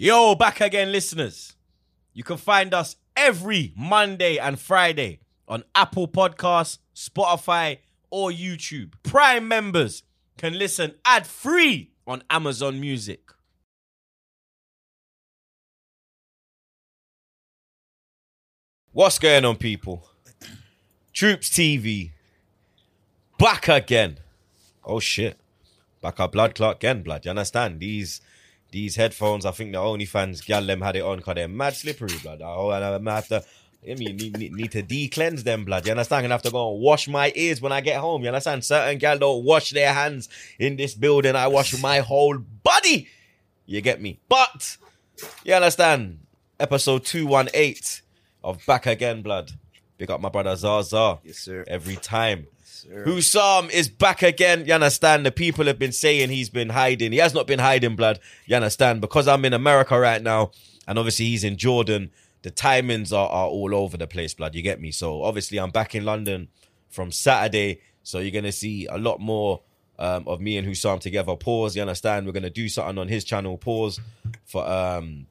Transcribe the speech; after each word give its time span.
Yo, 0.00 0.36
back 0.36 0.60
again, 0.60 0.92
listeners. 0.92 1.56
You 2.12 2.22
can 2.22 2.36
find 2.36 2.72
us 2.72 2.94
every 3.16 3.72
Monday 3.76 4.38
and 4.38 4.56
Friday 4.56 5.18
on 5.48 5.64
Apple 5.74 6.06
Podcasts, 6.06 6.78
Spotify, 6.94 7.78
or 8.08 8.30
YouTube. 8.30 8.92
Prime 9.02 9.48
members 9.48 10.04
can 10.36 10.56
listen 10.56 10.94
ad 11.04 11.26
free 11.26 11.90
on 12.06 12.22
Amazon 12.30 12.80
Music. 12.80 13.32
What's 18.92 19.18
going 19.18 19.44
on, 19.44 19.56
people? 19.56 20.08
Troops 21.12 21.50
TV 21.50 22.12
back 23.36 23.66
again. 23.66 24.18
Oh 24.84 25.00
shit, 25.00 25.40
back 26.00 26.20
up 26.20 26.30
blood 26.30 26.54
clot 26.54 26.76
again, 26.76 27.02
blood. 27.02 27.24
You 27.24 27.30
understand 27.30 27.80
these? 27.80 28.20
These 28.70 28.96
headphones, 28.96 29.46
I 29.46 29.50
think 29.52 29.72
the 29.72 29.78
only 29.78 30.04
fans 30.04 30.42
gal 30.42 30.64
them 30.64 30.82
had 30.82 30.96
it 30.96 31.02
on 31.02 31.16
because 31.16 31.36
they're 31.36 31.48
mad 31.48 31.74
slippery, 31.74 32.18
blood. 32.22 32.42
Oh, 32.44 32.70
and 32.70 32.84
I'm 32.84 33.06
have 33.06 33.28
to, 33.28 33.42
I 33.82 33.94
mean, 33.94 34.16
need, 34.16 34.36
need, 34.36 34.52
need 34.52 34.72
to 34.72 34.82
de-cleanse 34.82 35.42
them, 35.42 35.64
blood. 35.64 35.86
You 35.86 35.92
understand? 35.92 36.18
I'm 36.18 36.24
gonna 36.24 36.34
have 36.34 36.42
to 36.42 36.50
go 36.50 36.74
and 36.74 36.82
wash 36.82 37.08
my 37.08 37.32
ears 37.34 37.62
when 37.62 37.72
I 37.72 37.80
get 37.80 37.98
home. 37.98 38.22
You 38.22 38.28
understand? 38.28 38.64
Certain 38.64 38.98
gal 38.98 39.18
don't 39.18 39.42
wash 39.42 39.70
their 39.70 39.94
hands 39.94 40.28
in 40.58 40.76
this 40.76 40.94
building. 40.94 41.34
I 41.34 41.46
wash 41.46 41.80
my 41.80 42.00
whole 42.00 42.36
body. 42.36 43.08
You 43.64 43.80
get 43.80 44.02
me? 44.02 44.20
But 44.28 44.76
you 45.44 45.54
understand? 45.54 46.18
Episode 46.60 47.04
two 47.06 47.26
one 47.26 47.48
eight 47.54 48.02
of 48.44 48.64
Back 48.66 48.86
Again, 48.86 49.22
blood. 49.22 49.52
Big 49.96 50.10
up 50.10 50.20
my 50.20 50.28
brother 50.28 50.54
Zaza. 50.56 51.20
Yes, 51.24 51.38
sir. 51.38 51.64
Every 51.66 51.96
time. 51.96 52.48
Husam 52.86 53.70
is 53.70 53.88
back 53.88 54.22
again. 54.22 54.64
You 54.66 54.74
understand? 54.74 55.24
The 55.26 55.32
people 55.32 55.66
have 55.66 55.78
been 55.78 55.92
saying 55.92 56.30
he's 56.30 56.50
been 56.50 56.70
hiding. 56.70 57.12
He 57.12 57.18
has 57.18 57.34
not 57.34 57.46
been 57.46 57.58
hiding, 57.58 57.96
blood. 57.96 58.20
You 58.46 58.56
understand? 58.56 59.00
Because 59.00 59.28
I'm 59.28 59.44
in 59.44 59.52
America 59.52 59.98
right 59.98 60.22
now, 60.22 60.52
and 60.86 60.98
obviously 60.98 61.26
he's 61.26 61.44
in 61.44 61.56
Jordan. 61.56 62.10
The 62.42 62.50
timings 62.50 63.12
are, 63.12 63.28
are 63.28 63.48
all 63.48 63.74
over 63.74 63.96
the 63.96 64.06
place, 64.06 64.34
blood. 64.34 64.54
You 64.54 64.62
get 64.62 64.80
me? 64.80 64.90
So 64.92 65.22
obviously 65.22 65.58
I'm 65.58 65.70
back 65.70 65.94
in 65.94 66.04
London 66.04 66.48
from 66.88 67.10
Saturday. 67.10 67.80
So 68.02 68.20
you're 68.20 68.30
gonna 68.30 68.52
see 68.52 68.86
a 68.86 68.96
lot 68.96 69.20
more 69.20 69.62
um, 69.98 70.26
of 70.28 70.40
me 70.40 70.56
and 70.56 70.66
Husam 70.66 71.00
together. 71.00 71.34
Pause. 71.36 71.76
You 71.76 71.82
understand? 71.82 72.26
We're 72.26 72.32
gonna 72.32 72.50
do 72.50 72.68
something 72.68 72.98
on 72.98 73.08
his 73.08 73.24
channel. 73.24 73.58
Pause 73.58 74.00
for 74.44 74.66
um 74.66 75.26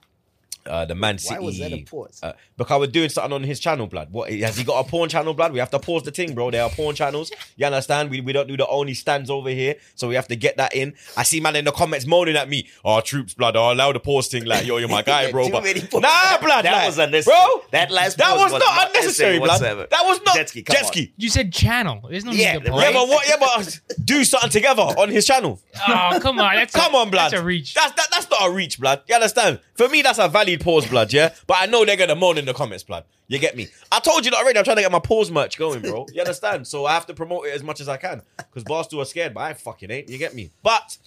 uh, 0.68 0.86
the 0.86 0.96
Man 0.96 1.18
City. 1.18 1.36
Why 1.40 1.46
was 1.46 1.60
that 1.60 1.72
a 1.74 1.84
pause? 1.84 2.20
Uh, 2.22 2.34
because 2.58 2.80
we're 2.80 2.88
doing 2.88 3.10
something 3.10 3.34
on 3.34 3.44
his 3.44 3.60
channel, 3.60 3.88
blood. 3.88 4.12
What 4.12 4.32
has 4.32 4.58
he 4.58 4.64
got 4.64 4.86
a 4.86 4.90
porn 4.90 5.10
channel, 5.10 5.34
blood? 5.34 5.54
We 5.54 5.60
have 5.60 5.70
to 5.72 5.80
pause 5.80 6.04
the 6.04 6.12
thing, 6.12 6.34
bro. 6.36 6.52
There 6.52 6.64
are 6.64 6.70
porn 6.70 6.96
channels. 6.96 7.32
You 7.56 7.66
understand? 7.66 8.10
We, 8.10 8.22
we 8.22 8.34
don't 8.34 8.48
do 8.48 8.58
the 8.58 8.68
only 8.68 8.94
stands 8.94 9.30
over 9.30 9.50
here, 9.50 9.76
so 9.96 10.08
we 10.08 10.16
have 10.16 10.28
to 10.30 10.36
get 10.36 10.58
that 10.58 10.76
in. 10.76 10.94
I 11.16 11.24
see 11.24 11.40
man 11.40 11.56
in 11.56 11.66
the 11.66 11.72
comments 11.72 12.06
moaning 12.06 12.36
at 12.36 12.50
me. 12.50 12.68
Oh, 12.84 13.02
troops, 13.02 13.34
blood. 13.34 13.56
Oh, 13.56 13.72
allow 13.72 13.92
the 13.92 14.00
pause 14.00 14.28
thing. 14.28 14.46
Like, 14.46 14.66
yo, 14.66 14.78
you're 14.78 14.90
my 14.90 15.02
guy, 15.04 15.32
bro. 15.32 15.50
But 15.50 15.64
nah, 15.64 16.38
blood. 16.40 16.66
That 16.66 16.74
like, 16.74 16.88
was 16.88 16.98
unnecessary. 16.98 17.36
bro. 17.38 17.62
That 17.72 17.92
last 17.92 18.18
that 18.18 18.34
was, 18.34 18.52
was 18.52 18.52
not 18.54 18.60
not 18.60 18.88
unnecessary, 18.88 19.06
necessary 19.06 19.38
blood. 19.40 19.50
whatsoever. 19.50 19.88
That 19.90 20.04
was 20.06 20.22
not 20.26 20.36
Jet 20.36 20.50
ski, 20.50 20.64
come 20.64 20.76
jet 20.76 20.84
on. 20.86 20.92
ski. 20.92 21.14
You 21.18 21.30
said 21.30 21.54
channel. 21.54 22.02
There's 22.10 22.26
no 22.26 22.32
Yeah, 22.32 22.54
need 22.54 22.66
to 22.66 22.72
pause. 22.72 22.82
Yeah, 22.84 22.92
but 22.94 23.08
what? 23.08 23.28
Yeah, 23.28 23.36
but 23.40 23.82
do 24.04 24.24
something 24.24 24.50
together 24.50 24.82
on 24.82 25.10
his 25.10 25.26
channel. 25.26 25.60
Oh, 25.88 26.20
come 26.22 26.40
on. 26.40 26.56
That's 26.56 26.74
Come 26.76 26.94
a, 26.94 26.98
on, 26.98 27.10
blood. 27.10 27.32
That's 27.32 27.42
a 27.42 27.46
reach. 27.46 27.74
That's 27.74 27.92
that, 27.94 28.08
that's 28.12 28.30
not 28.30 28.50
a 28.50 28.52
reach, 28.52 28.80
blood. 28.80 29.02
You 29.08 29.16
understand? 29.16 29.60
For 29.76 29.88
me, 29.90 30.02
that's 30.02 30.20
a 30.20 30.28
valid 30.28 30.57
pause, 30.58 30.88
blood. 30.88 31.14
Yeah, 31.14 31.34
but 31.46 31.58
I 31.60 31.66
know 31.66 31.86
they're 31.86 31.96
gonna 31.96 32.16
moan 32.16 32.38
in 32.38 32.46
the 32.46 32.54
comments, 32.54 32.84
blood. 32.84 33.06
You 33.28 33.40
get 33.40 33.56
me? 33.56 33.68
I 33.92 34.00
told 34.00 34.26
you 34.26 34.32
that 34.32 34.38
already. 34.38 34.58
I'm 34.58 34.66
trying 34.66 34.78
to 34.78 34.82
get 34.82 34.92
my 34.92 35.00
pause 35.00 35.30
merch 35.32 35.58
going, 35.58 35.82
bro. 35.82 36.06
You 36.14 36.22
understand? 36.22 36.68
So 36.68 36.86
I 36.86 36.94
have 36.94 37.06
to 37.08 37.14
promote 37.14 37.48
it 37.48 37.54
as 37.54 37.64
much 37.64 37.82
as 37.82 37.90
I 37.90 37.98
can 37.98 38.22
because 38.38 38.64
Barstool 38.64 39.02
are 39.02 39.06
scared, 39.06 39.34
but 39.34 39.42
I 39.42 39.54
fucking 39.54 39.92
ain't. 39.92 40.10
You 40.10 40.18
get 40.18 40.34
me? 40.34 40.52
But 40.64 40.98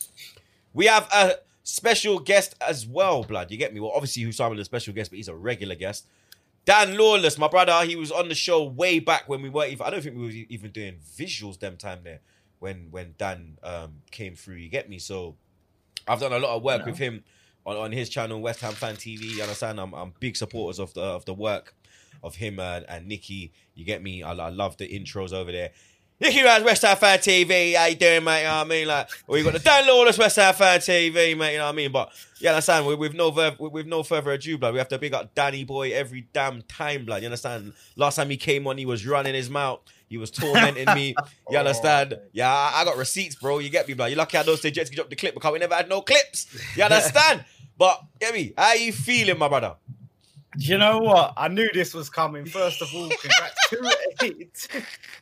we 0.74 0.86
have 0.86 1.08
a 1.12 1.36
special 1.62 2.18
guest 2.18 2.54
as 2.60 2.86
well, 2.86 3.24
blood. 3.24 3.50
You 3.50 3.56
get 3.56 3.72
me? 3.72 3.80
Well, 3.80 3.92
obviously, 3.94 4.24
Husam 4.24 4.54
is 4.54 4.60
a 4.60 4.64
special 4.64 4.92
guest, 4.92 5.10
but 5.10 5.16
he's 5.16 5.28
a 5.28 5.34
regular 5.34 5.74
guest. 5.74 6.06
Dan 6.66 6.96
Lawless, 6.96 7.38
my 7.38 7.48
brother, 7.48 7.84
he 7.86 7.96
was 7.96 8.12
on 8.12 8.28
the 8.28 8.34
show 8.34 8.62
way 8.64 8.98
back 8.98 9.28
when 9.28 9.40
we 9.40 9.48
weren't 9.48 9.72
even. 9.72 9.86
I 9.86 9.90
don't 9.90 10.02
think 10.02 10.16
we 10.16 10.22
were 10.22 10.46
even 10.48 10.70
doing 10.70 10.96
visuals 11.16 11.58
them 11.58 11.76
time 11.76 12.00
there 12.04 12.20
when 12.58 12.88
when 12.90 13.14
Dan 13.18 13.58
um, 13.62 14.02
came 14.10 14.34
through. 14.34 14.56
You 14.56 14.68
get 14.68 14.88
me? 14.88 14.98
So 14.98 15.36
I've 16.06 16.20
done 16.20 16.32
a 16.32 16.38
lot 16.38 16.56
of 16.56 16.62
work 16.62 16.84
with 16.84 16.98
him 16.98 17.24
on, 17.66 17.76
on 17.76 17.92
his 17.92 18.08
channel, 18.08 18.40
West 18.40 18.60
Ham 18.60 18.72
Fan 18.72 18.96
TV. 18.96 19.36
You 19.36 19.42
understand? 19.42 19.80
I'm, 19.80 19.94
I'm 19.94 20.12
big 20.20 20.36
supporters 20.36 20.78
of 20.78 20.94
the 20.94 21.02
of 21.02 21.24
the 21.24 21.34
work 21.34 21.74
of 22.22 22.36
him 22.36 22.58
and, 22.58 22.84
and 22.88 23.06
Nikki. 23.06 23.52
You 23.74 23.84
get 23.84 24.02
me? 24.02 24.22
I, 24.22 24.32
I 24.32 24.48
love 24.50 24.76
the 24.76 24.88
intros 24.88 25.32
over 25.32 25.52
there. 25.52 25.70
Nicky 26.20 26.42
Raz, 26.42 26.62
West 26.62 26.82
Ham 26.82 26.98
Fan 26.98 27.18
TV. 27.18 27.74
How 27.74 27.86
you 27.86 27.96
doing, 27.96 28.22
mate? 28.22 28.42
You 28.42 28.48
know 28.48 28.56
what 28.58 28.66
I 28.66 28.68
mean? 28.68 28.86
Like, 28.86 29.08
we 29.26 29.42
got 29.42 29.54
the 29.54 29.58
Dan 29.58 29.86
Lawless 29.86 30.18
West 30.18 30.36
Ham 30.36 30.52
Fan 30.52 30.80
TV, 30.80 31.34
mate. 31.34 31.52
You 31.52 31.58
know 31.58 31.64
what 31.64 31.72
I 31.72 31.76
mean? 31.76 31.90
But 31.90 32.12
you 32.38 32.50
understand? 32.50 32.86
With, 32.86 32.98
with 32.98 33.14
no 33.14 33.30
ver- 33.30 33.56
with 33.58 33.86
no 33.86 34.02
further 34.02 34.32
ado, 34.32 34.58
blood, 34.58 34.74
we 34.74 34.78
have 34.78 34.88
to 34.88 34.98
big 34.98 35.14
up 35.14 35.34
Danny 35.34 35.64
Boy 35.64 35.92
every 35.92 36.28
damn 36.34 36.60
time, 36.62 37.06
blood. 37.06 37.22
You 37.22 37.28
understand? 37.28 37.72
Last 37.96 38.16
time 38.16 38.28
he 38.28 38.36
came 38.36 38.66
on, 38.66 38.76
he 38.76 38.84
was 38.84 39.06
running 39.06 39.34
his 39.34 39.48
mouth. 39.48 39.80
He 40.10 40.18
was 40.18 40.32
tormenting 40.32 40.92
me. 40.92 41.08
You 41.08 41.14
oh, 41.56 41.56
understand? 41.56 42.18
Yeah, 42.32 42.52
I, 42.52 42.84
got 42.84 42.96
receipts, 42.96 43.36
bro. 43.36 43.60
You 43.60 43.70
get 43.70 43.86
me, 43.86 43.94
blood. 43.94 44.08
You're 44.08 44.18
lucky 44.18 44.36
I 44.36 44.42
don't 44.42 44.58
say 44.58 44.72
Jets 44.72 44.90
dropped 44.90 45.08
the 45.08 45.16
clip 45.16 45.34
because 45.34 45.52
we 45.52 45.60
never 45.60 45.76
had 45.76 45.88
no 45.88 46.02
clips. 46.02 46.48
You 46.76 46.82
understand? 46.82 47.44
but 47.78 48.02
get 48.20 48.34
me? 48.34 48.52
How 48.58 48.74
you 48.74 48.92
feeling, 48.92 49.38
my 49.38 49.46
brother? 49.46 49.76
You 50.58 50.78
know 50.78 50.98
what? 50.98 51.34
I 51.36 51.46
knew 51.46 51.68
this 51.72 51.94
was 51.94 52.10
coming. 52.10 52.44
First 52.44 52.82
of 52.82 52.92
all, 52.92 53.08
congrats. 53.08 53.54
288. 53.70 54.68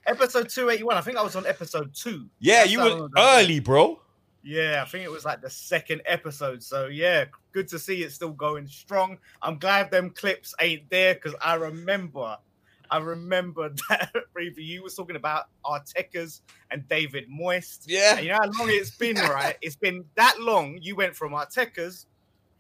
episode 0.07 0.49
281. 0.49 0.97
I 0.97 1.01
think 1.03 1.19
I 1.19 1.23
was 1.23 1.37
on 1.37 1.47
episode 1.47 1.95
two. 1.95 2.27
Yeah, 2.41 2.61
That's 2.61 2.73
you 2.73 2.81
were 2.81 3.09
early, 3.19 3.61
bro. 3.61 4.01
Yeah, 4.43 4.83
I 4.83 4.89
think 4.89 5.05
it 5.05 5.11
was 5.11 5.27
like 5.27 5.43
the 5.43 5.51
second 5.51 6.01
episode. 6.07 6.63
So 6.63 6.87
yeah, 6.87 7.27
good 7.53 7.69
to 7.69 7.79
see 7.79 8.05
it 8.05 8.13
still 8.13 8.31
going 8.31 8.67
strong. 8.67 9.19
I'm 9.43 9.59
glad 9.59 9.91
them 9.91 10.09
clips 10.09 10.55
ain't 10.63 10.89
there 10.89 11.13
because 11.13 11.35
I 11.43 11.57
remember, 11.57 12.39
I 12.91 12.99
remember 12.99 13.71
that 13.89 14.13
preview 14.37 14.59
you 14.59 14.83
was 14.83 14.95
talking 14.95 15.17
about 15.17 15.47
Artekas 15.65 16.41
and 16.71 16.87
David 16.89 17.29
Moyes. 17.29 17.81
Yeah. 17.87 18.17
And 18.17 18.27
you 18.27 18.33
know 18.33 18.39
how 18.43 18.51
long 18.59 18.69
it's 18.71 18.91
been, 18.97 19.17
right? 19.31 19.57
It's 19.61 19.77
been 19.77 20.05
that 20.15 20.41
long. 20.41 20.79
You 20.81 20.97
went 20.97 21.15
from 21.15 21.33
Artekas 21.33 22.07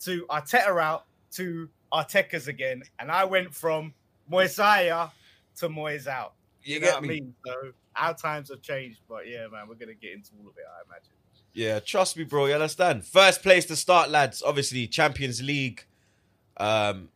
to 0.00 0.26
Arteta 0.26 0.80
out 0.80 1.06
to 1.32 1.68
Artekas 1.92 2.48
again, 2.48 2.82
and 2.98 3.10
I 3.10 3.24
went 3.24 3.54
from 3.54 3.94
Moisaya 4.30 5.10
to 5.56 5.68
Moyes 5.68 6.06
out. 6.06 6.34
You, 6.62 6.74
You, 6.74 6.80
get 6.80 6.86
know 6.86 6.94
what 6.94 7.02
me? 7.02 7.08
I 7.08 7.20
mean? 7.20 7.34
So 7.46 7.54
our 7.96 8.14
times 8.14 8.50
have 8.50 8.62
changed, 8.62 9.00
but 9.08 9.26
yeah, 9.26 9.46
man, 9.48 9.68
we're 9.68 9.74
gonna 9.74 9.94
get 9.94 10.12
into 10.12 10.30
all 10.40 10.48
of 10.48 10.56
it, 10.56 10.64
I 10.68 10.82
imagine. 10.86 11.12
Yeah, 11.54 11.80
trust 11.80 12.16
me, 12.16 12.24
bro. 12.24 12.46
You 12.46 12.54
understand? 12.54 13.04
First 13.04 13.42
place 13.42 13.64
to 13.66 13.76
start, 13.76 14.10
lads. 14.10 14.42
Obviously, 14.42 14.86
Champions 14.86 15.42
League. 15.42 15.84
Um, 16.56 17.08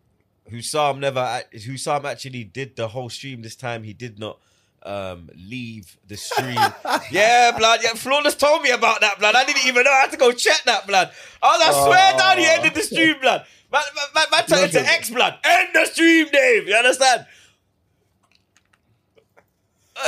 Husam 0.51 0.99
never. 0.99 1.43
Husam 1.55 2.05
actually 2.05 2.45
did 2.45 2.77
the 2.77 2.89
whole 2.89 3.09
stream 3.11 3.43
this 3.43 3.57
time. 3.57 3.83
He 3.85 3.93
did 3.93 4.19
not 4.19 4.39
um 4.85 5.31
leave 5.37 5.97
the 6.09 6.17
stream. 6.17 6.59
yeah, 7.11 7.57
blood. 7.57 7.81
Yeah, 7.83 7.95
Flawless 7.95 8.35
told 8.35 8.63
me 8.63 8.71
about 8.71 9.01
that, 9.01 9.19
blood. 9.19 9.35
I 9.35 9.45
didn't 9.45 9.67
even 9.67 9.85
know. 9.85 9.91
I 9.93 10.01
had 10.03 10.11
to 10.11 10.17
go 10.17 10.33
check 10.33 10.63
that, 10.67 10.87
blood. 10.87 11.11
I 11.43 11.47
was, 11.57 11.63
I 11.77 11.87
swear 11.87 12.19
down, 12.19 12.39
he 12.39 12.47
ended 12.47 12.75
the 12.75 12.83
stream, 12.83 13.17
blood. 13.21 13.47
Man, 13.73 13.83
man, 14.15 14.25
man, 14.31 14.45
turned 14.47 14.65
into 14.65 14.81
X, 14.81 15.11
blood. 15.11 15.39
End 15.45 15.69
the 15.73 15.87
stream, 15.87 16.27
Dave. 16.33 16.69
You 16.69 16.75
understand? 16.75 17.27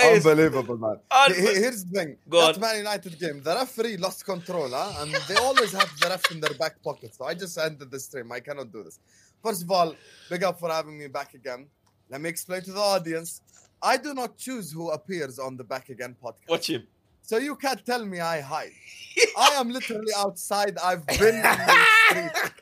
Unbelievable, 0.03 0.77
man. 0.79 0.99
Un- 1.11 1.35
He- 1.35 1.41
he- 1.41 1.55
Here's 1.63 1.85
the 1.85 1.91
thing. 1.99 2.17
Go 2.29 2.41
that 2.41 2.55
on. 2.57 2.61
Man 2.61 2.77
United 2.79 3.19
game, 3.19 3.43
the 3.43 3.55
referee 3.55 3.97
lost 3.97 4.25
control, 4.25 4.69
huh? 4.71 4.93
and 5.03 5.13
they 5.29 5.37
always 5.37 5.73
have 5.73 5.91
the 6.01 6.09
ref 6.09 6.31
in 6.33 6.41
their 6.41 6.55
back 6.55 6.83
pocket. 6.83 7.15
So 7.15 7.25
I 7.27 7.35
just 7.35 7.57
ended 7.59 7.91
the 7.91 8.01
stream. 8.01 8.33
I 8.33 8.41
cannot 8.41 8.73
do 8.73 8.83
this. 8.83 8.99
First 9.45 9.63
of 9.63 9.71
all, 9.71 9.95
big 10.31 10.43
up 10.43 10.59
for 10.59 10.71
having 10.71 10.99
me 10.99 11.07
back 11.07 11.35
again. 11.35 11.67
Let 12.09 12.23
me 12.23 12.31
explain 12.31 12.63
to 12.63 12.73
the 12.73 12.81
audience. 12.81 13.43
I 13.83 13.99
do 13.99 14.15
not 14.15 14.39
choose 14.39 14.73
who 14.73 14.89
appears 14.91 15.39
on 15.39 15.59
the 15.59 15.65
Back 15.65 15.91
Again 15.91 16.17
podcast. 16.23 16.49
Watch 16.49 16.71
him. 16.71 16.87
So 17.21 17.37
you 17.37 17.55
can't 17.57 17.85
tell 17.85 18.07
me 18.07 18.21
I 18.21 18.41
hide. 18.41 18.73
I 19.39 19.49
am 19.61 19.69
literally 19.69 20.13
outside. 20.17 20.79
I've 20.83 21.07
been 21.07 21.35
in 21.35 21.43
the 21.43 21.77
street 22.07 22.53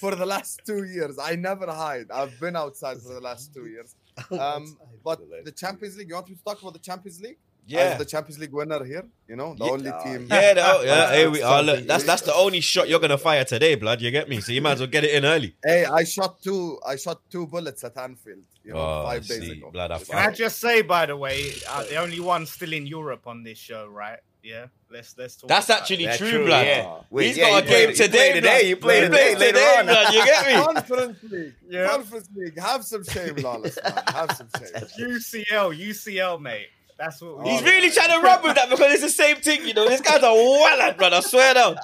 for 0.00 0.16
the 0.16 0.26
last 0.26 0.62
two 0.66 0.82
years. 0.82 1.16
I 1.16 1.36
never 1.36 1.66
hide. 1.70 2.10
I've 2.10 2.38
been 2.40 2.56
outside 2.56 3.00
for 3.00 3.14
the 3.14 3.20
last 3.20 3.54
two 3.54 3.66
years. 3.66 3.94
Um, 4.30 4.76
but 5.02 5.20
the 5.44 5.52
Champions 5.52 5.96
League, 5.96 6.08
you 6.08 6.14
want 6.16 6.28
me 6.28 6.34
to 6.34 6.44
talk 6.44 6.60
about 6.60 6.74
the 6.74 6.80
Champions 6.80 7.20
League? 7.22 7.38
Yeah. 7.66 7.80
As 7.80 7.98
the 7.98 8.04
Champions 8.04 8.38
League 8.40 8.52
winner 8.52 8.82
here, 8.84 9.04
you 9.28 9.36
know, 9.36 9.54
the 9.54 9.64
Yeah. 9.64 9.70
only 9.70 9.92
team. 10.04 10.26
Yeah, 10.28 10.52
no, 10.54 10.82
yeah. 10.82 11.10
Hey, 11.10 11.28
we, 11.28 11.42
oh, 11.42 11.60
look, 11.62 11.86
that's 11.86 12.02
that's 12.04 12.22
the 12.22 12.34
only 12.34 12.60
shot 12.60 12.88
you're 12.88 12.98
gonna 12.98 13.16
fire 13.16 13.44
today, 13.44 13.76
blood. 13.76 14.00
You 14.02 14.10
get 14.10 14.28
me? 14.28 14.40
So 14.40 14.50
you 14.52 14.60
might 14.60 14.72
as 14.72 14.80
well 14.80 14.88
get 14.88 15.04
it 15.04 15.14
in 15.14 15.24
early. 15.24 15.54
Hey, 15.64 15.84
I 15.84 16.02
shot 16.04 16.42
two. 16.42 16.78
I 16.84 16.96
shot 16.96 17.20
two 17.30 17.46
bullets 17.46 17.84
at 17.84 17.96
Anfield. 17.96 18.42
You 18.64 18.72
know, 18.72 18.78
Oh, 18.80 19.04
five 19.06 19.26
days 19.26 19.48
ago. 19.48 19.70
blood, 19.70 19.90
I 19.92 19.98
Can 19.98 20.16
I 20.18 20.30
just 20.32 20.58
say, 20.60 20.82
by 20.82 21.06
the 21.06 21.16
way, 21.16 21.52
uh, 21.68 21.84
the 21.84 21.96
only 21.96 22.20
one 22.20 22.46
still 22.46 22.72
in 22.72 22.86
Europe 22.86 23.26
on 23.26 23.42
this 23.44 23.58
show, 23.58 23.86
right? 23.86 24.18
Yeah, 24.42 24.66
let's 24.90 25.14
let's 25.16 25.36
talk. 25.36 25.46
That's 25.48 25.66
about 25.66 25.82
actually 25.82 26.02
it. 26.02 26.06
That's 26.06 26.18
true, 26.18 26.30
true, 26.30 26.46
blood. 26.46 26.66
yeah. 26.66 26.98
Wait, 27.10 27.26
He's 27.28 27.36
yeah, 27.38 27.50
got 27.50 27.62
you 27.64 27.68
a 27.68 27.72
game 27.72 27.86
play- 27.86 27.94
today, 27.94 28.08
play 28.18 28.32
today, 28.32 28.40
blood. 28.40 28.66
you 28.66 28.76
play 28.76 28.94
He 28.96 29.00
today, 29.06 29.16
plays 29.36 29.38
later 29.38 29.52
today, 29.52 29.76
on. 29.78 29.86
blood. 29.86 30.14
You 30.14 30.24
get 30.24 30.46
me? 30.48 30.54
Conference 30.74 31.18
League. 31.30 31.54
Yeah. 31.70 31.86
Conference 31.88 32.28
League. 32.34 32.58
Have 32.58 32.84
some 32.84 33.04
shame, 33.04 33.36
Lawless. 33.36 33.78
Man. 33.84 34.02
Have 34.08 34.32
some 34.36 34.48
shame. 34.58 35.08
UCL, 35.12 35.78
UCL, 35.88 36.40
mate. 36.40 36.66
That's 37.02 37.20
what 37.20 37.38
we 37.38 37.44
Oh, 37.44 37.52
He's 37.52 37.62
really 37.64 37.90
trying 37.90 38.10
to 38.10 38.20
rub 38.20 38.44
with 38.44 38.54
that 38.54 38.70
because 38.70 38.92
it's 38.92 39.02
the 39.02 39.08
same 39.08 39.36
thing, 39.38 39.66
you 39.66 39.74
know. 39.74 39.88
This 39.88 40.00
guy's 40.00 40.22
a 40.22 40.32
wallet, 40.32 40.96
brother. 40.96 41.16
I 41.16 41.20
swear 41.20 41.52
down. 41.54 41.76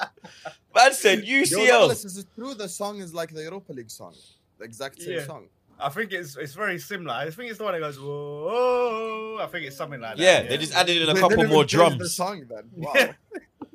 Man 0.75 0.93
said 0.95 1.25
Yo, 1.25 1.43
UCL. 1.43 1.57
Nicholas, 1.67 2.05
is 2.05 2.19
it 2.19 2.27
true 2.37 2.55
the 2.55 2.69
song 2.69 2.99
is 3.01 3.13
like 3.13 3.31
the 3.35 3.43
Europa 3.43 3.73
League 3.73 3.91
song? 3.91 4.15
The 4.59 4.65
exact 4.65 5.01
same 5.03 5.15
Yeah. 5.15 5.27
song. 5.27 5.47
I 5.81 5.89
think 5.91 6.13
it's 6.13 6.37
it's 6.37 6.55
very 6.55 6.79
similar. 6.79 7.15
I 7.15 7.31
think 7.31 7.51
it's 7.51 7.59
the 7.59 7.65
one 7.65 7.73
that 7.75 7.81
goes 7.81 7.99
whoa. 8.01 9.39
I 9.41 9.47
think 9.47 9.67
it's 9.67 9.77
something 9.77 10.01
like 10.01 10.17
that. 10.19 10.23
Yeah, 10.23 10.43
they 10.49 10.57
just 10.59 10.75
added 10.75 11.03
in 11.03 11.09
a 11.09 11.15
They 11.15 11.21
couple 11.21 11.45
more 11.47 11.65
drums. 11.65 11.91
change 11.95 12.03
The 12.03 12.09
song 12.09 12.45
then. 12.49 12.65
Wow. 12.77 13.15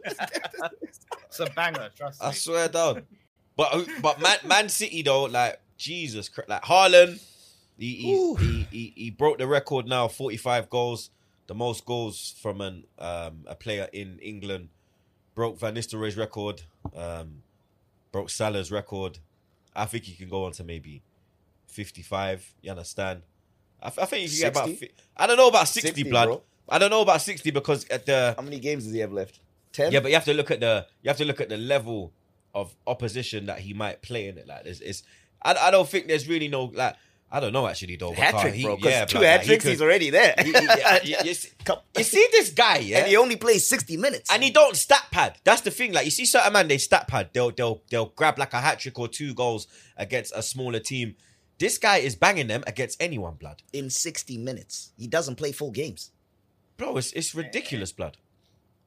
it's 0.06 1.40
a 1.40 1.46
banger. 1.56 1.90
Trust 1.96 2.22
me. 2.22 2.28
I 2.28 2.32
swear 2.32 2.68
down. 2.70 3.04
But 3.56 3.74
uh, 3.74 3.84
but 4.02 4.22
Man, 4.22 4.38
Man 4.46 4.70
City 4.70 5.02
though, 5.02 5.24
like 5.26 5.60
Jesus, 5.78 6.28
Christ, 6.30 6.50
like 6.50 6.64
Haaland, 6.64 7.22
he 7.78 7.96
he, 7.96 8.36
he 8.36 8.68
he 8.72 8.94
he 8.96 9.10
broke 9.12 9.38
the 9.38 9.48
record 9.48 9.88
now, 9.88 10.08
forty 10.08 10.38
five 10.38 10.70
goals, 10.70 11.10
the 11.48 11.54
most 11.56 11.86
goals 11.86 12.36
from 12.42 12.62
an 12.62 12.86
um 13.00 13.46
a 13.48 13.56
player 13.56 13.88
in 13.94 14.20
England. 14.20 14.70
Broke 15.36 15.58
Van 15.60 15.74
Nistelrooy's 15.74 16.16
record, 16.16 16.62
um, 16.96 17.42
broke 18.12 18.30
Salah's 18.30 18.72
record. 18.72 19.18
I 19.76 19.86
think 19.86 20.04
he 20.04 20.14
can 20.14 20.30
go 20.30 20.46
on 20.46 20.52
to 20.54 20.64
maybe 20.64 21.02
fifty 21.68 22.04
five. 22.04 22.54
You 22.62 22.70
understand? 22.72 23.24
I, 23.82 23.90
th- 23.90 24.00
I 24.00 24.06
think 24.06 24.30
he 24.30 24.36
can 24.38 24.40
get 24.46 24.52
about. 24.54 24.68
60? 24.70 24.86
fi- 24.86 24.94
I 25.18 25.26
don't 25.28 25.38
know 25.38 25.48
about 25.48 25.68
sixty, 25.68 25.88
60, 25.90 26.10
blood. 26.10 26.26
bro. 26.28 26.44
I 26.70 26.78
don't 26.78 26.92
know 26.92 27.02
about 27.02 27.22
sixty 27.22 27.50
because 27.52 27.86
at 27.90 28.06
the 28.06 28.34
How 28.38 28.44
many 28.44 28.60
games 28.60 28.84
does 28.86 28.94
he 28.94 29.00
have 29.00 29.12
left? 29.12 29.40
Ten. 29.72 29.92
yeah, 29.92 30.00
but 30.02 30.10
you 30.10 30.14
have 30.14 30.26
to 30.26 30.34
look 30.36 30.52
at 30.52 30.60
the 30.60 30.86
you 31.02 31.10
have 31.10 31.18
to 31.18 31.26
look 31.26 31.42
at 31.42 31.50
the 31.50 31.58
level 31.58 32.14
of 32.54 32.76
opposition 32.86 33.48
that 33.48 33.58
he 33.60 33.74
might 33.74 34.04
play 34.04 34.28
in 34.28 34.38
it. 34.38 34.48
Like, 34.48 34.66
it's, 34.68 34.80
it's 34.82 35.02
I, 35.42 35.56
I 35.56 35.72
don't 35.72 35.90
think 35.90 36.08
there's 36.08 36.28
really 36.30 36.48
no 36.48 36.66
like 36.66 36.96
I 37.36 37.40
don't 37.40 37.52
know 37.52 37.68
actually 37.68 37.96
though. 37.96 38.14
hat 38.14 38.40
trick, 38.40 38.62
bro. 38.62 38.76
Because 38.76 38.92
yeah, 38.92 39.06
two 39.06 39.18
blood, 39.18 39.24
like, 39.24 39.32
hat 39.32 39.42
he 39.42 39.48
tricks, 39.48 39.64
could- 39.64 39.70
he's 39.72 39.82
already 39.82 40.10
there. 40.12 40.36
he- 40.38 40.44
he- 40.46 40.52
yeah, 40.54 41.00
you, 41.04 41.16
you 41.26 41.34
see, 41.34 41.50
you 41.98 42.04
see 42.04 42.28
this 42.32 42.52
guy, 42.52 42.78
yeah, 42.78 43.00
and 43.00 43.08
he 43.08 43.18
only 43.18 43.36
plays 43.38 43.66
sixty 43.68 43.98
minutes. 43.98 44.32
and 44.32 44.44
he 44.44 44.52
don't 44.52 44.76
stat 44.76 45.08
pad. 45.12 45.38
That's 45.44 45.62
the 45.62 45.72
thing. 45.72 45.94
Like 45.94 46.06
you 46.06 46.12
see 46.12 46.26
certain 46.26 46.54
man, 46.54 46.68
they 46.68 46.78
stat 46.78 47.08
pad. 47.08 47.32
They'll 47.34 47.50
they'll 47.50 47.82
they'll 47.90 48.14
grab 48.16 48.38
like 48.38 48.54
a 48.54 48.62
hat 48.62 48.80
trick 48.80 49.00
or 49.00 49.08
two 49.08 49.34
goals 49.34 49.66
against 49.98 50.32
a 50.36 50.44
smaller 50.44 50.80
team. 50.80 51.16
This 51.58 51.78
guy 51.80 51.98
is 51.98 52.16
banging 52.16 52.48
them 52.48 52.64
against 52.68 53.02
anyone, 53.02 53.34
blood. 53.34 53.64
in 53.74 53.90
sixty 53.90 54.38
minutes, 54.38 54.92
he 54.98 55.08
doesn't 55.08 55.36
play 55.36 55.52
full 55.52 55.72
games. 55.72 56.12
Bro, 56.78 56.98
it's 56.98 57.12
it's 57.14 57.34
ridiculous, 57.34 57.92
blood. 57.92 58.18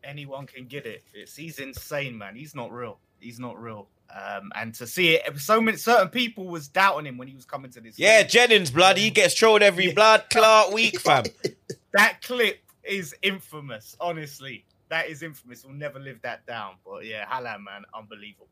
anyone 0.05 0.47
can 0.47 0.67
get 0.67 0.87
it. 0.87 1.03
It's 1.13 1.35
he's 1.35 1.59
insane, 1.59 2.17
man. 2.17 2.37
He's 2.37 2.55
not 2.55 2.71
real. 2.73 2.99
He's 3.19 3.41
not 3.41 3.61
real. 3.61 3.89
Um, 4.15 4.51
and 4.55 4.75
to 4.77 4.87
see 4.87 5.15
it, 5.15 5.39
so 5.39 5.61
many 5.61 5.77
certain 5.77 6.09
people 6.09 6.47
was 6.47 6.69
doubting 6.69 7.07
him 7.07 7.19
when 7.19 7.29
he 7.29 7.35
was 7.35 7.45
coming 7.45 7.71
to 7.73 7.81
this. 7.81 7.99
Yeah, 7.99 8.19
league. 8.19 8.29
Jennings, 8.29 8.71
blood. 8.71 8.97
He 8.97 9.11
gets 9.11 9.35
trolled 9.35 9.63
every 9.63 9.93
blood 9.93 10.25
Clark 10.31 10.73
week, 10.73 11.01
fam. 11.01 11.25
that 11.93 12.23
clip 12.23 12.61
is 12.85 13.15
infamous. 13.23 13.97
Honestly, 14.01 14.65
that 14.89 15.09
is 15.09 15.23
infamous. 15.23 15.65
We'll 15.65 15.75
never 15.75 15.99
live 15.99 16.21
that 16.23 16.47
down. 16.47 16.75
But 16.85 17.05
yeah, 17.05 17.27
Haaland, 17.27 17.65
man, 17.65 17.83
unbelievable. 17.95 18.49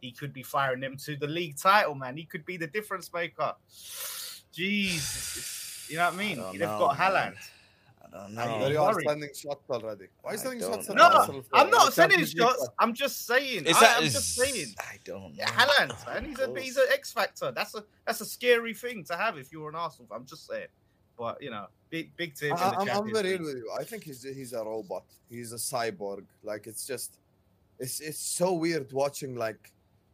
He 0.00 0.10
could 0.10 0.32
be 0.32 0.42
firing 0.42 0.80
them 0.80 0.96
to 0.98 1.16
the 1.16 1.28
league 1.28 1.56
title, 1.56 1.94
man. 1.94 2.16
He 2.16 2.24
could 2.24 2.44
be 2.44 2.56
the 2.56 2.66
difference 2.66 3.12
maker. 3.12 3.54
Jesus, 4.52 5.86
you 5.88 5.96
know 5.96 6.04
what 6.06 6.14
I 6.14 6.16
mean? 6.16 6.36
don't 6.36 6.52
They've 6.52 6.60
know, 6.60 6.78
got 6.78 6.98
man. 6.98 7.34
Haaland. 8.12 8.16
I 8.16 8.28
don't 8.28 8.38
I 8.38 8.46
know. 8.46 8.58
There 8.64 8.72
you 8.72 8.78
I'm 8.82 8.94
are 8.96 9.02
sending 9.02 9.28
shots 9.34 9.70
already. 9.70 10.04
Why 10.20 10.30
are 10.30 10.34
you 10.34 10.38
sending 10.38 10.60
don't 10.60 10.74
shots 10.74 10.90
at. 10.90 10.96
No, 10.96 11.42
I'm 11.52 11.70
not 11.70 11.86
The 11.86 11.92
sending 11.92 12.18
Champions 12.18 12.30
shots. 12.32 12.68
I'm 12.78 12.94
just 12.94 13.26
saying. 13.26 13.66
Is 13.66 13.76
I, 13.76 13.80
that- 13.80 13.96
I'm 13.98 14.04
is- 14.04 14.12
just 14.12 14.34
saying. 14.34 14.74
I 14.78 14.98
don't 15.04 15.36
know. 15.36 15.44
Haaland, 15.44 16.06
man. 16.06 16.24
He's 16.24 16.38
a 16.38 16.60
he's 16.60 16.76
an 16.76 16.86
X 16.92 17.12
factor. 17.12 17.50
That's 17.52 17.74
a 17.74 17.84
that's 18.06 18.20
a 18.20 18.26
scary 18.26 18.74
thing 18.74 19.04
to 19.04 19.16
have 19.16 19.38
if 19.38 19.50
you're 19.52 19.68
an 19.68 19.74
Arsenal. 19.74 20.08
fan. 20.08 20.18
I'm 20.20 20.26
just 20.26 20.46
saying. 20.46 20.66
But 21.18 21.42
you 21.42 21.50
know, 21.50 21.66
big 21.90 22.16
big 22.16 22.34
team. 22.34 22.50
in 22.52 22.56
the 22.56 22.62
I, 22.62 22.74
I'm, 22.80 22.88
I'm 22.88 23.12
very 23.12 23.36
real 23.36 23.42
with 23.46 23.56
you. 23.56 23.70
I 23.78 23.84
think 23.84 24.04
he's 24.04 24.22
he's 24.22 24.52
a 24.52 24.64
robot. 24.64 25.04
He's 25.28 25.52
a 25.52 25.56
cyborg. 25.56 26.24
Like 26.42 26.66
it's 26.66 26.86
just, 26.86 27.18
it's 27.78 28.00
it's 28.00 28.18
so 28.18 28.54
weird 28.54 28.92
watching. 28.92 29.36
Like, 29.36 29.70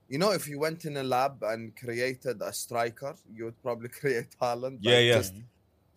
you 0.09 0.19
know, 0.19 0.33
if 0.33 0.49
you 0.49 0.59
went 0.59 0.85
in 0.85 0.97
a 0.97 1.03
lab 1.03 1.43
and 1.43 1.75
created 1.77 2.43
a 2.43 2.53
striker, 2.53 3.15
you 3.33 3.45
would 3.45 3.63
probably 3.63 3.89
create 4.01 4.27
Haaland. 4.43 4.79
Yeah, 4.81 4.95
Like, 4.97 5.05
yeah. 5.07 5.15
Just, 5.15 5.35
mm-hmm. 5.35 5.43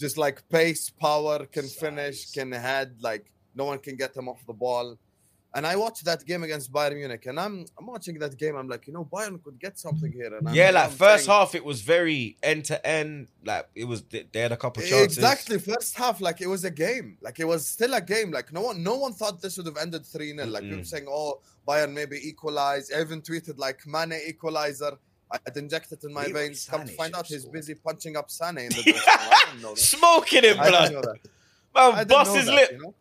Just 0.06 0.18
like 0.26 0.38
pace, 0.50 0.84
power, 1.08 1.38
can 1.56 1.68
finish, 1.84 2.18
can 2.36 2.52
head. 2.52 2.90
Like 3.10 3.26
no 3.60 3.64
one 3.72 3.80
can 3.86 3.96
get 4.04 4.12
him 4.18 4.28
off 4.32 4.42
the 4.52 4.58
ball. 4.66 4.98
And 5.54 5.64
I 5.68 5.76
watched 5.76 6.06
that 6.06 6.22
game 6.26 6.44
against 6.48 6.72
Bayern 6.76 6.96
Munich, 7.02 7.26
and 7.30 7.38
I'm 7.38 7.56
I'm 7.78 7.86
watching 7.94 8.18
that 8.24 8.34
game. 8.44 8.56
I'm 8.60 8.70
like, 8.74 8.84
you 8.88 8.94
know, 8.94 9.06
Bayern 9.14 9.36
could 9.44 9.60
get 9.66 9.74
something 9.86 10.10
here. 10.20 10.32
And 10.38 10.48
I'm, 10.48 10.56
Yeah, 10.56 10.72
like 10.72 10.86
I'm 10.86 10.92
first 11.06 11.26
saying- 11.26 11.38
half, 11.40 11.56
it 11.60 11.66
was 11.72 11.80
very 11.96 12.38
end 12.52 12.64
to 12.72 12.78
end. 13.00 13.28
Like 13.52 13.66
it 13.76 13.84
was, 13.92 14.00
they 14.34 14.40
had 14.48 14.54
a 14.54 14.62
couple 14.64 14.82
chances. 14.82 15.18
Exactly. 15.18 15.58
First 15.60 15.92
half, 16.02 16.22
like 16.28 16.40
it 16.40 16.48
was 16.56 16.64
a 16.64 16.72
game. 16.72 17.18
Like 17.26 17.38
it 17.44 17.48
was 17.54 17.62
still 17.76 17.94
a 17.94 18.00
game. 18.16 18.30
Like 18.38 18.48
no 18.58 18.62
one 18.68 18.78
no 18.92 18.96
one 19.06 19.12
thought 19.20 19.42
this 19.42 19.58
would 19.58 19.66
have 19.72 19.76
ended 19.86 20.06
3 20.06 20.32
0. 20.38 20.46
Like 20.48 20.64
people 20.64 20.78
Mm-mm. 20.80 20.88
saying, 20.94 21.08
Oh, 21.10 21.42
Bayern 21.68 21.92
maybe 22.00 22.18
equalize. 22.32 22.86
I 22.90 23.02
even 23.02 23.22
tweeted 23.22 23.58
like 23.58 23.80
Mane 23.86 24.18
equalizer. 24.32 24.94
I'd 25.34 25.58
inject 25.58 25.92
it 25.92 26.04
in 26.04 26.14
my 26.14 26.26
Leroy 26.26 26.48
veins. 26.48 26.66
Come 26.70 26.86
to 26.86 26.94
find 26.94 27.16
out 27.16 27.28
he's 27.28 27.42
score. 27.42 27.54
busy 27.54 27.76
punching 27.76 28.18
up 28.18 28.30
Sane 28.30 28.58
in 28.58 28.70
the 28.70 28.74
dressing 28.84 28.92
room. 28.94 29.04
I 29.06 29.46
didn't 29.46 29.62
know 29.62 29.70
that. 29.72 29.80
Smoking 29.80 30.44
him, 30.44 30.60
I 30.60 30.70
blood. 30.70 30.90
didn't 30.90 31.06
know. 31.06 31.14
Man, 31.74 31.94
I 31.94 32.04
didn't 32.04 32.08
bust 32.10 32.36
his 32.36 32.46
that, 32.48 32.56
lip. 32.56 32.70
you 32.72 32.78
know? 32.80 32.96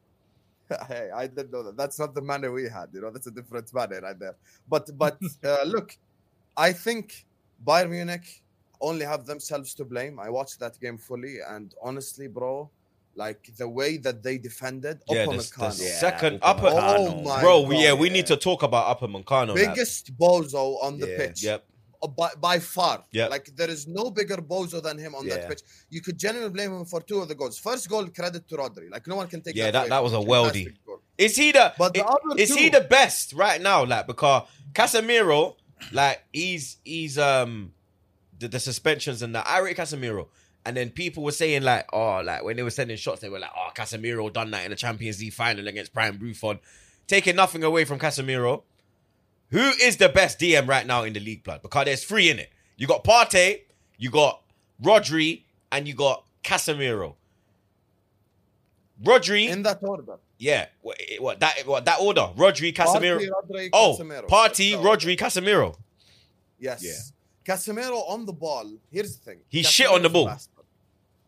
hey, 0.89 1.11
I 1.15 1.27
didn't 1.27 1.51
know 1.53 1.65
that. 1.65 1.77
That's 1.77 1.99
not 1.99 2.15
the 2.15 2.23
Mane 2.23 2.53
we 2.53 2.65
had. 2.65 2.89
You 2.93 3.01
know, 3.01 3.11
that's 3.11 3.27
a 3.27 3.33
different 3.33 3.69
Mane 3.75 4.01
right 4.03 4.19
there. 4.19 4.37
But 4.69 4.97
but 4.97 5.19
uh, 5.45 5.65
look, 5.65 5.97
I 6.57 6.73
think 6.73 7.27
Bayern 7.65 7.91
Munich 7.91 8.27
only 8.81 9.05
have 9.05 9.27
themselves 9.27 9.75
to 9.75 9.85
blame. 9.85 10.21
I 10.21 10.31
watched 10.31 10.61
that 10.61 10.79
game 10.81 10.99
fully, 10.99 11.39
and 11.47 11.75
honestly, 11.83 12.29
bro, 12.29 12.71
like 13.17 13.51
the 13.59 13.69
way 13.69 13.97
that 13.99 14.23
they 14.23 14.39
defended 14.39 15.01
Yeah, 15.09 15.27
the, 15.27 15.33
Upamecano, 15.33 15.77
the 15.79 15.85
Yeah, 15.85 15.91
second 15.99 16.41
Upamecano. 16.41 16.45
upper. 16.45 16.71
Oh 16.73 17.23
my 17.25 17.41
Bro, 17.43 17.63
God, 17.63 17.71
yeah, 17.73 17.93
we 17.93 18.07
yeah. 18.09 18.13
need 18.13 18.27
to 18.27 18.37
talk 18.37 18.63
about 18.63 19.01
Upamecano. 19.01 19.49
Like, 19.49 19.75
biggest 19.75 20.17
bozo 20.17 20.83
on 20.83 20.99
the 20.99 21.09
Yeah, 21.09 21.17
pitch. 21.17 21.43
yep. 21.43 21.65
By, 22.09 22.31
by 22.41 22.59
far. 22.59 23.05
Yeah. 23.13 23.27
Like 23.29 23.55
there 23.57 23.69
is 23.71 23.87
no 23.87 24.11
bigger 24.11 24.37
bozo 24.39 24.83
than 24.83 24.99
him 24.99 25.15
on 25.15 25.27
Yeah. 25.27 25.37
that 25.37 25.49
pitch. 25.49 25.61
You 25.91 26.01
could 26.01 26.19
genuinely 26.19 26.53
blame 26.53 26.73
him 26.73 26.85
for 26.85 27.01
two 27.01 27.21
of 27.21 27.29
the 27.29 27.35
goals. 27.35 27.59
First 27.59 27.89
goal, 27.89 28.07
credit 28.09 28.49
to 28.49 28.57
Rodri. 28.57 28.91
Like 28.91 29.07
no 29.07 29.17
one 29.17 29.27
can 29.29 29.41
take 29.43 29.55
Yeah, 29.57 29.67
that. 29.67 29.73
that- 29.73 29.89
that 29.91 30.03
was 30.03 30.13
a 30.13 30.25
goal. 30.25 30.51
Is 31.19 31.37
he 31.37 31.53
the? 31.53 31.75
But 31.77 31.93
the 31.95 32.03
i- 32.03 32.09
other 32.09 32.39
is 32.41 32.55
he 32.55 32.71
the 32.71 32.81
best 32.81 33.35
right 33.35 33.61
now? 33.61 33.85
Like 33.85 34.07
because 34.07 34.49
Casemiro, 34.73 35.57
like 35.93 36.23
he's 36.33 36.79
he's 36.85 37.19
um 37.19 37.73
the, 38.39 38.49
the 38.49 38.59
suspensions 38.61 39.21
and 39.23 39.35
that. 39.35 39.47
I 39.47 39.59
rate 39.59 39.77
Casemiro. 39.77 40.29
And 40.65 40.77
then 40.77 40.91
people 40.91 41.23
were 41.23 41.33
saying 41.33 41.63
like, 41.63 41.87
oh, 41.93 42.21
like 42.23 42.43
when 42.45 42.57
they 42.57 42.63
were 42.63 42.71
sending 42.71 42.97
shots, 42.99 43.21
they 43.21 43.29
were 43.31 43.39
like, 43.39 43.51
oh, 43.57 43.69
Casemiro 43.75 44.31
done 44.33 44.51
that 44.51 44.65
in 44.65 44.71
the 44.71 44.77
Champions 44.77 45.19
League 45.21 45.33
final 45.33 45.67
against 45.69 45.93
Brian 45.95 46.17
Buffon, 46.19 46.59
taking 47.07 47.35
nothing 47.37 47.65
away 47.65 47.85
from 47.87 47.99
Casemiro. 47.99 48.63
Who 49.51 49.71
is 49.83 49.97
the 49.97 50.09
best 50.09 50.39
DM 50.39 50.69
right 50.69 50.87
now 50.87 51.03
in 51.03 51.13
the 51.13 51.21
league, 51.21 51.43
blood? 51.43 51.63
Because 51.63 51.85
there's 51.85 52.05
three 52.05 52.31
in 52.31 52.39
it. 52.39 52.51
You 52.77 52.87
got 52.87 53.05
Partey, 53.05 53.63
you 53.99 54.11
got 54.11 54.43
Rodri, 54.83 55.43
and 55.73 55.87
you 55.87 55.95
got 55.95 56.25
Casemiro. 56.43 57.15
Rodri, 59.03 59.49
in 59.49 59.63
that 59.63 59.79
order. 59.83 60.19
yeah, 60.39 60.67
what, 60.83 61.01
what 61.19 61.41
that 61.41 61.67
what 61.67 61.85
that 61.87 62.01
order? 62.01 62.29
Rodri, 62.37 62.75
Casemiro. 62.75 63.19
Partey, 63.19 63.31
Rodri, 63.31 63.71
oh, 63.73 63.97
Casemiro. 63.99 64.29
Party, 64.29 64.49
That's 64.49 64.59
the 64.59 64.75
order. 64.77 65.07
Rodri, 65.07 65.19
Casemiro. 65.19 65.77
Yes. 66.59 66.83
Yeah. 66.85 67.55
Casemiro 67.55 68.09
on 68.09 68.27
the 68.27 68.33
ball. 68.33 68.71
Here's 68.91 69.17
the 69.17 69.25
thing. 69.25 69.41
He's 69.49 69.69
shit 69.69 69.89
on 69.89 70.03
the 70.03 70.11
ball. 70.11 70.31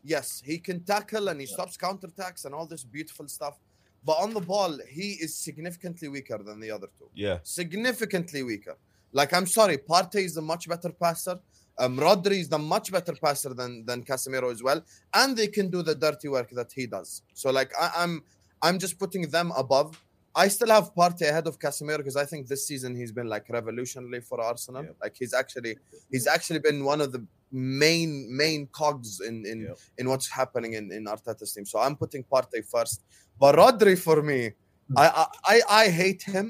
Yes, 0.04 0.42
he 0.44 0.58
can 0.58 0.80
tackle 0.80 1.28
and 1.28 1.40
he 1.40 1.46
stops 1.46 1.76
counterattacks 1.76 2.44
and 2.44 2.54
all 2.54 2.66
this 2.66 2.84
beautiful 2.84 3.28
stuff. 3.28 3.58
But 4.04 4.14
on 4.24 4.34
the 4.34 4.40
ball, 4.40 4.78
he 4.88 5.12
is 5.24 5.34
significantly 5.36 6.08
weaker 6.08 6.38
than 6.38 6.58
the 6.60 6.70
other 6.70 6.88
two. 6.98 7.08
Yeah, 7.14 7.38
Significantly 7.42 8.42
weaker. 8.42 8.76
Like 9.12 9.32
I'm 9.32 9.46
sorry, 9.46 9.78
Partey 9.78 10.24
is 10.24 10.36
a 10.36 10.42
much 10.42 10.68
better 10.68 10.90
passer. 10.90 11.38
Um, 11.78 11.96
Rodri 11.98 12.38
is 12.40 12.48
the 12.48 12.58
much 12.58 12.90
better 12.92 13.14
passer 13.14 13.52
than 13.54 13.84
than 13.86 14.02
Casemiro 14.04 14.50
as 14.50 14.62
well, 14.62 14.80
and 15.14 15.36
they 15.36 15.48
can 15.48 15.70
do 15.70 15.82
the 15.82 15.94
dirty 15.94 16.28
work 16.28 16.50
that 16.50 16.70
he 16.74 16.86
does. 16.86 17.22
So 17.34 17.50
like 17.50 17.70
I, 17.80 17.90
I'm 17.96 18.22
I'm 18.60 18.78
just 18.78 18.98
putting 18.98 19.28
them 19.30 19.52
above. 19.56 20.02
I 20.34 20.48
still 20.48 20.68
have 20.68 20.94
Partey 20.94 21.28
ahead 21.28 21.46
of 21.46 21.58
Casemiro 21.58 21.98
because 21.98 22.16
I 22.16 22.24
think 22.24 22.46
this 22.46 22.66
season 22.66 22.96
he's 22.96 23.12
been 23.12 23.26
like 23.28 23.48
revolutionary 23.50 24.20
for 24.22 24.40
Arsenal. 24.40 24.84
Yep. 24.84 24.96
Like 25.02 25.14
he's 25.18 25.34
actually 25.34 25.76
he's 26.10 26.26
actually 26.26 26.60
been 26.60 26.84
one 26.84 27.00
of 27.02 27.12
the 27.12 27.24
main 27.50 28.34
main 28.34 28.66
cogs 28.72 29.20
in 29.20 29.44
in 29.46 29.58
Yep. 29.62 29.78
in 29.98 30.08
what's 30.08 30.28
happening 30.30 30.72
in 30.74 30.90
in 30.92 31.04
Arteta's 31.04 31.52
team. 31.52 31.66
So 31.66 31.78
I'm 31.78 31.96
putting 31.96 32.24
Partey 32.24 32.64
first, 32.66 33.02
but 33.42 33.52
Rodri 33.62 33.96
for 34.06 34.18
me, 34.30 34.40
hmm. 34.88 34.98
I 35.04 35.06
I 35.22 35.26
I, 35.52 35.56
I 35.82 35.84
hate 36.00 36.22
him. 36.34 36.46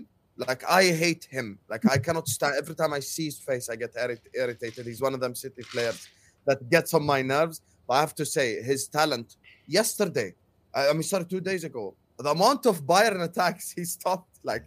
Like 0.46 0.62
I 0.80 0.84
hate 1.02 1.24
him. 1.36 1.46
Like 1.72 1.84
I 1.94 1.98
cannot 2.06 2.26
stand. 2.36 2.52
Every 2.62 2.76
time 2.80 2.92
I 2.98 3.00
see 3.12 3.26
his 3.30 3.38
face, 3.48 3.66
I 3.72 3.76
get 3.82 3.92
irrit- 4.04 4.30
irritated. 4.42 4.82
He's 4.90 5.02
one 5.06 5.14
of 5.16 5.20
them 5.24 5.34
City 5.44 5.62
players 5.72 6.00
that 6.48 6.58
gets 6.74 6.90
on 6.98 7.02
my 7.14 7.20
nerves. 7.34 7.56
But 7.86 7.94
I 7.98 8.00
have 8.06 8.14
to 8.22 8.26
say, 8.36 8.46
his 8.70 8.80
talent. 8.98 9.28
Yesterday, 9.78 10.28
I, 10.78 10.80
I 10.90 10.92
mean, 10.92 11.06
sorry, 11.12 11.26
two 11.34 11.40
days 11.50 11.64
ago, 11.70 11.84
the 12.26 12.30
amount 12.38 12.62
of 12.70 12.74
Bayern 12.92 13.22
attacks 13.28 13.64
he 13.78 13.84
stopped, 13.96 14.34
like 14.50 14.64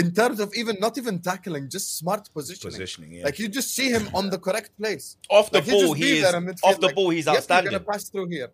in 0.00 0.08
terms 0.20 0.38
of 0.44 0.48
even 0.60 0.76
not 0.86 0.94
even 1.00 1.16
tackling, 1.30 1.64
just 1.76 1.86
smart 2.00 2.24
positioning. 2.38 2.72
Positioning, 2.72 3.10
yeah. 3.16 3.24
Like 3.28 3.38
you 3.38 3.48
just 3.60 3.70
see 3.76 3.88
him 3.96 4.04
on 4.18 4.24
the 4.34 4.40
correct 4.46 4.70
place. 4.80 5.06
off 5.36 5.46
the 5.50 5.58
Like, 5.58 5.70
ball, 5.70 5.94
be 5.94 6.00
he 6.00 6.10
is 6.18 6.22
there 6.24 6.36
in 6.40 6.44
midfield, 6.48 6.68
off 6.70 6.80
the 6.80 6.86
like, 6.86 6.94
ball. 6.96 7.10
He's 7.10 7.26
Yep, 7.26 7.32
you're 7.32 7.38
outstanding. 7.38 7.72
gonna 7.72 7.84
pass 7.92 8.04
through 8.12 8.28
here. 8.36 8.50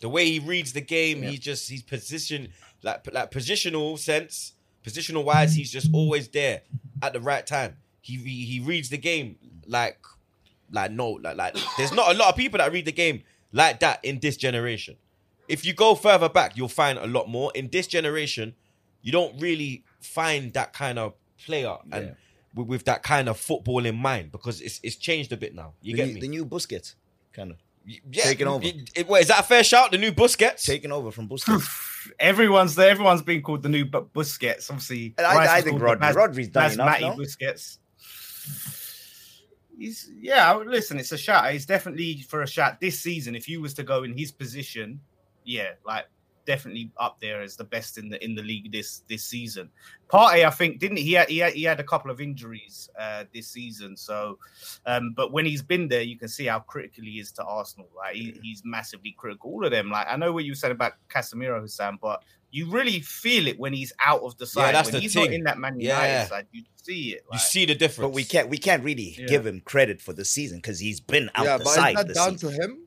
The 0.00 0.08
way 0.08 0.24
he 0.30 0.38
reads 0.38 0.72
the 0.72 0.80
game, 0.80 1.22
Yeah. 1.22 1.30
he 1.30 1.38
just 1.38 1.68
he's 1.68 1.82
position 1.82 2.52
like 2.82 3.12
like 3.12 3.30
positional 3.30 3.98
sense, 3.98 4.54
positional 4.84 5.24
wise, 5.24 5.54
he's 5.54 5.70
just 5.70 5.88
always 5.92 6.28
there 6.28 6.62
at 7.02 7.12
the 7.12 7.20
right 7.20 7.46
time. 7.46 7.76
He 8.00 8.16
he, 8.16 8.44
he 8.46 8.60
reads 8.60 8.88
the 8.88 8.98
game 8.98 9.36
like 9.66 9.98
like 10.72 10.90
no 10.92 11.10
like 11.22 11.36
like 11.36 11.56
there's 11.76 11.92
not 11.92 12.14
a 12.14 12.18
lot 12.18 12.28
of 12.30 12.36
people 12.36 12.58
that 12.58 12.72
read 12.72 12.84
the 12.86 12.92
game 12.92 13.22
like 13.52 13.80
that 13.80 14.02
in 14.04 14.18
this 14.20 14.36
generation. 14.36 14.96
If 15.48 15.64
you 15.66 15.74
go 15.74 15.94
further 15.96 16.28
back, 16.28 16.56
you'll 16.56 16.68
find 16.68 16.96
a 16.98 17.06
lot 17.08 17.28
more. 17.28 17.50
In 17.54 17.68
this 17.70 17.86
generation, 17.88 18.54
you 19.02 19.10
don't 19.12 19.38
really 19.40 19.84
find 20.00 20.52
that 20.54 20.72
kind 20.72 20.98
of 20.98 21.14
player 21.44 21.76
and 21.92 22.06
Yeah. 22.06 22.12
with, 22.54 22.68
with 22.68 22.84
that 22.84 23.02
kind 23.02 23.28
of 23.28 23.36
football 23.38 23.84
in 23.84 23.96
mind 23.96 24.30
because 24.32 24.60
it's 24.60 24.80
it's 24.82 24.96
changed 24.96 25.32
a 25.32 25.36
bit 25.36 25.54
now. 25.54 25.74
You 25.82 25.92
the, 25.92 25.96
get 25.96 26.06
new, 26.08 26.14
me? 26.14 26.20
the 26.20 26.28
new 26.28 26.46
Busquets, 26.46 26.94
kind 27.32 27.50
of 27.50 27.56
yeah, 28.10 28.22
taking 28.24 28.46
over. 28.46 28.64
It, 28.64 28.90
it- 28.94 29.08
wait, 29.08 29.22
is 29.22 29.28
that 29.28 29.40
a 29.40 29.42
fair 29.42 29.64
shout? 29.64 29.90
The 29.90 29.98
new 29.98 30.12
Busquets? 30.12 30.64
taking 30.64 30.92
over 30.92 31.10
from 31.10 31.28
Busquets. 31.28 31.66
Everyone's 32.18 32.74
there. 32.74 32.90
Everyone's 32.90 33.22
been 33.22 33.42
called 33.42 33.62
the 33.62 33.68
new 33.68 33.84
Bu- 33.84 34.08
Busquets. 34.14 34.70
Obviously, 34.70 35.14
And 35.18 35.26
I- 35.26 35.56
I 35.56 35.60
think 35.60 35.78
called 35.80 36.00
the 36.00 36.06
Rodri- 36.06 36.14
Rodri's 36.14 36.48
done 36.48 36.72
enough 36.72 36.86
Matty 36.86 37.04
now. 37.04 37.14
Busquets. 37.16 37.78
He's 39.78 40.10
yeah. 40.20 40.54
Listen, 40.54 40.98
it's 40.98 41.12
a 41.12 41.18
shot. 41.18 41.54
It's 41.54 41.64
definitely 41.66 42.22
for 42.28 42.42
a 42.42 42.46
shot 42.46 42.80
this 42.80 43.00
season. 43.00 43.34
If 43.34 43.48
you 43.48 43.60
was 43.60 43.72
to 43.74 43.82
go 43.82 44.02
in 44.02 44.16
his 44.16 44.30
position, 44.30 45.00
yeah, 45.44 45.70
like 45.86 46.04
definitely 46.46 46.90
up 46.98 47.20
there 47.20 47.42
as 47.42 47.56
the 47.56 47.64
best 47.64 47.98
in 47.98 48.08
the 48.08 48.22
in 48.24 48.34
the 48.34 48.42
league 48.42 48.72
this 48.72 49.02
this 49.08 49.24
season. 49.24 49.70
Partey, 50.12 50.44
I 50.44 50.50
think, 50.50 50.80
didn't 50.80 50.96
he? 50.96 51.04
He 51.04 51.12
had, 51.12 51.28
he 51.28 51.38
had, 51.38 51.52
he 51.52 51.62
had 51.62 51.78
a 51.78 51.84
couple 51.84 52.10
of 52.10 52.20
injuries 52.20 52.90
uh, 52.98 53.24
this 53.32 53.46
season. 53.46 53.96
So, 53.96 54.38
um, 54.84 55.12
but 55.16 55.30
when 55.32 55.46
he's 55.46 55.62
been 55.62 55.86
there, 55.86 56.02
you 56.02 56.18
can 56.18 56.26
see 56.28 56.46
how 56.46 56.58
critical 56.58 57.04
he 57.04 57.20
is 57.20 57.30
to 57.32 57.44
Arsenal. 57.44 57.88
Like 57.96 58.16
he, 58.16 58.36
he's 58.42 58.62
massively 58.64 59.14
critical. 59.16 59.50
All 59.52 59.64
of 59.64 59.70
them. 59.70 59.88
Like 59.90 60.06
I 60.08 60.16
know 60.16 60.32
what 60.32 60.44
you 60.44 60.54
said 60.54 60.72
about 60.72 60.94
Casemiro, 61.08 61.60
Hussein, 61.60 61.98
but 62.02 62.24
you 62.50 62.68
really 62.68 62.98
feel 62.98 63.46
it 63.46 63.56
when 63.60 63.72
he's 63.72 63.92
out 64.04 64.22
of 64.22 64.36
the 64.38 64.46
side. 64.46 64.66
Yeah, 64.66 64.72
that's 64.72 64.86
when 64.88 64.94
the 64.94 65.00
he's 65.00 65.14
thing. 65.14 65.24
not 65.26 65.32
in 65.32 65.44
that 65.44 65.58
Man 65.58 65.78
United 65.78 66.12
Yeah. 66.12 66.26
side, 66.26 66.46
you 66.50 66.64
see 66.82 67.12
it. 67.12 67.22
You 67.32 67.38
see 67.38 67.64
the 67.64 67.76
difference. 67.76 68.06
But 68.08 68.12
we 68.12 68.24
can't 68.24 68.48
we 68.48 68.58
can't 68.58 68.82
really 68.82 69.14
Yeah. 69.16 69.26
give 69.26 69.46
him 69.46 69.60
credit 69.60 70.00
for 70.00 70.12
the 70.12 70.24
season 70.24 70.58
because 70.58 70.80
he's 70.80 70.98
been 70.98 71.30
out 71.36 71.44
yeah, 71.44 71.58
the 71.58 71.64
but 71.64 71.70
side 71.74 71.90
is 71.90 71.94
that 71.96 72.08
this 72.08 72.16
down 72.16 72.36
season. 72.38 72.50
to 72.50 72.62
him? 72.64 72.86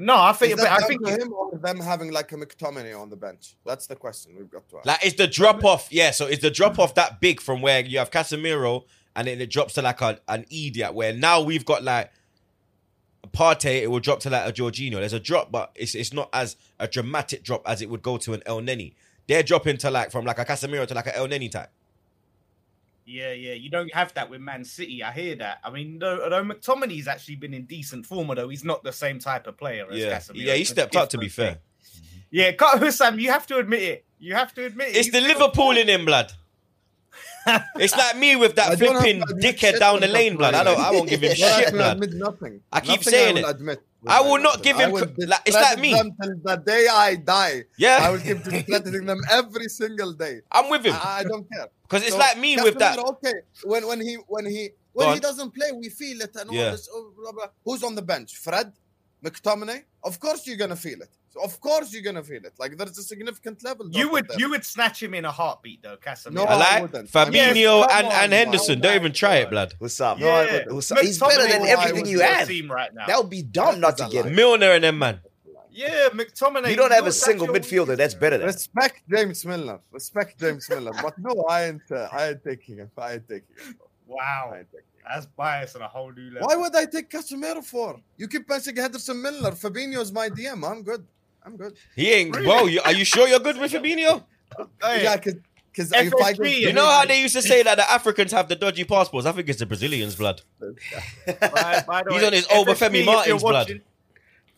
No, 0.00 0.16
I 0.16 0.32
think. 0.32 0.54
Is 0.54 0.60
that 0.60 0.72
I 0.72 0.86
think. 0.86 1.06
him 1.06 1.32
or 1.32 1.56
them 1.58 1.80
having 1.80 2.12
like 2.12 2.32
a 2.32 2.36
McTominay 2.36 2.98
on 2.98 3.10
the 3.10 3.16
bench? 3.16 3.56
That's 3.64 3.86
the 3.86 3.96
question 3.96 4.34
we've 4.36 4.50
got 4.50 4.68
to 4.70 4.78
ask. 4.78 4.86
Like, 4.86 5.04
is 5.04 5.14
the 5.14 5.26
drop 5.26 5.64
off? 5.64 5.88
Yeah. 5.90 6.10
So 6.10 6.26
is 6.26 6.40
the 6.40 6.50
drop 6.50 6.78
off 6.78 6.94
that 6.94 7.20
big 7.20 7.40
from 7.40 7.62
where 7.62 7.80
you 7.80 7.98
have 7.98 8.10
Casemiro 8.10 8.84
and 9.16 9.28
then 9.28 9.40
it 9.40 9.50
drops 9.50 9.74
to 9.74 9.82
like 9.82 10.00
a, 10.00 10.20
an 10.28 10.44
idiot? 10.50 10.94
Where 10.94 11.12
now 11.12 11.42
we've 11.42 11.64
got 11.64 11.82
like 11.82 12.10
Partey, 13.32 13.82
it 13.82 13.90
will 13.90 14.00
drop 14.00 14.20
to 14.20 14.30
like 14.30 14.48
a 14.48 14.52
Jorginho. 14.52 14.94
There's 14.94 15.12
a 15.12 15.20
drop, 15.20 15.50
but 15.50 15.72
it's 15.74 15.94
it's 15.94 16.12
not 16.12 16.28
as 16.32 16.56
a 16.78 16.88
dramatic 16.88 17.42
drop 17.42 17.62
as 17.68 17.82
it 17.82 17.90
would 17.90 18.02
go 18.02 18.16
to 18.18 18.32
an 18.32 18.40
Elneny. 18.40 18.94
They're 19.26 19.42
dropping 19.42 19.76
to 19.78 19.90
like 19.90 20.10
from 20.10 20.24
like 20.24 20.38
a 20.38 20.44
Casemiro 20.44 20.86
to 20.86 20.94
like 20.94 21.06
an 21.06 21.14
Elneny 21.14 21.50
type. 21.50 21.70
Yeah, 23.10 23.32
yeah. 23.32 23.54
You 23.54 23.70
don't 23.70 23.92
have 23.94 24.12
that 24.14 24.28
with 24.28 24.42
Man 24.42 24.64
City. 24.64 25.02
I 25.02 25.12
hear 25.12 25.34
that. 25.36 25.60
I 25.64 25.70
mean, 25.70 25.98
though, 25.98 26.22
although 26.24 26.44
McTominay's 26.44 27.08
actually 27.08 27.36
been 27.36 27.54
in 27.54 27.64
decent 27.64 28.04
form, 28.04 28.28
although 28.28 28.50
he's 28.50 28.64
not 28.64 28.84
the 28.84 28.92
same 28.92 29.18
type 29.18 29.46
of 29.46 29.56
player 29.56 29.86
as 29.90 29.98
Yeah, 29.98 30.18
Casemiro. 30.18 30.32
yeah, 30.34 30.54
he 30.54 30.64
stepped 30.64 30.94
up. 30.94 31.08
To 31.10 31.18
be 31.18 31.26
different 31.28 31.58
fair, 31.80 31.90
thing. 31.92 32.02
Yeah, 32.30 32.52
Cut- 32.52 32.78
Husam, 32.82 33.18
you 33.18 33.30
have 33.30 33.46
to 33.46 33.56
admit 33.56 33.82
it. 33.82 34.04
You 34.18 34.34
have 34.34 34.52
to 34.54 34.66
admit 34.66 34.88
it. 34.88 34.96
it's 34.96 35.06
He's 35.06 35.12
the 35.14 35.22
Liverpool 35.22 35.70
in 35.70 35.88
him, 35.88 36.04
blood. 36.04 36.32
It's 37.76 37.96
like 37.96 38.18
me 38.18 38.36
with 38.36 38.56
that 38.56 38.78
don't 38.78 38.92
have 38.92 39.00
flipping 39.02 39.22
dickhead 39.40 39.78
down 39.78 40.00
the 40.00 40.06
lane, 40.08 40.34
it 40.34 40.38
blood. 40.38 40.52
I 40.54 40.64
don't. 40.64 40.78
I 40.78 40.90
won't 40.90 41.08
give 41.08 41.22
him 41.22 41.30
You 41.30 41.36
You 41.36 41.40
don't 41.44 41.50
have 41.50 41.58
shit, 41.60 41.68
to 41.68 41.72
blood. 41.76 41.92
admit 42.02 42.12
nothing. 42.14 42.60
I 42.70 42.80
keep 42.80 42.88
Nothing 42.90 43.02
saying 43.04 43.38
I 43.38 43.40
will 43.40 43.48
it. 43.48 43.54
Admit 43.54 43.82
I 44.06 44.20
will 44.20 44.38
not 44.40 44.62
give 44.62 44.76
him 44.76 44.92
cr- 44.92 45.06
like, 45.26 45.40
it's 45.44 45.56
like 45.56 45.80
me. 45.80 45.92
till 45.92 46.12
the 46.44 46.56
day 46.64 46.86
I 46.90 47.16
die. 47.16 47.64
Yeah. 47.76 47.98
I 48.02 48.10
will 48.10 48.20
keep 48.20 48.42
discrediting 48.44 49.06
them 49.06 49.20
every 49.30 49.68
single 49.68 50.12
day. 50.12 50.40
I'm 50.52 50.70
with 50.70 50.84
him 50.86 50.94
I, 50.94 51.20
I 51.20 51.24
don't 51.24 51.46
care. 51.50 51.66
because 51.82 52.02
it's 52.02 52.12
So, 52.12 52.18
like 52.18 52.38
me 52.38 52.56
with 52.62 52.78
that. 52.78 52.98
Okay, 52.98 53.34
when 53.64 53.86
when 53.88 54.00
he 54.00 54.14
when 54.28 54.46
he 54.46 54.68
Go 54.68 54.74
when 54.92 55.08
on. 55.08 55.14
he 55.14 55.20
doesn't 55.20 55.52
play, 55.54 55.70
we 55.72 55.88
feel 55.88 56.20
it 56.20 56.34
and 56.36 56.48
all 56.50 56.56
Yeah. 56.56 56.70
this. 56.70 56.88
Oh, 56.92 57.12
blah, 57.16 57.32
blah. 57.32 57.46
Who's 57.64 57.82
on 57.82 57.94
the 57.96 58.02
bench? 58.02 58.36
Fred, 58.36 58.72
McTominay. 59.24 59.82
Of 60.04 60.20
course 60.20 60.46
you're 60.46 60.56
gonna 60.56 60.76
feel 60.76 61.00
it. 61.02 61.10
So 61.38 61.44
of 61.44 61.60
course 61.60 61.92
you're 61.92 62.02
gonna 62.02 62.22
feel 62.22 62.44
it. 62.44 62.54
Like 62.58 62.76
there's 62.76 62.98
a 62.98 63.02
significant 63.02 63.62
level. 63.64 63.88
You 63.90 64.10
would 64.10 64.28
there. 64.28 64.38
you 64.38 64.50
would 64.50 64.64
snatch 64.64 65.02
him 65.02 65.14
in 65.14 65.24
a 65.24 65.30
heartbeat 65.30 65.82
though, 65.82 65.96
Casemiro. 65.96 66.32
No, 66.32 66.44
I 66.44 66.52
I 66.52 66.56
like 66.56 66.82
wouldn't. 66.82 67.10
Fabinho 67.10 67.32
Yes, 67.32 67.86
come 67.90 67.98
and, 67.98 68.06
on, 68.06 68.12
and 68.24 68.32
Henderson. 68.32 68.74
man. 68.76 68.82
Don't 68.82 68.94
even 68.96 69.12
try 69.12 69.36
it, 69.36 69.50
blood. 69.50 69.74
What's 69.78 70.00
up? 70.00 70.18
No, 70.18 70.26
Yeah, 70.26 70.64
I. 70.68 70.72
What's 70.72 70.90
up? 70.92 70.98
He's 70.98 71.18
better 71.18 71.46
than 71.46 71.66
everything 71.66 72.06
you 72.06 72.18
your 72.18 72.26
have. 72.26 72.48
Team 72.48 72.70
right 72.70 72.92
now. 72.94 73.06
That 73.06 73.18
would 73.18 73.30
be 73.30 73.42
dumb 73.42 73.80
not 73.80 73.96
to 73.98 74.08
get 74.10 74.24
lie. 74.24 74.30
him. 74.30 74.36
Milner 74.36 74.72
and 74.72 74.84
them, 74.84 74.98
man. 74.98 75.20
yeah, 75.70 76.08
McTominay. 76.12 76.70
You 76.70 76.76
don't 76.76 76.92
have 76.92 77.06
a 77.06 77.12
single 77.12 77.46
midfielder 77.48 77.96
that's 77.96 78.14
better 78.14 78.38
than. 78.38 78.46
Respect 78.46 79.02
James 79.10 79.44
Milner. 79.44 79.78
Respect 79.92 80.38
James 80.40 80.68
Milner. 80.68 80.92
But 81.02 81.18
no, 81.18 81.42
I 81.48 81.66
ain't. 81.66 81.82
Uh, 81.90 82.08
I 82.12 82.28
ain't 82.30 82.42
taking 82.44 82.76
him. 82.78 82.90
I 82.98 83.14
ain't 83.14 83.28
taking 83.28 83.54
him. 83.64 83.76
Wow, 84.06 84.50
I 84.54 84.58
ain't 84.58 84.70
taking 84.72 84.86
him. 84.96 85.04
that's 85.08 85.26
bias 85.26 85.76
on 85.76 85.82
a 85.82 85.88
whole 85.88 86.10
new 86.12 86.30
level. 86.30 86.48
Why 86.48 86.56
would 86.56 86.74
I 86.74 86.86
take 86.86 87.10
Casemiro 87.10 87.62
for? 87.64 88.00
You 88.16 88.26
keep 88.28 88.48
mentioning 88.48 88.82
Henderson 88.82 89.20
Milner. 89.22 89.52
Fabinho's 89.52 90.10
my 90.12 90.28
DM. 90.30 90.68
I'm 90.68 90.82
good. 90.82 91.06
I'm 91.48 91.56
good. 91.56 91.74
He 91.96 92.10
ain't. 92.12 92.32
Bro, 92.32 92.66
you, 92.66 92.80
are 92.84 92.92
you 92.92 93.04
sure 93.04 93.26
you're 93.26 93.40
good 93.40 93.56
with 93.60 93.72
Fabinho? 93.72 94.22
Hey, 94.82 95.04
Yeah, 95.04 95.16
because 95.16 95.92
if 95.92 96.12
I 96.14 96.32
FSG, 96.34 96.36
could, 96.36 96.46
You 96.56 96.72
know 96.74 96.84
how 96.86 97.04
they 97.06 97.20
used 97.22 97.34
to 97.36 97.42
say 97.42 97.62
that 97.62 97.76
the 97.76 97.90
Africans 97.90 98.32
have 98.32 98.48
the 98.48 98.56
dodgy 98.56 98.84
passports? 98.84 99.26
I 99.26 99.32
think 99.32 99.48
it's 99.48 99.58
the 99.58 99.66
Brazilians, 99.66 100.14
blood. 100.16 100.42
by- 100.60 101.84
by 101.86 102.02
the 102.02 102.10
He's 102.12 102.20
way, 102.20 102.26
on 102.26 102.32
his 102.34 102.46
FSG, 102.46 102.64
Obafemi 102.64 102.86
if 102.86 102.94
you're 102.94 103.04
Martins 103.06 103.42
blood. 103.42 103.52
watching, 103.54 103.80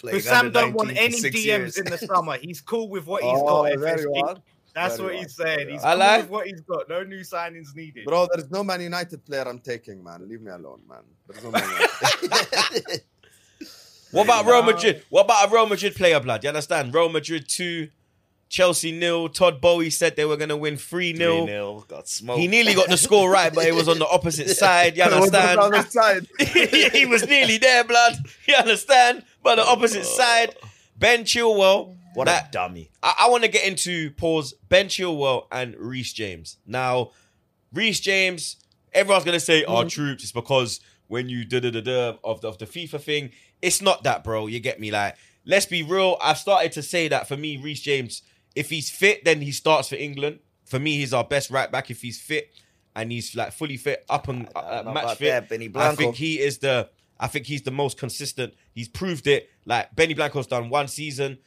Because 0.02 0.24
Sam 0.24 0.50
don't 0.50 0.72
want 0.74 0.90
any 0.96 1.08
DMs 1.20 1.44
years. 1.44 1.78
in 1.78 1.84
the 1.86 1.98
summer. 1.98 2.38
He's 2.38 2.60
cool 2.60 2.88
with 2.88 3.06
what 3.06 3.22
he's 3.22 3.32
Oh, 3.34 3.62
got. 3.64 3.78
there 3.80 4.00
you 4.00 4.08
FSG. 4.10 4.28
are. 4.28 4.36
That's 4.74 4.96
There 4.96 5.06
what 5.06 5.14
he's 5.16 5.38
are. 5.40 5.44
saying. 5.46 5.68
He's. 5.70 5.82
I 5.84 5.90
cool 5.90 5.98
like- 5.98 6.20
with 6.22 6.30
what 6.30 6.46
he's 6.46 6.60
got. 6.62 6.88
No 6.88 7.02
new 7.02 7.20
signings 7.20 7.74
needed. 7.76 8.04
Bro, 8.06 8.28
there's 8.32 8.50
no 8.50 8.64
Man 8.64 8.80
United 8.80 9.24
player 9.26 9.44
I'm 9.46 9.58
taking, 9.58 10.02
man. 10.02 10.28
Leave 10.28 10.40
me 10.40 10.50
alone, 10.50 10.80
man. 10.88 11.00
There's 11.28 11.42
no 11.44 11.50
Man 11.50 11.62
United. 11.68 13.02
What 14.12 14.24
about 14.24 14.46
Real. 14.46 14.62
Madrid? 14.62 15.02
What 15.08 15.24
about 15.24 15.48
a 15.48 15.52
Real 15.52 15.66
Madrid 15.66 15.94
player, 15.94 16.20
blood? 16.20 16.42
You 16.42 16.48
understand? 16.48 16.92
Real 16.94 17.08
Madrid 17.08 17.48
2, 17.48 17.88
Chelsea 18.48 18.92
nil. 18.92 19.28
Todd 19.28 19.60
Bowie 19.60 19.90
said 19.90 20.16
they 20.16 20.24
were 20.24 20.36
going 20.36 20.48
to 20.48 20.56
win 20.56 20.76
3 20.76 21.16
0. 21.16 21.46
3-0, 21.46 21.88
got 21.88 22.08
smoked. 22.08 22.40
He 22.40 22.48
nearly 22.48 22.74
got 22.74 22.88
the 22.88 22.96
score 22.96 23.30
right, 23.30 23.54
but 23.54 23.66
it 23.66 23.74
was 23.74 23.88
on 23.88 23.98
the 23.98 24.08
opposite 24.08 24.48
side. 24.56 24.96
You 24.96 25.04
was 25.04 25.14
on 25.14 25.30
the 25.30 25.62
understand? 25.62 26.28
side. 26.38 26.48
he 26.92 27.06
was 27.06 27.26
nearly 27.26 27.58
there, 27.58 27.84
blood. 27.84 28.14
You 28.46 28.56
understand? 28.56 29.24
But 29.42 29.56
the 29.56 29.66
opposite 29.66 30.00
oh. 30.00 30.16
side, 30.16 30.56
Ben 30.98 31.24
Chilwell. 31.24 31.96
What 32.14 32.24
that- 32.24 32.48
a 32.48 32.50
dummy. 32.50 32.90
I, 33.02 33.14
I 33.20 33.28
want 33.30 33.44
to 33.44 33.48
get 33.48 33.64
into 33.64 34.10
pause 34.12 34.54
Ben 34.68 34.86
Chilwell 34.86 35.46
and 35.52 35.76
Reece 35.76 36.12
James. 36.12 36.56
Now, 36.66 37.12
Reece 37.72 38.00
James, 38.00 38.56
everyone's 38.92 39.24
gonna 39.24 39.38
say, 39.38 39.64
"Oh, 39.64 39.88
troops." 39.88 40.24
It's 40.24 40.32
because 40.32 40.80
when 41.06 41.28
you 41.28 41.44
da 41.44 41.60
da 41.60 41.70
da 41.70 41.80
da 41.80 42.16
of 42.24 42.40
the 42.40 42.66
FIFA 42.66 43.00
thing, 43.00 43.30
it's 43.62 43.82
not 43.82 44.04
that, 44.04 44.24
bro. 44.24 44.46
You 44.46 44.60
get 44.60 44.80
me? 44.80 44.90
Like, 44.90 45.16
let's 45.44 45.66
be 45.66 45.82
real. 45.82 46.16
I've 46.22 46.38
started 46.38 46.72
to 46.72 46.82
say 46.82 47.08
that 47.08 47.28
for 47.28 47.36
me, 47.36 47.56
Reece 47.56 47.80
James, 47.80 48.22
if 48.54 48.70
he's 48.70 48.90
fit, 48.90 49.24
then 49.24 49.40
he 49.40 49.52
starts 49.52 49.88
for 49.88 49.96
England. 49.96 50.40
For 50.64 50.78
me, 50.78 50.96
he's 50.96 51.12
our 51.12 51.24
best 51.24 51.50
right 51.50 51.70
back 51.70 51.90
if 51.90 52.00
he's 52.02 52.20
fit 52.20 52.50
and 52.94 53.12
he's 53.12 53.34
like 53.34 53.52
fully 53.52 53.76
fit, 53.76 54.04
up 54.08 54.28
and 54.28 54.48
uh, 54.54 54.82
match 54.92 55.18
fit. 55.18 55.26
that, 55.26 55.48
I 55.80 55.94
think 55.94 56.16
he 56.16 56.40
is 56.40 56.58
the. 56.58 56.88
I 57.18 57.26
think 57.26 57.46
he's 57.46 57.62
the 57.62 57.70
most 57.70 57.98
consistent. 57.98 58.54
He's 58.72 58.88
proved 58.88 59.26
it. 59.26 59.50
Like 59.66 59.94
Benny 59.94 60.14
Blanco's 60.14 60.46
done 60.46 60.70
one 60.70 60.88
season. 60.88 61.38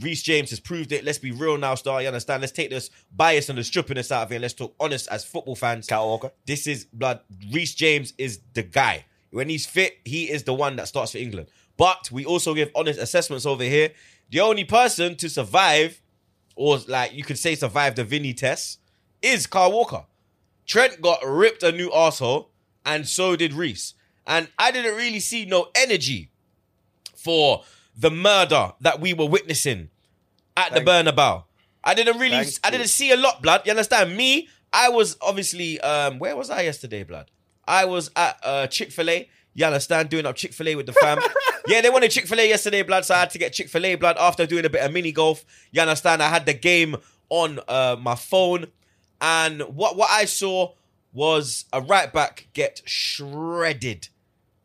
Reece 0.00 0.22
James 0.22 0.48
has 0.50 0.58
proved 0.58 0.90
it. 0.90 1.04
Let's 1.04 1.18
be 1.18 1.32
real 1.32 1.58
now, 1.58 1.74
Star. 1.74 2.00
You 2.00 2.08
understand? 2.08 2.40
Let's 2.40 2.52
take 2.52 2.70
this 2.70 2.88
bias 3.14 3.50
and 3.50 3.58
the 3.58 3.62
strippiness 3.62 4.10
out 4.10 4.22
of 4.22 4.30
here. 4.30 4.40
Let's 4.40 4.54
talk 4.54 4.74
honest 4.80 5.08
as 5.10 5.22
football 5.22 5.54
fans. 5.54 5.86
Kyle 5.86 6.06
Walker. 6.06 6.30
This 6.46 6.66
is 6.66 6.86
blood. 6.86 7.20
Reece 7.50 7.74
James 7.74 8.14
is 8.16 8.40
the 8.54 8.62
guy. 8.62 9.04
When 9.32 9.48
he's 9.48 9.66
fit, 9.66 9.98
he 10.04 10.30
is 10.30 10.44
the 10.44 10.54
one 10.54 10.76
that 10.76 10.88
starts 10.88 11.12
for 11.12 11.18
England. 11.18 11.48
But 11.76 12.10
we 12.12 12.24
also 12.24 12.54
give 12.54 12.70
honest 12.74 13.00
assessments 13.00 13.46
over 13.46 13.64
here. 13.64 13.90
The 14.30 14.40
only 14.40 14.64
person 14.64 15.16
to 15.16 15.28
survive, 15.28 16.00
or 16.54 16.78
like 16.86 17.14
you 17.14 17.24
could 17.24 17.38
say 17.38 17.54
survive 17.54 17.94
the 17.94 18.04
Vini 18.04 18.34
test, 18.34 18.78
is 19.22 19.46
Carl 19.46 19.72
Walker. 19.72 20.04
Trent 20.66 21.00
got 21.00 21.20
ripped 21.26 21.62
a 21.62 21.72
new 21.72 21.90
arsehole, 21.90 22.48
and 22.84 23.08
so 23.08 23.34
did 23.34 23.54
Reece. 23.54 23.94
And 24.26 24.48
I 24.58 24.70
didn't 24.70 24.96
really 24.96 25.20
see 25.20 25.46
no 25.46 25.70
energy 25.74 26.30
for 27.16 27.64
the 27.96 28.10
murder 28.10 28.72
that 28.80 29.00
we 29.00 29.14
were 29.14 29.26
witnessing 29.26 29.88
at 30.56 30.72
Thank 30.72 30.84
the 30.84 30.90
Bernabeu. 30.90 31.44
I 31.82 31.94
didn't 31.94 32.18
really, 32.18 32.46
I 32.62 32.70
didn't 32.70 32.88
see 32.88 33.10
a 33.12 33.16
lot, 33.16 33.42
blood. 33.42 33.62
You 33.64 33.70
understand? 33.70 34.16
Me, 34.16 34.48
I 34.72 34.90
was 34.90 35.16
obviously, 35.20 35.80
um, 35.80 36.18
where 36.18 36.36
was 36.36 36.50
I 36.50 36.62
yesterday, 36.62 37.02
blood? 37.02 37.30
I 37.66 37.84
was 37.84 38.10
at 38.16 38.38
uh, 38.42 38.66
Chick 38.66 38.90
Fil 38.90 39.10
A. 39.10 39.28
You 39.54 39.66
understand? 39.66 40.08
Doing 40.08 40.26
up 40.26 40.36
Chick 40.36 40.52
Fil 40.52 40.68
A 40.68 40.74
with 40.76 40.86
the 40.86 40.92
fam. 40.92 41.18
yeah, 41.66 41.80
they 41.80 41.90
wanted 41.90 42.10
Chick 42.10 42.26
Fil 42.26 42.40
A 42.40 42.48
yesterday, 42.48 42.82
blood. 42.82 43.04
So 43.04 43.14
I 43.14 43.20
had 43.20 43.30
to 43.30 43.38
get 43.38 43.52
Chick 43.52 43.68
Fil 43.68 43.84
A, 43.84 43.94
blood. 43.96 44.16
After 44.18 44.46
doing 44.46 44.64
a 44.64 44.70
bit 44.70 44.82
of 44.82 44.92
mini 44.92 45.12
golf, 45.12 45.44
you 45.70 45.80
understand? 45.80 46.22
I 46.22 46.28
had 46.28 46.46
the 46.46 46.54
game 46.54 46.96
on 47.28 47.60
uh, 47.68 47.96
my 48.00 48.14
phone, 48.14 48.66
and 49.20 49.62
what 49.62 49.96
what 49.96 50.10
I 50.10 50.24
saw 50.24 50.72
was 51.12 51.66
a 51.72 51.80
right 51.80 52.12
back 52.12 52.48
get 52.54 52.82
shredded 52.84 54.08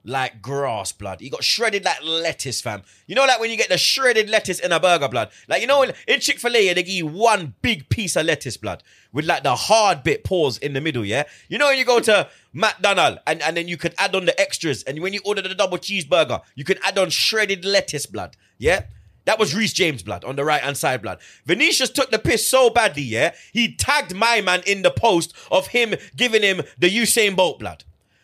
like 0.07 0.41
grass, 0.41 0.93
blood. 0.93 1.19
He 1.19 1.29
got 1.29 1.43
shredded 1.43 1.83
like 1.83 2.01
lettuce, 2.03 2.61
fam. 2.61 2.81
You 3.05 3.15
know, 3.15 3.25
like 3.25 3.39
when 3.39 3.51
you 3.51 3.57
get 3.57 3.69
the 3.69 3.77
shredded 3.77 4.29
lettuce 4.29 4.59
in 4.59 4.71
a 4.71 4.79
burger, 4.79 5.09
blood. 5.09 5.29
Like 5.47 5.61
you 5.61 5.67
know, 5.67 5.83
in, 5.83 6.19
Chick 6.19 6.39
Fil 6.39 6.55
A, 6.55 6.73
they 6.73 6.81
give 6.81 6.87
you 6.87 7.05
one 7.05 7.53
big 7.61 7.89
piece 7.89 8.15
of 8.15 8.25
lettuce, 8.25 8.57
blood, 8.57 8.83
with 9.11 9.25
like 9.25 9.43
the 9.43 9.55
hard 9.55 10.03
bit 10.03 10.23
pause 10.23 10.57
in 10.57 10.73
the 10.73 10.81
middle. 10.81 11.05
Yeah, 11.05 11.23
you 11.49 11.57
know 11.57 11.67
when 11.67 11.77
you 11.77 11.85
go 11.85 11.99
to 11.99 12.29
McDonald's 12.53 13.19
and 13.27 13.41
and 13.41 13.57
then 13.57 13.67
you 13.67 13.77
could 13.77 13.93
add 13.97 14.15
on 14.15 14.25
the 14.25 14.39
extras, 14.39 14.83
and 14.83 14.99
when 15.01 15.13
you 15.13 15.19
order 15.25 15.41
the 15.41 15.53
double 15.53 15.77
cheeseburger, 15.77 16.41
you 16.55 16.63
can 16.63 16.77
add 16.83 16.97
on 16.97 17.09
shredded 17.09 17.65
lettuce, 17.65 18.05
blood. 18.05 18.35
Yeah. 18.57 18.85
That 19.25 19.39
was 19.39 19.53
Reece 19.53 19.73
James 19.73 20.03
blood 20.03 20.23
on 20.23 20.37
the 20.37 20.45
right 20.45 20.61
hand 20.61 20.77
side 20.77 21.01
blood. 21.01 21.19
Vinicius 21.45 21.89
took 21.89 22.11
the 22.11 22.17
piss 22.17 22.47
so 22.47 22.69
badly, 22.69 23.01
yeah. 23.01 23.35
He 23.51 23.75
tagged 23.75 24.15
my 24.15 24.39
man 24.39 24.61
in 24.65 24.83
the 24.83 24.89
post 24.89 25.33
of 25.51 25.67
him 25.67 25.95
giving 26.15 26.43
him 26.43 26.61
the 26.77 26.89
Usain 26.89 27.35
Bolt 27.35 27.59
blood. 27.59 27.83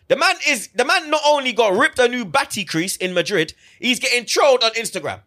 The 0.10 0.16
man 0.18 0.36
is 0.48 0.68
the 0.76 0.86
man 0.86 1.10
not 1.10 1.22
only 1.26 1.54
got 1.54 1.74
ripped 1.78 1.98
a 2.00 2.08
new 2.08 2.26
batty 2.26 2.66
crease 2.66 2.96
in 2.98 3.14
Madrid, 3.14 3.54
he's 3.80 4.00
getting 4.00 4.26
trolled 4.26 4.64
on 4.64 4.72
Instagram. 4.72 5.22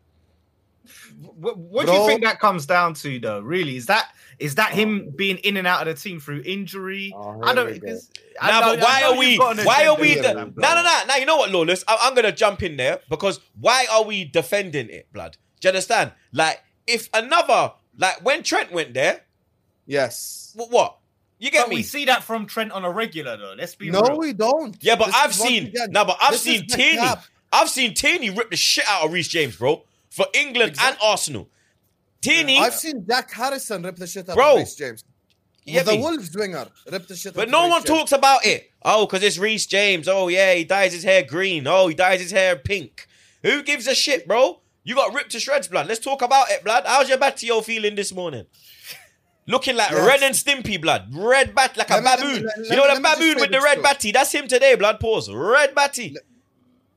What, 1.19 1.57
what 1.59 1.87
do 1.87 1.93
you 1.93 2.07
think 2.07 2.23
that 2.25 2.41
comes 2.41 2.67
down 2.67 2.95
to, 2.95 3.19
though? 3.19 3.41
Really, 3.41 3.77
is 3.77 3.87
that 3.87 4.11
is 4.39 4.57
that 4.57 4.73
him 4.73 5.13
being 5.17 5.39
in 5.39 5.57
and 5.57 5.67
out 5.67 5.87
of 5.87 5.95
the 5.97 6.01
team 6.01 6.21
through 6.21 6.43
injury? 6.45 7.13
Oh, 7.17 7.41
I 7.43 7.55
don't. 7.55 7.67
we 7.67 7.79
because- 7.79 8.11
I 8.41 8.51
Nah, 8.51 8.61
know- 8.61 8.77
but 8.77 8.85
why 8.85 9.03
are 9.05 9.17
we? 9.17 9.27
you've 9.31 9.39
got 9.41 9.59
an 9.59 9.65
Why 9.65 9.87
are 9.87 9.97
we? 9.97 10.15
with 10.17 10.23
no, 10.25 10.45
no, 10.45 10.83
no. 10.83 11.01
Now 11.09 11.17
you 11.17 11.25
know 11.25 11.37
what, 11.39 11.51
Lawless. 11.51 11.83
I- 11.89 11.97
I'm 12.03 12.15
gonna 12.15 12.33
jump 12.33 12.63
in 12.63 12.77
there 12.77 13.01
because 13.09 13.41
why 13.59 13.87
are 13.91 14.05
we 14.05 14.25
defending 14.27 14.91
it, 14.91 15.11
blood? 15.13 15.39
Do 15.61 15.69
you 15.69 15.71
understand? 15.71 16.13
Like, 16.33 16.63
if 16.87 17.09
another, 17.15 17.73
like 17.97 18.23
when 18.23 18.43
Trent 18.43 18.73
went 18.73 18.93
there, 18.93 19.23
Yes. 19.87 20.53
wh- 20.55 20.71
what? 20.71 20.99
You 21.39 21.51
get 21.51 21.65
But 21.65 21.71
me? 21.71 21.77
we 21.77 21.83
see 21.83 22.07
that 22.07 22.23
from 22.25 22.47
Trent 22.47 22.73
on 22.73 22.85
a 22.85 22.91
regular, 22.91 23.37
though. 23.37 23.55
Let's 23.59 23.75
be 23.75 23.91
No, 23.91 24.01
real. 24.01 24.19
we 24.19 24.33
don't. 24.33 24.77
Yeah, 24.81 24.97
but 24.97 25.07
This 25.07 25.15
I've 25.17 25.35
seen 25.35 25.67
again- 25.67 25.91
no, 25.91 26.05
but 26.05 26.17
I've 26.21 26.33
this 26.33 26.43
seen 26.43 26.63
is 26.65 26.71
the 26.71 26.77
Tierney. 26.77 26.97
cap. 26.99 27.25
I've 27.53 27.69
seen 27.71 27.95
Tierney 27.95 28.31
rip 28.31 28.51
the 28.51 28.57
shit 28.57 28.85
out 28.89 29.05
of 29.05 29.13
Reece 29.13 29.29
James, 29.29 29.57
bro, 29.57 29.85
for 30.11 30.27
England 30.35 30.77
and 30.81 30.97
Arsenal. 31.03 31.49
Tierney, 32.23 32.59
I've 32.59 32.75
seen 32.75 33.05
Jack 33.07 33.31
Harrison 33.33 33.83
rip 33.83 33.97
the 33.97 34.07
shit 34.07 34.29
out 34.29 34.35
Bro. 34.37 34.53
of 34.55 34.59
Reece 34.61 34.75
James. 34.75 35.05
Yeah, 35.65 35.83
the 35.83 35.93
me. 35.93 35.99
Wolves 35.99 36.35
winger 36.35 36.67
ripped 36.91 37.09
the 37.09 37.17
shit 37.17 37.31
out 37.33 37.35
but 37.37 37.45
of 37.49 37.51
no 37.51 37.63
Reece 37.65 37.71
one 37.71 37.85
James. 37.85 37.99
talks 37.99 38.13
about 38.13 38.47
it. 38.47 38.71
Oh, 38.83 39.05
because 39.07 39.23
it's 39.23 39.37
Reece 39.39 39.67
James. 39.67 40.09
Oh 40.09 40.29
yeah, 40.29 40.55
he 40.55 40.65
dyes 40.65 40.93
his 40.93 41.05
hair 41.05 41.23
green. 41.23 41.67
Oh, 41.67 41.89
he 41.89 41.95
dyes 41.95 42.21
his 42.21 42.31
hair 42.31 42.57
pink. 42.57 43.07
Who 43.43 43.63
gives 43.63 43.87
a 43.87 43.95
shit, 43.95 44.27
bro? 44.27 44.61
You 44.85 44.95
got 44.95 45.13
ripped 45.15 45.33
to 45.33 45.41
shreds, 45.41 45.69
blood. 45.69 45.87
Let's 45.89 46.01
talk 46.01 46.23
about 46.23 46.51
it, 46.51 46.65
blood. 46.65 46.85
How's 46.87 47.09
your 47.09 47.19
Batio 47.19 47.63
feeling 47.65 47.95
this 47.97 48.13
morning? 48.13 48.47
Looking 49.49 49.77
like 49.77 49.91
Yes. 49.93 50.07
Ren 50.07 50.23
and 50.25 50.35
Stimpy, 50.35 50.81
blood. 50.81 51.09
Red 51.15 51.55
bat, 51.55 51.77
like 51.77 51.91
a 51.91 51.95
Let 51.99 52.03
me- 52.03 52.09
let 52.09 52.19
me- 52.21 52.27
baboon. 52.41 52.47
let- 52.47 52.57
you 52.71 52.77
know 52.77 52.83
the 52.83 52.89
let 52.89 52.97
me 53.03 53.03
just 53.09 53.19
baboon 53.19 53.37
with 53.41 53.51
the 53.53 53.61
red 53.61 53.77
too. 53.77 53.83
batty? 53.83 54.11
That's 54.13 54.33
him 54.33 54.49
today, 54.49 54.75
blood. 54.75 54.99
Pause. 54.99 55.33
Red 55.33 55.75
batty. 55.75 56.17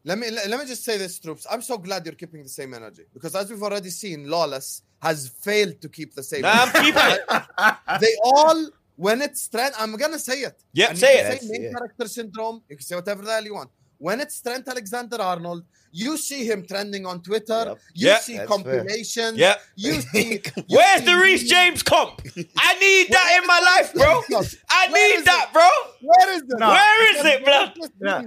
Let 0.05 0.17
me 0.17 0.31
let, 0.31 0.47
let 0.49 0.59
me 0.59 0.65
just 0.65 0.83
say 0.83 0.97
this, 0.97 1.19
troops. 1.19 1.45
I'm 1.51 1.61
so 1.61 1.77
glad 1.77 2.05
you're 2.05 2.15
keeping 2.15 2.41
the 2.41 2.49
same 2.49 2.73
energy 2.73 3.03
because 3.13 3.35
as 3.35 3.49
we've 3.51 3.61
already 3.61 3.89
seen, 3.89 4.29
Lawless 4.29 4.81
has 5.01 5.27
failed 5.41 5.79
to 5.81 5.89
keep 5.89 6.15
the 6.15 6.23
same. 6.23 6.41
Nah, 6.41 6.51
I'm 6.53 6.71
keeping 6.83 7.01
it. 7.15 7.21
they 8.01 8.15
all 8.23 8.69
when 8.95 9.21
it's 9.21 9.47
Trent, 9.47 9.75
I'm 9.77 9.95
gonna 9.97 10.17
say 10.17 10.39
it. 10.41 10.57
Yep, 10.73 10.89
And 10.89 10.97
say 10.97 11.17
you 11.17 11.23
can 11.23 11.31
it. 11.33 11.41
Say 11.41 11.47
main 11.51 11.63
Yeah. 11.63 11.71
character 11.73 12.07
syndrome. 12.07 12.63
You 12.69 12.77
can 12.77 12.85
say 12.85 12.95
whatever 12.95 13.21
the 13.23 13.31
hell 13.31 13.43
you 13.43 13.53
want. 13.53 13.69
When 13.97 14.19
it's 14.21 14.41
Trent 14.41 14.67
Alexander 14.67 15.21
Arnold, 15.21 15.63
you 15.91 16.17
see 16.17 16.45
him 16.45 16.65
trending 16.67 17.05
on 17.05 17.21
Twitter. 17.21 17.63
Yep. 17.67 17.79
You 17.93 18.07
Yep. 18.07 18.21
see 18.21 18.37
That's 18.37 18.47
fair. 18.49 18.57
compilations. 18.57 19.37
Yeah. 19.37 19.55
You 19.75 20.01
see. 20.13 20.33
you 20.33 20.41
Where's 20.77 20.99
see 20.99 21.05
the 21.05 21.15
Reece. 21.17 21.49
James 21.49 21.83
comp? 21.83 22.21
I 22.57 22.75
need 22.79 23.07
that 23.09 23.39
in 23.41 23.47
my 23.47 23.59
life, 23.59 23.93
bro. 23.93 24.21
I 24.69 24.87
need 24.87 25.25
that, 25.25 25.45
it? 25.49 25.53
bro. 25.53 25.69
Where 26.01 26.31
is 26.35 26.41
it? 26.43 26.59
No. 26.59 26.69
Where 26.69 27.15
is 27.19 27.25
it, 27.25 27.45
blood? 27.45 27.73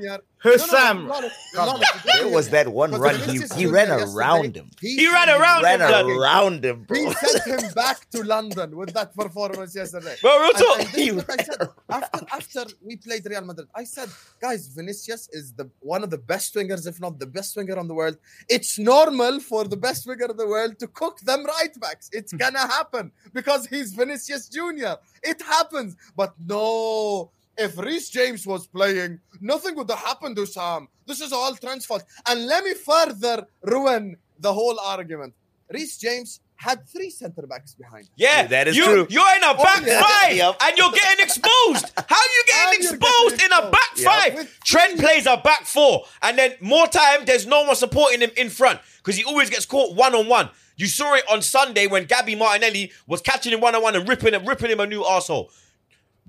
Yeah. 0.02 0.16
No, 0.44 0.50
Husam. 0.50 1.06
no, 1.06 1.20
no, 1.66 1.80
There 2.16 2.26
was 2.28 2.48
that 2.48 2.66
one 2.66 2.90
Because 2.90 3.26
run. 3.28 3.28
He, 3.56 3.60
he 3.60 3.66
ran 3.66 3.90
around 3.92 4.56
him. 4.56 4.70
He 4.80 5.06
ran 5.08 5.28
around 5.28 5.62
Ran 5.62 5.80
him, 5.80 5.86
blood. 5.86 6.06
around 6.06 6.64
him, 6.64 6.82
bro. 6.82 6.98
He 6.98 7.12
sent 7.14 7.62
him 7.62 7.72
back 7.74 8.10
to 8.10 8.24
London 8.24 8.76
with 8.76 8.92
that 8.94 9.14
performance 9.14 9.76
yesterday. 9.76 10.16
Bro, 10.20 10.40
real 10.40 10.48
And- 10.48 10.56
talk. 10.56 10.78
and 10.80 10.88
this 10.88 11.08
is 11.16 11.24
I 11.28 11.42
said. 11.44 11.68
After, 11.88 12.26
after 12.32 12.64
we 12.84 12.96
played 12.96 13.24
Real 13.24 13.44
Madrid, 13.44 13.68
I 13.72 13.84
said, 13.84 14.08
guys, 14.40 14.66
Vinicius 14.66 15.28
is 15.32 15.52
the 15.52 15.70
one 15.78 16.02
of 16.02 16.10
the 16.10 16.18
best 16.18 16.52
wingers, 16.56 16.88
if 16.88 17.00
not 17.00 17.20
the 17.20 17.26
best 17.26 17.51
winger 17.56 17.78
on 17.78 17.88
the 17.88 17.94
world. 17.94 18.16
It's 18.48 18.78
normal 18.78 19.40
for 19.40 19.64
the 19.64 19.76
best 19.76 20.06
winger 20.06 20.26
in 20.26 20.36
the 20.36 20.46
world 20.46 20.78
to 20.80 20.88
cook 20.88 21.20
them 21.20 21.44
right 21.44 21.74
backs. 21.80 22.08
It's 22.12 22.32
hmm. 22.32 22.38
gonna 22.38 22.66
happen 22.66 23.12
because 23.32 23.66
he's 23.66 23.92
Vinicius 23.92 24.48
Junior. 24.48 24.96
It 25.22 25.40
happens, 25.42 25.96
but 26.16 26.34
no. 26.46 27.30
If 27.56 27.78
Reece 27.78 28.08
James 28.08 28.46
was 28.46 28.66
playing, 28.66 29.20
nothing 29.40 29.76
would 29.76 29.90
have 29.90 29.98
happened 29.98 30.36
to 30.36 30.46
Sam. 30.46 30.88
This 31.06 31.20
is 31.20 31.32
all 31.32 31.54
Trent's 31.54 31.84
fault. 31.84 32.04
And 32.26 32.46
let 32.46 32.64
me 32.64 32.72
further 32.72 33.46
ruin 33.62 34.16
the 34.38 34.52
whole 34.52 34.80
argument. 34.80 35.34
Reece 35.70 35.98
James 35.98 36.40
had 36.62 36.88
three 36.88 37.10
centre 37.10 37.46
backs 37.46 37.74
behind. 37.74 38.08
Yeah, 38.16 38.46
That 38.46 38.68
is 38.68 38.76
you, 38.76 38.84
true. 38.84 39.06
You're 39.10 39.34
in 39.36 39.42
a 39.42 39.54
oh, 39.58 39.62
back 39.64 39.82
yeah. 39.84 40.00
five, 40.02 40.36
Yep. 40.36 40.56
and 40.62 40.78
you're 40.78 40.92
getting 40.92 41.24
exposed. 41.24 41.92
How 42.08 42.16
are 42.16 42.32
you 42.36 42.44
getting 42.46 42.86
And 42.86 43.00
exposed 43.00 43.38
getting 43.38 43.58
in 43.58 43.64
a 43.66 43.70
back 43.70 43.90
Yep. 43.96 44.04
five? 44.06 44.34
With 44.34 44.60
Trent 44.64 44.92
three- 44.92 45.00
plays 45.04 45.26
a 45.26 45.36
back 45.38 45.64
four, 45.66 46.04
and 46.22 46.38
then 46.38 46.54
more 46.60 46.86
time, 46.86 47.24
there's 47.24 47.46
no 47.46 47.64
one 47.64 47.74
supporting 47.76 48.20
him 48.20 48.30
in 48.36 48.48
front 48.48 48.80
because 48.98 49.16
he 49.16 49.24
always 49.24 49.50
gets 49.50 49.66
caught 49.66 49.96
one 49.96 50.14
on 50.14 50.28
one. 50.28 50.50
You 50.76 50.86
saw 50.86 51.14
it 51.14 51.24
on 51.30 51.42
Sunday 51.42 51.86
when 51.86 52.04
Gabby 52.04 52.34
Martinelli 52.36 52.92
was 53.06 53.20
catching 53.20 53.52
him 53.52 53.60
one 53.60 53.74
on 53.74 53.82
one 53.82 53.94
and 53.96 54.08
ripping 54.08 54.32
him, 54.32 54.46
ripping 54.46 54.70
him 54.70 54.80
a 54.80 54.86
new 54.86 55.02
arsehole. 55.02 55.50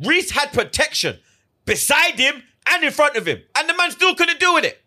Reece 0.04 0.32
had 0.32 0.52
protection 0.52 1.20
beside 1.66 2.20
him 2.20 2.44
and 2.70 2.84
in 2.84 2.92
front 2.92 3.16
of 3.16 3.26
him, 3.28 3.42
and 3.56 3.70
the 3.70 3.76
man 3.76 3.92
still 3.92 4.16
couldn't 4.16 4.40
do 4.40 4.54
with 4.56 4.66
it. 4.66 4.80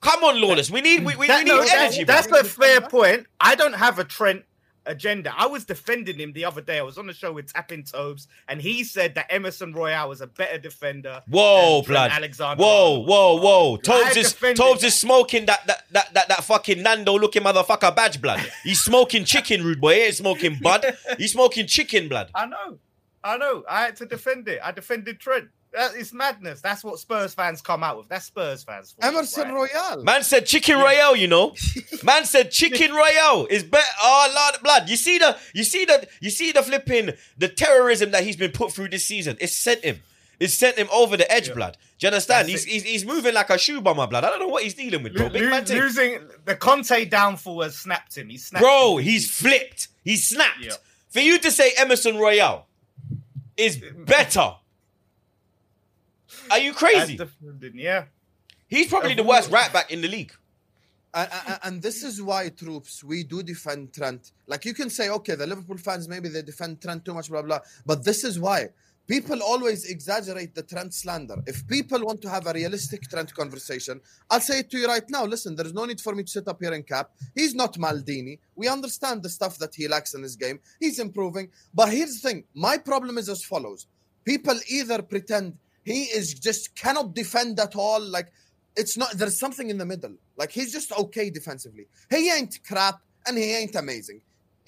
Come 0.00 0.22
on, 0.24 0.40
Lawless. 0.40 0.70
We 0.70 0.80
need 0.80 1.04
we, 1.04 1.16
we, 1.16 1.26
That- 1.26 1.44
we 1.44 1.50
no, 1.50 1.60
need 1.60 1.68
that- 1.68 1.78
energy. 1.78 2.04
that's 2.04 2.26
bro. 2.26 2.40
a 2.40 2.44
fair 2.44 2.80
point. 2.80 3.26
I 3.40 3.54
don't 3.54 3.74
have 3.74 3.98
a 3.98 4.04
Trent 4.04 4.44
agenda. 4.88 5.32
I 5.36 5.46
was 5.46 5.64
defending 5.64 6.18
him 6.18 6.32
the 6.32 6.44
other 6.44 6.60
day. 6.60 6.78
I 6.78 6.82
was 6.82 6.98
on 6.98 7.06
the 7.06 7.12
show 7.12 7.32
with 7.32 7.52
Tapping 7.52 7.84
Tobes, 7.84 8.26
and 8.48 8.60
he 8.60 8.82
said 8.82 9.14
that 9.14 9.26
Emerson 9.30 9.72
Royal 9.72 10.08
was 10.08 10.20
a 10.20 10.26
better 10.26 10.58
defender. 10.58 11.22
Whoa, 11.28 11.82
blood. 11.82 12.10
Alexander. 12.10 12.62
Whoa, 12.62 13.00
whoa, 13.00 13.40
whoa. 13.40 13.76
Tobes 13.76 14.16
is 14.16 14.34
Tobes 14.54 14.82
is 14.82 14.98
smoking 14.98 15.46
that 15.46 15.66
that 15.66 15.84
that 15.92 16.14
that, 16.14 16.28
that 16.28 16.44
fucking 16.44 16.82
Nando 16.82 17.18
looking 17.18 17.42
motherfucker 17.42 17.94
badge 17.94 18.20
blood. 18.20 18.40
He's 18.64 18.80
smoking 18.80 19.24
chicken, 19.24 19.62
rude 19.62 19.80
boy. 19.80 19.94
He 19.94 20.00
ain't 20.00 20.14
smoking 20.14 20.58
bud. 20.60 20.96
He's 21.18 21.32
smoking 21.32 21.66
chicken 21.66 22.08
blood. 22.08 22.30
I 22.34 22.46
know. 22.46 22.78
I 23.22 23.36
know. 23.36 23.64
I 23.68 23.82
had 23.82 23.96
to 23.96 24.06
defend 24.06 24.48
it. 24.48 24.60
I 24.62 24.72
defended 24.72 25.20
Trent. 25.20 25.48
That 25.72 25.94
is 25.96 26.12
madness. 26.14 26.60
That's 26.62 26.82
what 26.82 26.98
Spurs 26.98 27.34
fans 27.34 27.60
come 27.60 27.82
out 27.84 27.98
with. 27.98 28.08
That's 28.08 28.24
Spurs 28.24 28.64
fans. 28.64 28.92
for 28.98 29.04
you, 29.04 29.12
Emerson 29.16 29.52
right? 29.52 29.70
Royal. 29.74 30.02
Man 30.02 30.22
said 30.22 30.46
chicken 30.46 30.78
royale, 30.78 31.14
you 31.14 31.26
know. 31.28 31.54
Man 32.02 32.24
said 32.24 32.50
chicken 32.50 32.92
royale 32.94 33.46
is 33.50 33.64
better. 33.64 33.84
Oh 34.02 34.28
ah, 34.30 34.50
Lord, 34.52 34.62
blood. 34.62 34.88
You 34.88 34.96
see 34.96 35.18
the 35.18 35.36
you 35.54 35.64
see 35.64 35.84
the 35.84 36.08
you 36.20 36.30
see 36.30 36.52
the 36.52 36.62
flipping 36.62 37.10
the 37.36 37.48
terrorism 37.48 38.10
that 38.12 38.24
he's 38.24 38.36
been 38.36 38.50
put 38.52 38.72
through 38.72 38.88
this 38.88 39.04
season. 39.04 39.36
It's 39.40 39.52
sent 39.54 39.84
him. 39.84 40.00
It's 40.40 40.54
sent 40.54 40.76
him 40.78 40.88
over 40.92 41.16
the 41.16 41.30
edge, 41.30 41.48
Yeah. 41.48 41.54
blood. 41.54 41.76
Do 41.98 42.06
you 42.06 42.08
understand? 42.12 42.48
He's, 42.48 42.64
he's 42.64 42.84
he's 42.84 43.04
moving 43.04 43.34
like 43.34 43.50
a 43.50 43.58
shoe 43.58 43.80
bomber, 43.80 44.06
blood. 44.06 44.24
I 44.24 44.30
don't 44.30 44.38
know 44.38 44.46
what 44.48 44.62
he's 44.62 44.74
dealing 44.74 45.02
with, 45.02 45.14
bro. 45.14 45.24
Lo- 45.26 45.30
Big 45.32 45.42
lo- 45.42 45.50
man 45.50 45.64
thing. 45.64 45.80
losing 45.80 46.20
the 46.44 46.54
Conte 46.54 47.04
downfall 47.06 47.60
has 47.62 47.76
snapped 47.76 48.16
him. 48.16 48.28
He 48.28 48.38
snapped 48.38 48.62
Bro, 48.62 48.98
him. 48.98 49.04
he's 49.04 49.28
flipped. 49.30 49.88
He's 50.04 50.26
snapped. 50.28 50.60
Yeah. 50.64 50.72
For 51.10 51.18
you 51.20 51.38
to 51.40 51.50
say 51.50 51.72
Emerson 51.76 52.16
Royale 52.16 52.66
is 53.56 53.78
better. 53.96 54.54
Are 56.50 56.58
you 56.58 56.72
crazy? 56.72 57.16
defended, 57.16 57.74
yeah. 57.74 58.04
He's 58.68 58.88
probably 58.88 59.14
the 59.14 59.22
worst 59.22 59.50
right 59.50 59.72
back 59.72 59.90
in 59.90 60.02
the 60.02 60.08
league. 60.08 60.32
And, 61.14 61.30
and, 61.32 61.58
and 61.64 61.82
this 61.82 62.02
is 62.02 62.20
why, 62.20 62.50
troops, 62.50 63.02
we 63.02 63.24
do 63.24 63.42
defend 63.42 63.94
Trent. 63.94 64.32
Like 64.46 64.64
you 64.66 64.74
can 64.74 64.90
say, 64.90 65.08
okay, 65.08 65.34
the 65.34 65.46
Liverpool 65.46 65.78
fans 65.78 66.06
maybe 66.06 66.28
they 66.28 66.42
defend 66.42 66.82
Trent 66.82 67.04
too 67.04 67.14
much, 67.14 67.30
blah 67.30 67.42
blah. 67.42 67.60
But 67.86 68.04
this 68.04 68.24
is 68.24 68.38
why 68.38 68.68
people 69.06 69.42
always 69.42 69.86
exaggerate 69.86 70.54
the 70.54 70.62
Trent 70.62 70.92
slander. 70.92 71.36
If 71.46 71.66
people 71.66 72.00
want 72.04 72.20
to 72.22 72.28
have 72.28 72.46
a 72.46 72.52
realistic 72.52 73.08
Trent 73.08 73.34
conversation, 73.34 74.02
I'll 74.30 74.40
say 74.40 74.58
it 74.60 74.70
to 74.70 74.78
you 74.78 74.86
right 74.86 75.08
now. 75.08 75.24
Listen, 75.24 75.56
there 75.56 75.66
is 75.66 75.72
no 75.72 75.86
need 75.86 76.00
for 76.00 76.14
me 76.14 76.24
to 76.24 76.30
sit 76.30 76.46
up 76.46 76.60
here 76.60 76.74
and 76.74 76.86
cap. 76.86 77.10
He's 77.34 77.54
not 77.54 77.74
Maldini. 77.74 78.38
We 78.54 78.68
understand 78.68 79.22
the 79.22 79.30
stuff 79.30 79.56
that 79.58 79.74
he 79.74 79.88
lacks 79.88 80.12
in 80.12 80.22
his 80.22 80.36
game. 80.36 80.60
He's 80.78 80.98
improving. 80.98 81.48
But 81.72 81.88
here's 81.88 82.20
the 82.20 82.28
thing: 82.28 82.44
my 82.54 82.76
problem 82.76 83.16
is 83.16 83.30
as 83.30 83.42
follows: 83.42 83.86
people 84.24 84.60
either 84.68 85.00
pretend 85.00 85.56
he 85.92 86.00
is 86.18 86.26
just 86.48 86.62
cannot 86.82 87.08
defend 87.14 87.58
at 87.66 87.74
all, 87.84 88.00
like 88.00 88.28
it's 88.80 88.96
not 88.96 89.10
there's 89.18 89.38
something 89.44 89.68
in 89.70 89.78
the 89.82 89.84
middle 89.92 90.14
like 90.40 90.52
he's 90.52 90.72
just 90.72 90.90
okay 91.02 91.30
defensively 91.38 91.86
he 92.10 92.30
ain't 92.36 92.54
crap 92.68 92.96
and 93.26 93.36
he 93.36 93.46
ain't 93.60 93.74
amazing 93.74 94.20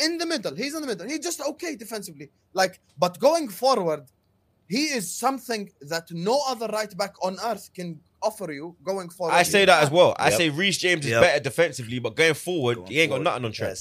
in 0.05 0.19
the 0.19 0.27
middle 0.27 0.55
he's 0.63 0.75
in 0.75 0.81
the 0.81 0.87
middle 0.93 1.07
he's 1.07 1.25
just 1.31 1.41
okay 1.51 1.77
defensively 1.77 2.29
like 2.61 2.75
but 2.99 3.13
going 3.21 3.49
forward 3.49 4.03
he 4.67 4.85
is 4.99 5.17
something 5.25 5.63
that 5.93 6.07
no 6.11 6.37
other 6.49 6.67
right 6.79 6.97
back 6.97 7.15
on 7.23 7.37
earth 7.51 7.67
can 7.77 8.01
offer 8.23 8.51
you 8.53 8.77
going 8.91 9.09
forward 9.11 9.35
I 9.35 9.43
say 9.45 9.65
that 9.65 9.83
as 9.85 9.91
well. 9.91 10.15
I 10.19 10.29
Yep. 10.31 10.39
say 10.39 10.49
Reece 10.51 10.79
James 10.79 11.05
is 11.07 11.13
Yep. 11.13 11.23
better 11.23 11.41
defensively, 11.51 11.99
but 12.01 12.15
going 12.17 12.35
forward, 12.35 12.77
Going 12.79 12.93
he 12.93 13.01
ain't 13.01 13.11
got 13.13 13.23
nothing 13.23 13.45
on 13.47 13.53
Trent. 13.53 13.79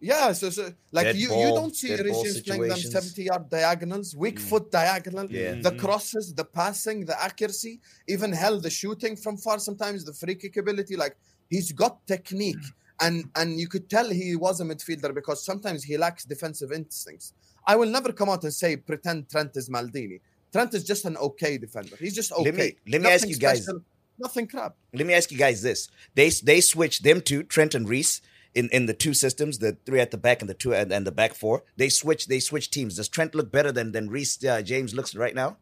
Pressing. 0.00 0.26
Yeah, 0.26 0.32
so, 0.32 0.50
so 0.50 0.72
like 0.92 1.04
Dead 1.06 1.16
you, 1.16 1.28
ball, 1.28 1.46
you 1.46 1.54
don't 1.54 1.76
see 1.76 1.88
dead 1.88 2.06
playing 2.46 2.68
them 2.68 2.78
70 2.78 3.22
yard 3.24 3.48
diagonals, 3.50 4.16
weak 4.16 4.36
Mm. 4.38 4.48
foot 4.48 4.70
diagonal, 4.70 5.30
Yeah. 5.30 5.54
the 5.60 5.72
crosses, 5.72 6.32
the 6.34 6.44
passing, 6.44 7.04
the 7.04 7.20
accuracy, 7.22 7.80
even 8.08 8.32
hell, 8.32 8.60
the 8.60 8.70
shooting 8.70 9.16
from 9.16 9.36
far 9.36 9.58
sometimes, 9.58 10.04
the 10.04 10.12
free 10.14 10.34
kick 10.34 10.56
ability. 10.56 10.96
Like 10.96 11.16
he's 11.48 11.72
got 11.72 12.06
technique. 12.06 12.64
And 13.02 13.30
and 13.34 13.58
you 13.58 13.66
could 13.66 13.88
tell 13.88 14.08
he 14.10 14.36
was 14.36 14.60
a 14.60 14.64
midfielder 14.64 15.14
because 15.14 15.42
sometimes 15.42 15.84
he 15.84 15.96
lacks 15.96 16.24
defensive 16.24 16.70
instincts. 16.70 17.32
I 17.66 17.74
will 17.76 17.88
never 17.88 18.12
come 18.12 18.28
out 18.28 18.42
and 18.44 18.52
say 18.52 18.76
pretend 18.76 19.28
Trent 19.30 19.52
is 19.56 19.70
Maldini. 19.70 20.20
Trent 20.52 20.74
is 20.74 20.84
just 20.84 21.04
an 21.06 21.16
okay 21.16 21.56
defender. 21.56 21.96
He's 21.98 22.14
just 22.14 22.30
okay. 22.32 22.44
Let 22.44 22.54
me- 22.56 22.76
let 22.92 23.00
me 23.02 23.08
ask 23.08 23.26
you 23.26 23.36
guys- 23.36 23.62
special, 23.62 23.80
nothing 24.18 24.46
crap. 24.46 24.76
Let 24.92 25.06
me 25.06 25.14
ask 25.14 25.32
you 25.32 25.38
guys 25.38 25.62
this: 25.62 25.88
they 26.14 26.28
they 26.50 26.60
switched 26.60 27.02
them 27.02 27.22
to 27.22 27.42
Trent 27.42 27.74
and 27.74 27.88
Reece, 27.88 28.20
in, 28.54 28.68
in 28.70 28.86
the 28.86 28.94
two 28.94 29.14
systems, 29.14 29.58
the 29.58 29.76
three 29.86 30.00
at 30.00 30.10
the 30.10 30.18
back 30.18 30.40
and 30.40 30.50
the 30.50 30.54
two 30.54 30.74
and, 30.74 30.90
and 30.92 31.06
the 31.06 31.12
back 31.12 31.34
four. 31.34 31.62
They 31.76 31.88
switch 31.88 32.26
they 32.26 32.40
switch 32.40 32.70
teams. 32.70 32.96
Does 32.96 33.08
Trent 33.08 33.34
look 33.34 33.50
better 33.52 33.72
than 33.72 33.92
than 33.92 34.08
Reece 34.10 34.44
uh, 34.44 34.62
James 34.62 34.94
looks 34.94 35.14
right 35.14 35.34
now 35.34 35.56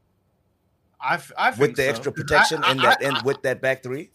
I, 1.00 1.14
f- 1.14 1.32
I 1.38 1.50
think 1.50 1.60
with 1.60 1.76
the 1.76 1.82
so. 1.84 1.88
extra 1.90 2.12
protection 2.12 2.64
I, 2.64 2.72
in 2.72 2.80
I- 2.80 2.82
that 2.82 2.98
I- 3.02 3.04
and 3.08 3.22
with 3.24 3.42
that 3.42 3.60
back 3.60 3.82
three? 3.82 4.10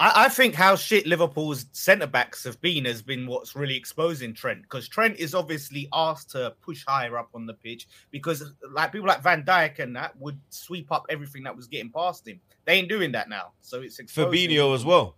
I, 0.00 0.26
I 0.26 0.28
think 0.28 0.54
how 0.54 0.76
shit 0.76 1.06
Liverpool's 1.06 1.66
centre 1.72 2.06
backs 2.06 2.44
have 2.44 2.60
been 2.60 2.84
has 2.84 3.02
been 3.02 3.26
what's 3.26 3.56
really 3.56 3.76
exposing 3.76 4.32
Trent 4.32 4.62
because 4.62 4.88
Trent 4.88 5.16
is 5.18 5.34
obviously 5.34 5.88
asked 5.92 6.30
to 6.30 6.54
push 6.62 6.84
higher 6.86 7.18
up 7.18 7.30
on 7.34 7.46
the 7.46 7.54
pitch 7.54 7.88
because 8.12 8.54
like 8.72 8.92
people 8.92 9.08
like 9.08 9.22
Van 9.22 9.42
Dijk 9.42 9.80
and 9.80 9.96
that 9.96 10.16
would 10.16 10.38
sweep 10.50 10.92
up 10.92 11.04
everything 11.08 11.42
that 11.42 11.56
was 11.56 11.66
getting 11.66 11.90
past 11.90 12.28
him. 12.28 12.40
They 12.64 12.74
ain't 12.74 12.88
doing 12.88 13.10
that 13.12 13.28
now, 13.28 13.52
so 13.60 13.80
it's 13.80 13.98
exposing 13.98 14.50
Fabinho 14.50 14.72
as 14.74 14.84
well. 14.84 15.16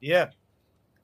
Yeah, 0.00 0.30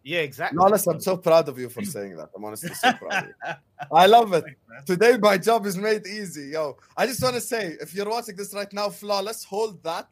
yeah, 0.04 0.20
exactly. 0.20 0.58
Lawless, 0.58 0.86
I'm 0.86 1.00
so 1.00 1.16
proud 1.16 1.48
of 1.48 1.58
you 1.58 1.68
for 1.68 1.82
saying 1.96 2.16
that. 2.16 2.30
I'm 2.36 2.44
honestly 2.44 2.74
so 2.74 2.92
proud 2.92 3.24
of 3.24 3.28
you. 3.28 3.54
I 3.92 4.06
love 4.06 4.32
it. 4.32 4.44
Today, 4.86 5.16
my 5.20 5.38
job 5.38 5.66
is 5.66 5.76
made 5.76 6.06
easy. 6.06 6.48
Yo, 6.50 6.76
I 6.96 7.06
just 7.06 7.22
want 7.22 7.34
to 7.36 7.40
say, 7.40 7.76
if 7.80 7.94
you're 7.94 8.08
watching 8.08 8.36
this 8.36 8.52
right 8.54 8.72
now, 8.72 8.88
flawless, 8.90 9.44
hold 9.44 9.82
that. 9.84 10.08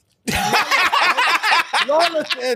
flawless 1.87 2.29
in, 2.43 2.55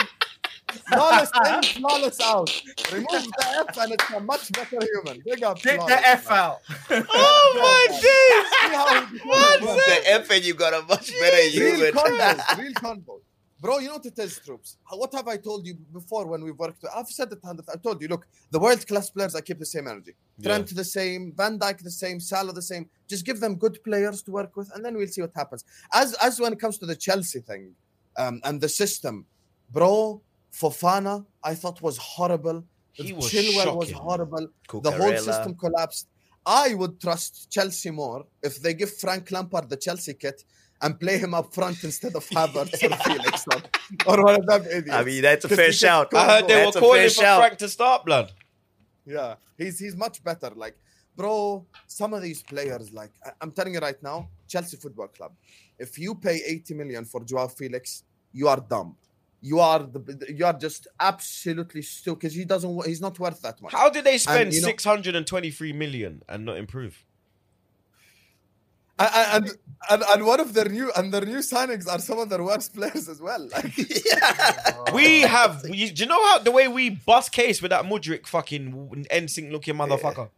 flawless 0.89 1.31
in, 1.47 1.63
flawless 1.81 2.21
out. 2.21 2.63
Remove 2.93 3.07
the 3.09 3.65
F, 3.69 3.79
and 3.79 3.93
it's 3.93 4.11
a 4.11 4.21
much 4.21 4.53
better 4.53 4.79
human. 4.93 5.23
Big 5.25 5.43
up, 5.43 5.61
Get 5.63 5.77
flawless, 5.77 5.95
the 6.01 6.09
F 6.09 6.29
man. 6.29 6.39
out. 6.39 6.59
Oh 7.11 7.51
my 7.57 7.87
days! 7.91 8.71
See 8.71 8.77
how 8.77 9.07
he 9.07 9.19
becomes 9.19 9.87
the 9.87 10.11
F 10.13 10.31
and 10.31 10.45
you 10.45 10.55
got 10.55 10.75
a 10.75 10.83
much 10.87 11.11
better 11.21 11.49
human. 11.49 11.81
real 11.81 11.93
human. 11.93 12.37
convo, 12.39 12.59
real 12.59 12.73
convo. 12.73 13.21
Bro, 13.65 13.79
you 13.79 13.89
know 13.89 13.95
what 13.95 14.05
it 14.05 14.19
is, 14.19 14.39
troops. 14.41 14.77
What 14.91 15.15
have 15.15 15.27
I 15.27 15.39
told 15.39 15.67
you 15.67 15.75
before 15.91 16.27
when 16.27 16.45
we've 16.45 16.59
worked? 16.59 16.85
I've 16.95 17.09
said 17.09 17.33
it 17.33 17.39
hundred. 17.43 17.65
I 17.73 17.79
told 17.79 18.03
you, 18.03 18.09
look, 18.09 18.27
the 18.51 18.59
world 18.59 18.87
class 18.87 19.09
players, 19.09 19.35
I 19.35 19.41
keep 19.41 19.59
the 19.59 19.65
same 19.65 19.89
energy. 19.89 20.13
Trent 20.43 20.77
the 20.77 20.85
same, 20.85 21.33
Van 21.35 21.59
Dijk 21.59 21.83
the 21.83 21.91
same, 21.91 22.21
Salah 22.21 22.53
the 22.53 22.61
same. 22.61 22.91
Just 23.09 23.25
give 23.25 23.41
them 23.41 23.55
good 23.55 23.83
players 23.83 24.21
to 24.25 24.33
work 24.33 24.55
with, 24.55 24.71
and 24.75 24.85
then 24.85 24.95
we'll 24.99 25.07
see 25.07 25.23
what 25.23 25.33
happens. 25.35 25.65
As 25.95 26.13
as 26.27 26.39
when 26.39 26.53
it 26.53 26.61
comes 26.61 26.77
to 26.77 26.85
the 26.85 26.95
Chelsea 26.95 27.41
thing, 27.41 27.75
um, 28.19 28.43
and 28.45 28.61
the 28.61 28.69
system, 28.69 29.25
bro, 29.71 30.21
Fofana, 30.53 31.25
I 31.43 31.55
thought 31.55 31.81
was 31.81 31.97
horrible. 31.97 32.63
He 32.93 33.15
was 33.15 33.33
Chilwell 33.33 33.79
was 33.79 33.89
shocking. 33.89 34.03
horrible. 34.09 34.47
The 34.89 34.91
whole 34.91 35.17
system 35.17 35.55
collapsed. 35.55 36.07
I 36.45 36.75
would 36.75 37.01
trust 37.01 37.51
Chelsea 37.51 37.91
more 37.91 38.27
if 38.43 38.61
they 38.61 38.75
give 38.75 38.95
Frank 38.99 39.31
Lampard 39.31 39.71
the 39.71 39.79
Chelsea 39.79 40.13
kit 40.13 40.45
and 40.85 41.01
play 41.01 41.17
him 41.25 41.33
up 41.39 41.53
front 41.55 41.83
instead 41.89 42.15
of 42.15 42.25
Havertz 42.29 42.75
or 42.85 42.97
Felix 43.09 43.45
or, 43.53 43.61
or 44.19 44.23
one 44.25 44.37
of 44.41 44.47
them 44.47 44.63
idiots. 44.71 44.91
I 45.01 45.03
mean, 45.09 45.23
that's 45.23 45.45
a 45.47 45.49
fair 45.49 45.73
shout. 45.73 46.13
I 46.15 46.27
heard 46.33 46.49
they 46.49 46.55
That's 46.65 46.77
were 46.77 46.81
calling 46.83 47.01
fair 47.01 47.09
for 47.11 47.23
shout. 47.23 47.41
Frank 47.41 47.59
to 47.65 47.69
start, 47.69 48.05
blood. 48.05 48.33
Yeah, 49.07 49.35
he's 49.59 49.79
he's 49.79 49.97
much 49.97 50.23
better. 50.23 50.51
Like, 50.65 50.77
bro, 51.17 51.67
some 51.87 52.13
of 52.15 52.23
these 52.23 52.43
players, 52.43 52.93
like 52.93 53.13
I- 53.25 53.33
I'm 53.41 53.51
telling 53.59 53.75
you 53.75 53.81
right 53.81 54.01
now, 54.03 54.29
Chelsea 54.47 54.77
Football 54.77 55.09
Club. 55.09 55.33
If 55.79 55.99
you 55.99 56.15
pay 56.15 56.41
80 56.47 56.75
million 56.75 57.05
for 57.05 57.21
Joao 57.25 57.49
Felix, 57.49 58.05
you 58.33 58.47
are 58.49 58.61
dumb. 58.61 58.97
You 59.41 59.61
are 59.61 59.81
the 59.81 60.01
you 60.39 60.45
are 60.47 60.55
just 60.67 60.87
absolutely 61.01 61.83
stupid 61.83 62.21
because 62.21 62.35
he 62.35 62.45
doesn't 62.45 62.87
he's 62.87 63.01
not 63.01 63.19
worth 63.19 63.41
that 63.43 63.61
much. 63.63 63.73
How 63.73 63.91
did 63.91 64.05
they 64.05 64.19
spend 64.19 64.55
you 64.55 64.61
know- 64.63 64.69
623 64.69 65.73
million 65.73 66.23
and 66.29 66.45
not 66.47 66.57
improve? 66.57 67.05
And, 68.99 69.11
and 69.47 69.59
and 69.91 70.03
and 70.09 70.25
one 70.25 70.39
of 70.41 70.55
their 70.55 70.69
new 70.69 70.93
and 70.97 71.13
their 71.13 71.25
new 71.27 71.39
signings 71.39 71.89
are 71.89 71.99
some 71.99 72.19
of 72.21 72.29
their 72.29 72.43
worst 72.45 72.75
players 72.75 73.09
as 73.09 73.21
well. 73.21 73.49
Like, 73.53 73.77
We 74.95 75.23
have. 75.23 75.63
You, 75.69 75.91
do 75.91 76.03
you 76.05 76.09
know 76.09 76.25
how 76.27 76.39
the 76.39 76.53
way 76.53 76.69
we 76.69 76.91
bust 76.91 77.33
case 77.33 77.61
with 77.61 77.71
that 77.71 77.85
Mudryk 77.85 78.27
fucking 78.27 79.07
NSYNC 79.11 79.51
looking 79.51 79.75
motherfucker? 79.75 80.31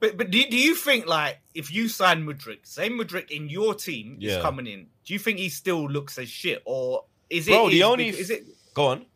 But 0.00 0.16
but 0.16 0.30
do, 0.30 0.44
do 0.46 0.56
you 0.56 0.74
think 0.74 1.06
like 1.06 1.38
if 1.54 1.72
you 1.72 1.88
sign 1.88 2.24
Mudryk, 2.24 2.60
say 2.66 2.88
Mudryk 2.90 3.30
in 3.30 3.48
your 3.48 3.74
team 3.74 4.16
Yeah. 4.18 4.36
is 4.38 4.42
coming 4.42 4.66
in, 4.66 4.86
do 5.04 5.12
you 5.12 5.18
think 5.18 5.38
he 5.38 5.48
still 5.50 5.88
looks 5.88 6.18
as 6.18 6.28
shit 6.28 6.62
or 6.64 7.04
is 7.28 7.46
it? 7.48 7.52
Bro, 7.52 7.68
the 7.70 7.76
is- 7.76 7.82
only- 7.82 8.08
is 8.08 8.30
it? 8.30 8.44
Go 8.74 8.86
on. 8.86 9.06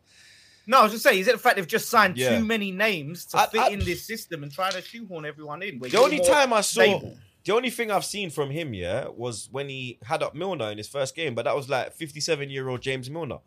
No, 0.66 0.80
I 0.80 0.82
was 0.84 0.92
just 0.92 1.04
saying, 1.04 1.18
is 1.20 1.28
it 1.28 1.32
the 1.32 1.38
fact 1.38 1.56
they've 1.56 1.66
just 1.66 1.90
signed 1.90 2.16
Yeah. 2.16 2.38
too 2.38 2.44
many 2.44 2.70
names 2.72 3.26
to 3.26 3.38
I- 3.38 3.46
fit 3.48 3.60
I- 3.60 3.68
in 3.70 3.80
this 3.80 4.04
system 4.06 4.42
and 4.42 4.52
trying 4.52 4.72
to 4.72 4.82
shoehorn 4.82 5.24
everyone 5.26 5.62
in? 5.62 5.78
The 5.78 5.88
you're 5.90 6.02
only 6.02 6.20
time 6.20 6.52
I 6.52 6.60
saw, 6.62 6.80
stable? 6.82 7.16
The 7.44 7.52
only 7.52 7.70
thing 7.70 7.90
I've 7.90 8.04
seen 8.04 8.30
from 8.30 8.50
him, 8.50 8.72
yeah, 8.74 9.08
was 9.08 9.48
when 9.52 9.68
he 9.68 9.98
had 10.04 10.22
up 10.22 10.34
Milner 10.34 10.70
in 10.70 10.78
his 10.78 10.88
first 10.88 11.14
game, 11.14 11.34
but 11.34 11.44
that 11.44 11.54
was 11.54 11.68
like 11.68 11.92
57 11.92 12.50
year 12.50 12.68
old 12.68 12.80
James 12.80 13.10
Milner. 13.10 13.38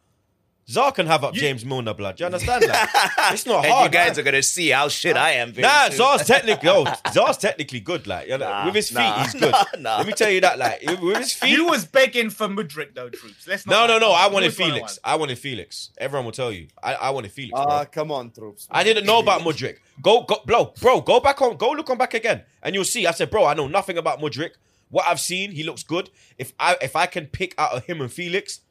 Czar 0.70 0.92
can 0.92 1.08
have 1.08 1.24
up 1.24 1.34
You- 1.34 1.40
James 1.40 1.64
Milner, 1.64 1.94
blood. 1.94 2.18
Do 2.18 2.24
you 2.24 2.26
understand 2.26 2.64
that? 2.64 3.30
It's 3.34 3.46
not 3.46 3.64
and 3.64 3.74
hard. 3.74 3.86
you 3.86 3.98
guys 3.98 4.12
man. 4.12 4.20
are 4.20 4.24
gonna 4.24 4.44
see 4.44 4.70
how 4.70 4.90
shit 4.90 5.16
I 5.16 5.32
am. 5.34 5.54
Very 5.54 5.66
Nah, 5.66 5.86
soon. 5.88 5.98
Czar's 5.98 6.28
technically, 6.28 6.70
oh, 6.70 6.86
Czar's 7.14 7.38
technically 7.38 7.80
good. 7.80 8.06
Like, 8.06 8.28
you 8.28 8.38
know, 8.38 8.50
Nah, 8.50 8.66
with 8.66 8.76
his 8.76 8.90
feet, 8.90 8.96
nah, 8.96 9.24
he's 9.24 9.34
good. 9.34 9.52
nah, 9.52 9.64
nah. 9.80 9.98
Let 10.00 10.08
me 10.08 10.14
tell 10.14 10.30
you 10.30 10.42
that. 10.42 10.60
Like, 10.60 10.82
with 11.02 11.18
his 11.18 11.32
feet, 11.34 11.52
You 11.52 11.68
was 11.68 11.86
begging 11.86 12.30
for 12.30 12.48
Mudryk 12.50 12.94
though, 12.96 13.10
troops. 13.10 13.48
Let's 13.48 13.66
no, 13.66 13.82
not. 13.82 13.88
no, 13.88 13.94
no. 14.00 14.08
no. 14.08 14.12
I 14.12 14.28
wanted 14.28 14.48
was 14.48 14.60
one 14.60 14.70
of 14.70 14.76
Felix. 14.76 15.00
one. 15.04 15.14
I 15.14 15.16
wanted 15.16 15.40
Felix. 15.40 15.90
Everyone 15.98 16.26
will 16.26 16.32
tell 16.34 16.52
you. 16.52 16.68
I, 16.84 16.96
I 16.96 17.10
wanted 17.12 17.32
Felix. 17.32 17.54
bro. 17.54 17.64
ah, 17.66 17.86
come 17.86 18.12
on, 18.12 18.32
troops. 18.32 18.68
I 18.70 18.84
didn't 18.84 19.06
know 19.06 19.20
about 19.20 19.42
Mudryk. 19.42 19.78
Go, 20.02 20.24
go, 20.24 20.42
bro, 20.46 20.74
bro, 20.82 21.00
go 21.00 21.22
back 21.22 21.42
on, 21.42 21.56
go 21.56 21.72
look 21.72 21.90
on 21.90 21.98
back 21.98 22.14
again, 22.14 22.44
and 22.62 22.76
you'll 22.76 22.84
see. 22.84 23.08
I 23.08 23.12
said, 23.12 23.30
bro, 23.32 23.46
I 23.46 23.54
know 23.54 23.68
nothing 23.68 23.98
about 23.98 24.20
Mudryk. 24.20 24.52
What 24.90 25.06
I've 25.08 25.20
seen, 25.20 25.52
he 25.52 25.64
looks 25.64 25.84
good. 25.84 26.10
If 26.38 26.52
I 26.60 26.76
if 26.82 26.96
I 26.96 27.06
can 27.08 27.26
pick 27.28 27.56
out 27.58 27.72
of 27.74 27.86
him 27.86 28.00
and 28.02 28.12
Felix, 28.12 28.62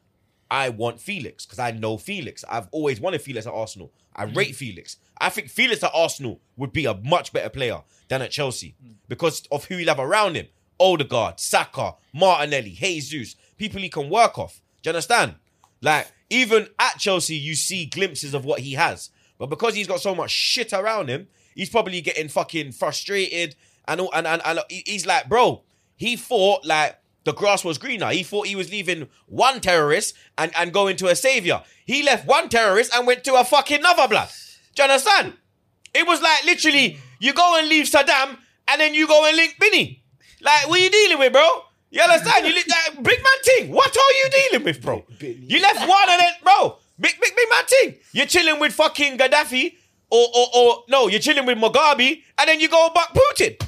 I 0.49 0.69
want 0.69 0.99
Felix 0.99 1.45
because 1.45 1.59
I 1.59 1.71
know 1.71 1.97
Felix. 1.97 2.43
I've 2.49 2.67
always 2.71 2.99
wanted 2.99 3.21
Felix 3.21 3.45
at 3.45 3.53
Arsenal. 3.53 3.91
I 4.15 4.25
mm. 4.25 4.35
rate 4.35 4.55
Felix. 4.55 4.97
I 5.19 5.29
think 5.29 5.49
Felix 5.49 5.83
at 5.83 5.91
Arsenal 5.93 6.41
would 6.55 6.73
be 6.73 6.85
a 6.85 6.95
much 6.95 7.33
better 7.33 7.49
player 7.49 7.81
than 8.07 8.21
at 8.21 8.31
Chelsea 8.31 8.75
mm. 8.83 8.93
because 9.07 9.45
of 9.51 9.65
who 9.65 9.77
he'll 9.77 9.89
have 9.89 9.99
around 9.99 10.35
him. 10.35 10.47
Odegaard, 10.79 11.39
Saka, 11.39 11.95
Martinelli, 12.13 12.71
Jesus, 12.71 13.35
people 13.57 13.81
he 13.81 13.89
can 13.89 14.09
work 14.09 14.37
off. 14.37 14.61
Do 14.81 14.89
you 14.89 14.91
understand? 14.91 15.35
Like, 15.81 16.11
even 16.29 16.67
at 16.79 16.97
Chelsea, 16.99 17.35
you 17.35 17.55
see 17.55 17.85
glimpses 17.85 18.33
of 18.33 18.45
what 18.45 18.59
he 18.59 18.73
has. 18.73 19.09
But 19.37 19.49
because 19.49 19.75
he's 19.75 19.87
got 19.87 20.01
so 20.01 20.15
much 20.15 20.31
shit 20.31 20.73
around 20.73 21.09
him, 21.09 21.27
he's 21.55 21.69
probably 21.69 22.01
getting 22.01 22.27
fucking 22.27 22.73
frustrated. 22.73 23.55
And, 23.87 24.01
all- 24.01 24.13
and, 24.13 24.27
and, 24.27 24.41
and 24.45 24.59
he's 24.69 25.05
like, 25.05 25.29
bro, 25.29 25.63
he 25.95 26.15
thought 26.15 26.65
like 26.65 26.97
the 27.27 27.33
grass 27.33 27.63
was 27.65 27.77
greener. 27.77 28.09
He 28.09 28.23
thought 28.23 28.47
he 28.47 28.55
was 28.55 28.71
leaving 28.71 29.09
one 29.27 29.59
terrorist 29.59 30.15
and, 30.37 30.51
and 30.57 30.71
going 30.73 30.95
to 30.97 31.07
a 31.07 31.15
savior. 31.15 31.61
He 31.85 32.01
left 32.03 32.25
one 32.25 32.49
terrorist 32.49 32.93
and 32.95 33.05
went 33.05 33.23
to 33.25 33.35
a 33.35 33.43
fucking 33.43 33.79
another 33.79 34.07
blood. 34.07 34.29
Do 34.75 34.83
you 34.83 34.89
understand? 34.89 35.33
It 35.93 36.07
was 36.07 36.21
like 36.21 36.45
literally, 36.45 36.99
you 37.19 37.33
go 37.33 37.59
and 37.59 37.67
leave 37.67 37.85
Saddam 37.85 38.37
and 38.69 38.81
then 38.81 38.93
you 38.93 39.07
go 39.07 39.25
and 39.27 39.35
link 39.35 39.57
Binny. 39.59 40.03
Like, 40.41 40.69
what 40.69 40.79
are 40.79 40.83
you 40.83 40.89
dealing 40.89 41.19
with, 41.19 41.33
bro? 41.33 41.63
You 41.89 42.01
understand? 42.01 42.47
You 42.47 42.53
li- 42.53 42.63
like, 42.67 43.03
big 43.03 43.19
man 43.19 43.41
thing. 43.43 43.71
What 43.71 43.95
are 43.95 44.11
you 44.23 44.29
dealing 44.49 44.65
with, 44.65 44.81
bro? 44.81 45.05
You 45.19 45.61
left 45.61 45.79
one 45.87 46.09
and 46.09 46.19
then, 46.19 46.33
bro, 46.43 46.77
big, 46.99 47.19
big, 47.19 47.35
big 47.35 47.49
man 47.49 47.65
thing. 47.65 47.95
You're 48.13 48.25
chilling 48.25 48.59
with 48.59 48.73
fucking 48.73 49.17
Gaddafi 49.17 49.75
or, 50.09 50.27
or, 50.33 50.47
or 50.55 50.83
no, 50.87 51.07
you're 51.07 51.19
chilling 51.19 51.45
with 51.45 51.57
Mugabe 51.57 52.23
and 52.37 52.47
then 52.47 52.59
you 52.61 52.69
go 52.69 52.89
back 52.93 53.09
Putin. 53.13 53.66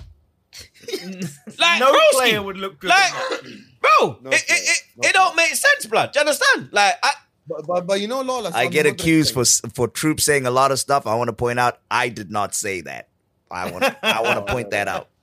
Like, 1.58 1.80
No 1.80 1.93
broski. 1.93 2.12
player 2.12 2.41
would 2.41 2.58
look 2.58 2.80
good. 2.80 2.89
Like, 2.89 3.12
bro, 3.82 4.17
No 4.22 4.30
it, 4.30 4.36
it, 4.36 4.43
it, 4.50 4.78
No 4.98 5.10
it 5.10 5.13
don't 5.13 5.36
make 5.36 5.54
sense, 5.56 5.86
blood. 5.86 6.12
Do 6.12 6.19
you 6.19 6.22
understand? 6.22 6.69
Like, 6.72 6.95
I, 7.04 7.12
But, 7.48 7.65
but, 7.67 7.88
but 7.88 8.02
you 8.02 8.08
know, 8.08 8.22
Lawless. 8.22 8.54
I 8.54 8.67
get 8.67 8.86
accused 8.86 9.34
for 9.34 9.43
for 9.74 9.88
Troop 9.88 10.19
saying 10.22 10.45
a 10.45 10.52
lot 10.52 10.72
of 10.72 10.80
stuff. 10.80 11.08
I 11.08 11.15
want 11.15 11.30
to 11.30 11.34
point 11.34 11.60
out 11.60 11.80
I 11.89 12.10
did 12.10 12.30
not 12.32 12.54
say 12.56 12.82
that. 12.82 13.10
I 13.52 13.72
want 13.72 13.84
I 14.04 14.22
want 14.22 14.45
to 14.45 14.54
point 14.54 14.72
that 14.72 14.88
out. 14.88 15.10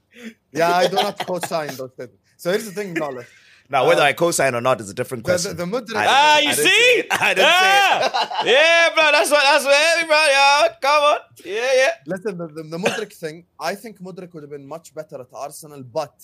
Yeah, 0.52 0.74
I 0.74 0.86
do 0.88 0.94
not 0.96 1.04
have 1.04 1.16
to 1.18 1.24
co-sign 1.26 1.68
those 1.76 1.90
things. 1.98 2.10
So 2.38 2.50
here's 2.50 2.64
the 2.64 2.70
thing, 2.72 2.94
Lawless. 2.94 3.26
Now, 3.68 3.86
whether 3.86 4.02
Uh, 4.02 4.06
I 4.06 4.12
co-sign 4.12 4.54
or 4.54 4.60
not 4.60 4.80
is 4.80 4.90
a 4.90 4.94
different 4.94 5.24
The, 5.24 5.32
the, 5.32 5.34
question. 5.34 5.56
the 5.56 5.64
Mudryk. 5.64 5.96
I 5.96 6.06
ah, 6.08 6.38
you 6.38 6.48
I 6.50 6.52
see? 6.52 6.62
say. 6.64 7.08
I 7.10 7.34
didn't 7.34 7.52
say 7.62 7.74
it. 7.76 8.12
Ah, 8.14 8.42
yeah, 8.54 8.90
bro. 8.94 9.04
That's 9.12 9.30
what. 9.30 9.42
That's 9.42 9.64
what 9.64 9.74
everybody. 9.92 10.32
Oh, 10.34 10.68
come 10.80 11.02
on. 11.12 11.18
Yeah, 11.44 11.70
yeah. 11.82 11.90
Listen, 12.06 12.38
the, 12.38 12.46
the, 12.48 12.62
the 12.62 12.78
Mudryk 12.78 13.12
thing, 13.12 13.44
I 13.58 13.74
think 13.74 14.00
Mudryk 14.00 14.32
would 14.34 14.42
have 14.42 14.50
been 14.50 14.66
much 14.66 14.94
better 14.94 15.20
at 15.20 15.28
Arsenal, 15.32 15.82
but 15.82 16.14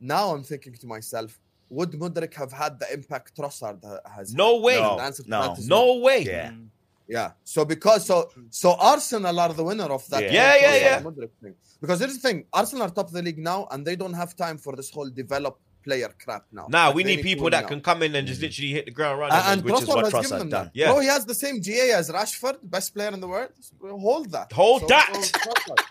now 0.00 0.30
I'm 0.34 0.42
thinking 0.42 0.74
to 0.74 0.86
myself, 0.86 1.38
would 1.68 1.92
Mudryk 1.92 2.34
have 2.34 2.52
had 2.52 2.78
the 2.80 2.92
impact 2.92 3.36
Trossard 3.36 3.84
ha- 3.84 4.00
has? 4.16 4.34
No 4.34 4.56
way. 4.58 4.76
No. 4.80 4.96
The 4.96 5.02
answer 5.02 5.22
to 5.22 5.30
no. 5.30 5.42
that 5.42 5.58
is 5.58 5.68
No 5.68 5.98
way. 5.98 6.22
Yeah. 6.22 6.52
Yeah. 7.06 7.32
So 7.44 7.64
because 7.64 8.06
so 8.06 8.30
so 8.50 8.74
Arsenal 8.74 9.38
are 9.40 9.52
the 9.52 9.64
winner 9.64 9.90
of 9.98 10.08
that. 10.10 10.22
Yeah. 10.22 10.32
Yeah, 10.32 10.54
yeah, 10.56 11.00
yeah. 11.02 11.26
Thing. 11.42 11.54
Because 11.80 11.98
here's 11.98 12.14
the 12.14 12.20
thing: 12.28 12.44
Arsenal 12.52 12.84
are 12.86 12.90
top 12.90 13.08
of 13.08 13.12
the 13.12 13.22
league 13.22 13.38
now, 13.38 13.66
and 13.72 13.84
they 13.84 13.96
don't 13.96 14.14
have 14.14 14.36
time 14.36 14.58
for 14.58 14.76
this 14.76 14.90
whole 14.90 15.10
develop 15.10 15.58
player 15.82 16.08
crap 16.22 16.44
now. 16.52 16.66
Nah, 16.68 16.86
Like, 16.86 16.94
we 16.96 17.04
need 17.04 17.22
people 17.22 17.48
that 17.50 17.62
now. 17.62 17.68
can 17.68 17.80
come 17.80 18.02
in 18.02 18.14
and 18.14 18.26
just 18.26 18.40
literally 18.40 18.70
hit 18.72 18.84
the 18.86 18.90
ground 18.90 19.18
running. 19.20 19.36
And, 19.38 19.60
and 19.60 19.62
which 19.64 19.82
is 19.82 19.88
what 19.88 20.04
has 20.04 20.12
Trossard 20.12 20.30
given 20.30 20.48
done. 20.50 20.70
Yeah. 20.74 20.92
Bro, 20.92 21.00
he 21.00 21.06
has 21.08 21.24
the 21.26 21.34
same 21.34 21.60
GA 21.60 21.92
as 21.92 22.10
Rashford, 22.10 22.56
best 22.62 22.94
player 22.94 23.10
in 23.12 23.20
the 23.20 23.28
world. 23.28 23.50
Hold 23.82 24.30
that. 24.32 24.52
Hold 24.52 24.88
that. 24.88 25.08
Trossard. 25.34 25.84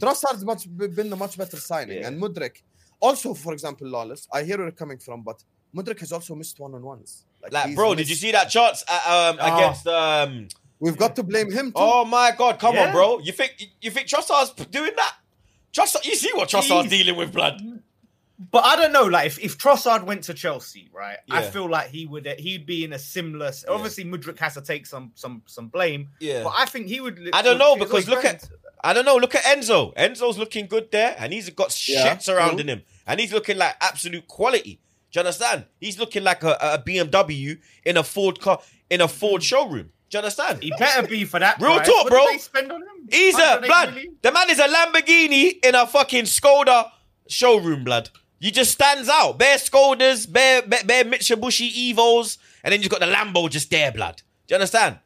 Trossard's 0.00 0.44
much 0.44 0.66
been 0.76 1.10
the 1.10 1.16
much 1.16 1.36
better 1.36 1.56
signing, 1.56 1.98
Yeah. 2.00 2.08
and 2.08 2.20
Mudryk. 2.20 2.62
Also, 3.00 3.34
for 3.34 3.52
example, 3.52 3.86
Lawless. 3.88 4.26
I 4.32 4.42
hear 4.42 4.56
where 4.56 4.66
you're 4.66 4.72
coming 4.72 4.98
from, 4.98 5.22
but 5.22 5.42
Mudryk 5.74 6.00
has 6.00 6.12
also 6.12 6.34
missed 6.34 6.58
one 6.58 6.74
on 6.74 6.82
ones. 6.82 7.24
Like, 7.50 7.74
bro, 7.74 7.94
did 7.94 8.08
you 8.08 8.14
see 8.14 8.32
that 8.32 8.46
chance 8.48 8.82
at, 8.88 9.06
um, 9.06 9.38
Oh. 9.40 9.56
against 9.56 9.86
um? 9.86 10.48
We've 10.78 10.96
got 10.96 11.14
to 11.16 11.22
blame 11.22 11.50
him 11.50 11.66
too. 11.68 11.72
Oh 11.76 12.04
my 12.04 12.32
god, 12.36 12.58
come 12.58 12.76
on, 12.76 12.92
bro! 12.92 13.18
You 13.20 13.32
think 13.32 13.54
you 13.80 13.90
think 13.90 14.08
Trossard's 14.08 14.50
doing 14.66 14.92
that? 14.96 15.14
Trossard, 15.72 16.04
you 16.04 16.16
see 16.16 16.30
what 16.34 16.48
Trossard's 16.48 16.86
Jeez. 16.88 16.90
dealing 16.90 17.16
with, 17.16 17.32
blood? 17.32 17.60
But 18.38 18.64
I 18.64 18.76
don't 18.76 18.92
know, 18.92 19.04
like 19.04 19.26
if, 19.26 19.38
if 19.38 19.56
Trossard 19.56 20.04
went 20.04 20.24
to 20.24 20.34
Chelsea, 20.34 20.90
right? 20.92 21.16
I 21.30 21.42
feel 21.42 21.70
like 21.70 21.88
he 21.88 22.06
would 22.06 22.26
he'd 22.38 22.66
be 22.66 22.84
in 22.84 22.92
a 22.92 22.98
similar. 22.98 23.50
Obviously, 23.66 24.04
Mudryk 24.04 24.38
has 24.38 24.54
to 24.54 24.60
take 24.60 24.84
some 24.84 25.12
some 25.14 25.42
some 25.46 25.68
blame, 25.68 26.10
Yeah. 26.20 26.42
but 26.42 26.52
I 26.54 26.66
think 26.66 26.88
he 26.88 27.00
would. 27.00 27.30
I 27.32 27.40
don't 27.40 27.58
know, 27.58 27.76
because 27.76 28.08
look 28.08 28.24
at- 28.24 28.48
I 28.84 28.92
don't 28.92 29.06
know. 29.06 29.16
Look 29.16 29.34
at 29.34 29.42
Enzo. 29.44 29.94
Enzo's 29.96 30.38
looking 30.38 30.66
good 30.66 30.90
there, 30.92 31.16
and 31.18 31.32
he's 31.32 31.48
got 31.50 31.72
shit 31.72 31.96
Yeah, 31.96 32.18
surrounding 32.18 32.68
him, 32.68 32.82
and 33.06 33.18
he's 33.18 33.32
looking 33.32 33.56
like 33.56 33.74
absolute 33.80 34.28
quality. 34.28 34.80
Do 35.10 35.18
you 35.18 35.20
understand? 35.20 35.64
He's 35.80 35.98
looking 35.98 36.22
like 36.22 36.42
a, 36.44 36.56
a 36.60 36.78
BMW 36.78 37.58
in 37.84 37.96
a 37.96 38.04
Ford 38.04 38.38
car 38.38 38.60
in 38.90 39.00
a 39.00 39.08
Ford 39.08 39.40
mm. 39.40 39.44
showroom. 39.44 39.90
Do 40.10 40.18
you 40.18 40.18
understand? 40.18 40.62
He 40.62 40.72
better 40.78 41.06
be 41.08 41.24
for 41.24 41.40
that. 41.40 41.60
Real 41.60 41.76
price. 41.76 41.88
talk, 41.88 42.04
What 42.04 42.10
bro. 42.10 42.26
Did 42.26 42.34
they 42.34 42.38
spend 42.38 42.70
on 42.70 42.82
him? 42.82 43.08
He's 43.10 43.34
a 43.34 43.62
blood. 43.64 43.94
million? 43.94 44.16
The 44.22 44.30
man 44.30 44.50
is 44.50 44.58
a 44.58 44.68
Lamborghini 44.68 45.64
in 45.64 45.74
a 45.74 45.86
fucking 45.86 46.24
Skoda 46.24 46.90
showroom, 47.28 47.82
blood. 47.82 48.10
You 48.38 48.50
just 48.50 48.72
stands 48.72 49.08
out. 49.08 49.38
Bare 49.38 49.56
Skodas, 49.56 50.30
bare, 50.30 50.62
bare, 50.62 50.84
bare 50.84 51.04
Mitsubishi 51.04 51.94
Evos, 51.94 52.38
and 52.62 52.72
then 52.72 52.82
you 52.82 52.88
got 52.88 53.00
the 53.00 53.06
Lambo 53.06 53.48
just 53.50 53.70
there, 53.70 53.90
blood. 53.92 54.22
Do 54.46 54.52
you 54.52 54.56
understand? 54.56 54.98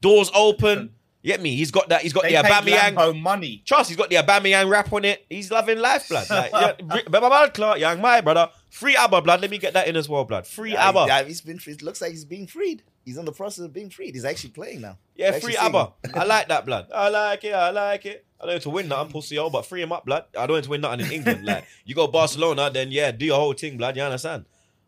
Doors 0.00 0.30
open. 0.34 0.94
You 1.22 1.32
get 1.32 1.42
me? 1.42 1.56
He's 1.56 1.72
got 1.72 1.88
that. 1.88 2.02
He's 2.02 2.12
got 2.12 2.22
They 2.22 2.30
the. 2.30 2.36
Lambo 2.42 3.20
money. 3.20 3.62
Trust, 3.66 3.90
he's 3.90 3.96
got 3.96 4.08
the 4.08 4.16
Aubameyang 4.16 4.70
rap 4.70 4.92
on 4.92 5.04
it. 5.04 5.26
He's 5.28 5.50
loving 5.50 5.78
life, 5.78 6.08
blood. 6.08 6.26
Like, 6.30 6.52
yeah, 6.52 7.48
Clark, 7.48 7.80
young 7.80 8.00
my 8.00 8.20
brother. 8.20 8.50
Free 8.70 8.94
Auba, 8.94 9.24
blood. 9.24 9.40
Let 9.40 9.50
me 9.50 9.58
get 9.58 9.72
that 9.72 9.88
in 9.88 9.96
as 9.96 10.08
well, 10.08 10.24
blood. 10.24 10.46
Free 10.46 10.72
Yeah, 10.72 10.92
Auba. 10.92 11.06
yeah, 11.08 11.24
he's 11.24 11.40
been. 11.40 11.58
It 11.66 11.82
looks 11.82 12.00
like 12.00 12.12
he's 12.12 12.24
being 12.24 12.46
freed. 12.46 12.82
He's 13.08 13.16
in 13.16 13.24
the 13.24 13.32
process 13.32 13.64
of 13.64 13.72
being 13.72 13.90
freed. 13.90 14.14
He's 14.14 14.24
actually 14.24 14.50
playing 14.50 14.82
now. 14.82 14.98
Yeah, 15.16 15.28
Actually 15.28 15.40
free 15.40 15.52
sing. 15.54 15.72
Auba. 15.72 15.92
I 16.14 16.24
like 16.24 16.48
that, 16.48 16.66
blood. 16.66 16.86
I 16.94 17.08
like 17.08 17.42
it. 17.44 17.54
I 17.54 17.70
like 17.70 18.04
it. 18.06 18.24
I 18.40 18.44
don't 18.46 18.54
need 18.56 18.62
to 18.62 18.70
win 18.70 18.88
nothing, 18.88 19.12
pussy 19.12 19.36
hole, 19.36 19.50
but 19.50 19.66
free 19.66 19.82
him 19.82 19.92
up, 19.92 20.04
blood. 20.04 20.24
I 20.38 20.46
don't 20.46 20.56
need 20.58 20.64
to 20.64 20.70
win 20.70 20.80
nothing 20.82 21.06
in 21.06 21.12
England. 21.12 21.44
Like, 21.44 21.64
you 21.84 21.94
go 21.94 22.06
Barcelona, 22.06 22.70
then 22.72 22.92
yeah, 22.92 23.10
do 23.10 23.24
your 23.26 23.36
whole 23.36 23.54
thing, 23.54 23.76
blood. 23.78 23.96
You 23.96 24.02
understand? 24.02 24.44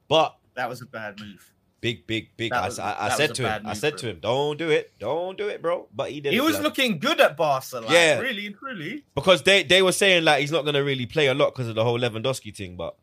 But 0.06 0.36
That 0.54 0.68
was 0.68 0.82
a 0.82 0.86
bad 0.86 1.18
move. 1.18 1.50
big, 1.80 2.06
big, 2.06 2.28
big. 2.36 2.50
That 2.52 2.62
I, 2.62 2.66
was- 2.66 2.78
I, 2.78 3.06
I 3.06 3.08
said 3.10 3.34
to 3.36 3.42
him, 3.42 3.48
bad 3.48 3.62
I 3.70 3.72
said 3.72 3.94
for 3.94 3.98
to 4.00 4.06
him. 4.10 4.16
him, 4.16 4.20
don't 4.20 4.58
do 4.58 4.68
it, 4.70 4.92
don't 4.98 5.36
do 5.38 5.48
it, 5.48 5.62
bro. 5.62 5.88
But 5.94 6.10
he 6.10 6.20
did. 6.20 6.32
He 6.32 6.40
was 6.40 6.52
blood. 6.52 6.62
looking 6.64 6.98
good 6.98 7.20
at 7.20 7.36
Barca, 7.36 7.80
like, 7.80 7.90
Yeah. 7.90 8.18
really 8.20 8.46
and 8.48 8.56
truly. 8.56 9.04
because 9.14 9.42
they 9.42 9.62
they 9.64 9.80
were 9.82 9.92
saying 9.92 10.24
like 10.24 10.40
he's 10.42 10.52
not 10.52 10.64
gonna 10.64 10.84
really 10.84 11.06
play 11.06 11.26
a 11.28 11.34
lot 11.34 11.52
because 11.54 11.68
of 11.68 11.74
the 11.74 11.82
whole 11.84 11.98
Lewandowski 11.98 12.54
thing. 12.54 12.76
But 12.76 12.94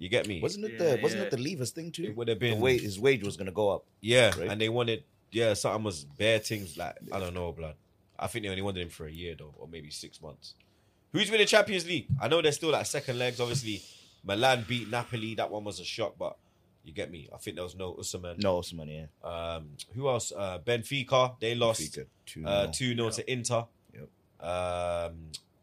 you 0.00 0.08
get 0.08 0.26
me? 0.26 0.40
Wasn't 0.40 0.64
it 0.64 0.72
Yeah, 0.72 0.96
the 0.96 1.02
Wasn't 1.02 1.20
yeah. 1.20 1.26
it 1.26 1.30
the 1.30 1.36
Levers 1.38 1.70
thing 1.70 1.92
too? 1.92 2.04
It 2.04 2.16
would 2.16 2.26
have 2.28 2.38
been- 2.40 2.50
The 2.50 2.56
been 2.56 2.62
wage, 2.62 2.80
his 2.82 2.98
wage 2.98 3.22
was 3.22 3.36
gonna 3.36 3.52
go 3.52 3.70
up. 3.70 3.84
Yeah, 4.00 4.30
right? 4.38 4.50
and 4.50 4.60
they 4.60 4.68
wanted 4.68 5.04
yeah 5.30 5.54
something 5.54 5.84
was 5.84 6.04
bare 6.04 6.40
things 6.40 6.76
like 6.76 6.96
I 7.12 7.20
don't 7.20 7.34
know, 7.34 7.52
blood. 7.52 7.76
I 8.18 8.26
think 8.26 8.42
they 8.44 8.48
only 8.50 8.62
wanted 8.62 8.82
him 8.82 8.88
for 8.90 9.06
a 9.06 9.12
year 9.12 9.34
though, 9.38 9.54
or 9.56 9.68
maybe 9.68 9.90
six 9.90 10.20
months. 10.20 10.54
Who's 11.12 11.30
winning 11.30 11.46
Champions 11.46 11.86
League? 11.86 12.06
I 12.20 12.28
know 12.28 12.42
they're 12.42 12.52
still 12.52 12.70
like 12.70 12.86
second 12.86 13.18
legs. 13.18 13.40
Obviously, 13.40 13.82
Milan 14.24 14.64
beat 14.68 14.88
Napoli. 14.90 15.34
That 15.34 15.50
one 15.50 15.64
was 15.64 15.80
a 15.80 15.84
shock, 15.84 16.14
but 16.18 16.36
you 16.84 16.92
get 16.92 17.10
me. 17.10 17.28
I 17.34 17.38
think 17.38 17.56
there 17.56 17.64
was 17.64 17.74
no 17.76 17.94
Osimhen. 17.94 18.42
No, 18.42 18.62
some 18.62 18.78
money. 18.78 19.06
Yeah. 19.24 19.28
Um, 19.56 19.70
who 19.94 20.08
else? 20.08 20.32
Uh, 20.36 20.58
Benfica. 20.64 21.38
They 21.40 21.54
lost 21.54 21.82
Benfica, 21.82 22.06
two, 22.26 22.46
uh, 22.46 22.66
two 22.72 22.94
0 22.94 23.10
to 23.10 23.30
Inter. 23.32 23.64
Yep. 23.92 24.08
Um, 24.48 25.14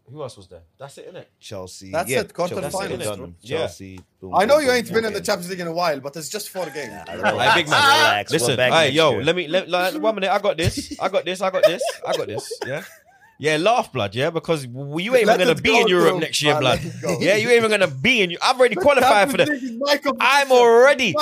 who 0.10 0.22
else 0.22 0.38
was 0.38 0.48
there? 0.48 0.62
That's 0.78 0.98
it, 0.98 1.14
innit? 1.14 1.26
Chelsea. 1.40 1.92
That's 1.92 2.10
yeah, 2.10 2.22
it, 2.22 2.34
quarter 2.34 2.56
Chelsea, 2.62 2.78
finals, 2.78 3.04
done 3.04 3.36
Yeah. 3.42 3.58
Chelsea. 3.60 4.00
boom, 4.22 4.36
I 4.36 4.46
know 4.46 4.58
boom, 4.58 4.66
you 4.66 4.72
ain't 4.72 4.86
boom, 4.88 4.96
been 4.96 5.06
in 5.06 5.14
the. 5.14 5.22
Champions 5.22 5.50
League 5.50 5.60
in 5.60 5.68
a 5.68 5.74
while, 5.74 6.00
but 6.00 6.16
it's 6.16 6.30
just 6.30 6.50
four 6.50 6.66
games. 6.70 6.94
Nah, 7.08 7.38
Hey, 7.38 7.62
big 7.64 7.70
man. 7.70 7.84
relax. 7.84 8.32
Listen, 8.32 8.56
back 8.56 8.72
hey, 8.74 8.90
yo, 8.92 9.12
year. 9.12 9.24
let 9.24 9.36
me 9.36 9.48
let, 9.48 9.70
like, 9.70 9.94
one 10.02 10.16
minute. 10.16 10.32
I 10.32 10.40
got 10.40 10.58
this. 10.58 10.94
I 11.00 11.10
got 11.10 11.26
this. 11.26 11.42
I 11.42 11.50
got 11.52 11.64
this. 11.66 11.84
I 12.06 12.14
got 12.14 12.28
this. 12.28 12.60
Yeah, 12.66 12.84
yeah. 13.38 13.58
Laugh, 13.58 13.92
blood. 13.92 14.16
Yeah, 14.16 14.30
because 14.30 14.66
you 14.66 15.16
ain't 15.16 15.24
even 15.24 15.38
gonna 15.38 15.56
be 15.56 15.70
go, 15.70 15.82
in 15.82 15.88
Europe 15.88 16.10
bro. 16.10 16.20
next 16.20 16.42
year, 16.42 16.60
blood. 16.60 16.84
let 16.84 16.96
it 16.96 17.02
go. 17.02 17.18
Yeah, 17.20 17.36
you 17.36 17.50
ain't 17.50 17.58
even 17.58 17.72
gonna 17.72 17.88
be 17.88 18.22
in. 18.22 18.38
I've 18.42 18.58
already 18.60 18.76
qualified 18.76 19.32
for 19.32 19.38
Champions 19.38 19.62
that. 19.62 19.64
League 19.64 19.74
is 19.74 19.80
my 19.80 19.98
competition. 19.98 20.18
I'm 20.20 20.52
already. 20.52 21.16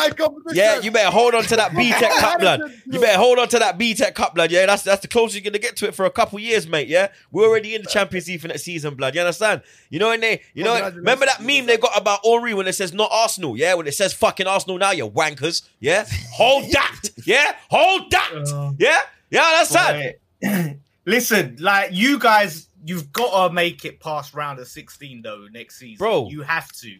Yeah, 0.53 0.79
you 0.79 0.91
better 0.91 1.11
hold 1.11 1.35
on 1.35 1.43
to 1.43 1.55
that 1.55 1.71
BTEC 1.71 2.19
Cup, 2.19 2.39
blood. 2.39 2.61
You 2.85 2.99
better 2.99 3.17
hold 3.17 3.39
on 3.39 3.47
to 3.49 3.59
that 3.59 3.77
BTEC 3.77 4.13
Cup, 4.15 4.35
blood. 4.35 4.51
Yeah, 4.51 4.65
that's 4.65 4.83
that's 4.83 5.01
the 5.01 5.07
closest 5.07 5.35
you're 5.35 5.49
gonna 5.49 5.59
get 5.59 5.75
to 5.77 5.87
it 5.87 5.95
for 5.95 6.05
a 6.05 6.11
couple 6.11 6.39
years, 6.39 6.67
mate. 6.67 6.87
Yeah, 6.87 7.09
we're 7.31 7.47
already 7.47 7.75
in 7.75 7.81
the 7.83 7.89
Champions 7.89 8.27
League 8.27 8.41
for 8.41 8.47
next 8.47 8.63
season, 8.63 8.95
blood. 8.95 9.15
You 9.15 9.21
understand? 9.21 9.61
You 9.89 9.99
know 9.99 10.09
when 10.09 10.21
they, 10.21 10.41
you 10.53 10.63
know, 10.63 10.71
Congratulations. 10.73 10.97
remember 10.97 11.25
that 11.25 11.41
meme 11.41 11.65
they 11.65 11.77
got 11.77 11.99
about 11.99 12.19
Henri 12.25 12.53
when 12.53 12.67
it 12.67 12.73
says 12.73 12.93
not 12.93 13.09
Arsenal? 13.11 13.57
Yeah, 13.57 13.73
when 13.75 13.87
it 13.87 13.93
says 13.93 14.13
fucking 14.13 14.47
Arsenal 14.47 14.77
now, 14.77 14.91
you 14.91 15.09
wankers. 15.09 15.63
Yeah, 15.79 16.05
hold 16.33 16.71
that. 16.71 17.01
Yeah, 17.25 17.55
hold 17.69 18.11
that. 18.11 18.75
Yeah, 18.79 18.97
yeah, 19.29 19.41
that's 19.57 19.69
sad. 19.69 20.15
Boy. 21.05 21.11
Listen, 21.11 21.57
like 21.59 21.89
you 21.93 22.19
guys, 22.19 22.67
you've 22.85 23.11
got 23.13 23.47
to 23.47 23.53
make 23.53 23.85
it 23.85 23.99
past 23.99 24.33
round 24.33 24.59
of 24.59 24.67
16 24.67 25.21
though 25.21 25.47
next 25.51 25.77
season. 25.79 25.97
Bro. 25.97 26.29
you 26.29 26.41
have 26.41 26.71
to. 26.73 26.97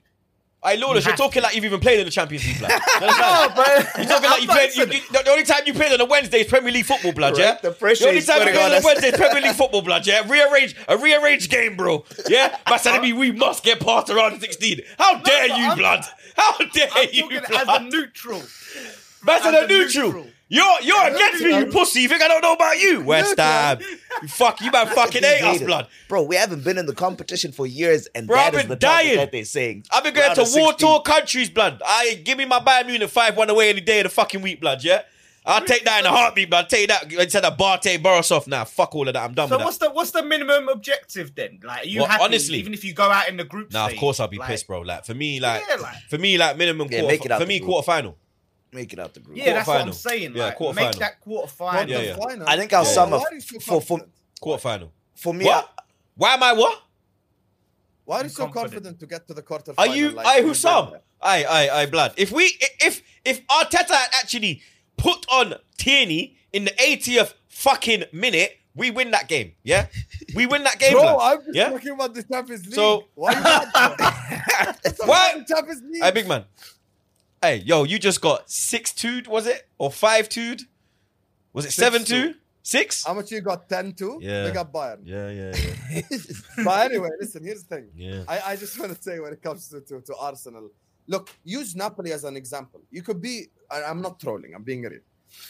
Hey, 0.64 0.78
Lawless, 0.78 1.06
You 1.06 1.10
you're 1.12 1.18
talking 1.18 1.42
to. 1.42 1.46
like 1.46 1.54
you've 1.54 1.66
even 1.66 1.80
played 1.80 2.00
in 2.00 2.06
the 2.06 2.12
Champions 2.12 2.44
League, 2.48 2.58
blood. 2.58 2.72
You 2.96 3.02
No, 3.02 3.08
understand? 3.08 3.54
but 3.56 3.98
You're 3.98 4.08
talking 4.08 4.30
like 4.32 4.42
you 4.42 4.48
played. 4.48 4.76
You, 4.76 4.86
you, 4.86 5.02
the 5.12 5.30
only 5.30 5.44
time 5.44 5.62
you 5.68 5.74
played 5.76 5.92
on 5.94 6.02
a 6.02 6.06
Wednesday 6.06 6.40
is 6.40 6.48
Premier 6.48 6.72
League 6.72 6.86
football, 6.86 7.12
blood. 7.12 7.38
Yeah, 7.38 7.60
the 7.62 7.70
pressure 7.72 8.06
The 8.06 8.10
only 8.10 8.22
time 8.24 8.38
you 8.40 8.46
putting 8.46 8.54
played 8.56 8.66
on 8.66 8.72
on 8.78 8.82
a. 8.82 8.86
Wednesday 8.86 9.08
is 9.10 9.16
Premier 9.16 9.42
League 9.44 9.56
football, 9.56 9.82
blood. 9.84 10.08
Yeah, 10.08 10.28
rearrange 10.28 10.76
a 10.88 10.98
rearranged 10.98 11.52
game, 11.52 11.76
bro. 11.78 12.04
Yeah, 12.28 12.58
but 12.66 12.80
telling 12.80 13.02
me 13.04 13.14
we 13.14 13.32
must 13.32 13.64
get 13.64 13.80
past 13.80 14.08
the 14.08 14.16
round 14.16 14.34
of 14.34 14.42
16. 14.42 14.80
How 14.98 15.20
dare 15.20 15.50
but 15.50 15.58
you, 15.60 15.66
I'm- 15.66 15.78
blood? 15.78 16.04
How 16.36 16.58
dare 16.58 16.88
I'm 16.96 17.08
you, 17.14 17.22
talking 17.30 17.42
blood? 17.48 17.62
as 17.70 17.82
a 17.82 17.84
neutral. 17.84 18.40
That's 19.24 19.46
as 19.46 19.54
a 19.54 19.66
a 19.66 19.68
neutral. 19.68 20.06
neutral. 20.14 20.28
You're 20.48 20.82
you're 20.84 21.08
against 21.08 21.44
me, 21.44 21.58
you 21.58 21.66
pussy. 21.68 22.02
You 22.02 22.08
think 22.08 22.22
I 22.22 22.28
don't 22.28 22.42
know 22.42 22.54
about 22.54 22.78
you? 22.80 23.02
West 23.04 23.38
Ham. 23.40 23.80
You 24.22 24.28
fuck 24.28 24.62
you, 24.62 24.70
man. 24.72 24.86
Fucking 24.96 25.24
hate 25.24 25.42
us, 25.44 25.62
blood. 25.62 25.88
Bro, 26.08 26.24
we 26.24 26.36
haven't 26.36 26.64
been 26.64 26.78
in 26.78 26.86
the 26.86 26.94
competition 26.94 27.52
for 27.52 27.66
years, 27.66 28.08
and 28.14 28.28
Bro, 28.28 28.36
that 28.38 28.48
I've 28.48 28.54
is 28.54 28.62
been 28.62 28.70
the 28.70 28.76
dying. 28.76 29.16
that 29.18 29.32
they're 29.32 29.44
saying. 29.44 29.86
I've 29.92 30.04
been 30.04 30.14
going 30.14 30.28
Round 30.28 30.36
to 30.36 30.42
of 30.44 30.54
war 30.54 30.70
16. 30.70 30.88
tour 30.88 31.02
countries, 31.02 31.50
blood. 31.50 31.82
I 31.86 32.22
give 32.24 32.38
me 32.38 32.46
my 32.46 32.60
Bayern 32.60 32.86
Munich 32.88 33.10
five 33.10 33.36
one 33.36 33.50
away 33.50 33.70
any 33.70 33.82
day 33.82 34.00
of 34.02 34.04
the 34.04 34.10
fucking 34.10 34.42
week, 34.44 34.62
blood. 34.62 34.84
Yeah, 34.84 35.02
I'll 35.48 35.66
take 35.66 35.84
that 35.86 36.02
in 36.02 36.06
a 36.06 36.10
heartbeat, 36.10 36.52
blood. 36.52 36.70
Take 36.70 36.90
that 36.90 37.12
instead 37.12 37.44
of 37.44 37.58
BATE 37.58 38.04
Borisov. 38.04 38.46
Now, 38.46 38.66
fuck 38.66 38.94
all 38.94 39.08
of 39.08 39.16
that. 39.16 39.24
I'm 39.24 39.34
done 39.34 39.50
So 39.50 39.56
with 39.56 39.60
that. 39.62 39.66
what's 39.66 39.78
the 39.80 39.90
what's 39.90 40.12
the 40.12 40.22
minimum 40.24 40.70
objective 40.70 41.34
then? 41.34 41.60
Like, 41.64 41.86
are 41.86 41.88
you 41.88 42.02
Well, 42.02 42.10
happy? 42.10 42.24
honestly- 42.24 42.60
even 42.60 42.76
if 42.76 42.84
you 42.86 42.94
go 42.94 43.10
out 43.10 43.28
in 43.30 43.38
the 43.38 43.46
group 43.46 43.74
Nah, 43.74 43.86
of 43.86 43.90
stage, 43.90 44.00
course 44.00 44.20
I'll 44.20 44.28
be 44.28 44.38
like- 44.38 44.50
pissed, 44.50 44.68
bro. 44.68 44.82
Like 44.82 45.06
for 45.06 45.16
me, 45.16 45.40
like, 45.40 45.64
Yeah, 45.68 45.78
like- 45.78 45.96
for 46.08 46.20
me, 46.20 46.38
like 46.38 46.56
minimum 46.56 46.88
Yeah, 46.92 47.00
quarter. 47.00 47.14
make 47.16 47.26
it 47.26 47.32
out 47.32 47.40
for 47.40 47.46
the 47.46 47.50
me, 47.50 47.58
group. 47.60 47.70
quarter 47.72 47.86
final. 47.88 48.18
Make 48.76 48.92
it 48.94 49.00
out 49.00 49.14
the 49.14 49.22
group. 49.22 49.38
Yeah, 49.38 49.54
that's 49.54 49.68
what 49.68 49.82
I'm 49.82 49.94
saying. 49.94 50.36
Yeah, 50.36 50.46
Like, 50.48 50.58
quarterfinal. 50.58 50.76
make 50.76 50.96
that 50.96 51.22
quarter 51.22 51.48
final. 51.48 51.90
Yeah, 51.90 52.02
yeah. 52.02 52.16
Final. 52.18 52.48
I 52.48 52.58
think 52.58 52.74
our 52.74 52.84
Yeah. 52.84 52.90
summer 52.90 53.18
Why 53.18 53.24
are 53.32 53.34
you 53.36 53.42
so 53.42 53.60
for, 53.60 53.62
for 53.62 53.72
confident? 53.98 54.12
Quarter 54.42 54.62
final. 54.62 54.92
for 55.16 55.34
me. 55.34 55.46
What? 55.46 55.70
Why 56.16 56.34
am 56.34 56.44
I 56.44 56.54
what? 56.54 56.82
Why 58.04 58.20
are 58.20 58.24
you 58.24 58.30
so 58.30 58.44
confident. 58.48 58.64
confident 58.74 59.00
to 59.00 59.06
get 59.08 59.28
to 59.28 59.34
the 59.34 59.42
quarter? 59.42 59.74
Are 59.78 59.88
you? 59.88 60.20
I 60.20 60.42
who 60.42 60.54
some? 60.54 60.94
I 61.22 61.44
I 61.44 61.82
I 61.82 61.86
blood. 61.88 62.14
If 62.18 62.32
we 62.32 62.44
if 62.82 63.02
if 63.24 63.46
Arteta 63.48 63.92
had 63.96 64.10
actually 64.22 64.62
put 64.98 65.26
on 65.32 65.56
Tierney 65.78 66.36
in 66.54 66.66
the 66.66 66.72
80th 66.72 67.34
fucking 67.48 68.04
minute, 68.14 68.60
we 68.76 68.92
win 68.92 69.12
that 69.12 69.28
game. 69.28 69.54
Yeah, 69.64 69.88
we 70.36 70.46
win 70.46 70.64
that 70.66 70.78
game. 70.80 70.92
Bro, 70.94 71.02
blood. 71.02 71.20
I'm 71.40 71.46
just 71.46 71.56
yeah. 71.56 71.70
talking 71.70 71.92
about 71.92 72.14
the 72.14 72.24
Champions 72.24 72.66
League. 72.66 72.76
So- 72.76 73.06
why? 73.16 73.34
Are 73.34 73.38
you 73.38 73.44
mad, 73.44 73.72
bro? 73.98 75.06
What? 75.08 75.48
the 75.48 75.54
Champions 75.56 75.82
League. 75.90 76.04
Hey, 76.04 76.12
big 76.12 76.28
man. 76.28 76.46
Hey, 77.46 77.58
yo, 77.58 77.84
you 77.84 78.00
just 78.00 78.22
got 78.22 78.50
six 78.50 78.92
two, 78.92 79.22
was 79.28 79.46
it 79.46 79.70
or 79.78 79.92
five 79.92 80.28
two? 80.30 80.56
Was 81.54 81.66
it 81.66 81.74
Six 81.74 81.76
seven 81.76 82.04
two. 82.04 82.34
two? 82.34 82.40
Six? 82.64 83.06
How 83.06 83.14
much 83.14 83.32
you 83.32 83.42
got? 83.42 83.70
10 83.70 83.94
2? 83.94 84.18
Yeah. 84.20 84.46
They 84.46 84.52
got 84.52 84.74
Bayern. 84.74 85.02
Yeah, 85.04 85.30
yeah, 85.30 85.54
yeah. 85.92 86.64
but 86.66 86.90
anyway, 86.90 87.10
listen, 87.22 87.44
here's 87.44 87.64
the 87.64 87.76
thing. 87.76 87.86
yeah. 87.96 88.24
I, 88.28 88.54
I 88.54 88.56
just 88.56 88.80
want 88.80 88.96
to 88.96 89.00
say 89.00 89.20
when 89.20 89.32
it 89.32 89.44
comes 89.44 89.70
to, 89.70 89.82
to, 89.82 90.02
to 90.02 90.16
Arsenal, 90.16 90.72
look, 91.06 91.30
use 91.44 91.76
Napoli 91.76 92.14
as 92.14 92.24
an 92.24 92.36
example. 92.36 92.82
You 92.90 93.04
could 93.04 93.22
be, 93.22 93.46
I, 93.70 93.84
I'm 93.84 94.02
not 94.02 94.20
trolling, 94.20 94.56
I'm 94.56 94.64
being 94.64 94.82
real. 94.82 95.02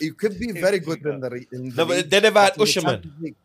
You 0.02 0.14
could 0.16 0.38
be 0.38 0.52
very 0.52 0.80
good 0.80 1.06
in 1.06 1.22
the, 1.22 1.30
re- 1.30 1.48
in 1.54 1.70
the 1.70 1.76
No, 1.78 1.86
but 1.86 1.96
league, 1.96 2.10
they 2.10 2.20
never 2.20 2.42
had 2.42 2.54
in 2.56 2.60
the 2.60 2.66
Osimhen. 2.66 2.84
Champions 2.84 3.22
League, 3.22 3.36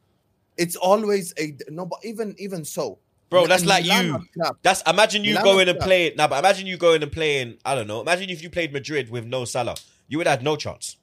It's 0.57 0.75
always 0.75 1.33
a 1.39 1.57
no, 1.69 1.87
but 1.87 2.01
even 2.05 2.35
even 2.39 2.65
so, 2.65 2.99
Bro, 3.31 3.47
that's 3.47 3.65
like 3.65 3.85
you. 3.85 4.27
That's 4.63 4.83
imagine 4.87 5.25
you 5.25 5.41
going 5.43 5.69
and 5.69 5.79
playing. 5.79 6.17
Now, 6.17 6.27
but 6.29 6.39
imagine 6.41 6.67
you 6.67 6.77
going 6.77 7.03
and 7.03 7.13
playing. 7.13 7.59
I 7.65 7.75
don't 7.75 7.87
know. 7.87 8.01
Imagine 8.01 8.29
if 8.31 8.43
you 8.43 8.51
played 8.51 8.73
Madrid 8.73 9.09
with 9.11 9.25
no 9.25 9.45
Salah, 9.45 9.77
you 10.09 10.19
would 10.19 10.27
have 10.27 10.43
no 10.43 10.57
chance. 10.57 10.97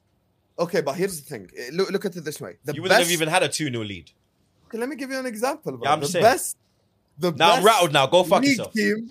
Okay, 0.58 0.80
but 0.82 0.94
here's 0.96 1.20
the 1.22 1.28
thing. 1.28 1.48
Eh, 1.56 1.70
Look, 1.72 1.90
look 1.90 2.04
at 2.04 2.16
it 2.16 2.24
this 2.24 2.40
way. 2.40 2.56
The 2.64 2.74
You 2.74 2.82
wouldn't 2.82 2.98
best, 2.98 3.10
have 3.10 3.12
even 3.12 3.28
had 3.28 3.42
a 3.44 3.48
2 3.48 3.70
0 3.70 3.84
lead. 3.84 4.10
Okay, 4.66 4.76
let 4.76 4.88
me 4.88 4.96
give 4.96 5.10
you 5.10 5.18
an 5.18 5.24
example. 5.26 5.72
Bro. 5.72 5.80
Yeah, 5.84 5.92
I'm 5.92 6.00
the 6.00 6.06
saying. 6.08 6.22
best. 6.24 6.56
The 7.18 7.30
Now 7.32 7.52
I'm 7.52 7.56
best 7.62 7.66
rattled 7.66 7.92
now. 7.92 8.06
Go 8.08 8.24
fuck 8.24 8.42
league 8.42 8.58
yourself. 8.58 8.72
team. 8.74 9.10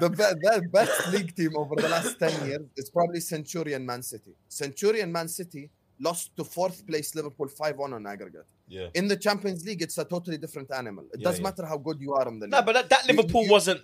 The, 0.00 0.10
be- 0.10 0.16
the 0.16 0.68
best 0.72 1.08
league 1.12 1.34
team 1.34 1.56
over 1.56 1.74
the 1.74 1.88
last 1.88 2.16
10 2.18 2.46
years 2.46 2.60
is 2.76 2.88
probably 2.90 3.18
Centurion 3.20 3.84
Man 3.84 4.02
City. 4.02 4.36
Centurion 4.48 5.10
Man 5.10 5.26
City 5.28 5.70
lost 6.08 6.36
to 6.36 6.44
fourth 6.44 6.78
place 6.86 7.14
Liverpool 7.14 7.48
5 7.48 7.76
1 7.78 7.92
on 7.92 8.06
aggregate. 8.06 8.48
Yeah. 8.68 8.88
In 8.94 9.06
the 9.08 9.16
Champions 9.16 9.64
League, 9.66 9.82
it's 9.86 9.98
a 9.98 10.04
totally 10.04 10.38
different 10.44 10.70
animal. 10.72 11.04
It 11.14 11.20
Yeah, 11.20 11.24
doesn't 11.28 11.42
yeah. 11.42 11.50
matter 11.50 11.64
how 11.72 11.78
good 11.78 11.98
you 12.00 12.12
are 12.14 12.26
on 12.26 12.38
the 12.40 12.46
league. 12.46 12.52
No, 12.52 12.62
but 12.62 12.72
that, 12.74 12.88
that 12.90 13.02
You- 13.08 13.14
Liverpool 13.14 13.44
you- 13.44 13.52
wasn't. 13.52 13.82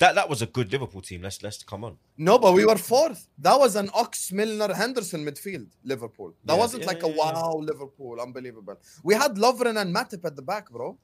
That 0.00 0.14
that 0.14 0.28
was 0.30 0.40
a 0.40 0.46
good 0.46 0.72
Liverpool 0.72 1.02
team. 1.02 1.20
Let's 1.26 1.42
let's 1.42 1.62
come 1.62 1.84
on. 1.84 1.98
No, 2.16 2.38
but 2.38 2.52
we 2.54 2.64
were 2.70 2.76
fourth. 2.92 3.20
That 3.46 3.58
was 3.64 3.76
an 3.76 3.90
Ox 3.92 4.32
Milner 4.32 4.72
Henderson 4.72 5.20
midfield, 5.26 5.68
Liverpool. 5.84 6.30
That 6.46 6.54
Yeah, 6.54 6.58
wasn't 6.64 6.86
like 6.86 7.02
a 7.02 7.08
wow 7.08 7.52
Liverpool, 7.70 8.18
unbelievable. 8.18 8.76
We 9.08 9.12
had 9.14 9.32
Lovren 9.44 9.76
and 9.82 9.94
Matip 9.94 10.24
at 10.24 10.36
the 10.36 10.42
back, 10.52 10.70
bro. 10.70 10.96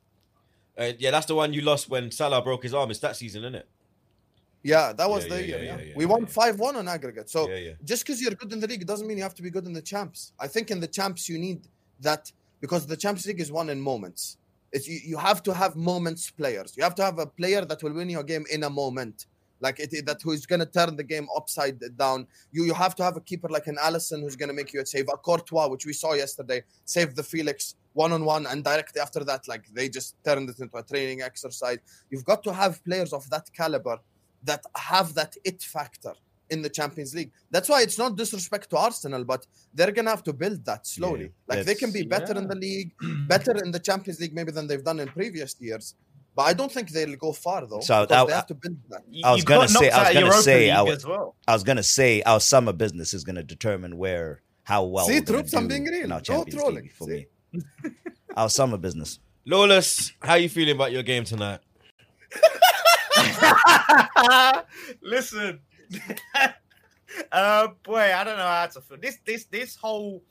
Uh, 0.79 0.93
yeah, 0.99 1.11
that's 1.11 1.27
the 1.27 1.35
one 1.35 1.53
you 1.53 1.61
lost 1.61 1.91
when 1.91 2.11
Salah 2.11 2.41
broke 2.43 2.63
his 2.63 2.73
arm. 2.73 2.91
It's 2.91 3.01
that 3.01 3.17
season, 3.17 3.43
isn't 3.45 3.57
it? 3.57 3.69
Yeah, 4.73 4.93
that 4.99 5.09
was 5.15 5.23
Yeah, 5.25 5.31
the 5.33 5.41
yeah, 5.41 5.57
year. 5.57 5.81
yeah, 5.87 5.93
we 6.01 6.05
won 6.07 6.27
five 6.27 6.59
one 6.59 6.75
on 6.81 6.87
aggregate. 6.97 7.29
So 7.37 7.41
just 7.91 8.01
because 8.05 8.19
you're 8.23 8.37
good 8.43 8.53
in 8.53 8.61
the 8.65 8.67
league 8.73 8.85
doesn't 8.93 9.07
mean 9.09 9.19
you 9.21 9.27
have 9.31 9.39
to 9.41 9.45
be 9.49 9.53
good 9.57 9.67
in 9.71 9.75
the 9.81 9.87
champs. 9.93 10.33
I 10.47 10.49
think 10.55 10.71
in 10.75 10.81
the 10.81 10.93
champs 10.99 11.29
you 11.31 11.39
need 11.39 11.61
that 12.09 12.33
because 12.61 12.83
the 12.87 12.97
Champions 12.97 13.27
League 13.27 13.41
is 13.47 13.53
won 13.59 13.67
in 13.75 13.81
moments. 13.81 14.39
It's 14.73 14.89
you, 14.89 14.99
you 15.11 15.19
have 15.19 15.41
to 15.45 15.55
have 15.63 15.73
moments 15.77 16.31
players. 16.31 16.77
You 16.77 16.83
have 16.83 16.97
to 16.97 17.05
have 17.09 17.19
a 17.27 17.29
player 17.41 17.63
that 17.71 17.83
will 17.83 17.93
win 18.01 18.11
your 18.17 18.25
game 18.33 18.45
in 18.51 18.65
a 18.65 18.71
moment. 18.83 19.27
Like 19.61 19.79
it, 19.79 19.91
that 20.09 20.21
who's 20.23 20.45
gonna 20.53 20.67
turn 20.67 20.97
the 20.97 21.05
game 21.15 21.29
upside 21.39 21.79
down. 21.97 22.27
You 22.53 22.65
you 22.65 22.75
have 22.75 22.95
to 22.97 23.05
have 23.09 23.17
a 23.17 23.21
keeper 23.31 23.49
like 23.57 23.69
an 23.69 23.79
Alisson 23.89 24.21
who's 24.23 24.37
gonna 24.41 24.53
make 24.61 24.71
you 24.75 24.81
a 24.81 24.87
save. 24.95 25.07
A 25.15 25.17
Courtois, 25.17 25.69
which 25.69 25.87
we 25.87 25.95
saw 26.03 26.13
yesterday, 26.25 26.63
save 26.85 27.15
the 27.15 27.23
Felix 27.23 27.77
one 27.95 28.13
on 28.13 28.25
one, 28.25 28.45
and 28.51 28.59
directly 28.63 29.01
after 29.01 29.23
that, 29.31 29.43
like 29.49 29.65
they 29.73 29.89
just 29.89 30.17
turned 30.25 30.51
it 30.51 30.59
into 30.59 30.77
a 30.77 30.83
training 30.83 31.23
exercise. 31.23 31.79
You've 32.11 32.25
got 32.33 32.43
to 32.43 32.53
have 32.53 32.85
players 32.85 33.13
of 33.15 33.31
that 33.31 33.47
caliber 33.61 33.99
that 34.45 34.63
have 34.77 35.15
that 35.15 35.37
it 35.45 35.63
factor 35.63 36.13
in 36.51 36.63
the 36.63 36.69
Champions 36.71 37.15
League. 37.15 37.33
That's 37.51 37.69
why 37.69 37.83
it's 37.83 37.99
not 37.99 38.17
disrespect 38.17 38.71
to 38.71 38.77
Arsenal, 38.79 39.25
but 39.25 39.47
they're 39.75 39.91
gonna 39.93 40.11
have 40.11 40.23
to 40.25 40.33
build 40.33 40.65
that 40.67 40.87
slowly. 40.87 41.23
Yeah, 41.49 41.57
like 41.57 41.67
they 41.67 41.75
can 41.75 41.91
be 41.93 42.03
better 42.05 42.37
in 42.39 42.47
the 42.47 42.55
league, 42.55 42.93
better 43.29 43.53
in 43.65 43.73
the 43.73 43.81
Champions 43.81 44.21
League 44.21 44.35
maybe 44.35 44.53
than 44.53 44.67
they've 44.69 44.85
done 44.85 45.01
in 45.01 45.09
previous 45.09 45.57
years. 45.61 45.95
But 46.37 46.43
I 46.43 46.53
don't 46.53 46.71
think 46.71 46.91
they'll 46.91 47.17
go 47.17 47.33
far 47.33 47.67
though. 47.67 47.81
So, 47.81 48.03
because 48.03 48.23
I- 48.23 48.27
they 48.27 48.33
have 48.35 48.47
to 48.49 48.55
build 48.55 48.77
that. 48.91 49.03
I 49.25 49.33
was 49.33 49.41
You 49.41 49.45
gonna 49.47 49.69
say- 49.69 49.89
knocked 49.89 49.95
I 49.95 49.99
was 50.05 50.15
gonna 50.15 50.27
Europa 50.27 50.43
say, 50.43 50.61
League 50.61 50.71
I 50.71 50.77
w- 50.77 50.95
as 50.97 51.07
well. 51.07 51.35
I 51.49 51.53
was 51.55 51.65
gonna 51.65 51.83
say 51.83 52.23
our 52.23 52.41
summer 52.41 52.73
business 52.73 53.15
is 53.15 53.25
gonna 53.25 53.43
determine 53.43 53.97
where 53.97 54.43
how 54.63 54.85
well. 54.85 55.07
See, 55.07 55.15
we're 55.21 55.25
troops, 55.27 55.55
I'm 55.55 55.63
do 55.67 55.69
being 55.75 55.85
real. 55.87 56.05
in 56.05 56.13
our 56.13 56.21
Champions 56.21 56.55
trolling. 56.61 56.83
League 56.85 56.93
for 56.93 57.05
See? 57.09 57.27
me. 57.53 57.63
our 58.37 58.51
summer 58.51 58.77
business. 58.77 59.19
Lawless, 59.47 60.13
how 60.21 60.33
are 60.33 60.39
you 60.39 60.49
feeling 60.49 60.75
about 60.77 60.93
your 60.93 61.03
game 61.03 61.25
tonight? 61.25 61.61
Listen, 65.03 65.61
uh, 67.33 67.69
boy, 67.83 68.13
I 68.15 68.25
don't 68.25 68.37
know 68.37 68.45
how 68.45 68.67
to 68.67 68.81
feel. 68.81 68.99
This, 69.01 69.19
this, 69.25 69.45
this 69.45 69.77
whole 69.77 70.23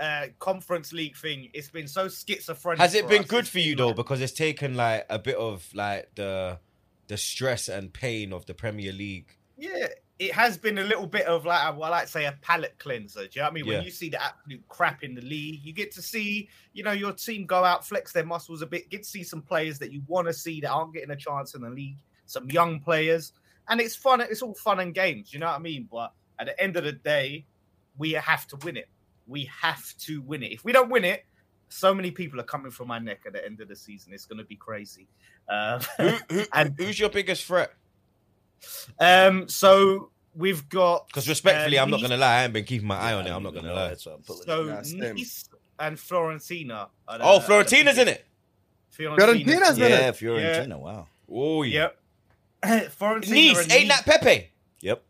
uh, 0.00 0.26
conference 0.38 0.92
league 0.92 1.16
thing. 1.16 1.50
It's 1.54 1.70
been 1.70 1.88
so 1.88 2.08
schizophrenic. 2.08 2.80
Has 2.80 2.94
it 2.94 3.08
been 3.08 3.22
us. 3.22 3.28
good 3.28 3.40
It's 3.40 3.48
for 3.50 3.58
you 3.60 3.76
though? 3.76 3.88
like- 3.88 3.96
Because 3.96 4.20
it's 4.20 4.32
taken 4.32 4.76
like 4.76 5.06
a 5.10 5.18
bit 5.18 5.36
of 5.36 5.66
like 5.74 6.10
the 6.14 6.58
the 7.06 7.16
stress 7.18 7.68
and 7.68 7.92
pain 7.92 8.32
of 8.32 8.46
the 8.46 8.54
Premier 8.54 8.92
League. 8.92 9.36
Yeah, 9.58 9.88
it 10.24 10.32
has 10.34 10.56
been 10.56 10.78
a 10.78 10.82
little 10.84 11.06
bit 11.06 11.26
of 11.26 11.44
like, 11.44 11.62
well, 11.76 11.84
I 11.84 11.88
like 11.88 12.06
to 12.06 12.10
say 12.10 12.24
a 12.26 12.32
palate 12.40 12.74
cleanser. 12.78 13.20
Do 13.20 13.28
you 13.32 13.40
know 13.40 13.44
what 13.46 13.50
I 13.50 13.54
mean? 13.54 13.64
Yeah. 13.66 13.74
When 13.76 13.84
you 13.84 13.90
see 13.90 14.08
the 14.08 14.22
absolute 14.22 14.62
crap 14.68 15.02
in 15.02 15.14
the 15.14 15.20
league, 15.22 15.60
you 15.62 15.72
get 15.72 15.92
to 15.92 16.02
see, 16.02 16.48
you 16.72 16.82
know, 16.82 16.92
your 16.92 17.12
team 17.12 17.46
go 17.46 17.64
out, 17.64 17.86
flex 17.86 18.12
their 18.12 18.24
muscles 18.24 18.62
a 18.62 18.66
bit, 18.66 18.88
get 18.90 19.02
to 19.02 19.08
see 19.08 19.22
some 19.22 19.42
players 19.42 19.78
that 19.80 19.92
you 19.92 20.02
want 20.06 20.26
to 20.28 20.32
see 20.32 20.60
that 20.60 20.70
aren't 20.70 20.94
getting 20.94 21.10
a 21.10 21.16
chance 21.16 21.54
in 21.54 21.62
the 21.62 21.70
league, 21.70 21.98
some 22.26 22.50
young 22.50 22.80
players. 22.80 23.32
And 23.68 23.80
it's 23.80 23.96
fun. 23.96 24.20
It's 24.20 24.42
all 24.42 24.54
fun 24.54 24.80
and 24.80 24.94
games. 24.94 25.32
You 25.32 25.38
know 25.40 25.46
what 25.46 25.56
I 25.56 25.58
mean? 25.60 25.88
But 25.90 26.12
at 26.38 26.46
the 26.46 26.60
end 26.62 26.76
of 26.76 26.84
the 26.84 26.92
day, 26.92 27.46
we 27.98 28.12
have 28.12 28.46
to 28.48 28.56
win 28.64 28.76
it. 28.76 28.88
We 29.26 29.44
have 29.60 29.94
to 29.98 30.20
win 30.22 30.42
it. 30.42 30.52
If 30.52 30.64
we 30.64 30.72
don't 30.72 30.90
win 30.90 31.04
it, 31.04 31.24
so 31.68 31.94
many 31.94 32.10
people 32.10 32.38
are 32.40 32.44
coming 32.44 32.70
from 32.70 32.88
my 32.88 32.98
neck 32.98 33.20
at 33.26 33.32
the 33.32 33.44
end 33.44 33.60
of 33.60 33.68
the 33.68 33.76
season. 33.76 34.12
It's 34.12 34.26
going 34.26 34.38
to 34.38 34.44
be 34.44 34.56
crazy. 34.56 35.08
Uh, 35.48 35.80
Who, 35.98 36.10
who, 36.30 36.42
And- 36.52 36.74
who's 36.78 36.98
your 37.00 37.08
biggest 37.10 37.44
threat? 37.44 37.72
um, 38.98 39.48
so 39.48 40.10
we've 40.36 40.68
got 40.68 41.06
Because 41.08 41.28
respectfully, 41.28 41.78
uh, 41.78 41.82
I'm 41.82 41.90
not 41.90 42.00
gonna 42.02 42.16
lie. 42.16 42.34
I 42.34 42.40
haven't 42.42 42.54
been 42.54 42.64
keeping 42.64 42.88
my 42.88 42.98
eye 42.98 43.14
on 43.14 43.26
it. 43.26 43.30
I'm 43.30 43.42
not 43.42 43.54
gonna 43.54 43.72
lie. 43.72 43.88
that's 43.88 44.06
what 44.06 44.16
I'm 44.16 44.22
pulling. 44.22 44.42
So 44.44 44.64
Nice 44.64 45.48
and 45.78 45.96
Fiorentina. 45.96 46.88
are 47.08 47.18
Oh, 47.20 47.36
are 47.36 47.40
Fiorentina's 47.40 47.98
in 47.98 48.04
biggest- 48.06 48.20
it. 48.20 48.26
Fiorentina's 48.90 49.76
in 49.78 49.90
Yeah, 49.90 50.08
it. 50.08 50.14
Fiorentina. 50.14 50.78
Wow. 50.78 51.06
Oh 51.30 51.62
yeah. 51.62 51.88
Yep. 52.62 52.92
Fiorentina 53.00 53.30
Nice, 53.54 53.62
and 53.64 53.72
ain't 53.72 53.88
that 53.88 54.04
Pepe? 54.04 54.50
Yep. 54.80 55.02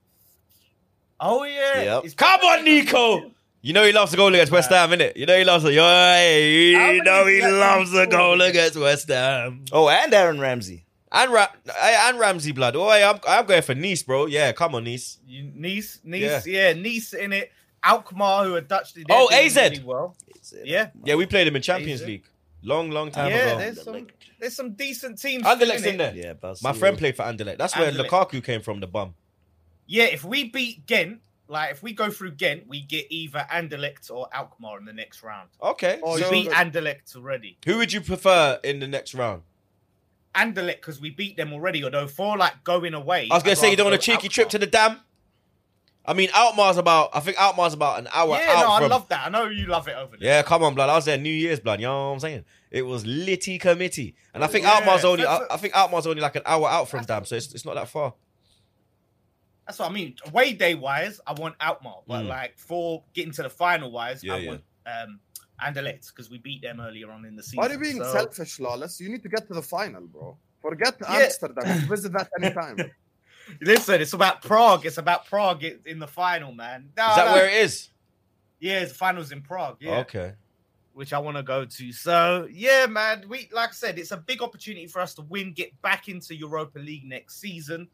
Oh 1.20 1.44
yeah. 1.44 1.82
Yep. 1.82 1.98
It's- 2.04 2.14
Come 2.14 2.40
on, 2.40 2.64
Nico. 2.64 3.30
You 3.60 3.72
know 3.72 3.84
he 3.84 3.92
loves 3.92 4.10
the 4.10 4.18
goal 4.18 4.28
against 4.28 4.52
West 4.52 4.68
Ham, 4.70 4.90
innit? 4.90 5.16
You 5.16 5.24
know 5.24 5.38
he 5.38 5.44
loves 5.44 5.64
the. 5.64 5.72
Yo, 5.72 5.82
hey, 5.82 6.70
you 6.72 7.02
know 7.02 7.26
he 7.26 7.40
loves 7.40 7.90
the 7.92 7.98
scored 8.04 8.10
goal 8.10 8.34
against? 8.42 8.76
against 8.76 8.76
West 8.78 9.08
Ham. 9.08 9.64
Oh, 9.72 9.88
and 9.88 10.12
Aaron 10.12 10.38
Ramsey. 10.38 10.83
And 11.14 11.32
Ra- 11.32 11.48
and 11.80 12.18
Ramsey 12.18 12.52
blood. 12.52 12.74
Oh, 12.76 12.92
yeah, 12.94 13.10
I'm, 13.10 13.20
I'm 13.26 13.46
going 13.46 13.62
for 13.62 13.74
Nice, 13.74 14.02
bro. 14.02 14.26
Yeah, 14.26 14.52
come 14.52 14.74
on, 14.74 14.84
Nice. 14.84 15.18
You- 15.26 15.50
Nice, 15.54 16.00
Nice, 16.04 16.46
yeah. 16.46 16.72
Nice 16.72 17.12
in 17.14 17.32
it. 17.32 17.52
Alkmaar, 17.82 18.44
who 18.44 18.54
are 18.56 18.60
Dutch. 18.60 18.94
they're 18.94 19.04
Oh, 19.10 19.28
AZ. 19.32 19.56
really 19.56 19.82
well. 19.84 20.16
Yeah. 20.64 20.88
Yeah, 21.04 21.14
we 21.16 21.26
played 21.26 21.46
him 21.46 21.54
in 21.56 21.62
Champions 21.62 22.00
Easy. 22.02 22.12
League. 22.12 22.24
Long, 22.62 22.90
long 22.90 23.10
time 23.10 23.30
yeah, 23.30 23.36
ago. 23.48 23.58
there's 23.58 23.82
some 23.82 24.06
there's 24.40 24.56
some 24.56 24.72
decent 24.72 25.20
teams. 25.20 25.44
Anderlecht's 25.44 25.82
in 25.82 25.90
in 25.90 25.96
there. 25.98 26.14
Yeah, 26.14 26.32
Barcelona. 26.32 26.72
My 26.74 26.78
friend 26.78 26.96
played 26.96 27.14
for 27.14 27.22
Anderlecht. 27.24 27.58
That's 27.58 27.76
where 27.76 27.92
Anderlecht. 27.92 28.08
Lukaku 28.08 28.42
came 28.42 28.62
from, 28.62 28.80
the 28.80 28.86
bum. 28.86 29.14
Yeah, 29.86 30.04
if 30.04 30.24
we 30.24 30.48
beat 30.48 30.86
Ghent, 30.86 31.20
like 31.46 31.72
if 31.72 31.82
we 31.82 31.92
go 31.92 32.10
through 32.10 32.32
Ghent, 32.32 32.66
we 32.66 32.80
get 32.80 33.04
either 33.10 33.46
Anderlecht 33.52 34.10
or 34.10 34.28
Alkmaar 34.32 34.78
in 34.78 34.86
the 34.86 34.94
next 34.94 35.22
round. 35.22 35.50
Okay. 35.62 36.00
Oh, 36.02 36.14
we 36.14 36.22
so 36.22 36.30
beat. 36.30 36.48
Anderlecht 36.52 37.14
already. 37.16 37.58
who 37.66 37.76
would 37.76 37.92
you 37.92 38.00
prefer 38.00 38.58
in 38.64 38.80
the 38.80 38.88
next 38.88 39.14
round? 39.14 39.42
Anderlecht 40.34 40.76
because 40.80 41.00
we 41.00 41.10
beat 41.10 41.36
them 41.36 41.52
already. 41.52 41.84
Although 41.84 42.06
for 42.06 42.36
like 42.36 42.64
going 42.64 42.94
away, 42.94 43.28
I 43.30 43.34
was 43.34 43.42
gonna 43.42 43.52
I'd 43.52 43.58
say 43.58 43.70
you 43.70 43.76
don't 43.76 43.86
want 43.86 43.94
a 43.96 43.98
cheeky 43.98 44.28
trip 44.28 44.48
to 44.50 44.58
the 44.58 44.66
dam. 44.66 45.00
I 46.06 46.12
mean, 46.12 46.28
Alkmaar's 46.34 46.76
about. 46.76 47.10
I 47.14 47.20
think 47.20 47.40
Alkmaar's 47.40 47.72
about 47.72 47.98
an 47.98 48.08
hour 48.12 48.36
Yeah, 48.36 48.52
out 48.56 48.60
no, 48.60 48.70
I 48.72 48.86
love 48.88 49.08
that. 49.08 49.26
I 49.26 49.30
know 49.30 49.46
you 49.46 49.66
love 49.66 49.88
it 49.88 49.96
over 49.96 50.16
there. 50.18 50.28
Yeah, 50.28 50.42
come 50.42 50.62
on, 50.62 50.74
blood. 50.74 50.90
I 50.90 50.96
was 50.96 51.06
there 51.06 51.16
New 51.16 51.30
Year's, 51.32 51.60
blood. 51.60 51.80
You 51.80 51.86
know 51.86 52.08
what 52.08 52.12
I'm 52.14 52.20
saying? 52.20 52.44
It 52.70 52.82
was 52.82 53.06
litty 53.06 53.58
committee, 53.58 54.14
and 54.34 54.44
I 54.44 54.46
think 54.48 54.64
Yeah, 54.64 54.74
Alkmaar's 54.74 55.04
only. 55.04 55.24
I, 55.24 55.40
I 55.50 55.56
think 55.56 55.74
Alkmaar's 55.74 56.06
only 56.06 56.20
like 56.20 56.36
an 56.36 56.42
hour 56.44 56.68
out 56.68 56.90
from 56.90 57.04
Dam, 57.04 57.24
so 57.24 57.36
it's, 57.36 57.54
it's 57.54 57.64
not 57.64 57.76
that 57.76 57.88
far. 57.88 58.12
That's 59.66 59.78
what 59.78 59.90
I 59.90 59.94
mean. 59.94 60.14
Away 60.26 60.52
day 60.52 60.74
wise, 60.74 61.20
I 61.26 61.32
want 61.32 61.54
Alkmaar, 61.58 62.02
but 62.06 62.24
Mm. 62.24 62.28
like 62.28 62.58
for 62.58 63.02
getting 63.14 63.32
to 63.32 63.42
the 63.44 63.48
final 63.48 63.90
wise, 63.90 64.22
Yeah, 64.22 64.34
I 64.34 64.36
yeah. 64.38 64.48
want 64.48 64.62
um 64.86 65.20
Anderlecht 65.64 66.08
because 66.08 66.30
we 66.30 66.38
beat 66.38 66.62
them 66.62 66.80
earlier 66.80 67.10
on 67.10 67.24
in 67.24 67.36
the 67.36 67.42
season. 67.42 67.58
Why 67.58 67.66
are 67.68 67.72
you 67.72 67.78
being 67.78 68.02
So- 68.02 68.12
selfish, 68.12 68.60
Lawless? 68.60 69.00
You 69.00 69.08
need 69.08 69.22
to 69.22 69.28
get 69.28 69.46
to 69.48 69.54
the 69.54 69.62
final, 69.62 70.02
bro. 70.02 70.36
Forget 70.60 70.96
Yeah. 71.00 71.12
Amsterdam. 71.24 71.88
Visit 71.88 72.12
that 72.12 72.28
anytime. 72.40 72.76
Listen, 73.60 74.00
it's 74.00 74.14
about 74.14 74.42
Prague. 74.42 74.86
It's 74.86 74.96
about 74.98 75.26
Prague 75.26 75.64
in 75.64 75.98
the 75.98 76.06
final, 76.06 76.52
man. 76.52 76.90
No, 76.96 77.10
Is 77.10 77.16
that 77.16 77.26
no. 77.26 77.32
where 77.34 77.46
it 77.48 77.54
is? 77.64 77.90
Yeah, 78.60 78.84
the 78.84 78.94
finals 78.94 79.32
in 79.32 79.42
Prague. 79.42 79.76
Yeah, 79.80 79.98
Okay. 79.98 80.32
which 80.94 81.12
I 81.12 81.18
want 81.18 81.36
to 81.36 81.42
go 81.42 81.66
to. 81.66 81.92
So 81.92 82.48
yeah, 82.50 82.86
man. 82.86 83.24
We 83.28 83.48
like 83.52 83.70
I 83.70 83.72
said, 83.72 83.98
it's 83.98 84.12
a 84.12 84.16
big 84.16 84.40
opportunity 84.40 84.86
for 84.86 85.00
us 85.00 85.12
to 85.14 85.22
win, 85.22 85.52
get 85.52 85.70
back 85.82 86.08
into 86.08 86.34
Europa 86.34 86.78
League 86.78 87.04
next 87.04 87.38
season, 87.40 87.88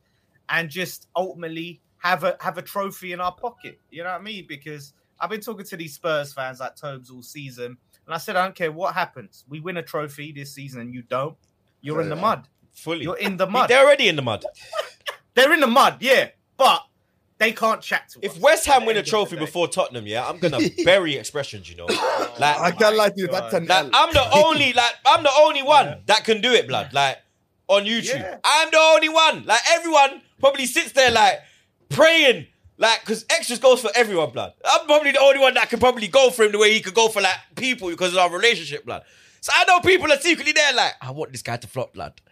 and 0.48 0.70
just 0.70 1.08
ultimately 1.16 1.80
have 1.98 2.22
a 2.22 2.36
have 2.40 2.56
a 2.58 2.62
trophy 2.62 3.12
in 3.12 3.20
our 3.20 3.32
pocket. 3.34 3.80
You 3.90 4.04
know 4.04 4.10
what 4.12 4.20
I 4.20 4.22
mean? 4.22 4.46
Because 4.46 4.92
I've 5.20 5.30
been 5.30 5.40
talking 5.40 5.66
to 5.66 5.76
these 5.76 5.94
Spurs 5.94 6.32
fans 6.32 6.60
like 6.60 6.76
Tobes 6.76 7.10
all 7.10 7.22
season, 7.22 7.76
and 8.06 8.14
I 8.14 8.18
said 8.18 8.36
I 8.36 8.44
don't 8.44 8.54
care 8.54 8.72
what 8.72 8.94
happens. 8.94 9.44
We 9.48 9.60
win 9.60 9.76
a 9.76 9.82
trophy 9.82 10.32
this 10.32 10.52
season, 10.52 10.80
and 10.80 10.94
you 10.94 11.02
don't. 11.02 11.36
You're 11.82 12.00
in 12.00 12.08
the 12.08 12.16
Yeah. 12.16 12.20
mud. 12.22 12.48
Fully. 12.72 13.02
You're 13.04 13.18
in 13.18 13.36
the 13.36 13.46
mud. 13.56 13.68
They're 13.68 13.84
already 13.84 14.08
in 14.08 14.16
the 14.16 14.22
mud. 14.22 14.44
They're 15.34 15.52
in 15.52 15.60
the 15.60 15.66
mud, 15.66 15.98
yeah, 16.00 16.28
but 16.56 16.84
they 17.38 17.52
can't 17.52 17.80
chat 17.80 18.08
to 18.10 18.18
If 18.22 18.32
us 18.32 18.38
West 18.38 18.66
Ham 18.66 18.84
win 18.84 18.88
a 18.88 18.90
end 18.90 18.98
of 18.98 19.04
the 19.06 19.10
trophy 19.10 19.36
before 19.36 19.68
Tottenham, 19.68 20.06
yeah, 20.06 20.28
I'm 20.28 20.38
gonna 20.38 20.58
bury 20.84 21.16
expressions. 21.16 21.70
You 21.70 21.76
know, 21.76 21.86
oh 21.88 22.34
like 22.38 22.58
I 22.58 22.70
can't 22.72 22.96
lie 22.96 23.08
to 23.10 23.14
you. 23.16 23.28
God. 23.28 23.42
That's 23.44 23.54
an 23.54 23.66
Like 23.66 23.84
L. 23.84 23.90
I'm 23.94 24.12
the 24.12 24.30
only 24.44 24.72
like 24.72 24.92
I'm 25.06 25.22
the 25.22 25.30
only 25.38 25.62
one 25.62 25.86
Yeah. 25.86 25.96
that 26.06 26.24
can 26.24 26.40
do 26.40 26.52
it, 26.52 26.66
blood. 26.68 26.92
Like 26.92 27.18
on 27.68 27.84
YouTube, 27.84 28.20
Yeah. 28.20 28.38
I'm 28.44 28.70
the 28.70 28.78
only 28.78 29.08
one. 29.08 29.44
Like 29.44 29.60
everyone 29.70 30.20
probably 30.40 30.66
sits 30.66 30.92
there 30.92 31.10
like 31.12 31.40
praying, 31.88 32.46
like, 32.80 33.00
because 33.00 33.26
extras 33.28 33.58
goes 33.58 33.82
for 33.82 33.90
everyone, 33.94 34.30
blood. 34.30 34.54
I'm 34.64 34.86
probably 34.86 35.12
the 35.12 35.20
only 35.20 35.38
one 35.38 35.52
that 35.52 35.68
can 35.68 35.78
probably 35.78 36.08
go 36.08 36.30
for 36.30 36.44
him 36.44 36.52
the 36.52 36.58
way 36.58 36.72
he 36.72 36.80
could 36.80 36.94
go 36.94 37.08
for 37.08 37.20
like 37.20 37.36
people 37.54 37.90
because 37.90 38.14
of 38.14 38.18
our 38.18 38.32
relationship, 38.32 38.86
blood. 38.86 39.02
So 39.42 39.52
I 39.54 39.66
know 39.66 39.80
people 39.80 40.10
are 40.10 40.18
secretly 40.18 40.52
there, 40.52 40.72
like, 40.72 40.94
I 41.02 41.10
want 41.10 41.30
this 41.30 41.42
guy 41.42 41.58
to 41.58 41.66
flop, 41.66 41.92
blood. 41.92 42.22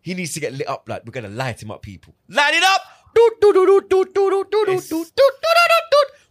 He 0.00 0.14
needs 0.14 0.32
to 0.34 0.40
get 0.40 0.52
lit 0.52 0.68
up, 0.68 0.86
blood. 0.86 1.02
We're 1.04 1.10
gonna 1.10 1.28
light 1.28 1.60
him 1.60 1.72
up, 1.72 1.82
people. 1.82 2.14
Light 2.28 2.54
it 2.54 2.62
up! 2.62 2.82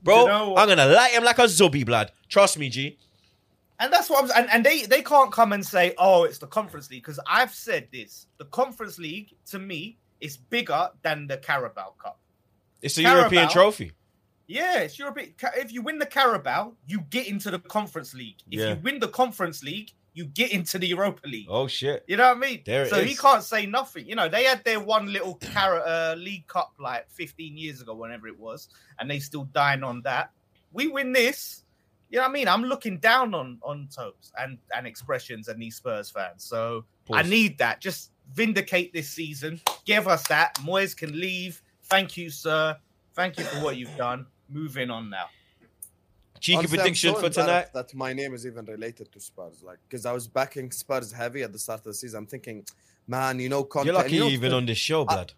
Bro, 0.02 0.56
I'm 0.56 0.70
gonna 0.70 0.86
light 0.86 1.12
him 1.12 1.26
like 1.26 1.40
a 1.40 1.50
zombie, 1.50 1.84
blood. 1.84 2.14
Trust 2.30 2.58
me, 2.58 2.70
G. 2.70 2.98
And 3.78 3.92
that's 3.92 4.10
what 4.10 4.24
I'm 4.24 4.32
and, 4.38 4.50
and 4.54 4.66
they 4.66 4.84
they 4.84 5.02
can't 5.02 5.34
come 5.34 5.52
and 5.52 5.66
say, 5.66 5.94
oh, 5.98 6.24
it's 6.24 6.38
the 6.38 6.48
conference 6.48 6.90
league, 6.90 7.04
because 7.04 7.20
I've 7.28 7.54
said 7.54 7.90
this. 7.92 8.28
The 8.38 8.46
conference 8.46 8.98
league 8.98 9.34
to 9.48 9.60
me 9.60 9.98
is 10.22 10.38
bigger 10.38 10.92
than 11.02 11.28
the 11.28 11.36
Carabao 11.38 11.96
Cup. 12.02 12.20
It's 12.82 12.98
a 12.98 13.02
Carabao. 13.04 13.20
European 13.20 13.50
trophy. 13.50 13.92
Yeah, 14.48 14.80
it's 14.80 15.00
European. 15.00 15.34
If 15.58 15.72
you 15.72 15.82
win 15.82 15.98
the 15.98 16.06
Carabao, 16.06 16.74
you 16.86 17.02
get 17.10 17.28
into 17.28 17.50
the 17.50 17.60
conference 17.60 18.14
league. 18.14 18.38
If 18.52 18.60
Yeah. 18.60 18.70
you 18.70 18.76
win 18.84 19.00
the 19.00 19.08
conference 19.08 19.64
league, 19.64 19.92
you 20.14 20.26
get 20.26 20.52
into 20.52 20.78
the 20.80 20.88
Europa 20.88 21.28
League. 21.28 21.48
Oh 21.50 21.68
shit. 21.68 22.06
You 22.08 22.16
know 22.16 22.28
what 22.30 22.38
I 22.38 22.40
mean? 22.40 22.62
There 22.66 22.84
it 22.84 22.90
so 22.90 23.04
he 23.04 23.16
can't 23.16 23.44
say 23.44 23.66
nothing. 23.66 24.08
You 24.08 24.16
know, 24.16 24.30
they 24.30 24.44
had 24.46 24.64
their 24.64 24.80
one 24.80 25.12
little 25.12 25.36
Car- 25.54 25.86
uh, 25.86 26.16
League 26.16 26.48
Cup 26.48 26.74
like 26.80 27.10
15 27.12 27.58
years 27.58 27.82
ago, 27.82 27.94
whenever 27.96 28.28
it 28.28 28.40
was, 28.40 28.70
and 29.00 29.10
they 29.12 29.20
still 29.20 29.44
dying 29.46 29.84
on 29.84 30.02
that. 30.04 30.32
We 30.72 30.88
win 30.88 31.12
this. 31.12 31.64
You 32.10 32.18
know 32.18 32.24
what 32.24 32.30
I 32.30 32.34
mean? 32.34 32.48
I'm 32.48 32.64
looking 32.64 33.00
down 33.00 33.34
on 33.34 33.58
on 33.64 33.90
Tobes 33.94 34.32
and 34.38 34.58
and 34.74 34.86
expressions 34.88 35.48
and 35.50 35.60
these 35.62 35.76
Spurs 35.78 36.10
fans. 36.12 36.44
So 36.46 36.86
I 37.12 37.24
need 37.24 37.58
that. 37.58 37.82
Just 37.82 38.12
vindicate 38.32 38.94
this 38.94 39.10
season. 39.10 39.60
Give 39.86 40.08
us 40.08 40.26
that. 40.28 40.56
Moyes 40.60 40.96
can 40.96 41.20
leave. 41.20 41.62
Thank 41.86 42.18
you, 42.18 42.30
sir. 42.30 42.78
Thank 43.14 43.38
you 43.38 43.46
for 43.46 43.64
what 43.64 43.78
you've 43.78 43.96
done. 43.96 44.28
Moving 44.50 44.90
on 44.90 45.10
now. 45.10 45.28
Cheeky 46.40 46.58
Honestly, 46.58 46.78
I'm 46.78 46.84
prediction 46.84 47.16
so 47.16 47.22
for 47.22 47.30
tonight. 47.30 47.74
That 47.74 47.94
my 47.96 48.14
name 48.14 48.34
is 48.34 48.46
even 48.46 48.66
related 48.66 49.12
to 49.14 49.20
Spurs, 49.20 49.64
like 49.64 49.80
because 49.88 50.06
I 50.06 50.12
was 50.12 50.28
backing 50.28 50.70
Spurs 50.72 51.12
heavy 51.12 51.44
at 51.44 51.52
the 51.52 51.60
start 51.60 51.80
of 51.80 51.86
the 51.86 51.94
season. 51.94 52.20
I'm 52.20 52.26
thinking, 52.26 52.66
man, 53.08 53.40
you 53.40 53.50
know, 53.50 53.64
Conte. 53.64 53.86
You're 53.86 53.96
lucky 53.96 54.14
you 54.14 54.20
know, 54.20 54.26
you're 54.26 54.34
even 54.34 54.54
on 54.54 54.66
this 54.66 54.78
show, 54.78 55.06
blood. 55.06 55.34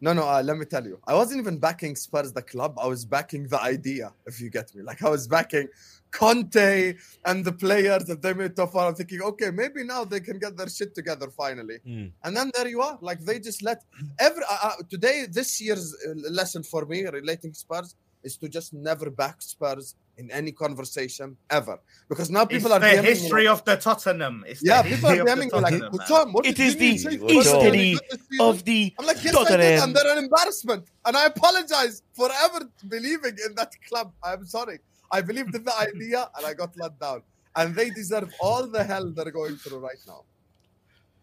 No, 0.00 0.12
no. 0.12 0.28
Uh, 0.28 0.42
let 0.42 0.56
me 0.58 0.66
tell 0.66 0.84
you, 0.84 1.00
I 1.06 1.14
wasn't 1.14 1.40
even 1.40 1.58
backing 1.58 1.96
Spurs 1.96 2.32
the 2.32 2.42
club. 2.42 2.78
I 2.78 2.86
was 2.86 3.04
backing 3.04 3.48
the 3.48 3.60
idea. 3.60 4.12
If 4.26 4.40
you 4.40 4.50
get 4.50 4.74
me, 4.74 4.82
like 4.82 5.02
I 5.02 5.08
was 5.08 5.26
backing 5.26 5.68
Conte 6.10 6.94
and 7.24 7.44
the 7.44 7.52
players 7.52 8.04
that 8.04 8.22
they 8.22 8.32
made 8.32 8.56
so 8.56 8.66
far. 8.66 8.88
I'm 8.88 8.94
thinking, 8.94 9.22
okay, 9.22 9.50
maybe 9.50 9.84
now 9.84 10.04
they 10.04 10.20
can 10.20 10.38
get 10.38 10.56
their 10.56 10.68
shit 10.68 10.94
together 10.94 11.28
finally. 11.30 11.78
Mm. 11.86 12.12
And 12.24 12.36
then 12.36 12.50
there 12.54 12.68
you 12.68 12.80
are. 12.80 12.98
Like 13.00 13.20
they 13.20 13.38
just 13.38 13.62
let 13.62 13.82
every 14.18 14.42
uh, 14.48 14.58
uh, 14.62 14.72
today. 14.88 15.26
This 15.30 15.60
year's 15.60 15.94
uh, 16.06 16.12
lesson 16.30 16.62
for 16.62 16.86
me 16.86 17.04
relating 17.06 17.52
Spurs 17.52 17.94
is 18.22 18.36
to 18.38 18.48
just 18.48 18.72
never 18.72 19.10
back 19.10 19.42
Spurs 19.42 19.94
in 20.18 20.30
any 20.30 20.50
conversation 20.50 21.36
ever, 21.50 21.78
because 22.08 22.30
now 22.30 22.44
people 22.44 22.72
it's 22.72 22.76
are 22.76 22.80
the 22.80 22.86
DMing 22.86 23.02
me 23.02 23.08
history 23.08 23.46
of 23.46 23.64
the 23.64 23.76
Tottenham. 23.76 24.44
It's 24.46 24.60
the 24.60 24.68
yeah, 24.68 24.82
people 24.82 25.08
are 25.10 25.14
history 25.14 25.20
of 25.20 25.26
the 25.26 25.32
DMing 25.32 25.52
me 25.52 25.60
like, 25.60 25.72
Tottenham, 25.72 25.80
man. 25.80 25.90
"Husam, 25.90 26.32
what 26.32 26.46
It 26.46 26.56
did 26.56 26.66
is 26.66 26.74
you 26.74 26.78
the 26.78 26.88
mean? 26.88 26.98
Say 26.98 27.18
Spurs 27.18 27.46
are 27.48 27.52
gonna 27.52 27.64
history 27.64 27.70
be 27.70 27.92
good 27.92 28.00
this 28.10 28.28
season?" 28.28 28.46
Of 28.46 28.64
the 28.64 28.94
I'm 28.98 29.06
like, 29.06 29.24
yes, 29.24 29.26
I 29.26 29.38
did, 29.38 29.48
Tottenham. 29.48 29.82
and 29.82 29.96
they're 29.96 30.12
an 30.18 30.24
embarrassment. 30.24 30.84
And 31.04 31.16
I 31.16 31.26
apologize 31.26 32.02
for 32.14 32.30
ever 32.44 32.70
believing 32.88 33.36
in 33.46 33.54
that 33.56 33.72
club. 33.88 34.12
I'm 34.22 34.44
sorry. 34.46 34.78
I 35.10 35.20
believed 35.20 35.54
in 35.54 35.64
the 35.64 35.76
idea, 35.88 36.28
and 36.36 36.46
I 36.46 36.54
got 36.54 36.76
let 36.76 36.98
down. 36.98 37.22
And 37.54 37.74
they 37.74 37.90
deserve 37.90 38.32
all 38.40 38.66
the 38.66 38.84
hell 38.84 39.10
they're 39.10 39.30
going 39.30 39.56
through 39.56 39.78
right 39.78 40.02
now. 40.06 40.24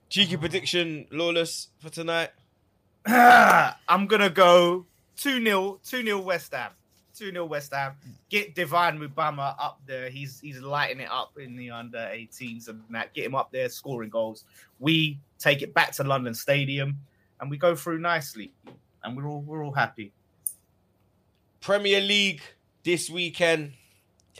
cheeky 0.09 0.35
ah. 0.35 0.39
prediction, 0.39 1.07
lawless 1.11 1.69
for 1.79 1.89
tonight. 1.89 2.29
I'm 3.05 4.07
gonna 4.07 4.29
go 4.29 4.85
2 5.17 5.43
0 5.43 5.79
2 5.83 6.03
0 6.03 6.19
West 6.21 6.53
Ham. 6.53 6.71
2 7.16 7.32
0 7.32 7.45
West 7.45 7.74
Ham. 7.74 7.93
Get 8.30 8.55
Divine 8.55 8.99
Mubama 8.99 9.55
up 9.59 9.80
there. 9.86 10.09
He's 10.09 10.39
he's 10.39 10.59
lighting 10.59 10.99
it 10.99 11.09
up 11.11 11.38
in 11.38 11.55
the 11.55 11.70
under 11.72 11.97
18s 11.97 12.68
and 12.70 12.82
that. 12.91 13.14
Get 13.14 13.26
him 13.26 13.36
up 13.36 13.51
there 13.51 13.70
scoring 13.70 14.09
goals. 14.09 14.45
We 14.80 15.20
take 15.39 15.61
it 15.61 15.74
back 15.74 15.91
to 15.93 16.03
London 16.03 16.34
Stadium 16.34 16.97
and 17.39 17.49
we 17.49 17.57
go 17.57 17.76
through 17.76 17.99
nicely. 17.99 18.51
And 19.03 19.16
we're 19.18 19.28
all 19.28 19.41
we're 19.41 19.64
all 19.64 19.72
happy. 19.74 20.11
Premier 21.61 22.01
League 22.01 22.41
this 22.84 23.09
weekend. 23.09 23.74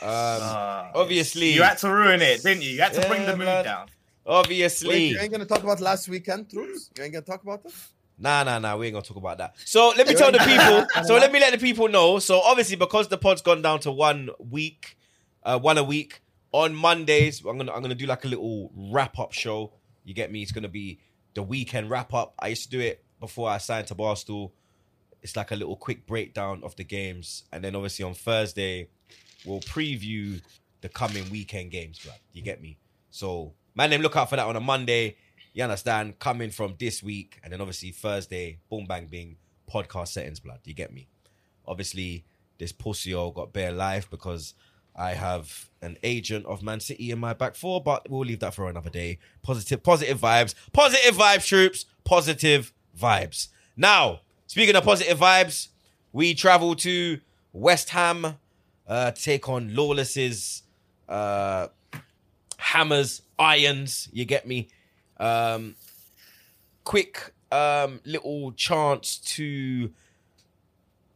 Um, 0.02 0.10
Ah, 0.10 0.92
obviously- 0.96 1.54
you 1.54 1.62
had 1.64 1.78
to 1.80 1.90
ruin 1.90 2.22
it, 2.22 2.42
didn't 2.44 2.64
you? 2.64 2.72
You 2.72 2.82
had 2.82 2.94
to 2.94 3.08
bring 3.08 3.26
the 3.26 3.38
mood 3.38 3.46
man. 3.46 3.64
down. 3.64 3.86
Wait, 4.26 4.34
obviously. 4.34 5.08
you 5.10 5.20
ain't 5.20 5.32
gonna 5.32 5.46
talk 5.46 5.62
about 5.64 5.80
last 5.82 6.08
weekend, 6.08 6.50
troops? 6.50 6.90
You 6.98 7.04
ain't 7.04 7.14
gonna 7.14 7.26
talk 7.26 7.44
about 7.44 7.62
it? 7.66 7.74
Nah, 8.18 8.44
nah, 8.44 8.60
nah. 8.60 8.78
We 8.78 8.88
ain't 8.88 8.94
gonna 8.94 9.06
talk 9.06 9.18
about 9.18 9.38
that. 9.40 9.56
So 9.66 9.94
let 9.98 10.08
me 10.08 10.14
tell 10.16 10.32
the 10.32 10.40
people. 10.40 10.88
So 11.06 11.16
let 11.16 11.32
me 11.32 11.40
let 11.40 11.52
the 11.52 11.58
people 11.58 11.88
know. 11.88 12.20
So 12.20 12.40
obviously, 12.40 12.76
because 12.76 13.08
the 13.08 13.18
pod's 13.18 13.42
gone 13.42 13.62
down 13.62 13.80
to 13.82 13.92
one 13.92 14.30
week, 14.40 14.98
uh, 15.44 15.60
one 15.60 15.78
a 15.78 15.84
week 15.84 16.22
on 16.52 16.76
Mondays, 16.76 17.44
I'm 17.46 17.58
gonna 17.58 17.72
I'm 17.72 17.82
gonna 17.82 17.96
do 17.96 18.06
like 18.06 18.24
a 18.26 18.28
little 18.28 18.72
wrap 18.76 19.20
up 19.20 19.34
show. 19.34 19.74
You 20.04 20.14
get 20.14 20.32
me? 20.32 20.42
It's 20.42 20.52
gonna 20.52 20.70
be 20.70 21.00
the 21.34 21.44
weekend 21.44 21.90
wrap 21.90 22.14
up. 22.14 22.34
I 22.40 22.50
used 22.50 22.64
to 22.64 22.70
do 22.70 22.80
it 22.80 23.04
before 23.20 23.50
I 23.50 23.58
signed 23.58 23.88
to 23.88 23.96
Barstool. 23.96 24.52
It's 25.22 25.36
like 25.36 25.52
a 25.52 25.56
little 25.56 25.76
quick 25.76 26.06
breakdown 26.06 26.62
of 26.64 26.76
the 26.76 26.84
games, 26.84 27.44
and 27.52 27.64
then 27.64 27.76
obviously 27.76 28.04
on 28.04 28.14
Thursday, 28.14 28.90
we'll 29.46 29.62
preview 29.62 30.42
the 30.82 30.90
coming 30.90 31.30
weekend 31.30 31.72
games. 31.72 32.00
Blood, 32.00 32.20
you 32.34 32.42
get 32.42 32.62
me? 32.62 32.78
So 33.10 33.54
man, 33.76 33.90
then 33.90 34.02
look 34.02 34.16
out 34.16 34.30
for 34.30 34.36
that 34.36 34.46
on 34.46 34.56
a 34.56 34.60
Monday. 34.62 35.18
You 35.54 35.64
understand? 35.64 36.20
Coming 36.20 36.50
from 36.50 36.76
this 36.80 37.04
week, 37.04 37.40
and 37.44 37.54
then 37.54 37.62
obviously 37.62 37.92
Thursday, 37.92 38.58
boom 38.70 38.86
bang 38.86 39.08
bing, 39.08 39.38
podcast 39.72 40.10
settings, 40.10 40.40
blood. 40.40 40.60
You 40.64 40.74
get 40.74 40.92
me? 40.92 41.08
Obviously, 41.68 42.26
this 42.58 42.74
pussyo 42.74 43.34
got 43.34 43.54
bare 43.54 43.72
life 43.72 44.10
because 44.10 44.56
I 44.96 45.12
have 45.14 45.70
an 45.82 45.98
agent 46.04 46.46
of 46.46 46.62
Man 46.64 46.80
City 46.80 47.12
in 47.12 47.20
my 47.20 47.34
back 47.34 47.56
four, 47.56 47.82
but 47.82 48.10
we'll 48.10 48.22
leave 48.22 48.40
that 48.40 48.54
for 48.54 48.70
another 48.70 48.90
day. 48.90 49.20
Positive, 49.42 49.82
positive 49.82 50.20
vibes, 50.20 50.56
positive 50.72 51.16
vibes, 51.16 51.48
troops, 51.48 51.86
positive 52.04 52.74
vibes. 53.00 53.48
Now, 53.76 54.22
speaking 54.48 54.76
of 54.76 54.84
positive 54.84 55.18
vibes, 55.18 55.70
we 56.12 56.34
travel 56.34 56.76
to 56.78 57.20
West 57.52 57.90
Ham 57.90 58.38
uh, 58.88 59.12
to 59.12 59.22
take 59.22 59.50
on 59.50 59.76
Lawless's 59.76 60.64
uh, 61.10 61.68
hammers, 62.58 63.22
irons. 63.40 64.10
You 64.12 64.26
get 64.26 64.48
me? 64.48 64.68
Um, 65.24 65.76
quick 66.84 67.34
um, 67.52 68.00
little 68.06 68.52
chance 68.54 69.18
to 69.36 69.92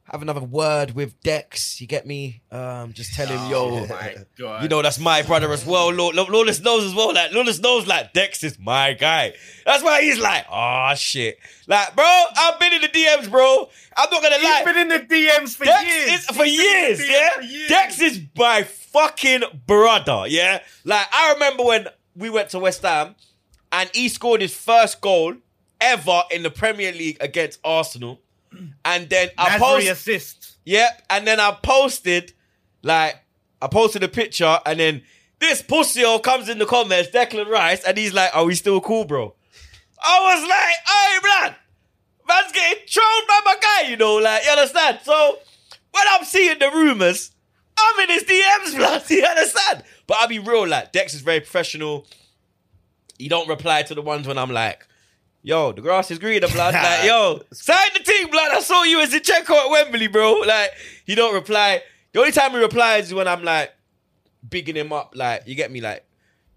have 0.05 0.21
another 0.21 0.39
word 0.41 0.91
with 0.95 1.21
Dex. 1.21 1.81
You 1.81 1.87
get 1.87 2.07
me? 2.07 2.41
Um, 2.49 2.93
just 2.93 3.13
tell 3.13 3.27
him, 3.27 3.51
yo, 3.51 3.85
Oh 3.91 4.13
god. 4.37 4.63
you 4.63 4.69
know 4.69 4.81
that's 4.81 4.99
my 4.99 5.21
brother 5.23 5.51
as 5.51 5.65
well. 5.65 5.91
Law- 5.91 6.11
Lawless 6.13 6.61
knows 6.61 6.85
as 6.85 6.95
well. 6.95 7.13
Like 7.13 7.33
Lawless 7.33 7.59
knows, 7.59 7.85
like 7.87 8.13
Dex 8.13 8.41
is 8.45 8.57
my 8.57 8.93
guy. 8.93 9.33
That's 9.65 9.83
why 9.83 10.01
he's 10.03 10.19
like, 10.19 10.45
oh 10.49 10.93
shit, 10.95 11.39
like 11.67 11.93
bro, 11.93 12.05
I've 12.37 12.57
been 12.59 12.73
in 12.73 12.81
the 12.81 12.87
DMs, 12.87 13.29
bro. 13.29 13.69
I'm 13.97 14.09
not 14.09 14.21
gonna 14.23 14.35
He's 14.35 14.43
lie. 14.45 14.61
been 14.63 14.77
in 14.77 14.87
the 14.87 14.99
DMs 14.99 15.55
for 15.57 15.65
Dex 15.65 15.83
years. 15.85 16.19
is 16.21 16.25
for 16.27 16.45
He's 16.45 16.57
been 16.57 16.65
in 16.75 16.87
years, 16.87 16.99
DMs 17.01 17.09
yeah. 17.11 17.29
for 17.35 17.41
years. 17.41 17.69
Dex 17.69 17.99
is 18.01 18.21
my 18.37 18.63
fucking 18.63 19.41
brother, 19.65 20.23
yeah. 20.27 20.61
Like 20.85 21.07
I 21.11 21.33
remember 21.33 21.63
when 21.65 21.87
we 22.15 22.29
went 22.29 22.49
to 22.51 22.59
West 22.59 22.81
Ham, 22.83 23.15
and 23.77 23.89
he 23.93 24.09
scored 24.09 24.41
his 24.41 24.55
first 24.55 25.01
goal 25.01 25.35
ever 25.79 26.23
in 26.31 26.43
the 26.43 26.49
Premier 26.49 26.91
League 26.91 27.17
against 27.21 27.59
Arsenal, 27.63 28.19
and 28.83 29.09
then 29.09 29.29
I 29.37 29.49
Nasri 29.49 29.59
post, 29.59 29.87
assist. 29.87 30.57
yep, 30.65 31.01
and 31.09 31.25
then 31.27 31.39
I 31.39 31.57
posted 31.61 32.33
like 32.83 33.15
I 33.61 33.67
posted 33.67 34.03
a 34.03 34.07
picture, 34.07 34.59
and 34.65 34.79
then 34.79 35.03
this 35.39 35.61
pussy 35.61 36.03
comes 36.21 36.49
in 36.49 36.57
the 36.57 36.65
comments, 36.65 37.11
Declan 37.11 37.47
Rice, 37.47 37.83
and 37.83 37.97
he's 37.97 38.13
like, 38.13 38.35
"Are 38.35 38.45
we 38.45 38.55
still 38.55 38.81
cool, 38.81 39.05
bro?" 39.05 39.33
I 40.03 40.35
was 40.35 40.49
like, 40.49 40.75
"Hey, 40.87 41.45
man." 41.45 41.55
man's 42.27 42.51
getting 42.51 42.85
thrown 42.87 43.27
by 43.27 43.39
my 43.45 43.55
guy, 43.61 43.89
you 43.89 43.97
know, 43.97 44.15
like 44.15 44.43
you 44.43 44.51
understand. 44.51 44.99
So 45.03 45.39
when 45.91 46.03
I'm 46.11 46.25
seeing 46.25 46.59
the 46.59 46.69
rumors, 46.71 47.31
I'm 47.77 48.03
in 48.03 48.09
his 48.09 48.23
DMs, 48.23 48.75
blood. 48.75 49.03
You 49.09 49.23
understand? 49.23 49.83
But 50.05 50.17
I'll 50.19 50.27
be 50.27 50.39
real, 50.39 50.67
like 50.67 50.91
Dex 50.91 51.13
is 51.13 51.21
very 51.21 51.39
professional. 51.39 52.05
He 53.17 53.27
don't 53.27 53.47
reply 53.47 53.83
to 53.83 53.95
the 53.95 54.01
ones 54.01 54.27
when 54.27 54.37
I'm 54.37 54.51
like, 54.51 54.85
yo, 55.41 55.71
the 55.71 55.81
grass 55.81 56.11
is 56.11 56.19
greener, 56.19 56.47
blood. 56.47 56.73
like, 56.73 57.05
yo, 57.05 57.41
sign 57.51 57.89
the 57.93 58.03
team, 58.03 58.29
blood. 58.29 58.51
I 58.51 58.59
saw 58.59 58.83
you 58.83 58.99
as 58.99 59.13
a 59.13 59.19
checker 59.19 59.53
at 59.53 59.69
Wembley, 59.69 60.07
bro. 60.07 60.33
Like, 60.45 60.71
he 61.05 61.15
don't 61.15 61.33
reply. 61.33 61.81
The 62.13 62.19
only 62.19 62.31
time 62.31 62.51
he 62.51 62.57
replies 62.57 63.07
is 63.07 63.13
when 63.13 63.27
I'm 63.27 63.43
like 63.43 63.71
bigging 64.47 64.75
him 64.75 64.93
up, 64.93 65.13
like, 65.15 65.47
you 65.47 65.55
get 65.55 65.71
me, 65.71 65.81
like. 65.81 66.03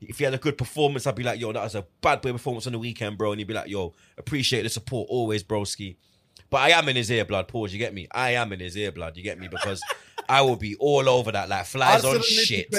If 0.02 0.16
he 0.16 0.24
had 0.24 0.32
a 0.32 0.38
good 0.38 0.56
performance, 0.56 1.06
I'd 1.06 1.14
be 1.14 1.22
like, 1.22 1.38
yo, 1.38 1.52
that 1.52 1.62
was 1.62 1.74
a 1.74 1.84
bad 2.00 2.22
boy 2.22 2.32
performance 2.32 2.66
on 2.66 2.72
the 2.72 2.78
weekend, 2.78 3.18
bro. 3.18 3.32
And 3.32 3.38
he'd 3.38 3.46
be 3.46 3.52
like, 3.52 3.68
yo, 3.68 3.92
appreciate 4.16 4.62
the 4.62 4.70
support 4.70 5.08
always, 5.10 5.44
broski. 5.44 5.96
But 6.50 6.62
I 6.62 6.70
am 6.70 6.88
in 6.88 6.96
his 6.96 7.10
ear 7.10 7.24
blood, 7.24 7.48
pause, 7.48 7.72
you 7.72 7.78
get 7.78 7.94
me? 7.94 8.08
I 8.10 8.30
am 8.30 8.52
in 8.52 8.60
his 8.60 8.76
ear 8.76 8.92
blood, 8.92 9.16
you 9.18 9.22
get 9.22 9.38
me? 9.38 9.48
Because 9.48 9.82
I 10.28 10.42
will 10.42 10.56
be 10.56 10.74
all 10.76 11.08
over 11.08 11.32
that, 11.32 11.48
like 11.48 11.66
flies 11.66 12.04
Arsenal 12.04 12.16
on 12.16 12.22
shit. 12.22 12.70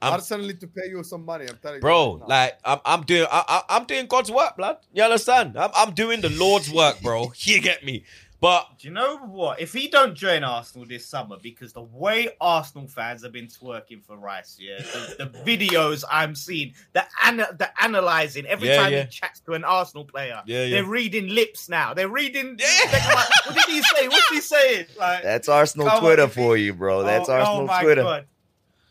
To 0.00 0.06
pay 0.06 0.08
you. 0.08 0.12
I'm- 0.12 0.20
Arsenal 0.20 0.46
need 0.46 0.60
to 0.60 0.66
pay 0.68 0.88
you 0.88 1.02
some 1.04 1.24
money. 1.24 1.46
I'm 1.48 1.58
telling 1.58 1.80
Bro, 1.80 2.04
you. 2.04 2.12
right 2.20 2.20
now. 2.20 2.26
like 2.26 2.58
I'm, 2.64 2.78
I'm 2.84 3.02
doing, 3.02 3.26
I, 3.30 3.44
I, 3.68 3.76
I'm 3.76 3.84
doing 3.84 4.06
God's 4.06 4.30
work, 4.30 4.56
blood. 4.56 4.78
You 4.92 5.02
understand? 5.04 5.56
I'm, 5.58 5.70
I'm 5.76 5.94
doing 5.94 6.20
the 6.20 6.30
Lord's 6.30 6.70
work, 6.72 7.00
bro. 7.00 7.32
You 7.40 7.60
get 7.60 7.84
me? 7.84 8.04
But 8.40 8.78
Do 8.78 8.86
you 8.86 8.94
know 8.94 9.18
what? 9.18 9.60
If 9.60 9.72
he 9.72 9.88
don't 9.88 10.14
join 10.14 10.44
Arsenal 10.44 10.86
this 10.86 11.04
summer, 11.04 11.38
because 11.42 11.72
the 11.72 11.82
way 11.82 12.28
Arsenal 12.40 12.86
fans 12.86 13.24
have 13.24 13.32
been 13.32 13.48
twerking 13.48 14.04
for 14.04 14.16
Rice, 14.16 14.56
yeah, 14.60 14.78
the, 14.78 15.24
the 15.24 15.38
videos 15.56 16.04
I'm 16.08 16.36
seeing, 16.36 16.74
the 16.92 17.04
ana- 17.24 17.52
the 17.58 17.68
analyzing 17.82 18.46
every 18.46 18.68
Yeah, 18.68 18.76
time 18.76 18.92
yeah. 18.92 19.02
he 19.02 19.08
chats 19.08 19.40
to 19.40 19.54
an 19.54 19.64
Arsenal 19.64 20.04
player, 20.04 20.40
Yeah, 20.46 20.62
yeah. 20.62 20.70
they're 20.76 20.84
reading 20.88 21.26
lips 21.34 21.68
now. 21.68 21.94
They're 21.94 22.08
reading. 22.08 22.56
Yeah. 22.60 22.66
they're 22.92 23.12
like, 23.12 23.28
what 23.46 23.54
did 23.56 23.64
he 23.74 23.82
say? 23.82 24.06
What's 24.06 24.28
he 24.30 24.40
saying? 24.40 24.86
Like, 24.96 25.24
That's 25.24 25.48
Arsenal 25.48 25.88
Come 25.88 25.96
on, 25.96 26.02
Twitter 26.02 26.28
for 26.28 26.56
you, 26.56 26.74
bro. 26.74 27.02
That's 27.02 27.28
oh, 27.28 27.32
oh 27.32 27.36
Arsenal 27.38 27.60
oh 27.62 27.66
my 27.66 27.82
Twitter. 27.82 28.02
God. 28.04 28.26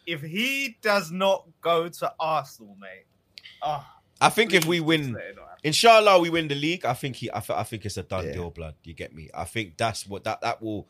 If 0.08 0.22
he 0.22 0.78
does 0.82 1.12
not 1.12 1.46
go 1.62 1.88
to 1.90 2.14
Arsenal, 2.20 2.76
mate, 2.80 3.06
oh, 3.62 3.86
I 4.20 4.30
think 4.30 4.54
if 4.54 4.66
we 4.66 4.80
win, 4.80 5.02
just 5.02 5.14
let 5.14 5.26
it 5.26 5.36
not 5.36 5.42
happen. 5.50 5.60
inshallah, 5.64 6.20
we 6.20 6.30
win 6.30 6.48
the 6.48 6.56
league. 6.56 6.86
I 6.86 6.94
think 6.94 7.18
he. 7.18 7.30
I, 7.32 7.40
th- 7.42 7.58
I 7.60 7.64
think 7.64 7.86
it's 7.86 7.98
a 7.98 8.04
done 8.04 8.26
Yeah. 8.28 8.34
deal, 8.34 8.50
blood. 8.50 8.76
You 8.84 8.94
get 8.94 9.14
me? 9.14 9.30
I 9.34 9.44
think 9.44 9.78
that's 9.78 10.08
what 10.08 10.24
that 10.24 10.42
that 10.42 10.62
will, 10.62 10.88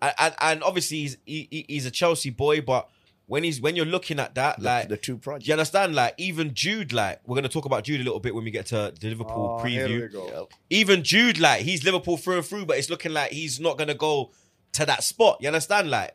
and 0.00 0.14
and, 0.18 0.34
and 0.40 0.62
obviously 0.62 0.98
he's 0.98 1.16
he, 1.26 1.48
he- 1.50 1.66
he's 1.68 1.86
a 1.86 1.90
Chelsea 1.90 2.30
boy, 2.30 2.60
but 2.62 2.88
when 3.26 3.44
he's 3.44 3.60
when 3.60 3.74
you're 3.76 3.84
looking 3.86 4.18
at 4.20 4.34
that, 4.36 4.58
The, 4.58 4.64
like. 4.64 4.88
the 4.88 4.96
two 4.96 5.14
do 5.14 5.18
projects. 5.18 5.48
you 5.48 5.54
understand? 5.54 5.94
Like 5.94 6.14
even 6.18 6.54
Jude, 6.54 6.92
like 6.92 7.20
we're 7.26 7.34
gonna 7.36 7.48
talk 7.48 7.64
about 7.64 7.82
Jude 7.84 8.00
a 8.00 8.04
little 8.04 8.20
bit 8.20 8.34
when 8.34 8.44
we 8.44 8.50
get 8.52 8.66
to 8.66 8.92
the 8.98 9.08
Liverpool 9.08 9.58
Oh, 9.60 9.64
here 9.64 9.86
we 9.88 9.94
preview. 9.94 10.12
go. 10.12 10.26
Yep. 10.40 10.52
Even 10.70 11.02
Jude, 11.02 11.38
like 11.40 11.62
he's 11.62 11.84
Liverpool 11.84 12.16
through 12.16 12.36
and 12.38 12.46
through, 12.46 12.66
but 12.66 12.78
it's 12.78 12.90
looking 12.90 13.12
like 13.12 13.32
he's 13.32 13.58
not 13.60 13.76
gonna 13.76 13.94
go 13.94 14.30
to 14.72 14.86
that 14.86 15.02
spot. 15.02 15.38
You 15.40 15.48
understand? 15.48 15.90
Like 15.90 16.14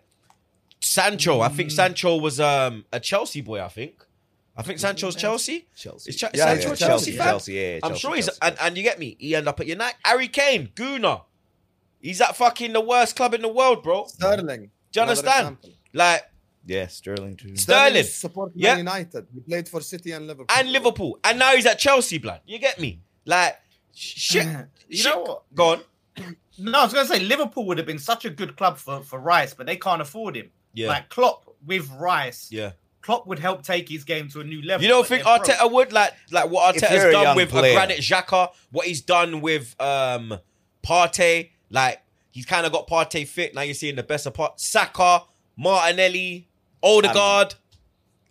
Sancho, 0.79 1.41
I 1.41 1.49
think 1.49 1.71
Sancho 1.71 2.17
was 2.17 2.39
um 2.39 2.85
a 2.91 2.99
Chelsea 2.99 3.41
boy. 3.41 3.61
I 3.61 3.67
think, 3.67 4.03
I 4.55 4.61
think 4.63 4.79
Sancho's 4.79 5.15
Chelsea. 5.15 5.67
Chelsea. 5.75 6.09
Is 6.09 6.15
Ch- 6.17 6.23
Yeah, 6.33 6.45
Sancho 6.45 6.67
yeah, 6.67 6.73
a 6.73 6.77
Chelsea, 6.77 7.11
fan? 7.13 7.27
Chelsea, 7.27 7.53
yeah, 7.53 7.61
yeah, 7.61 7.79
I'm 7.83 7.89
Chelsea, 7.91 7.99
sure 7.99 8.15
he's 8.15 8.25
Chelsea, 8.25 8.39
and, 8.41 8.55
and 8.61 8.77
you 8.77 8.83
get 8.83 8.99
me. 8.99 9.15
He 9.19 9.35
end 9.35 9.47
up 9.47 9.59
at 9.59 9.67
United. 9.67 9.97
Harry 10.03 10.27
Kane, 10.27 10.69
Guna. 10.75 11.21
He's 11.99 12.21
at 12.21 12.35
fucking 12.35 12.73
the 12.73 12.81
worst 12.81 13.15
club 13.15 13.33
in 13.33 13.41
the 13.41 13.47
world, 13.49 13.83
bro. 13.83 14.05
Sterling. 14.07 14.45
Do 14.45 14.99
you 14.99 15.03
another 15.03 15.09
understand? 15.11 15.39
example. 15.57 15.69
Like 15.93 16.23
yeah, 16.65 16.87
Sterling 16.87 17.35
too. 17.37 17.55
Sterling. 17.55 18.03
support 18.03 18.51
Yeah. 18.55 18.77
United. 18.77 19.25
He 19.33 19.39
played 19.41 19.67
for 19.67 19.81
City 19.81 20.11
and 20.11 20.27
Liverpool. 20.27 20.55
and 20.57 20.71
Liverpool, 20.71 21.19
and 21.23 21.39
now 21.39 21.51
he's 21.55 21.65
at 21.65 21.79
Chelsea, 21.79 22.17
blood. 22.17 22.41
You 22.45 22.59
get 22.59 22.79
me? 22.79 23.01
Like 23.25 23.57
shit. 23.93 24.45
You 24.89 24.95
shit. 24.97 25.11
know 25.13 25.21
what? 25.21 25.43
Go 25.53 25.71
on. 25.73 25.81
No, 26.59 26.79
I 26.79 26.83
was 26.85 26.93
going 26.93 27.05
to 27.05 27.13
say 27.13 27.19
Liverpool 27.19 27.65
would 27.67 27.77
have 27.77 27.85
been 27.85 27.99
such 27.99 28.23
a 28.23 28.29
good 28.29 28.55
club 28.55 28.77
for, 28.77 29.01
for 29.03 29.19
Rice, 29.19 29.53
but 29.53 29.65
they 29.67 29.75
can't 29.75 30.01
afford 30.01 30.37
him. 30.37 30.49
Yeah, 30.77 30.89
Like 30.89 31.09
Klopp 31.09 31.43
with 31.65 31.89
Rice, 31.91 32.49
yeah. 32.51 32.71
Klopp 33.01 33.25
would 33.27 33.39
help 33.39 33.63
take 33.63 33.87
his 33.89 34.03
game 34.03 34.27
to 34.29 34.41
a 34.41 34.43
new 34.43 34.61
level. 34.61 34.83
You 34.83 34.89
don't 34.89 35.07
think 35.07 35.23
they're 35.23 35.37
broke. 35.37 35.47
Arteta 35.49 35.71
would 35.71 35.93
like 35.93 36.11
like 36.31 36.49
what 36.51 36.75
If 36.75 36.81
Arteta's 36.83 36.91
you're 36.95 37.09
a 37.09 37.11
done 37.13 37.35
with 37.35 37.49
a 37.49 37.51
player. 37.51 37.73
Granit 37.73 37.99
Xhaka, 37.99 38.49
what 38.71 38.85
he's 38.85 39.01
done 39.01 39.41
with 39.41 39.75
um 39.81 40.37
Partey, 40.85 41.51
like 41.69 42.01
he's 42.31 42.45
kind 42.45 42.65
of 42.65 42.71
got 42.71 42.87
Partey 42.87 43.25
fit. 43.27 43.55
Now 43.55 43.61
you're 43.61 43.73
seeing 43.73 43.95
the 43.95 44.03
best 44.03 44.25
of 44.25 44.33
part. 44.33 44.59
Saka, 44.59 45.23
Martinelli, 45.57 46.47
Odegaard. 46.83 47.55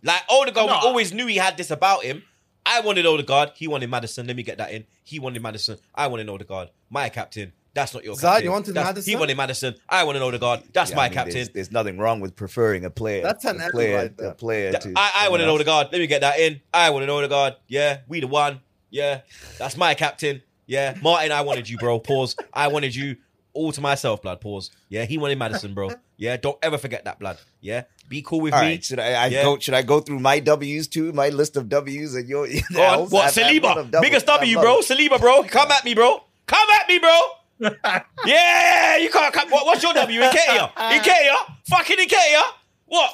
Like 0.03 0.21
Odegaard, 0.29 0.67
No. 0.67 0.73
we 0.81 0.87
always 0.87 1.11
knew 1.13 1.27
he 1.27 1.37
had 1.37 1.57
this 1.57 1.71
about 1.71 2.03
him. 2.03 2.23
I 2.65 2.81
wanted 2.81 3.05
Odegaard. 3.05 3.51
He 3.55 3.67
wanted 3.67 3.89
Maddison. 3.89 4.27
Let 4.27 4.35
me 4.35 4.43
get 4.43 4.57
that 4.59 4.71
in. 4.71 4.85
He 5.03 5.19
wanted 5.19 5.41
Maddison. 5.41 5.79
I 5.95 6.07
wanted 6.07 6.29
Odegaard. 6.29 6.69
My 6.89 7.09
captain. 7.09 7.53
That's 7.73 7.93
not 7.93 8.03
your 8.03 8.15
Zad, 8.15 8.21
captain. 8.29 8.45
you 8.45 8.51
wanted 8.51 8.73
That's- 8.73 8.87
Maddison? 8.95 9.11
He 9.11 9.15
wanted 9.15 9.37
Maddison. 9.37 9.75
I 9.87 10.03
wanted 10.03 10.21
Odegaard. 10.23 10.63
That's 10.73 10.89
Yeah, 10.89 10.95
my 10.95 11.05
I 11.05 11.09
mean, 11.09 11.13
captain. 11.13 11.33
There's, 11.35 11.49
there's 11.49 11.71
nothing 11.71 11.97
wrong 11.99 12.19
with 12.21 12.35
preferring 12.35 12.85
a 12.85 12.89
player. 12.89 13.21
That's 13.23 13.45
an 13.45 13.61
a 13.61 13.65
L 13.65 13.69
player, 13.71 13.97
right 13.97 14.17
there. 14.17 14.27
a 14.29 14.33
player 14.33 14.71
Th- 14.71 14.83
to 14.83 14.93
I, 14.95 15.11
I 15.25 15.29
want 15.29 15.41
someone 15.41 15.41
an 15.41 15.47
else. 15.49 15.55
Odegaard. 15.61 15.87
Let 15.91 15.99
me 16.01 16.07
get 16.07 16.21
that 16.21 16.39
in. 16.39 16.61
I 16.73 16.89
want 16.89 17.03
an 17.03 17.09
Odegaard. 17.11 17.55
Yeah, 17.67 17.99
we 18.07 18.19
the 18.19 18.27
one. 18.27 18.61
Yeah, 18.89 19.21
that's 19.59 19.77
my 19.77 19.93
captain. 19.93 20.41
Yeah, 20.65 20.95
Martin, 21.01 21.31
I 21.31 21.41
wanted 21.41 21.69
you, 21.69 21.77
bro. 21.77 21.99
Pause. 21.99 22.35
I 22.53 22.67
wanted 22.69 22.95
you 22.95 23.17
all 23.53 23.71
to 23.71 23.81
myself, 23.81 24.21
blood. 24.21 24.41
Pause. 24.41 24.71
Yeah, 24.89 25.05
he 25.05 25.17
wanted 25.17 25.37
Maddison, 25.37 25.73
bro. 25.73 25.91
Yeah, 26.17 26.37
don't 26.37 26.57
ever 26.63 26.77
forget 26.77 27.05
that, 27.05 27.19
blood. 27.19 27.37
Yeah, 27.61 27.83
be 28.09 28.21
cool 28.23 28.41
with 28.41 28.53
All 28.53 28.61
me. 28.61 28.67
right, 28.67 28.83
should 28.83 28.99
I, 28.99 29.13
I 29.13 29.27
Yeah. 29.27 29.43
go? 29.43 29.59
Should 29.59 29.73
I 29.75 29.81
go 29.83 29.99
through 29.99 30.19
my 30.19 30.39
W's 30.39 30.87
too? 30.87 31.11
My 31.13 31.29
list 31.29 31.57
of 31.57 31.69
W's 31.69 32.15
and 32.15 32.27
your 32.27 32.47
Go 32.73 32.81
on. 32.83 33.09
What, 33.09 33.25
I- 33.25 33.27
I 33.27 33.31
Saliba? 33.59 33.91
them. 33.91 34.01
Biggest 34.01 34.27
I 34.29 34.37
W, 34.37 34.55
love 34.57 34.63
bro. 34.63 34.79
Saliba, 34.79 35.19
bro. 35.19 35.43
Come 35.43 35.69
at 35.71 35.85
me, 35.85 35.93
bro. 35.93 36.23
Come 36.47 36.67
at 36.81 36.87
me, 36.87 36.97
bro. 36.99 37.19
yeah, 38.25 38.97
you 38.97 39.09
can't 39.09 39.33
come. 39.33 39.49
What, 39.49 39.65
what's 39.65 39.81
your 39.83 39.93
W? 39.93 40.21
Nketiah. 40.21 40.71
Nketiah. 40.75 41.55
Fucking 41.69 41.97
Nketiah. 41.97 42.43
What? 42.85 43.11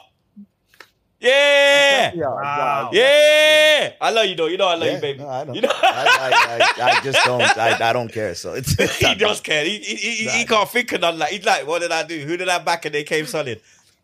Yeah. 1.19 2.11
Yeah, 2.13 2.27
Wow. 2.27 2.89
Yeah. 2.91 3.93
I 4.01 4.09
love 4.11 4.25
you, 4.25 4.35
though. 4.35 4.47
You 4.47 4.57
know 4.57 4.67
I 4.67 4.75
love 4.75 4.87
Yeah, 4.87 4.95
you, 4.95 5.01
baby. 5.01 5.19
no, 5.19 5.29
I 5.29 5.43
know. 5.45 5.53
You 5.53 5.61
know? 5.61 5.69
I, 5.71 6.69
I, 6.77 6.83
I, 6.83 6.91
I 6.97 7.01
just 7.01 7.23
don't. 7.23 7.41
I, 7.41 7.89
I 7.89 7.93
don't 7.93 8.11
care. 8.11 8.35
So 8.35 8.53
it's. 8.53 8.77
it's 8.77 8.97
he 8.97 9.05
not- 9.05 9.17
does 9.19 9.39
care. 9.41 9.63
He, 9.63 9.77
he, 9.79 9.95
he, 9.95 10.27
he 10.29 10.45
can't 10.45 10.67
think 10.67 10.91
of 10.91 10.99
none. 11.01 11.17
Like 11.17 11.31
he's 11.31 11.45
like, 11.45 11.65
what 11.65 11.81
did 11.81 11.91
I 11.93 12.03
do? 12.03 12.19
Who 12.19 12.35
did 12.35 12.49
I 12.49 12.59
back 12.59 12.83
and 12.85 12.93
they 12.93 13.03
came 13.03 13.25
solid? 13.25 13.61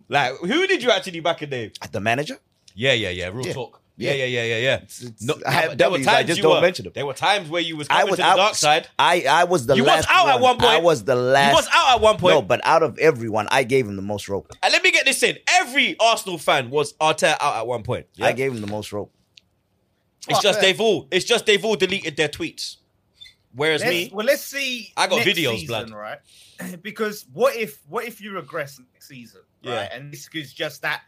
Like, 0.08 0.34
who 0.38 0.66
did 0.66 0.82
you 0.82 0.92
actually 0.92 1.20
back 1.20 1.42
in 1.42 1.50
there? 1.50 1.72
The 1.92 2.00
manager. 2.00 2.38
Yeah, 2.74 2.94
yeah, 2.94 3.10
yeah. 3.10 3.28
Real 3.30 3.46
Yeah. 3.46 3.54
talk. 3.54 3.82
Yeah, 4.00 4.14
Yeah. 4.14 4.24
yeah, 4.24 4.26
yeah, 4.26 4.44
yeah, 4.44 4.58
yeah. 4.58 4.76
It's- 4.76 5.02
it's- 5.02 5.22
No, 5.22 5.36
I 5.46 5.52
have 5.52 5.70
but 5.72 5.78
there 5.78 5.90
were 5.90 5.98
W's, 5.98 6.08
I 6.08 6.14
times 6.14 6.28
just 6.28 6.38
you 6.38 6.44
don't 6.44 6.56
were, 6.56 6.62
mention 6.62 6.84
them. 6.86 6.94
There 6.96 7.06
were 7.06 7.14
times 7.14 7.50
where 7.50 7.62
you 7.62 7.76
was 7.76 7.88
I 7.90 7.96
coming 8.00 8.12
was 8.12 8.18
to 8.20 8.24
the 8.24 8.30
out- 8.30 8.36
dark 8.38 8.56
side. 8.56 8.88
I 8.98 9.24
I 9.30 9.44
was 9.44 9.66
the 9.66 9.76
You 9.76 9.84
was 9.84 9.90
last. 9.90 10.08
out 10.10 10.30
at 10.30 10.40
one 10.40 10.58
point. 10.58 10.72
I 10.72 10.80
was 10.80 11.04
the 11.04 11.16
last. 11.16 11.50
You 11.52 11.56
was 11.58 11.68
out 11.74 11.96
at 11.96 12.02
one 12.02 12.18
point. 12.18 12.36
No, 12.36 12.42
but 12.42 12.62
out 12.64 12.82
of 12.82 12.98
everyone, 12.98 13.48
I 13.52 13.64
gave 13.64 13.86
him 13.88 13.98
the 13.98 14.02
most 14.02 14.30
rope. 14.30 14.48
And 14.64 14.72
let 14.72 14.82
me 14.84 14.92
get 14.92 15.06
this 15.06 15.22
in. 15.22 15.38
Every 15.50 15.98
Arsenal 16.00 16.38
fan 16.38 16.70
was 16.70 16.94
Arteta 16.94 17.36
out 17.42 17.58
at 17.58 17.68
one 17.68 17.84
point. 17.84 18.08
Yeah? 18.16 18.28
I 18.28 18.32
gave 18.32 18.52
him 18.54 18.62
the 18.62 18.68
most 18.68 18.94
rope. 18.94 19.14
it's 20.28 20.40
Oh, 20.40 20.42
just 20.42 20.58
yeah. 20.60 20.62
they've 20.62 20.80
all 20.82 21.08
it's 21.12 21.26
just 21.26 21.46
they've 21.46 21.64
all 21.66 21.76
deleted 21.76 22.16
their 22.16 22.30
tweets. 22.30 22.78
Whereas 23.54 23.82
Let's- 23.82 23.92
me, 23.92 24.12
well, 24.14 24.26
let's 24.26 24.44
see. 24.44 24.94
I 24.96 25.08
got 25.08 25.26
next 25.26 25.30
videos, 25.32 25.60
season, 25.60 25.68
blood. 25.68 25.92
right? 25.92 26.20
because 26.84 27.26
what 27.34 27.56
if 27.56 27.80
what 27.90 28.06
if 28.06 28.22
you 28.22 28.32
regress 28.32 28.80
next 28.94 29.08
season, 29.08 29.42
Yeah. 29.62 29.76
right? 29.76 29.90
And 29.92 30.12
this 30.14 30.30
is 30.34 30.54
just 30.54 30.84
that, 30.84 31.02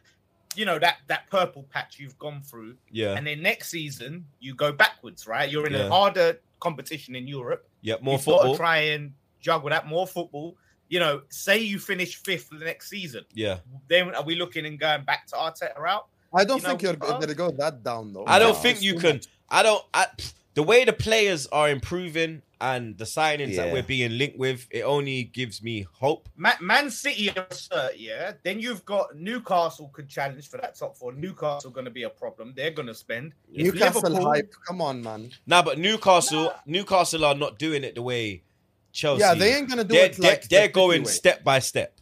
you 0.56 0.66
know, 0.66 0.78
that 0.80 0.97
that 1.08 1.30
purple 1.30 1.64
patch 1.72 1.97
you've 1.99 2.18
gone 2.20 2.41
through, 2.41 2.76
yeah, 2.91 3.16
and 3.16 3.26
then 3.28 3.41
next 3.41 3.70
season 3.70 4.26
you 4.39 4.54
go 4.56 4.72
backwards, 4.72 5.28
right? 5.28 5.49
You're 5.49 5.68
in 5.68 5.74
Yeah. 5.74 5.88
a 5.88 5.89
harder 5.89 6.39
competition 6.60 7.16
in 7.16 7.28
Europe. 7.28 7.68
yeah, 7.82 7.95
more 8.02 8.16
You've 8.16 8.26
got 8.26 8.32
football. 8.34 8.54
to 8.54 8.58
try 8.58 8.78
and 8.78 9.14
juggle 9.39 9.70
that 9.70 9.88
more 9.88 10.06
football. 10.08 10.56
You 10.89 10.99
know, 10.99 11.22
say 11.30 11.58
you 11.60 11.80
finish 11.80 12.16
fifth 12.18 12.49
the 12.49 12.64
next 12.66 12.89
season, 12.89 13.24
yeah, 13.34 13.60
then 13.88 14.14
are 14.14 14.24
we 14.24 14.36
looking 14.36 14.66
and 14.66 14.78
going 14.80 15.04
back 15.04 15.26
to 15.28 15.36
Arteta 15.36 15.80
out? 15.88 16.08
I 16.34 16.43
don't 16.45 16.62
You 16.62 16.68
think 16.68 16.84
know, 16.84 16.89
you're 16.91 16.97
uh, 17.04 17.18
going 17.18 17.28
to 17.30 17.36
go 17.36 17.52
that 17.52 17.84
down 17.84 18.14
though. 18.14 18.26
I 18.26 18.39
don't 18.39 18.54
No. 18.54 18.60
think 18.60 18.82
you 18.82 18.95
can. 18.99 19.16
much. 19.18 19.28
I 19.49 19.64
don't. 19.64 19.84
I, 19.93 20.08
the 20.54 20.64
way 20.64 20.84
the 20.86 20.93
players 20.93 21.47
are 21.47 21.70
improving 21.70 22.41
and 22.62 22.97
the 22.97 23.05
signings 23.05 23.55
that 23.55 23.74
we're 23.74 23.84
being 23.84 24.18
linked 24.18 24.38
with, 24.38 24.68
it 24.72 24.84
only 24.84 25.24
gives 25.24 25.62
me 25.64 25.86
hope. 25.91 26.30
Man, 26.38 26.53
Man 26.62 26.89
City 26.91 27.30
are 27.32 27.45
cert, 27.47 27.91
yeah. 27.97 28.34
Then 28.43 28.59
you've 28.59 28.86
got 28.86 29.16
Newcastle 29.16 29.89
could 29.91 30.07
challenge 30.07 30.47
for 30.47 30.57
that 30.57 30.78
top 30.78 30.95
four. 30.95 31.12
Newcastle 31.12 31.72
going 31.72 31.86
to 31.86 31.91
be 31.91 32.03
a 32.03 32.09
problem. 32.09 32.53
They're 32.55 32.72
going 32.72 32.88
to 32.88 32.93
spend. 32.95 33.34
Newcastle 33.51 34.01
Liverpool- 34.03 34.32
hype. 34.32 34.53
Come 34.68 34.82
on, 34.82 35.01
man. 35.01 35.32
Nah, 35.47 35.64
but 35.64 35.80
Newcastle, 35.80 36.53
Newcastle 36.66 37.26
are 37.26 37.36
not 37.36 37.57
doing 37.57 37.84
it 37.84 37.95
the 37.95 38.01
way 38.03 38.43
Chelsea. 38.91 39.22
Yeah, 39.22 39.34
they 39.34 39.55
ain't 39.55 39.68
gonna 39.70 39.84
do 39.84 39.95
they're, 39.95 40.05
it 40.05 40.20
like 40.20 40.47
they're, 40.47 40.59
they're 40.62 40.68
going 40.70 41.01
City 41.01 41.05
way. 41.05 41.12
step 41.12 41.43
by 41.43 41.59
step. 41.59 41.97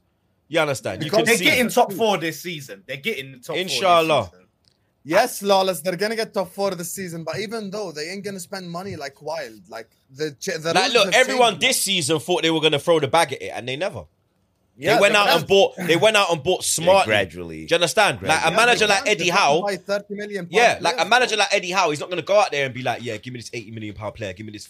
You 0.48 0.60
understand? 0.60 1.04
You 1.04 1.12
Because 1.12 1.18
can 1.20 1.26
They're 1.28 1.38
see. 1.38 1.44
getting 1.46 1.70
top 1.70 1.94
four 1.94 2.18
this 2.18 2.42
season. 2.42 2.84
They're 2.88 2.98
getting 2.98 3.34
the 3.34 3.38
top 3.40 3.56
Inshallah. 3.56 4.32
Four 5.06 5.22
this 5.22 5.34
season. 5.34 5.44
Yes, 5.44 5.44
lawless. 5.44 5.82
They're 5.82 5.96
gonna 5.96 6.16
get 6.16 6.34
top 6.34 6.52
four 6.52 6.72
this 6.72 6.92
season, 6.92 7.24
but 7.24 7.40
even 7.40 7.70
though 7.72 7.92
they 7.92 8.10
ain't 8.10 8.24
gonna 8.24 8.40
spend 8.40 8.70
money 8.70 8.96
like 8.96 9.22
wild, 9.22 9.70
like 9.70 9.90
the 10.10 10.36
the 10.62 10.74
like, 10.74 10.94
look, 10.94 11.14
everyone 11.14 11.54
changed. 11.54 11.62
this 11.62 11.82
season 11.82 12.20
thought 12.20 12.42
they 12.44 12.52
were 12.52 12.62
going 12.62 12.74
to 12.74 12.80
throw 12.80 13.00
the 13.00 13.08
bag 13.08 13.34
at 13.34 13.42
it, 13.42 13.52
and 13.54 13.68
they 13.68 13.76
never. 13.76 14.06
Yeah, 14.82 14.96
they 14.96 15.02
went 15.02 15.14
but 15.14 15.28
out 15.28 15.38
and 15.40 15.48
bought. 15.48 15.76
They 15.76 15.98
went 15.98 16.16
out 16.16 16.32
and 16.32 16.42
bought 16.42 16.62
Yeah, 16.62 16.84
smart. 16.84 17.06
gradually. 17.06 17.66
Do 17.66 17.74
you 17.74 17.76
understand? 17.76 18.22
Like 18.22 18.46
a 18.46 18.52
manager 18.52 18.86
Yeah, 18.86 18.94
like 18.96 19.08
Eddie 19.10 19.30
Howe. 19.30 19.68
30 19.68 20.16
million 20.16 20.46
pound 20.46 20.54
Yeah, 20.54 20.78
like 20.80 20.96
a 20.98 21.04
manager 21.06 21.36
like 21.36 21.50
Eddie 21.54 21.72
Howe, 21.72 21.90
he's 21.90 22.00
not 22.00 22.10
going 22.10 22.22
to 22.22 22.26
go 22.26 22.40
out 22.40 22.52
there 22.52 22.64
and 22.66 22.74
be 22.74 22.82
like, 22.82 23.04
yeah, 23.04 23.18
give 23.18 23.34
me 23.34 23.40
this 23.42 23.50
80 23.54 23.72
million 23.72 23.94
pound 23.94 24.16
player, 24.16 24.32
give 24.32 24.46
me 24.46 24.54
this 24.54 24.70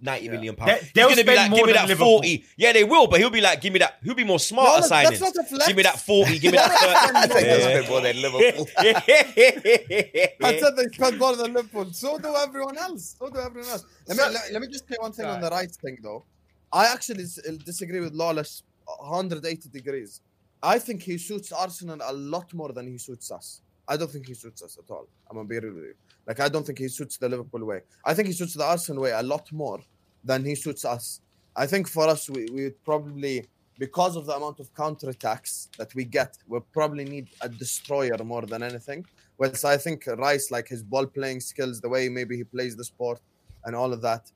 ninety 0.00 0.26
Yeah. 0.26 0.30
million 0.32 0.54
pound. 0.54 0.70
They- 0.70 0.78
He's 0.78 0.92
they'll 0.94 1.06
going 1.08 1.18
to 1.18 1.24
be 1.24 1.34
like, 1.34 1.50
more 1.50 1.58
give 1.58 1.66
me 1.66 1.72
that 1.72 1.88
Liverpool. 1.88 2.18
40. 2.22 2.44
Yeah, 2.56 2.72
they 2.72 2.84
will, 2.84 3.08
but 3.08 3.18
he'll 3.18 3.30
be 3.30 3.40
like, 3.40 3.60
give 3.60 3.72
me 3.72 3.80
that. 3.80 3.98
He'll 4.04 4.14
be 4.14 4.22
more 4.22 4.38
No, 4.52 4.62
no, 4.62 4.80
that's 4.88 5.20
not 5.20 5.34
a 5.36 5.42
flex. 5.42 5.66
Give 5.66 5.76
me 5.76 5.82
that 5.82 5.98
40, 5.98 6.38
give 6.38 6.52
me 6.52 6.58
that 6.58 7.12
I 7.14 7.26
30. 7.26 7.34
think 7.34 7.44
they 7.46 7.58
Yeah. 7.58 7.68
spent 7.80 7.88
more 7.90 8.00
than 8.02 8.22
Liverpool. 8.22 8.66
I 8.78 10.58
said 10.60 10.76
they 10.76 10.84
spend 10.92 11.18
more 11.18 11.34
than 11.36 11.52
Liverpool. 11.52 11.92
So 11.92 12.16
do 12.18 12.32
everyone 12.36 12.78
else. 12.78 13.16
So 13.18 13.28
do 13.28 13.40
everyone 13.40 13.70
else. 13.70 13.84
Let 14.06 14.16
me 14.16 14.22
So- 14.22 14.30
let, 14.30 14.52
let 14.52 14.62
me 14.62 14.68
just 14.68 14.88
say 14.88 14.94
one 15.00 15.12
thing 15.12 15.26
on 15.26 15.40
the 15.40 15.50
rights 15.50 15.76
thing 15.76 15.98
though. 16.02 16.24
I 16.72 16.86
actually 16.86 17.24
uh, 17.24 17.52
disagree 17.64 18.00
with 18.00 18.12
Lawless 18.12 18.62
180 18.98 19.68
degrees. 19.68 20.20
I 20.62 20.78
think 20.78 21.02
he 21.02 21.18
suits 21.18 21.52
Arsenal 21.52 22.00
a 22.02 22.12
lot 22.12 22.52
more 22.52 22.72
than 22.72 22.86
he 22.86 22.98
suits 22.98 23.30
us. 23.30 23.60
I 23.86 23.96
don't 23.96 24.10
think 24.10 24.26
he 24.26 24.34
suits 24.34 24.62
us 24.62 24.76
at 24.78 24.90
all. 24.90 25.06
I'm 25.30 25.36
gonna 25.36 25.48
be 25.48 25.58
real 25.58 25.74
with 25.74 25.84
you. 25.84 25.94
Like 26.26 26.40
I 26.40 26.48
don't 26.48 26.66
think 26.66 26.78
he 26.78 26.88
suits 26.88 27.16
the 27.16 27.28
Liverpool 27.28 27.64
way. 27.64 27.80
I 28.04 28.14
think 28.14 28.28
he 28.28 28.34
suits 28.34 28.54
the 28.54 28.64
Arsenal 28.64 29.02
way 29.02 29.12
a 29.12 29.22
lot 29.22 29.50
more 29.52 29.80
than 30.24 30.44
he 30.44 30.54
suits 30.54 30.84
us. 30.84 31.20
I 31.56 31.66
think 31.66 31.88
for 31.88 32.06
us, 32.08 32.28
we 32.28 32.46
we 32.52 32.64
would 32.64 32.84
probably 32.84 33.46
because 33.78 34.16
of 34.16 34.26
the 34.26 34.34
amount 34.34 34.58
of 34.58 34.74
counter 34.74 35.08
attacks 35.08 35.68
that 35.78 35.94
we 35.94 36.04
get, 36.04 36.36
we'll 36.48 36.66
probably 36.72 37.04
need 37.04 37.28
a 37.40 37.48
destroyer 37.48 38.18
more 38.24 38.42
than 38.42 38.62
anything. 38.62 39.06
Whereas 39.36 39.64
I 39.64 39.76
think 39.76 40.04
Rice, 40.06 40.50
like 40.50 40.66
his 40.66 40.82
ball 40.82 41.06
playing 41.06 41.40
skills, 41.40 41.80
the 41.80 41.88
way 41.88 42.08
maybe 42.08 42.36
he 42.36 42.42
plays 42.42 42.74
the 42.74 42.84
sport, 42.84 43.20
and 43.64 43.76
all 43.76 43.92
of 43.92 44.02
that, 44.02 44.32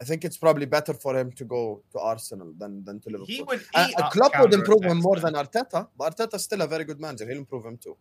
I 0.00 0.04
think 0.04 0.24
it's 0.24 0.36
probably 0.36 0.66
better 0.66 0.92
for 0.92 1.16
him 1.18 1.32
to 1.32 1.44
go 1.44 1.82
to 1.92 1.98
Arsenal 1.98 2.52
than, 2.58 2.84
than 2.84 3.00
to 3.00 3.08
Liverpool. 3.08 3.26
He 3.26 3.42
would 3.42 3.64
Uh, 3.74 3.88
up 3.98 4.12
Klopp 4.12 4.38
would 4.38 4.52
improve 4.52 4.84
him 4.84 4.98
more 4.98 5.16
than 5.16 5.34
Arteta, 5.34 5.88
but 5.96 6.16
Arteta's 6.16 6.44
still 6.44 6.60
a 6.60 6.66
very 6.66 6.84
good 6.84 7.00
manager. 7.00 7.26
He'll 7.26 7.38
improve 7.38 7.64
him 7.64 7.78
too. 7.78 7.96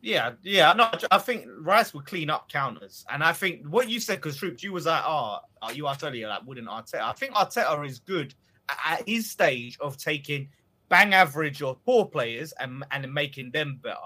Yeah, 0.00 0.32
yeah. 0.42 0.72
No, 0.74 0.90
I 1.10 1.18
think 1.18 1.46
Rice 1.60 1.92
would 1.94 2.06
clean 2.06 2.30
up 2.30 2.48
counters, 2.48 3.04
and 3.10 3.24
I 3.24 3.32
think 3.32 3.66
what 3.66 3.88
you 3.88 3.98
said, 4.00 4.16
because 4.16 4.36
Troops, 4.36 4.62
you 4.62 4.72
was 4.72 4.86
like, 4.86 5.02
oh, 5.04 5.38
uh, 5.60 5.72
you 5.74 5.88
asked 5.88 6.04
earlier, 6.04 6.28
like, 6.28 6.46
wouldn't 6.46 6.68
Arteta? 6.68 7.00
I 7.00 7.12
think 7.12 7.32
Arteta 7.34 7.84
is 7.84 7.98
good 7.98 8.34
at, 8.68 8.78
at 8.86 9.08
his 9.08 9.30
stage 9.30 9.76
of 9.80 9.96
taking 9.96 10.48
bang 10.88 11.14
average 11.14 11.62
or 11.62 11.74
poor 11.84 12.04
players 12.06 12.52
and 12.60 12.84
and 12.90 13.12
making 13.12 13.50
them 13.50 13.80
better. 13.82 13.96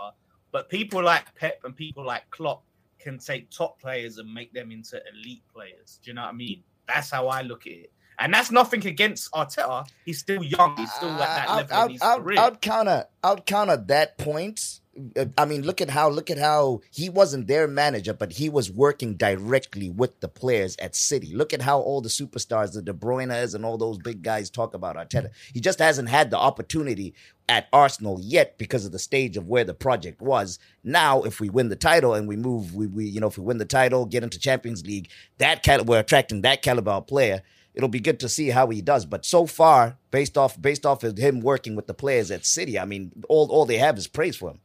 But 0.50 0.68
people 0.68 1.02
like 1.02 1.34
Pep 1.34 1.60
and 1.64 1.76
people 1.76 2.06
like 2.06 2.28
Klopp 2.30 2.62
can 3.02 3.18
take 3.18 3.50
top 3.50 3.80
players 3.80 4.18
and 4.18 4.32
make 4.32 4.52
them 4.52 4.70
into 4.70 5.00
elite 5.14 5.42
players. 5.52 5.98
Do 6.02 6.10
you 6.10 6.14
know 6.14 6.22
what 6.22 6.28
I 6.28 6.32
mean? 6.32 6.62
That's 6.86 7.10
how 7.10 7.28
I 7.28 7.42
look 7.42 7.66
at 7.66 7.72
it. 7.72 7.92
And 8.18 8.32
that's 8.32 8.50
nothing 8.50 8.86
against 8.86 9.32
Arteta. 9.32 9.86
He's 10.04 10.18
still 10.18 10.42
young. 10.44 10.76
He's 10.76 10.92
still 10.92 11.10
at 11.10 11.18
that 11.18 11.48
Uh, 11.48 11.56
level 11.56 11.76
I'd, 11.76 11.84
in 11.86 11.92
his 11.92 12.02
I'd, 12.02 12.18
career. 12.20 12.38
I'd 12.40 12.60
counter. 12.60 13.04
I'd 13.24 13.46
counter 13.46 13.76
that 13.76 14.18
point. 14.18 14.80
I 15.38 15.46
mean, 15.46 15.62
look 15.62 15.80
at 15.80 15.88
how 15.88 16.10
look 16.10 16.30
at 16.30 16.36
how 16.36 16.82
he 16.90 17.08
wasn't 17.08 17.46
their 17.46 17.66
manager, 17.66 18.12
but 18.12 18.32
he 18.32 18.50
was 18.50 18.70
working 18.70 19.14
directly 19.14 19.88
with 19.88 20.20
the 20.20 20.28
players 20.28 20.76
at 20.76 20.94
City. 20.94 21.34
Look 21.34 21.54
at 21.54 21.62
how 21.62 21.80
all 21.80 22.02
the 22.02 22.10
superstars, 22.10 22.74
the 22.74 22.82
De 22.82 22.92
Bruyne's 22.92 23.54
and 23.54 23.64
all 23.64 23.78
those 23.78 23.96
big 23.96 24.22
guys 24.22 24.50
talk 24.50 24.74
about 24.74 24.96
Arteta. 24.96 25.30
He 25.54 25.60
just 25.60 25.78
hasn't 25.78 26.10
had 26.10 26.30
the 26.30 26.36
opportunity 26.36 27.14
at 27.48 27.68
Arsenal 27.72 28.18
yet 28.20 28.58
because 28.58 28.84
of 28.84 28.92
the 28.92 28.98
stage 28.98 29.38
of 29.38 29.48
where 29.48 29.64
the 29.64 29.72
project 29.72 30.20
was. 30.20 30.58
Now, 30.84 31.22
if 31.22 31.40
we 31.40 31.48
win 31.48 31.70
the 31.70 31.76
title 31.76 32.12
and 32.12 32.28
we 32.28 32.36
move, 32.36 32.74
we, 32.74 32.86
we 32.86 33.06
you 33.06 33.20
know 33.20 33.28
if 33.28 33.38
we 33.38 33.44
win 33.44 33.58
the 33.58 33.64
title, 33.64 34.04
get 34.04 34.22
into 34.22 34.38
Champions 34.38 34.84
League, 34.84 35.08
that 35.38 35.62
cal- 35.62 35.84
we're 35.84 36.00
attracting 36.00 36.42
that 36.42 36.60
caliber 36.60 37.00
player 37.00 37.42
it'll 37.74 37.88
be 37.88 38.00
good 38.00 38.20
to 38.20 38.28
see 38.28 38.50
how 38.50 38.68
he 38.68 38.82
does. 38.82 39.06
But 39.06 39.24
so 39.24 39.46
far, 39.46 39.96
based 40.10 40.36
off 40.36 40.60
based 40.60 40.84
off 40.84 41.02
of 41.04 41.16
him 41.16 41.40
working 41.40 41.74
with 41.74 41.86
the 41.86 41.94
players 41.94 42.30
at 42.30 42.44
City, 42.44 42.78
I 42.78 42.84
mean, 42.84 43.12
all 43.30 43.50
all 43.50 43.64
they 43.64 43.78
have 43.78 43.96
is 43.96 44.06
praise 44.06 44.36
for 44.36 44.50
him. 44.50 44.60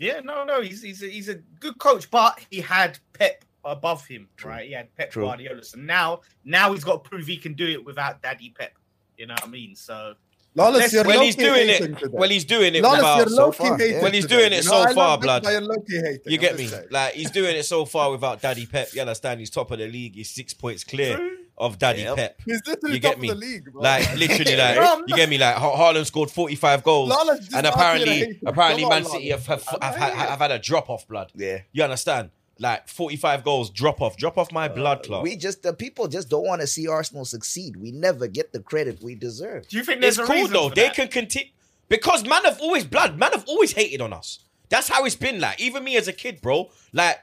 Yeah, 0.00 0.20
no, 0.20 0.44
no, 0.44 0.62
he's 0.62 0.82
he's 0.82 1.02
a, 1.02 1.06
he's 1.06 1.28
a 1.28 1.34
good 1.60 1.78
coach, 1.78 2.10
but 2.10 2.44
he 2.50 2.60
had 2.60 2.98
Pep 3.12 3.44
above 3.64 4.06
him, 4.06 4.26
True. 4.38 4.50
right? 4.50 4.66
He 4.66 4.72
had 4.72 4.94
Pep 4.96 5.10
True. 5.10 5.24
Guardiola. 5.26 5.62
So 5.62 5.78
now, 5.78 6.22
now 6.44 6.72
he's 6.72 6.82
got 6.84 7.04
to 7.04 7.08
prove 7.10 7.26
he 7.26 7.36
can 7.36 7.52
do 7.52 7.66
it 7.68 7.84
without 7.84 8.22
Daddy 8.22 8.52
Pep. 8.58 8.72
You 9.18 9.26
know 9.26 9.34
what 9.34 9.44
I 9.44 9.48
mean? 9.48 9.76
So 9.76 10.14
Let's- 10.54 10.92
you're 10.92 11.04
Well, 11.04 11.20
he's 11.20 11.36
doing 11.36 11.68
it. 11.68 11.78
today. 11.78 12.06
Well, 12.10 12.28
he's 12.30 12.44
doing 12.44 12.74
it 12.74 12.82
you're 12.82 13.28
so 13.28 13.52
far, 13.52 13.80
yeah. 13.80 14.02
Well, 14.02 14.10
he's 14.10 14.24
today. 14.24 14.36
doing 14.38 14.52
it 14.52 14.56
You 14.56 14.62
so 14.62 14.82
know, 14.82 14.90
I 14.90 14.94
far, 14.94 15.18
blood. 15.18 15.44
You're 15.44 15.60
low-key 15.60 15.96
hating. 15.96 16.20
You 16.24 16.38
get 16.38 16.56
me? 16.58 16.68
Like 16.90 17.12
he's 17.14 17.30
doing 17.30 17.54
it 17.54 17.64
so 17.66 17.84
far 17.84 18.10
without 18.10 18.40
Daddy 18.40 18.64
Pep. 18.66 18.88
You 18.94 19.02
understand? 19.02 19.38
He's 19.40 19.50
top 19.50 19.70
of 19.70 19.78
the 19.78 19.86
league. 19.86 20.14
He's 20.16 20.30
six 20.30 20.52
points 20.54 20.82
clear 20.82 21.18
of 21.60 21.78
Daddy 21.78 22.02
Yep. 22.02 22.16
Pep. 22.16 22.40
He's 22.44 22.60
literally 22.66 22.94
You 22.94 23.00
get 23.00 23.20
me? 23.20 23.28
of 23.28 23.38
the 23.38 23.46
league, 23.46 23.72
bro. 23.72 23.82
Like 23.82 24.16
literally, 24.16 24.56
like 24.64 24.76
Bro, 24.76 25.02
you 25.06 25.14
get 25.16 25.28
me? 25.28 25.38
Like 25.38 25.54
Ha- 25.56 25.76
Haaland 25.76 26.06
scored 26.06 26.30
forty 26.30 26.56
five 26.56 26.82
goals, 26.82 27.12
and 27.54 27.66
apparently, 27.66 28.40
apparently, 28.44 28.86
Man 28.86 29.04
City 29.04 29.28
have 29.30 29.46
Lawless. 29.48 29.64
have, 29.70 29.82
have, 29.82 29.94
had, 29.96 30.12
have 30.30 30.38
had 30.38 30.50
a 30.50 30.58
drop 30.58 30.88
off 30.90 31.06
blood. 31.06 31.30
Yeah. 31.36 31.60
You 31.72 31.84
understand? 31.84 32.30
Like 32.58 32.88
forty 32.88 33.16
five 33.16 33.44
goals, 33.44 33.70
drop 33.70 34.00
off, 34.02 34.16
drop 34.16 34.36
off 34.38 34.50
my 34.52 34.66
uh, 34.66 34.74
blood 34.74 35.02
clot. 35.04 35.22
We 35.22 35.36
just 35.36 35.62
the 35.62 35.72
people 35.72 36.08
just 36.08 36.28
don't 36.28 36.44
want 36.46 36.60
to 36.62 36.66
see 36.66 36.88
Arsenal 36.88 37.24
succeed. 37.24 37.76
We 37.76 37.90
never 37.92 38.26
get 38.26 38.52
the 38.52 38.60
credit 38.60 39.02
we 39.02 39.14
deserve. 39.14 39.68
do 39.68 39.76
you 39.76 39.84
think 39.84 40.00
there's 40.00 40.18
It's 40.18 40.28
a 40.28 40.30
cool 40.30 40.36
reason 40.42 40.52
though. 40.52 40.68
for 40.70 40.74
They 40.74 40.82
that? 40.88 40.94
can 40.94 41.08
continue 41.08 41.48
because 41.88 42.26
man 42.26 42.44
have 42.44 42.60
always 42.60 42.84
blood. 42.84 43.18
Man 43.18 43.32
have 43.32 43.44
always 43.48 43.72
hated 43.72 44.00
on 44.02 44.12
us. 44.12 44.40
That's 44.68 44.88
how 44.88 45.04
it's 45.04 45.14
been. 45.16 45.40
Like 45.40 45.58
even 45.60 45.84
me 45.84 45.96
as 45.96 46.06
a 46.08 46.12
kid, 46.12 46.40
bro. 46.42 46.70
Like 46.92 47.18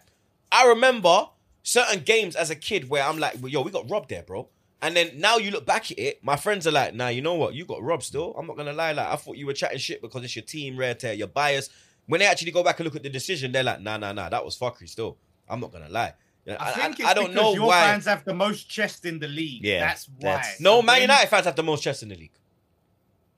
I 0.51 0.67
remember 0.69 1.27
certain 1.67 1.99
games 2.01 2.35
as 2.35 2.49
a 2.49 2.55
kid 2.55 2.87
where 2.89 3.03
I'm 3.03 3.17
like, 3.19 3.35
yo, 3.45 3.61
we 3.61 3.71
got 3.71 3.89
robbed 3.89 4.09
there, 4.09 4.23
bro. 4.23 4.47
And 4.81 4.95
then 4.95 5.11
now 5.19 5.37
you 5.37 5.51
look 5.51 5.65
back 5.65 5.91
at 5.91 5.99
it, 5.99 6.23
my 6.23 6.35
friends 6.37 6.65
are 6.65 6.71
like, 6.71 6.93
nah, 6.93 7.09
you 7.09 7.21
know 7.21 7.33
what? 7.33 7.53
You 7.55 7.65
got 7.65 7.81
robbed 7.81 8.03
still. 8.03 8.33
I'm 8.37 8.47
not 8.47 8.55
gonna 8.55 8.73
lie. 8.73 8.93
Like 8.93 9.07
I 9.07 9.15
thought 9.17 9.35
you 9.37 9.45
were 9.45 9.53
chatting 9.53 9.79
shit 9.79 10.01
because 10.01 10.23
it's 10.23 10.35
your 10.35 10.45
team, 10.45 10.77
rare 10.77 10.93
tear, 10.93 11.13
you're 11.13 11.27
biased. 11.27 11.71
When 12.05 12.19
they 12.19 12.25
actually 12.25 12.51
go 12.51 12.63
back 12.63 12.79
and 12.79 12.85
look 12.85 12.95
at 12.95 13.03
the 13.03 13.09
decision, 13.09 13.51
they're 13.51 13.63
like, 13.63 13.81
nah, 13.81 13.97
nah, 13.97 14.13
nah, 14.13 14.29
that 14.29 14.45
was 14.45 14.57
fuckery 14.57 14.87
still. 14.87 15.17
I'm 15.49 15.59
not 15.59 15.71
gonna 15.73 15.89
lie. 15.89 16.13
I 16.47 16.55
I, 16.59 16.71
think 16.93 17.03
I- 17.03 17.13
don't 17.13 17.33
know 17.33 17.53
your 17.53 17.67
why. 17.67 17.81
fans 17.81 18.05
have 18.05 18.23
the 18.23 18.33
most 18.33 18.69
chest 18.69 19.03
in 19.05 19.19
the 19.19 19.27
league. 19.27 19.63
Yeah, 19.65 19.81
that's 19.81 20.07
why. 20.07 20.31
that's- 20.31 20.61
no, 20.61 20.81
Man 20.81 21.01
United 21.01 21.27
fans 21.27 21.45
have 21.45 21.55
the 21.57 21.63
most 21.63 21.83
chest 21.83 22.01
in 22.03 22.09
the 22.09 22.15
league. 22.15 22.31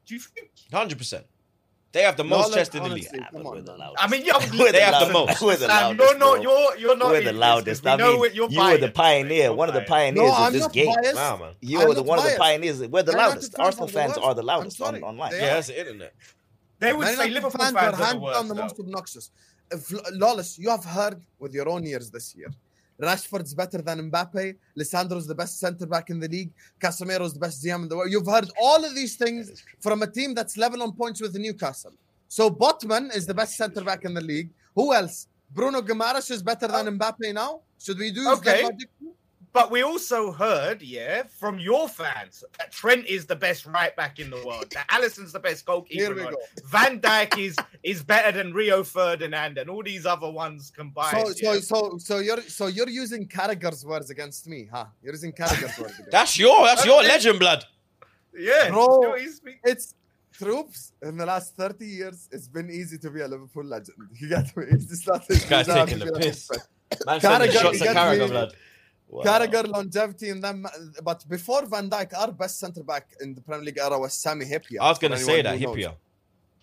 Do 0.05 0.13
you 0.13 0.19
think? 0.19 0.51
Hundred 0.71 0.97
percent. 0.99 1.25
They 1.91 2.03
have 2.03 2.17
the 2.17 2.23
most 2.23 2.49
Lawless, 2.49 2.55
chest 2.55 2.75
in 2.75 2.83
the 2.83 2.89
league. 2.89 3.07
honestly, 3.11 3.27
come 3.31 3.47
on, 3.47 3.55
We're 3.55 3.61
the 3.61 3.71
man. 3.71 3.79
loudest. 3.79 4.03
I 4.03 4.07
mean, 4.09 4.25
yeah, 4.25 4.37
We're 4.59 4.71
They 4.71 4.79
the 4.79 4.85
have 4.85 5.07
the 5.07 5.13
most. 5.13 5.41
We're 5.41 5.55
the 5.57 5.65
Sam, 5.65 5.97
loudest. 5.97 6.09
you're 6.09 6.17
not. 6.19 6.41
You're 6.43 6.77
you're 6.77 6.97
not. 6.97 7.07
We're 7.09 7.19
the 7.21 7.25
this, 7.31 7.33
loudest. 7.35 7.83
'cause 7.83 7.99
I 7.99 8.03
mean, 8.03 8.33
you're 8.35 8.49
you 8.51 8.59
were 8.61 8.77
the 8.77 8.91
pioneer, 8.91 9.43
You're 9.45 9.53
one 9.53 9.69
of 9.69 9.73
the 9.73 9.79
biased. 9.81 9.89
pioneers 9.89 10.27
No, 10.27 10.31
of 10.35 10.39
I'm 10.39 10.53
this 10.53 10.61
not 10.61 10.73
game. 10.73 10.93
biased. 10.95 11.15
Wow, 11.15 11.37
man. 11.37 11.53
You 11.61 11.81
I'm 11.81 11.87
were 11.87 11.93
the 11.95 12.01
not 12.01 12.05
one 12.07 12.19
of 12.19 12.25
the 12.25 12.37
pioneers. 12.37 12.79
We're 12.87 13.01
the 13.03 13.11
Man 13.13 13.27
loudest. 13.29 13.55
Arsenal 13.59 13.87
the 13.87 13.93
fans 13.93 14.09
worst. 14.11 14.21
are 14.21 14.35
the 14.35 14.43
loudest 14.43 14.81
on, 14.81 15.03
online. 15.03 15.31
They 15.31 15.37
Yeah, 15.41 15.53
that's 15.55 15.67
the 15.67 15.79
internet. 15.79 16.13
They 16.79 16.93
would 16.93 17.07
say 17.07 17.29
Liverpool 17.29 17.59
fans 17.59 17.73
fans 17.73 17.75
are 17.75 17.87
are 17.87 17.91
the 17.91 18.05
hands 18.05 18.33
down 18.35 18.47
the 18.49 18.55
most 18.55 18.79
obnoxious. 18.79 19.31
Lawless, 20.13 20.57
you 20.59 20.69
have 20.69 20.85
heard 20.85 21.21
with 21.39 21.53
your 21.53 21.67
own 21.69 21.85
ears 21.85 22.09
this 22.11 22.35
year. 22.35 22.49
Rashford's 23.01 23.53
better 23.53 23.81
than 23.81 24.11
Mbappe. 24.11 24.55
Lisandro's 24.77 25.25
the 25.25 25.35
best 25.35 25.59
centre 25.59 25.85
back 25.85 26.09
in 26.09 26.19
the 26.19 26.27
league. 26.27 26.51
Casemiro's 26.81 27.33
the 27.33 27.39
best 27.39 27.63
DM 27.63 27.83
in 27.83 27.87
the 27.89 27.95
world. 27.95 28.11
You've 28.11 28.25
heard 28.27 28.49
all 28.61 28.83
of 28.83 28.93
these 28.93 29.15
things 29.15 29.63
from 29.79 30.01
a 30.01 30.07
team 30.07 30.33
that's 30.33 30.57
level 30.57 30.83
on 30.83 30.91
points 30.91 31.21
with 31.21 31.35
Newcastle. 31.35 31.93
So 32.27 32.49
Botman 32.49 33.15
is 33.15 33.25
the 33.25 33.33
best 33.33 33.55
centre 33.55 33.83
back 33.83 34.03
in 34.05 34.13
the 34.13 34.21
league. 34.21 34.49
Who 34.75 34.93
else? 34.93 35.27
Bruno 35.51 35.81
Guimaraes 35.81 36.29
is 36.29 36.43
better 36.43 36.67
than 36.67 36.99
Mbappe 36.99 37.33
now. 37.33 37.61
Should 37.81 37.97
we 37.97 38.11
do 38.11 38.29
Okay. 38.33 38.61
that 38.61 38.73
logic? 38.73 38.89
But 39.51 39.71
we 39.71 39.81
also 39.81 40.31
heard, 40.31 40.81
yeah, 40.81 41.23
from 41.23 41.57
your 41.57 41.89
fans 41.89 42.43
that 42.59 42.71
Trent 42.71 43.07
is 43.07 43.25
the 43.25 43.35
best 43.35 43.65
right 43.65 43.95
back 43.95 44.19
in 44.19 44.29
the 44.29 44.37
world. 44.45 44.65
That 44.71 44.87
Alisson's 44.89 45.33
the 45.33 45.39
best 45.39 45.65
goalkeeper. 45.65 46.03
Here 46.03 46.15
we 46.15 46.21
go. 46.21 46.37
Van 46.65 46.99
Dijk 46.99 47.37
is 47.37 47.55
is 47.81 48.03
better 48.03 48.31
than 48.31 48.53
Rio 48.53 48.83
Ferdinand 48.83 49.57
and 49.57 49.69
all 49.69 49.81
these 49.81 50.05
other 50.05 50.29
ones 50.29 50.71
combined. 50.75 51.17
So, 51.17 51.33
yeah. 51.41 51.53
so, 51.53 51.59
so, 51.59 51.97
so 51.97 52.19
you're 52.19 52.41
so 52.43 52.67
you're 52.67 52.89
using 52.89 53.27
Carragher's 53.27 53.83
words 53.83 54.11
against 54.11 54.47
me, 54.47 54.69
huh? 54.71 54.85
You're 55.01 55.13
using 55.13 55.31
Carragher's 55.31 55.77
words. 55.79 55.93
Against 55.95 56.11
That's 56.11 56.37
your 56.37 56.65
that's 56.65 56.85
your 56.85 57.01
legend 57.01 57.39
blood. 57.39 57.65
yeah, 58.37 58.69
Bro. 58.69 58.81
you 59.01 59.07
know, 59.07 59.15
he's- 59.15 59.41
it's 59.63 59.95
troops 60.31 60.93
in 61.01 61.17
the 61.17 61.25
last 61.25 61.53
30 61.57 61.85
years 61.85 62.29
it's 62.31 62.47
been 62.47 62.69
easy 62.69 62.97
to 62.97 63.09
be 63.09 63.19
a 63.19 63.27
liverpool 63.27 63.65
legend 63.65 63.97
you 64.21 64.29
got 64.29 64.45
me 64.55 64.63
it's 64.69 64.85
just 64.85 65.05
not 65.05 65.27
This 65.27 65.43
guy's 65.43 65.67
taking 65.67 65.99
the 65.99 66.13
piss. 66.13 66.49
Man 67.05 67.19
Carragher, 67.19 67.51
shots 67.51 67.81
you 67.81 67.87
at 67.87 67.95
Carragher 67.95 68.29
me? 68.47 68.51
Blood. 69.09 69.25
Carragher 69.25 69.67
longevity 69.67 70.29
in 70.29 70.39
them 70.39 70.65
uh, 70.65 70.69
but 71.03 71.27
before 71.27 71.65
Van 71.65 71.89
Dijk 71.89 72.13
our 72.17 72.31
best 72.31 72.59
centre 72.59 72.83
back 72.83 73.05
in 73.21 73.33
the 73.33 73.41
Premier 73.41 73.65
League 73.65 73.79
era 73.79 73.97
was 73.97 74.13
Sami 74.13 74.45
Hyypiä 74.45 74.79
I 74.79 74.89
was 74.89 74.99
gonna 74.99 75.17
for 75.17 75.23
say 75.25 75.41
that 75.41 75.57
who 75.57 75.65
knows. 75.65 75.75
Hyypiä. 75.77 75.95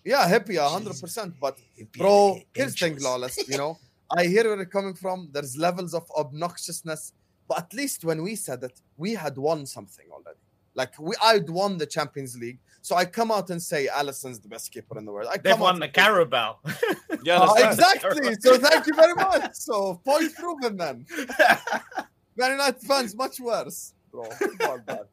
yeah 0.05 0.25
Hipia 0.31 0.63
100% 0.69 1.33
but 1.41 1.57
bro 1.97 2.39
here's 2.55 2.73
the 2.73 2.79
thing 2.89 2.97
lawless 3.01 3.37
you 3.49 3.57
know 3.57 3.77
I 4.19 4.23
hear 4.27 4.45
where 4.45 4.55
you're 4.55 4.65
coming 4.65 4.93
from 4.93 5.29
there's 5.33 5.57
levels 5.57 5.93
of 5.93 6.05
obnoxiousness 6.17 7.11
but 7.49 7.57
at 7.63 7.73
least 7.73 8.05
when 8.05 8.23
we 8.23 8.35
said 8.35 8.63
it 8.63 8.79
we 8.97 9.13
had 9.13 9.35
won 9.37 9.65
something 9.65 10.05
already 10.11 10.39
like 10.73 10.93
we 10.99 11.13
I'd 11.21 11.49
won 11.49 11.77
the 11.77 11.85
Champions 11.97 12.37
League 12.37 12.59
so 12.81 12.95
I 12.95 13.03
come 13.19 13.29
out 13.31 13.49
and 13.49 13.61
say 13.61 13.89
Alisson's 13.99 14.39
the 14.39 14.47
best 14.47 14.71
keeper 14.71 14.97
in 14.97 15.03
the 15.03 15.11
world 15.11 15.27
I 15.29 15.35
they've 15.37 15.51
come 15.51 15.59
won 15.59 15.75
out 15.75 15.79
the 15.79 15.85
and 15.87 15.95
say- 15.95 16.01
Carabao. 16.01 16.59
You 17.25 17.33
Oh, 17.33 17.55
understand? 17.55 17.73
exactly. 17.73 18.35
So 18.39 18.57
thank 18.57 18.87
you 18.87 18.93
very 18.93 19.15
much. 19.15 19.55
So 19.55 19.95
point 20.05 20.33
proven 20.35 20.77
then. 20.77 21.05
Man 22.37 22.51
United 22.51 22.81
fans 22.81 23.15
much 23.15 23.39
worse, 23.39 23.93
bro. 24.11 24.29
Come 24.29 24.57
on, 24.69 24.83
man. 24.87 24.99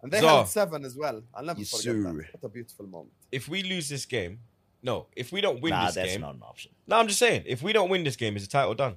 And 0.00 0.12
they 0.12 0.20
So- 0.20 0.28
had 0.28 0.48
seven 0.48 0.84
as 0.84 0.94
well. 0.96 1.22
I'll 1.34 1.44
never 1.44 1.58
forget 1.64 1.80
sir. 1.82 1.92
that. 2.02 2.14
What 2.14 2.44
a 2.44 2.48
beautiful 2.48 2.86
moment. 2.86 3.12
If 3.32 3.48
we 3.48 3.64
lose 3.64 3.88
this 3.88 4.06
game, 4.06 4.38
no. 4.80 5.06
If 5.16 5.32
we 5.32 5.40
don't 5.40 5.60
win 5.60 5.70
Nah, 5.70 5.86
this 5.86 5.96
game, 5.96 6.04
that's 6.06 6.18
not 6.20 6.34
an 6.36 6.42
option. 6.42 6.70
no, 6.86 6.96
I'm 6.98 7.08
just 7.08 7.18
saying. 7.18 7.42
If 7.46 7.62
we 7.62 7.72
don't 7.72 7.88
win 7.90 8.04
this 8.04 8.14
game, 8.14 8.36
is 8.36 8.44
the 8.44 8.48
title 8.50 8.74
done? 8.74 8.96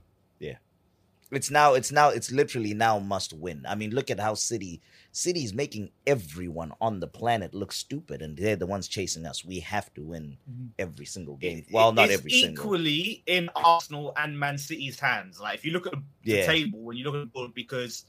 It's 1.31 1.49
now. 1.49 1.75
It's 1.75 1.91
now. 1.93 2.09
It's 2.09 2.29
literally 2.31 2.73
now 2.73 2.99
must 2.99 3.31
win. 3.31 3.65
I 3.67 3.75
mean, 3.75 3.91
look 3.91 4.09
at 4.11 4.19
how 4.19 4.33
City. 4.33 4.81
City's 5.13 5.53
making 5.53 5.91
everyone 6.05 6.73
on 6.81 6.99
the 6.99 7.07
planet 7.07 7.53
look 7.53 7.71
stupid, 7.71 8.21
and 8.21 8.37
they're 8.37 8.57
the 8.57 8.65
ones 8.65 8.87
chasing 8.87 9.25
us. 9.25 9.43
We 9.43 9.59
have 9.61 9.93
to 9.93 10.03
win 10.03 10.37
mm-hmm. 10.49 10.67
every 10.77 11.05
single 11.05 11.37
game. 11.37 11.65
Well, 11.71 11.93
not 11.93 12.05
it's 12.05 12.15
every 12.15 12.31
single. 12.31 12.63
equally 12.65 13.23
in 13.27 13.49
Arsenal 13.55 14.13
and 14.17 14.37
Man 14.37 14.57
City's 14.57 14.99
hands. 14.99 15.39
Like 15.39 15.55
if 15.55 15.65
you 15.65 15.71
look 15.71 15.87
at 15.87 15.93
the 15.93 16.01
Yeah. 16.23 16.45
table, 16.45 16.79
when 16.79 16.97
you 16.97 17.05
look 17.05 17.15
at 17.15 17.19
the 17.19 17.25
board, 17.27 17.53
because 17.53 18.05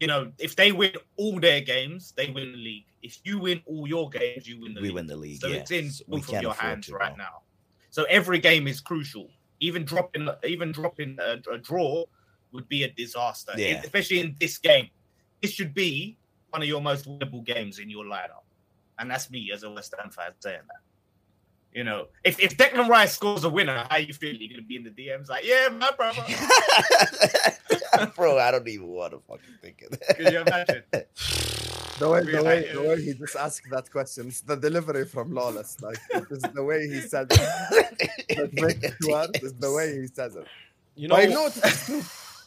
you 0.00 0.06
know 0.06 0.32
if 0.38 0.56
they 0.56 0.72
win 0.72 0.94
all 1.16 1.38
their 1.40 1.60
games, 1.60 2.12
they 2.16 2.30
win 2.30 2.52
the 2.52 2.58
league. 2.58 2.86
If 3.02 3.18
you 3.24 3.38
win 3.38 3.60
all 3.66 3.86
your 3.86 4.08
games, 4.08 4.48
you 4.48 4.60
win 4.60 4.74
the 4.74 4.80
We 4.80 4.88
league. 4.88 4.94
win 4.94 5.06
the 5.06 5.16
league. 5.16 5.40
So 5.40 5.48
yeah. 5.48 5.56
it's 5.56 5.70
in 5.70 5.90
So 5.90 6.04
both 6.08 6.32
of 6.32 6.40
your 6.40 6.54
hands 6.54 6.90
right 6.90 7.16
now. 7.16 7.42
So 7.90 8.04
every 8.04 8.38
game 8.38 8.66
is 8.66 8.80
crucial. 8.80 9.28
Even 9.60 9.84
dropping, 9.84 10.28
even 10.44 10.72
dropping 10.72 11.18
a, 11.20 11.38
a 11.52 11.58
draw 11.58 12.04
would 12.52 12.68
be 12.68 12.84
a 12.84 12.88
disaster, 12.90 13.52
Yeah. 13.56 13.80
especially 13.82 14.20
in 14.20 14.36
this 14.40 14.58
game. 14.58 14.88
This 15.40 15.50
should 15.52 15.74
be 15.74 16.16
one 16.50 16.62
of 16.62 16.68
your 16.68 16.80
most 16.80 17.06
winnable 17.08 17.44
games 17.44 17.78
in 17.78 17.88
your 17.90 18.04
lineup, 18.04 18.44
and 18.98 19.10
that's 19.10 19.30
me 19.30 19.50
as 19.52 19.62
a 19.62 19.70
West 19.70 19.94
Ham 19.98 20.10
fan 20.10 20.32
saying 20.40 20.60
that. 20.68 20.76
You 21.74 21.84
know, 21.84 22.08
if, 22.22 22.38
if 22.38 22.56
Declan 22.58 22.86
Rice 22.88 23.14
scores 23.14 23.44
a 23.44 23.48
winner, 23.48 23.86
how 23.88 23.96
you 23.96 24.12
feel? 24.12 24.34
You're 24.34 24.50
gonna 24.50 24.62
be 24.62 24.76
in 24.76 24.84
the 24.84 24.90
DMs 24.90 25.30
like, 25.30 25.44
yeah, 25.46 25.68
my 25.70 25.90
brother. 25.92 26.22
Bro, 28.16 28.38
I 28.38 28.50
don't 28.50 28.68
even 28.68 28.88
want 28.88 29.12
to 29.12 29.20
fucking 29.26 29.54
think 29.62 29.82
of 29.82 29.98
that. 29.98 30.16
Could 30.16 30.32
you 30.32 30.40
imagine? 30.40 30.82
The 31.98 32.08
way, 32.08 32.24
the 32.24 32.42
way, 32.42 32.68
the 32.72 32.82
way 32.82 33.02
he 33.04 33.12
just 33.14 33.36
asked 33.36 33.68
that 33.70 33.88
question, 33.90 34.28
it's 34.28 34.40
the 34.40 34.56
delivery 34.56 35.04
from 35.04 35.32
Lawless. 35.32 35.76
Like, 35.80 35.98
it's 36.10 36.48
the 36.48 36.64
way 36.64 36.88
he 36.88 37.00
said 37.00 37.28
it. 37.30 37.38
That 38.36 38.52
makes 38.54 38.82
it 38.82 38.94
worse, 39.06 39.28
is 39.40 39.52
the 39.54 39.70
way 39.70 40.00
he 40.00 40.06
says 40.08 40.34
it. 40.34 40.46
You 40.96 41.08
know, 41.08 41.16
But 41.16 41.28
you 41.28 41.34
know? 41.34 41.46
It's 41.46 41.86
true. 41.86 42.02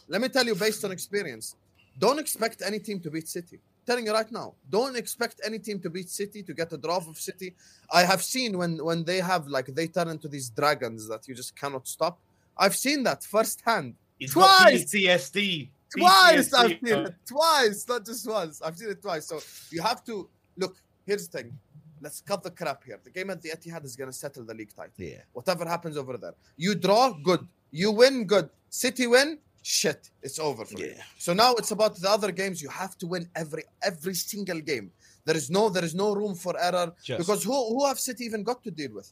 Let 0.07 0.21
me 0.21 0.29
tell 0.29 0.45
you, 0.45 0.55
based 0.55 0.83
on 0.85 0.91
experience, 0.91 1.55
don't 1.97 2.19
expect 2.19 2.61
any 2.65 2.79
team 2.79 2.99
to 3.01 3.09
beat 3.09 3.27
City. 3.27 3.59
telling 3.85 4.05
you 4.05 4.13
right 4.13 4.31
now, 4.31 4.53
don't 4.69 4.95
expect 4.95 5.41
any 5.45 5.59
team 5.59 5.79
to 5.79 5.89
beat 5.89 6.09
City 6.09 6.41
to 6.43 6.53
get 6.53 6.73
a 6.73 6.77
draw 6.77 6.97
of 6.97 7.17
City. 7.17 7.55
I 7.91 8.03
have 8.03 8.21
seen 8.23 8.57
when 8.57 8.83
when 8.83 9.03
they 9.03 9.19
have 9.31 9.47
like 9.47 9.67
they 9.67 9.87
turn 9.87 10.09
into 10.09 10.27
these 10.27 10.49
dragons 10.49 11.07
that 11.07 11.27
you 11.27 11.35
just 11.35 11.55
cannot 11.55 11.87
stop. 11.87 12.19
I've 12.57 12.75
seen 12.75 13.03
that 13.03 13.23
firsthand. 13.23 13.95
He's 14.17 14.31
Twice! 14.33 14.91
got 14.91 14.99
PTSD. 14.99 15.69
Twice 15.97 16.49
PTSD, 16.49 16.57
I've 16.57 16.69
seen 16.69 17.05
it. 17.05 17.15
Twice, 17.27 17.87
not 17.87 18.05
just 18.05 18.27
once. 18.27 18.61
I've 18.61 18.77
seen 18.77 18.89
it 18.89 19.01
twice. 19.01 19.25
So 19.27 19.39
you 19.71 19.81
have 19.81 20.03
to 20.05 20.27
look. 20.57 20.75
Here's 21.05 21.27
the 21.27 21.37
thing. 21.37 21.57
Let's 22.01 22.21
cut 22.21 22.43
the 22.43 22.51
crap 22.51 22.83
here. 22.83 22.99
The 23.03 23.09
game 23.09 23.29
at 23.29 23.41
the 23.41 23.49
Etihad 23.49 23.83
is 23.85 23.95
going 23.95 24.09
to 24.09 24.17
settle 24.17 24.43
the 24.43 24.53
league 24.53 24.73
title. 24.75 24.91
Yeah. 24.97 25.21
Whatever 25.33 25.65
happens 25.65 25.97
over 25.97 26.17
there, 26.17 26.33
you 26.57 26.75
draw, 26.75 27.13
good. 27.13 27.47
You 27.71 27.91
win, 27.91 28.25
good. 28.25 28.49
City 28.69 29.07
win, 29.07 29.39
shit. 29.66 30.09
It's 30.22 30.39
over 30.39 30.63
for 30.66 30.78
you. 30.80 30.93
So 31.18 31.34
now 31.34 31.53
it's 31.55 31.72
about 31.72 31.95
the 31.97 32.09
other 32.09 32.32
games. 32.32 32.61
You 32.61 32.70
have 32.70 32.97
to 32.99 33.07
win 33.07 33.28
every 33.36 33.63
every 33.82 34.13
single 34.13 34.59
game. 34.61 34.91
There 35.26 35.36
is 35.41 35.49
no 35.49 35.70
there 35.70 35.84
is 35.89 35.95
no 35.95 36.13
room 36.13 36.36
for 36.36 36.53
error 36.68 36.93
Just- 37.03 37.20
because 37.22 37.43
who 37.43 37.53
who 37.74 37.86
have 37.89 37.99
City 37.99 38.24
even 38.26 38.43
got 38.43 38.63
to 38.63 38.72
deal 38.72 38.93
with? 38.93 39.09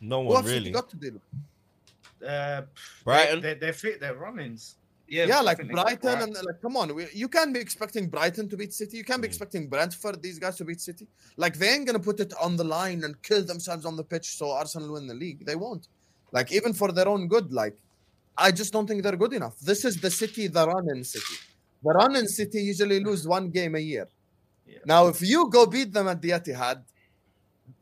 no 0.00 0.22
Who 0.22 0.28
one 0.28 0.36
have 0.36 0.46
City 0.46 0.58
really. 0.60 0.70
got 0.78 0.88
to 0.90 0.96
deal 0.96 1.14
with? 1.18 1.28
Uh, 2.28 2.62
Brighton. 3.04 3.40
They, 3.40 3.54
they're 3.54 3.72
fit. 3.72 4.00
They're 4.00 4.14
run-ins. 4.14 4.76
Yeah, 5.08 5.40
like 5.40 5.58
definitely. 5.58 5.82
Brighton 5.82 6.22
and 6.22 6.34
like 6.34 6.60
come 6.62 6.76
on, 6.76 6.94
we, 6.94 7.06
you 7.12 7.28
can't 7.28 7.52
be 7.52 7.58
expecting 7.58 8.08
Brighton 8.08 8.48
to 8.48 8.56
beat 8.56 8.72
City. 8.72 8.96
You 8.98 9.04
can't 9.04 9.20
be 9.20 9.26
Mm. 9.26 9.32
expecting 9.32 9.62
Brentford 9.68 10.22
these 10.22 10.38
guys 10.38 10.56
to 10.58 10.64
beat 10.64 10.80
City. 10.80 11.06
Like 11.36 11.54
they 11.58 11.70
ain't 11.74 11.86
gonna 11.88 11.98
put 12.10 12.20
it 12.20 12.32
on 12.40 12.56
the 12.56 12.62
line 12.64 13.02
and 13.04 13.20
kill 13.22 13.42
themselves 13.44 13.84
on 13.84 13.96
the 13.96 14.04
pitch 14.04 14.36
so 14.38 14.52
Arsenal 14.52 14.92
win 14.94 15.06
the 15.08 15.14
league. 15.24 15.44
They 15.44 15.56
won't. 15.56 15.88
Like 16.36 16.52
even 16.52 16.72
for 16.72 16.92
their 16.92 17.08
own 17.08 17.26
good, 17.26 17.52
like 17.52 17.76
I 18.36 18.50
just 18.52 18.72
don't 18.72 18.86
think 18.86 19.02
they're 19.02 19.16
good 19.16 19.32
enough. 19.34 19.58
This 19.60 19.84
is 19.84 19.96
the 20.00 20.10
City, 20.10 20.46
the 20.46 20.66
run-in 20.66 21.04
City. 21.04 21.34
The 21.82 21.90
run-in 21.90 22.26
City 22.26 22.62
usually 22.62 23.00
lose 23.02 23.26
one 23.26 23.50
game 23.50 23.74
a 23.74 23.78
year. 23.78 24.08
Yeah. 24.66 24.78
Now, 24.86 25.08
if 25.08 25.20
you 25.22 25.48
go 25.50 25.66
beat 25.66 25.92
them 25.92 26.08
at 26.08 26.20
the 26.22 26.30
Etihad, 26.30 26.82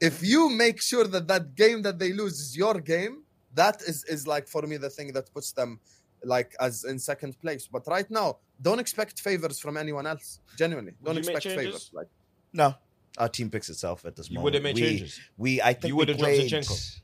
if 0.01 0.23
you 0.23 0.51
make 0.51 0.81
sure 0.81 1.05
that 1.05 1.29
that 1.29 1.55
game 1.55 1.83
that 1.83 1.99
they 1.99 2.13
lose 2.13 2.39
is 2.41 2.57
your 2.57 2.75
game, 2.81 3.23
that 3.55 3.83
is 3.83 4.05
is 4.05 4.27
like 4.27 4.47
for 4.47 4.63
me 4.63 4.77
the 4.77 4.91
thing 4.91 5.13
that 5.15 5.33
puts 5.33 5.53
them 5.53 5.81
like 6.25 6.55
as 6.61 6.85
in 6.85 6.99
second 6.99 7.41
place. 7.41 7.67
But 7.67 7.87
right 7.87 8.09
now, 8.11 8.39
don't 8.61 8.79
expect 8.79 9.21
favors 9.21 9.59
from 9.59 9.77
anyone 9.77 10.07
else. 10.07 10.41
Genuinely, 10.57 10.93
don't 11.03 11.15
you 11.15 11.21
expect 11.21 11.45
favors. 11.45 11.91
Like 11.93 12.09
No, 12.53 12.75
our 13.17 13.29
team 13.29 13.51
picks 13.51 13.69
itself 13.71 14.05
at 14.05 14.17
this 14.17 14.29
You 14.31 14.35
moment. 14.35 14.45
wouldn't 14.45 14.65
make 14.65 14.75
we, 14.77 14.83
changes. 14.83 15.21
We, 15.37 15.63
I 15.63 15.73
think 15.73 15.89
You 15.89 15.97
we 15.97 15.99
would've 16.01 16.19
dropped 16.19 16.35
played. 16.35 16.51
Zinchenko? 16.51 17.01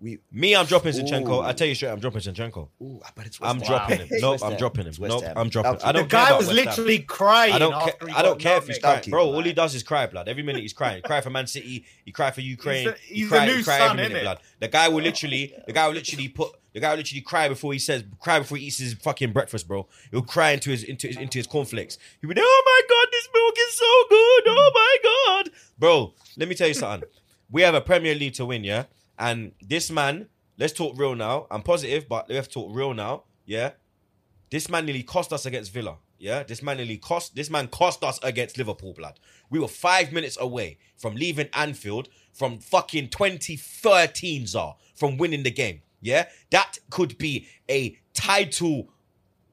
We, 0.00 0.18
Me, 0.30 0.54
I'm 0.54 0.66
dropping 0.66 0.92
Zinchenko. 0.92 1.28
Ooh. 1.28 1.40
I 1.40 1.52
tell 1.52 1.66
you 1.66 1.74
straight, 1.74 1.90
I'm 1.90 1.98
dropping 1.98 2.20
Zinchenko. 2.20 2.68
ooh, 2.80 3.00
but 3.16 3.26
it's 3.26 3.40
West 3.40 3.50
I'm 3.52 3.58
Ham. 3.60 3.66
dropping 3.66 3.98
him. 3.98 4.08
It's 4.12 4.22
Nope, 4.22 4.30
West 4.34 4.44
I'm 4.44 4.50
Ham. 4.52 4.58
dropping 4.60 4.80
him. 4.82 4.86
It's 4.90 4.98
West 5.00 5.10
Nope, 5.14 5.24
Ham. 5.24 5.32
I'm 5.36 5.48
dropping. 5.48 5.70
I'll 5.72 5.78
I 5.88 5.92
The 5.92 5.98
don't 5.98 6.08
care 6.08 6.20
guy 6.20 6.26
about 6.28 6.38
was 6.38 6.46
West 6.46 6.58
Ham. 6.58 6.66
literally 6.68 6.98
crying. 7.00 7.52
I 7.52 7.58
don't 7.58 7.72
after 7.74 7.92
care. 7.92 8.08
he 8.08 8.14
I 8.14 8.22
don't 8.22 8.38
care 8.38 8.56
if 8.58 8.66
he's 8.68 8.78
nutmegged. 8.78 8.82
crying, 8.82 8.94
Donkey, 8.96 9.10
bro. 9.10 9.26
man. 9.26 9.34
All 9.34 9.42
he 9.42 9.52
does 9.52 9.74
is 9.74 9.82
cry, 9.82 10.06
blood. 10.06 10.28
Every 10.28 10.42
minute 10.44 10.62
he's 10.62 10.72
crying. 10.72 10.96
He 10.96 11.02
cry 11.02 11.20
for 11.20 11.30
Man 11.30 11.46
City. 11.48 11.84
He 12.04 12.12
cry 12.12 12.30
for 12.30 12.42
Ukraine. 12.42 12.86
the- 12.86 12.96
he 13.02 13.14
he's 13.16 13.28
cry, 13.28 13.46
the 13.46 13.50
he 13.52 13.58
new 13.58 13.64
cry 13.64 13.78
son, 13.78 13.90
every 13.98 14.02
minute, 14.08 14.18
innit? 14.18 14.22
blood. 14.22 14.38
The 14.60 14.68
guy 14.68 14.88
will 14.88 15.02
literally, 15.02 15.54
the 15.66 15.72
guy 15.72 15.86
will 15.88 15.94
literally 15.94 16.28
put, 16.28 16.52
the 16.74 16.80
guy 16.80 16.90
will 16.90 16.98
literally 16.98 17.20
cry 17.22 17.48
before 17.48 17.72
he 17.72 17.80
says, 17.80 18.04
cry 18.20 18.38
before 18.38 18.56
he 18.58 18.66
eats 18.66 18.78
his 18.78 18.94
fucking 18.94 19.32
breakfast, 19.32 19.66
bro. 19.66 19.88
He'll 20.12 20.22
cry 20.22 20.52
into 20.52 20.70
his 20.70 20.84
into 20.84 21.08
his 21.08 21.16
into 21.16 21.38
his 21.40 21.48
cornflakes. 21.48 21.98
He'll 22.20 22.28
be, 22.30 22.34
like, 22.36 22.44
oh 22.46 22.62
my 22.64 22.82
god, 22.88 23.08
this 23.10 23.28
milk 23.34 23.54
is 23.58 23.74
so 23.74 24.04
good. 24.08 24.42
Oh 24.46 24.70
my 24.72 25.42
god, 25.42 25.50
bro. 25.76 26.14
Let 26.36 26.48
me 26.48 26.54
tell 26.54 26.68
you 26.68 26.74
something. 26.74 27.08
We 27.50 27.62
have 27.62 27.74
a 27.74 27.80
Premier 27.80 28.14
League 28.14 28.34
to 28.34 28.46
win, 28.46 28.62
yeah. 28.62 28.84
And 29.18 29.52
this 29.60 29.90
man, 29.90 30.28
let's 30.58 30.72
talk 30.72 30.98
real 30.98 31.14
now. 31.14 31.46
I'm 31.50 31.62
positive, 31.62 32.08
but 32.08 32.28
we 32.28 32.36
have 32.36 32.48
to 32.48 32.54
talk 32.54 32.70
real 32.74 32.94
now, 32.94 33.24
yeah. 33.44 33.72
This 34.50 34.68
man 34.68 34.86
nearly 34.86 35.02
cost 35.02 35.32
us 35.32 35.44
against 35.44 35.72
Villa. 35.72 35.96
Yeah, 36.18 36.42
this 36.42 36.62
man 36.62 36.78
nearly 36.78 36.96
cost. 36.96 37.36
This 37.36 37.48
man 37.48 37.68
cost 37.68 38.02
us 38.02 38.18
against 38.22 38.58
Liverpool. 38.58 38.92
Blood. 38.92 39.20
We 39.50 39.60
were 39.60 39.68
five 39.68 40.12
minutes 40.12 40.36
away 40.40 40.78
from 40.96 41.14
leaving 41.14 41.48
Anfield 41.52 42.08
from 42.32 42.58
fucking 42.58 43.10
2013, 43.10 44.46
Zar, 44.46 44.76
from 44.96 45.16
winning 45.16 45.44
the 45.44 45.50
game. 45.50 45.82
Yeah, 46.00 46.28
that 46.50 46.78
could 46.90 47.18
be 47.18 47.46
a 47.70 47.98
title, 48.14 48.88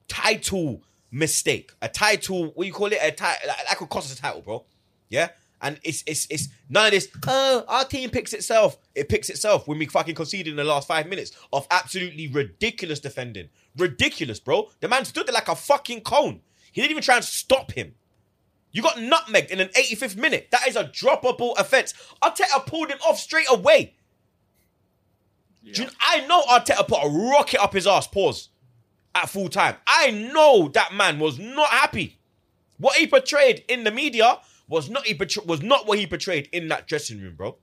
title 0.07 0.82
mistake. 1.11 1.72
A 1.82 1.89
title. 1.89 2.51
What 2.51 2.66
you 2.66 2.74
call 2.74 2.88
it? 2.88 2.99
A 3.01 3.11
title. 3.11 3.47
That 3.68 3.78
could 3.78 3.89
cost 3.89 4.11
us 4.11 4.18
a 4.18 4.22
title, 4.22 4.41
bro. 4.41 4.66
Yeah. 5.09 5.30
And 5.62 5.80
it's 5.84 6.03
it's 6.06 6.28
it's 6.30 6.49
none 6.70 6.86
of 6.88 6.91
this. 6.91 7.08
Oh, 7.28 7.64
our 7.68 7.86
team 7.86 8.10
picks 8.10 8.34
itself. 8.34 8.78
It 8.93 9.10
picks 9.10 9.30
itself 9.30 9.68
when 9.68 9.80
we 9.80 9.86
fucking 9.86 10.16
conceded 10.16 10.47
in 10.51 10.58
the 10.58 10.64
last 10.64 10.88
five 10.88 11.08
minutes 11.08 11.32
of 11.53 11.66
absolutely 11.72 12.28
ridiculous 12.28 12.99
defending. 12.99 13.49
Ridiculous, 13.78 14.39
bro. 14.39 14.70
The 14.82 14.88
man 14.88 15.06
stood 15.06 15.28
there 15.28 15.34
like 15.34 15.47
a 15.47 15.56
fucking 15.56 16.01
cone. 16.01 16.41
He 16.72 16.82
didn't 16.82 16.91
even 16.91 17.03
try 17.03 17.16
and 17.16 17.24
stop 17.26 17.72
him. 17.72 17.95
You 18.72 18.82
got 18.82 18.97
nutmegged 18.97 19.49
in 19.51 19.62
an 19.62 19.70
85th 19.70 20.18
minute. 20.18 20.49
That 20.51 20.68
is 20.68 20.76
a 20.76 20.84
droppable 20.84 21.58
offense. 21.58 21.93
Arteta 22.22 22.66
pulled 22.68 22.89
him 22.89 22.97
off 23.08 23.18
straight 23.18 23.47
away. 23.49 23.93
You- 25.64 25.89
I 25.99 26.26
know 26.28 26.41
Arteta 26.43 26.86
put 26.88 26.99
a 27.03 27.08
rocket 27.10 27.62
up 27.62 27.74
his 27.74 27.88
ass. 27.88 28.08
Pause. 28.08 28.49
At 29.16 29.30
full 29.30 29.47
time. 29.47 29.78
I 29.88 30.12
know 30.12 30.68
that 30.68 30.93
man 30.93 31.20
was 31.20 31.39
not 31.39 31.70
happy. 31.70 32.20
What 32.78 32.97
he 32.97 33.08
portrayed 33.08 33.64
in 33.70 33.86
the 33.86 33.91
media 33.91 34.39
was 34.68 34.89
not 34.89 35.05
he 35.05 35.13
portray- 35.13 35.43
was 35.45 35.61
not 35.61 35.88
what 35.88 35.99
he 35.99 36.07
portrayed 36.07 36.49
in 36.51 36.68
that 36.70 36.88
dressing 36.88 37.22
room, 37.22 37.36
bro. 37.36 37.57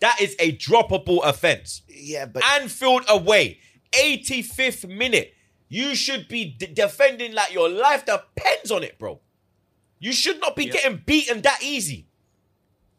That 0.00 0.20
is 0.20 0.34
a 0.40 0.52
droppable 0.56 1.20
offense. 1.24 1.82
Yeah, 1.88 2.26
but 2.26 2.42
Anfield 2.44 3.04
away, 3.08 3.58
85th 3.92 4.88
minute. 4.88 5.34
You 5.68 5.94
should 5.94 6.28
be 6.28 6.44
d- 6.46 6.66
defending 6.66 7.32
like 7.32 7.52
your 7.54 7.68
life 7.68 8.04
depends 8.04 8.70
on 8.70 8.82
it, 8.82 8.98
bro. 8.98 9.20
You 10.00 10.12
should 10.12 10.40
not 10.40 10.56
be 10.56 10.64
Yeah. 10.66 10.72
getting 10.72 11.02
beaten 11.06 11.40
that 11.42 11.62
easy. 11.62 12.06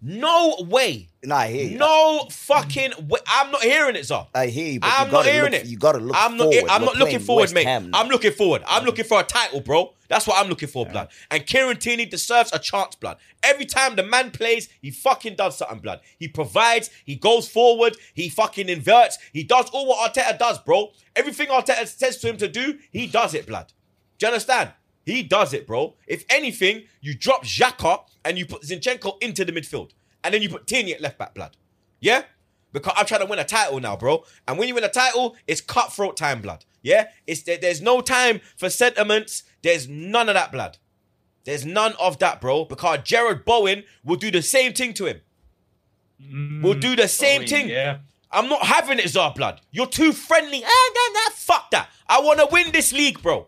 No 0.06 0.58
way. 0.70 1.08
no, 1.24 1.34
I 1.34 1.48
hear 1.48 1.66
you. 1.66 1.78
No 1.78 2.28
fucking 2.30 2.92
way. 3.08 3.20
I'm 3.26 3.52
not 3.52 3.62
hearing 3.64 3.96
it, 3.96 4.06
sir. 4.06 4.26
I 4.36 4.48
hear 4.48 4.74
you. 4.74 4.80
But 4.82 4.90
I'm 4.92 5.08
you 5.08 5.14
not 5.14 5.26
hearing 5.26 5.52
look, 5.54 5.62
it. 5.62 5.68
You 5.68 5.78
got 5.78 5.94
to 5.94 6.00
look 6.00 6.16
I'm 6.20 6.36
not. 6.36 6.54
forward. 6.54 6.70
I'm 6.70 6.84
not 6.84 6.98
looking 6.98 7.20
forward, 7.20 7.42
West 7.44 7.54
mate. 7.54 7.66
Ham. 7.66 7.90
I'm 7.94 8.10
looking 8.10 8.34
forward. 8.34 8.64
I'm 8.68 8.84
looking 8.84 9.06
for 9.06 9.22
a 9.22 9.24
title, 9.24 9.62
bro. 9.62 9.94
That's 10.10 10.28
what 10.28 10.44
I'm 10.44 10.50
looking 10.50 10.68
for, 10.68 10.86
blood. 10.86 11.08
And 11.32 11.46
Kieran 11.46 11.78
Tierney 11.78 12.06
deserves 12.06 12.52
a 12.52 12.60
chance, 12.60 12.96
blood. 12.96 13.18
Every 13.42 13.66
time 13.66 13.96
the 13.96 14.04
man 14.04 14.32
plays, 14.32 14.68
he 14.82 14.92
fucking 14.92 15.36
does 15.38 15.58
something, 15.58 15.80
blood. 15.80 16.02
He 16.20 16.28
provides. 16.28 16.90
He 17.06 17.16
goes 17.16 17.48
forward. 17.48 17.96
He 18.14 18.28
fucking 18.28 18.68
inverts. 18.68 19.18
He 19.32 19.44
does 19.46 19.70
all 19.70 19.88
what 19.88 20.14
Arteta 20.14 20.38
does, 20.38 20.60
bro. 20.60 20.92
Everything 21.16 21.48
Arteta 21.48 21.88
says 21.88 22.18
to 22.18 22.28
him 22.30 22.38
to 22.38 22.50
do, 22.50 22.78
he 22.92 23.08
does 23.08 23.34
it, 23.34 23.48
blood. 23.48 23.72
Do 24.20 24.26
you 24.26 24.34
understand? 24.34 24.74
He 25.06 25.24
does 25.24 25.54
it, 25.54 25.68
bro. 25.68 25.96
If 26.08 26.24
anything, 26.30 26.84
you 27.02 27.14
drop 27.16 27.44
Xhaka 27.44 28.02
and 28.24 28.38
you 28.38 28.46
put 28.46 28.62
Zinchenko 28.64 29.22
into 29.22 29.44
the 29.44 29.52
midfield. 29.52 29.92
And 30.24 30.34
then 30.34 30.42
you 30.42 30.50
put 30.50 30.66
Tierney 30.68 30.94
at 30.94 31.02
left 31.02 31.18
back, 31.18 31.34
blood. 31.34 31.58
Yeah? 32.00 32.24
Because 32.72 32.94
I'm 32.96 33.06
trying 33.06 33.20
to 33.22 33.26
win 33.28 33.40
a 33.40 33.44
title 33.44 33.80
now, 33.80 33.98
bro. 33.98 34.24
And 34.48 34.58
when 34.58 34.68
you 34.68 34.76
win 34.76 34.84
a 34.84 34.90
title, 34.90 35.36
it's 35.48 35.60
cutthroat 35.62 36.16
time, 36.16 36.42
blood. 36.42 36.64
Yeah? 36.82 37.10
It's 37.28 37.42
there- 37.44 37.58
there's 37.58 37.82
no 37.82 38.00
time 38.02 38.40
for 38.58 38.70
sentiments. 38.70 39.44
There's 39.62 39.88
none 39.88 40.30
of 40.30 40.36
that, 40.36 40.52
blood. 40.52 40.78
There's 41.44 41.66
none 41.66 41.94
of 42.00 42.20
that, 42.20 42.40
bro. 42.40 42.64
Because 42.66 43.00
Jarrod 43.00 43.44
Bowen 43.44 43.84
will 44.06 44.16
do 44.16 44.32
the 44.32 44.42
same 44.42 44.74
thing 44.74 44.94
to 44.96 45.06
him. 45.06 45.22
Will 46.62 46.76
do 46.76 46.96
the 46.96 47.08
same 47.10 47.46
thing. 47.46 47.68
Yeah. 47.70 47.98
I'm 48.32 48.48
not 48.48 48.66
having 48.66 48.98
it, 48.98 49.10
Zar 49.10 49.34
blood. 49.34 49.60
You're 49.72 49.86
too 49.88 50.14
friendly. 50.14 50.64
Ah, 50.66 50.92
nah, 50.96 51.14
nah, 51.20 51.30
fuck 51.36 51.70
that. 51.72 51.90
I 52.08 52.22
want 52.22 52.40
to 52.40 52.48
win 52.50 52.72
this 52.72 52.94
league, 52.94 53.22
bro. 53.22 53.48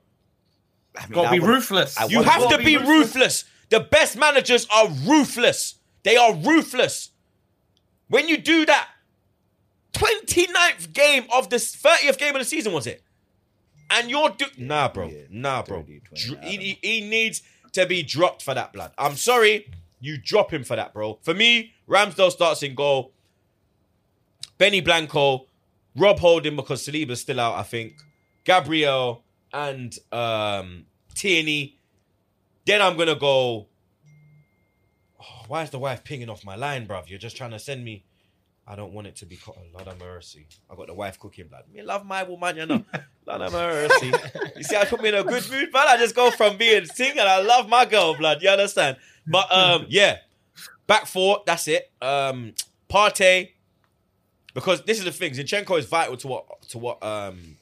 I 0.98 1.02
mean, 1.08 1.12
Gotta 1.14 1.28
I 1.28 1.32
be 1.34 1.40
would- 1.40 1.50
ruthless. 1.50 1.98
I 1.98 2.06
You 2.06 2.18
wanna- 2.20 2.32
have 2.32 2.42
Gotta 2.44 2.58
to 2.58 2.64
be 2.64 2.78
ruthless. 2.78 3.46
The 3.70 3.80
best 3.80 4.16
managers 4.18 4.66
are 4.74 4.88
ruthless. 4.88 5.76
They 6.04 6.16
are 6.18 6.34
ruthless. 6.34 7.10
When 8.08 8.28
you 8.30 8.38
do 8.38 8.66
that, 8.68 8.90
29th 9.94 10.94
game 10.94 11.26
of 11.34 11.50
the 11.50 11.56
30th 11.58 12.18
game 12.18 12.36
of 12.36 12.40
the 12.42 12.46
season, 12.46 12.74
was 12.74 12.86
it? 12.88 13.02
And 13.90 14.10
you're 14.10 14.30
do 14.30 14.46
nah, 14.58 14.88
bro. 14.90 15.08
Yeah, 15.08 15.22
nah, 15.30 15.62
bro. 15.64 15.82
30, 15.82 16.02
20, 16.36 16.48
he, 16.48 16.58
he- 16.58 16.80
he 17.02 17.02
needs 17.02 17.42
to 17.74 17.86
be 17.86 18.04
dropped 18.04 18.42
for 18.44 18.54
that 18.54 18.74
blood. 18.74 18.92
I'm 18.98 19.16
sorry, 19.16 19.70
you 20.00 20.18
drop 20.18 20.52
him 20.54 20.64
for 20.64 20.76
that, 20.76 20.94
bro. 20.94 21.20
For 21.24 21.34
me, 21.34 21.74
Ramsdale 21.90 22.32
starts 22.32 22.64
in 22.64 22.76
goal. 22.76 23.12
Benny 24.58 24.80
Blanco, 24.82 25.48
Rob 25.96 26.20
Holding 26.20 26.56
because 26.56 26.86
Saliba's 26.86 27.22
still 27.22 27.40
out, 27.40 27.56
I 27.56 27.64
think. 27.64 27.96
Gabriel 28.44 29.24
and 29.56 29.98
um 30.12 30.86
Tierney. 31.16 31.78
Then 32.66 32.82
I'm 32.82 32.98
gonna 32.98 33.16
go. 33.16 33.68
Oh, 35.20 35.46
why 35.48 35.64
is 35.64 35.70
the 35.70 35.80
wife 35.80 36.04
pinging 36.04 36.30
off 36.30 36.44
my 36.44 36.56
line, 36.56 36.88
bruv? 36.88 37.10
You're 37.10 37.20
just 37.20 37.38
trying 37.38 37.52
to 37.52 37.60
send 37.60 37.84
me. 37.84 38.04
I 38.68 38.76
don't 38.76 38.94
want 38.94 39.06
it 39.08 39.16
to 39.18 39.28
be 39.28 39.36
cut. 39.38 39.56
Lord 39.74 39.88
of 39.88 40.00
mercy. 40.00 40.48
I 40.70 40.76
got 40.76 40.88
the 40.88 40.94
wife 40.96 41.20
cooking, 41.20 41.48
blood. 41.48 41.66
Me 41.72 41.84
love 41.84 42.04
my 42.04 42.24
woman, 42.24 42.58
you 42.58 42.66
know. 42.66 42.84
Lord 43.28 43.42
of 43.42 43.54
mercy. 43.54 44.12
You 44.56 44.64
see, 44.64 44.76
I 44.76 44.86
put 44.86 45.02
me 45.02 45.10
in 45.10 45.16
a 45.16 45.24
good 45.24 45.50
mood, 45.52 45.72
blood. 45.72 45.88
I 45.88 45.98
just 45.98 46.16
go 46.16 46.32
from 46.32 46.58
being 46.58 46.86
single. 46.86 47.28
I 47.28 47.42
love 47.42 47.70
my 47.70 47.86
girl, 47.86 48.16
blood. 48.16 48.42
You 48.42 48.50
understand? 48.50 48.98
But 49.28 49.52
um, 49.52 49.86
yeah, 49.90 50.18
back 50.88 51.06
four. 51.06 51.44
That's 51.46 51.68
it. 51.68 51.92
Um, 52.02 52.56
Partey, 52.90 53.52
because 54.56 54.82
this 54.84 54.98
is 54.98 55.06
the 55.06 55.12
thing. 55.12 55.34
Zinchenko 55.34 55.78
is 55.78 55.86
vital 55.86 56.18
to 56.18 56.28
what 56.28 56.62
to 56.70 56.78
what 56.80 57.04
um 57.04 57.58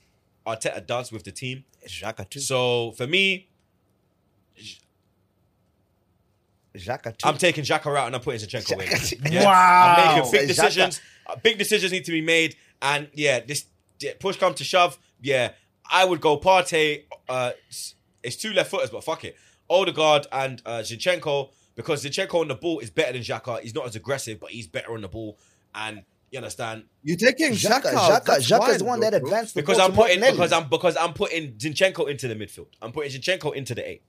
Arteta 0.46 0.86
does 0.86 1.12
with 1.12 1.24
the 1.24 1.32
team. 1.32 1.64
Xhaka 1.88 2.30
too. 2.30 2.40
So 2.40 2.92
for 2.92 3.08
me, 3.08 3.48
Xhaka 6.76 7.16
too. 7.18 7.28
I'm 7.28 7.38
taking 7.38 7.64
Xhaka 7.64 7.98
out 7.98 8.08
and 8.08 8.16
I'm 8.16 8.22
putting 8.22 8.40
Zinchenko 8.40 9.22
in. 9.24 9.32
Yeah. 9.32 9.46
Wow. 9.46 9.96
I'm 9.98 10.16
making 10.16 10.32
big 10.32 10.48
decisions. 10.48 11.02
Uh, 11.26 11.36
Big 11.38 11.58
decisions 11.58 11.92
need 11.94 12.04
to 12.06 12.12
be 12.12 12.22
made, 12.22 12.56
and 12.82 13.08
yeah, 13.14 13.40
this 13.40 13.66
yeah, 14.00 14.12
push 14.20 14.38
come 14.38 14.54
to 14.56 14.64
shove. 14.64 14.98
Yeah, 15.22 15.52
I 15.90 16.04
would 16.04 16.20
go 16.20 16.38
Partey. 16.38 17.04
Uh, 17.30 17.52
it's 18.22 18.36
two 18.36 18.52
left 18.52 18.72
footers, 18.72 18.90
but 18.90 19.04
fuck 19.06 19.24
it. 19.24 19.38
Odegaard 19.70 20.28
and 20.34 20.62
uh, 20.66 20.80
Zinchenko 20.80 21.52
because 21.76 22.04
Zinchenko 22.04 22.42
on 22.42 22.50
the 22.50 22.56
ball 22.56 22.80
is 22.80 22.90
better 22.90 23.14
than 23.14 23.22
Xhaka. 23.22 23.62
He's 23.62 23.74
not 23.74 23.86
as 23.86 23.96
aggressive, 23.96 24.40
but 24.42 24.52
he's 24.52 24.68
better 24.68 24.94
on 24.94 25.02
the 25.02 25.08
ball, 25.08 25.38
and 25.74 26.04
you 26.34 26.40
understand 26.40 26.84
You're 27.04 27.18
taking 27.18 27.52
Xhaka, 27.52 27.82
Xhaka? 27.82 27.94
Xhaka, 27.94 28.26
That's 28.26 28.52
Xhaka 28.52 28.70
is 28.70 28.78
the 28.80 28.86
one 28.86 29.00
bro, 29.00 29.12
that 29.12 29.24
advanced 29.24 29.54
the 29.56 29.62
because 29.62 29.80
I'm 29.80 29.94
putting 29.94 30.20
Martinelli. 30.20 30.32
because 30.32 30.52
I'm 30.52 30.70
because 30.70 30.98
I'm 30.98 31.14
putting 31.14 31.54
Zinchenko 31.54 32.10
into 32.10 32.28
the 32.28 32.36
midfield. 32.36 32.68
I'm 32.82 32.92
putting 32.92 33.12
Zinchenko 33.12 33.54
into 33.54 33.76
the 33.76 33.88
eight. 33.88 34.02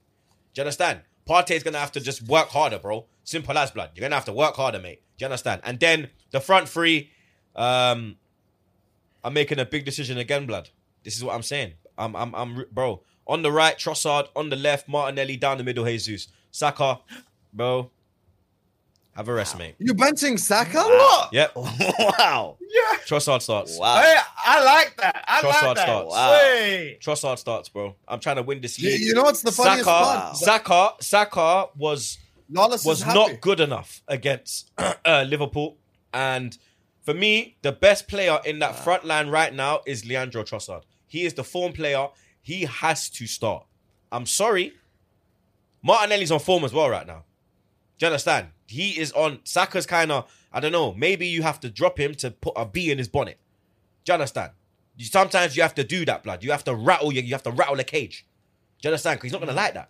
Do 0.53 0.61
you 0.61 0.63
understand? 0.63 1.01
Partey's 1.27 1.63
gonna 1.63 1.79
have 1.79 1.91
to 1.93 1.99
just 2.01 2.23
work 2.23 2.49
harder, 2.49 2.79
bro. 2.79 3.05
Simple 3.23 3.57
as 3.57 3.71
blood. 3.71 3.91
You're 3.95 4.01
gonna 4.01 4.15
have 4.15 4.25
to 4.25 4.33
work 4.33 4.55
harder, 4.55 4.79
mate. 4.79 5.01
Do 5.17 5.23
you 5.23 5.27
understand? 5.27 5.61
And 5.63 5.79
then 5.79 6.09
the 6.31 6.39
front 6.39 6.67
three, 6.67 7.11
um, 7.55 8.17
I'm 9.23 9.33
making 9.33 9.59
a 9.59 9.65
big 9.65 9.85
decision 9.85 10.17
again, 10.17 10.45
blood. 10.45 10.69
This 11.03 11.15
is 11.15 11.23
what 11.23 11.35
I'm 11.35 11.43
saying. 11.43 11.73
I'm, 11.97 12.15
I'm, 12.15 12.35
I'm, 12.35 12.65
bro. 12.71 13.01
On 13.27 13.41
the 13.41 13.51
right, 13.51 13.77
Trossard. 13.77 14.27
On 14.35 14.49
the 14.49 14.55
left, 14.55 14.87
Martinelli. 14.87 15.37
Down 15.37 15.57
the 15.57 15.63
middle, 15.63 15.85
Jesus. 15.85 16.27
Saka, 16.51 16.99
bro. 17.53 17.89
Have 19.15 19.29
a 19.29 19.33
rest, 19.33 19.57
mate. 19.57 19.75
You're 19.79 19.95
benching 19.95 20.37
Saka? 20.37 20.79
What? 20.79 21.29
Yep. 21.31 21.55
wow. 21.55 22.57
Yeah. 22.59 22.97
Trossard 23.07 23.41
starts. 23.41 23.79
Wow. 23.79 24.01
Hey, 24.01 24.17
I 24.45 24.63
like 24.65 24.97
that. 24.97 25.23
I 25.25 25.41
Trossard 25.41 25.63
like 25.67 25.75
that. 25.77 25.83
starts. 25.85 26.11
Wow. 26.11 26.37
Hey. 26.41 26.97
Trossard 27.01 27.37
starts, 27.37 27.69
bro. 27.69 27.95
I'm 28.09 28.19
trying 28.19 28.35
to 28.35 28.43
win 28.43 28.59
this 28.59 28.77
You, 28.77 28.89
league. 28.89 29.01
you 29.01 29.13
know 29.13 29.23
what's 29.23 29.41
the 29.41 29.53
funniest 29.53 29.85
Saka, 29.85 30.19
part? 30.19 30.37
Saka, 30.37 30.89
Saka 30.99 31.69
was 31.77 32.17
Lawless 32.49 32.83
was 32.85 33.05
not 33.05 33.39
good 33.41 33.61
enough 33.61 34.01
against 34.07 34.69
uh, 34.77 35.25
Liverpool, 35.27 35.77
and 36.13 36.55
for 37.03 37.13
me, 37.13 37.57
the 37.63 37.71
best 37.71 38.07
player 38.07 38.39
in 38.45 38.59
that 38.59 38.75
front 38.75 39.05
line 39.05 39.29
right 39.29 39.53
now 39.53 39.79
is 39.87 40.05
Leandro 40.05 40.43
Trossard. 40.43 40.83
He 41.07 41.23
is 41.25 41.33
the 41.33 41.43
form 41.43 41.71
player. 41.73 42.09
He 42.41 42.65
has 42.65 43.09
to 43.11 43.25
start. 43.25 43.65
I'm 44.11 44.25
sorry, 44.27 44.73
Martinelli's 45.81 46.31
on 46.31 46.39
form 46.39 46.63
as 46.65 46.73
well 46.73 46.89
right 46.89 47.07
now. 47.07 47.23
Do 47.97 48.05
you 48.05 48.07
understand? 48.07 48.47
He 48.67 48.99
is 48.99 49.11
on. 49.13 49.39
Saka's 49.43 49.85
kind 49.85 50.11
of. 50.11 50.31
I 50.51 50.59
don't 50.59 50.71
know. 50.71 50.93
Maybe 50.93 51.27
you 51.27 51.43
have 51.43 51.59
to 51.61 51.69
drop 51.69 51.99
him 51.99 52.15
to 52.15 52.31
put 52.31 52.53
a 52.55 52.65
bee 52.65 52.91
in 52.91 52.97
his 52.97 53.07
bonnet. 53.07 53.37
Do 54.03 54.11
you 54.11 54.13
understand? 54.15 54.51
You, 54.97 55.05
sometimes 55.05 55.55
you 55.55 55.61
have 55.63 55.75
to 55.75 55.83
do 55.83 56.05
that, 56.05 56.23
blood. 56.23 56.43
You 56.43 56.51
have 56.51 56.63
to 56.65 56.75
rattle. 56.75 57.11
You, 57.11 57.21
you 57.21 57.33
have 57.33 57.43
to 57.43 57.51
rattle 57.51 57.79
a 57.79 57.83
cage. 57.83 58.25
Do 58.81 58.87
you 58.87 58.91
understand? 58.91 59.17
Because 59.17 59.27
he's 59.27 59.31
not 59.33 59.41
gonna 59.41 59.53
like 59.53 59.73
that. 59.73 59.89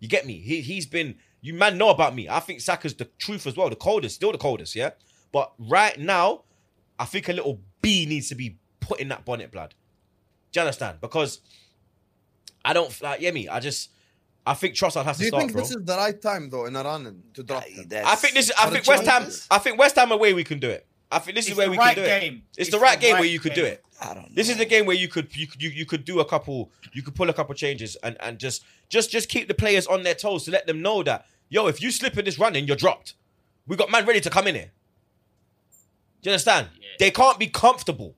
You 0.00 0.08
get 0.08 0.26
me? 0.26 0.38
He 0.38 0.60
he's 0.60 0.86
been. 0.86 1.16
You 1.40 1.54
man 1.54 1.76
know 1.76 1.90
about 1.90 2.14
me. 2.14 2.28
I 2.28 2.40
think 2.40 2.60
Saka's 2.60 2.94
the 2.94 3.06
truth 3.18 3.46
as 3.46 3.56
well. 3.56 3.68
The 3.68 3.76
coldest, 3.76 4.14
still 4.14 4.32
the 4.32 4.38
coldest. 4.38 4.76
Yeah. 4.76 4.90
But 5.32 5.52
right 5.58 5.98
now, 5.98 6.42
I 6.98 7.04
think 7.04 7.28
a 7.28 7.32
little 7.32 7.60
bee 7.80 8.06
needs 8.06 8.28
to 8.28 8.34
be 8.34 8.58
put 8.80 9.00
in 9.00 9.08
that 9.08 9.24
bonnet, 9.24 9.50
blood. 9.50 9.74
Do 10.52 10.60
you 10.60 10.62
understand? 10.62 11.00
Because 11.00 11.40
I 12.64 12.72
don't 12.72 13.00
like. 13.02 13.20
Yeah, 13.20 13.30
me. 13.32 13.48
I 13.48 13.60
just. 13.60 13.90
I 14.44 14.54
think 14.54 14.74
Trossard 14.74 15.04
has 15.04 15.18
to 15.18 15.22
Do 15.22 15.24
to 15.24 15.24
you 15.24 15.28
start, 15.28 15.40
think 15.42 15.52
bro. 15.52 15.60
this 15.62 15.70
is 15.70 15.84
the 15.84 15.96
right 15.96 16.20
time 16.20 16.50
though 16.50 16.66
in 16.66 16.74
a 16.74 16.82
run 16.82 17.22
to 17.34 17.42
drop 17.42 17.64
him? 17.64 17.86
I 18.04 18.16
think 18.16 18.34
this. 18.34 18.50
I 18.58 18.68
think 18.70 18.84
the 18.84 18.90
West 18.90 19.06
Ham. 19.06 19.30
I 19.50 19.58
think 19.58 19.78
West 19.78 19.96
Ham 19.96 20.10
away 20.10 20.34
we 20.34 20.44
can 20.44 20.58
do 20.58 20.68
it. 20.68 20.86
I 21.10 21.18
think 21.18 21.36
this 21.36 21.44
It's 21.44 21.52
is 21.52 21.58
where 21.58 21.70
we 21.70 21.76
right 21.76 21.94
can 21.94 22.04
do 22.04 22.10
it. 22.10 22.20
game. 22.20 22.42
It's, 22.56 22.70
the 22.70 22.78
right 22.78 22.98
game 22.98 23.14
where 23.14 23.24
you 23.24 23.38
could 23.38 23.52
do 23.54 23.64
it. 23.64 23.84
I 24.00 24.14
don't 24.14 24.22
know. 24.24 24.28
This 24.34 24.48
is 24.48 24.56
the 24.56 24.64
game 24.64 24.86
where 24.86 24.96
you 24.96 25.08
could 25.08 25.34
you 25.36 25.46
could 25.46 25.62
you, 25.62 25.70
you 25.70 25.86
could 25.86 26.04
do 26.04 26.20
a 26.20 26.24
couple 26.24 26.70
you 26.92 27.02
could 27.02 27.14
pull 27.14 27.28
a 27.28 27.32
couple 27.34 27.54
changes 27.54 27.96
and 28.02 28.16
and 28.20 28.38
just 28.38 28.64
just 28.88 29.10
just 29.10 29.28
keep 29.28 29.46
the 29.46 29.54
players 29.54 29.86
on 29.86 30.02
their 30.02 30.14
toes 30.14 30.44
to 30.44 30.50
let 30.50 30.66
them 30.66 30.82
know 30.82 31.02
that 31.02 31.26
yo 31.50 31.66
if 31.68 31.80
you 31.82 31.90
slip 31.90 32.16
in 32.18 32.24
this 32.24 32.38
running 32.38 32.66
you're 32.66 32.76
dropped. 32.76 33.14
We 33.68 33.76
got 33.76 33.90
man 33.90 34.06
ready 34.06 34.20
to 34.22 34.30
come 34.30 34.48
in 34.48 34.56
here. 34.56 34.70
Do 36.22 36.30
you 36.30 36.32
understand? 36.32 36.68
Yeah. 36.80 36.88
They 36.98 37.10
can't 37.10 37.38
be 37.38 37.46
comfortable. 37.46 38.14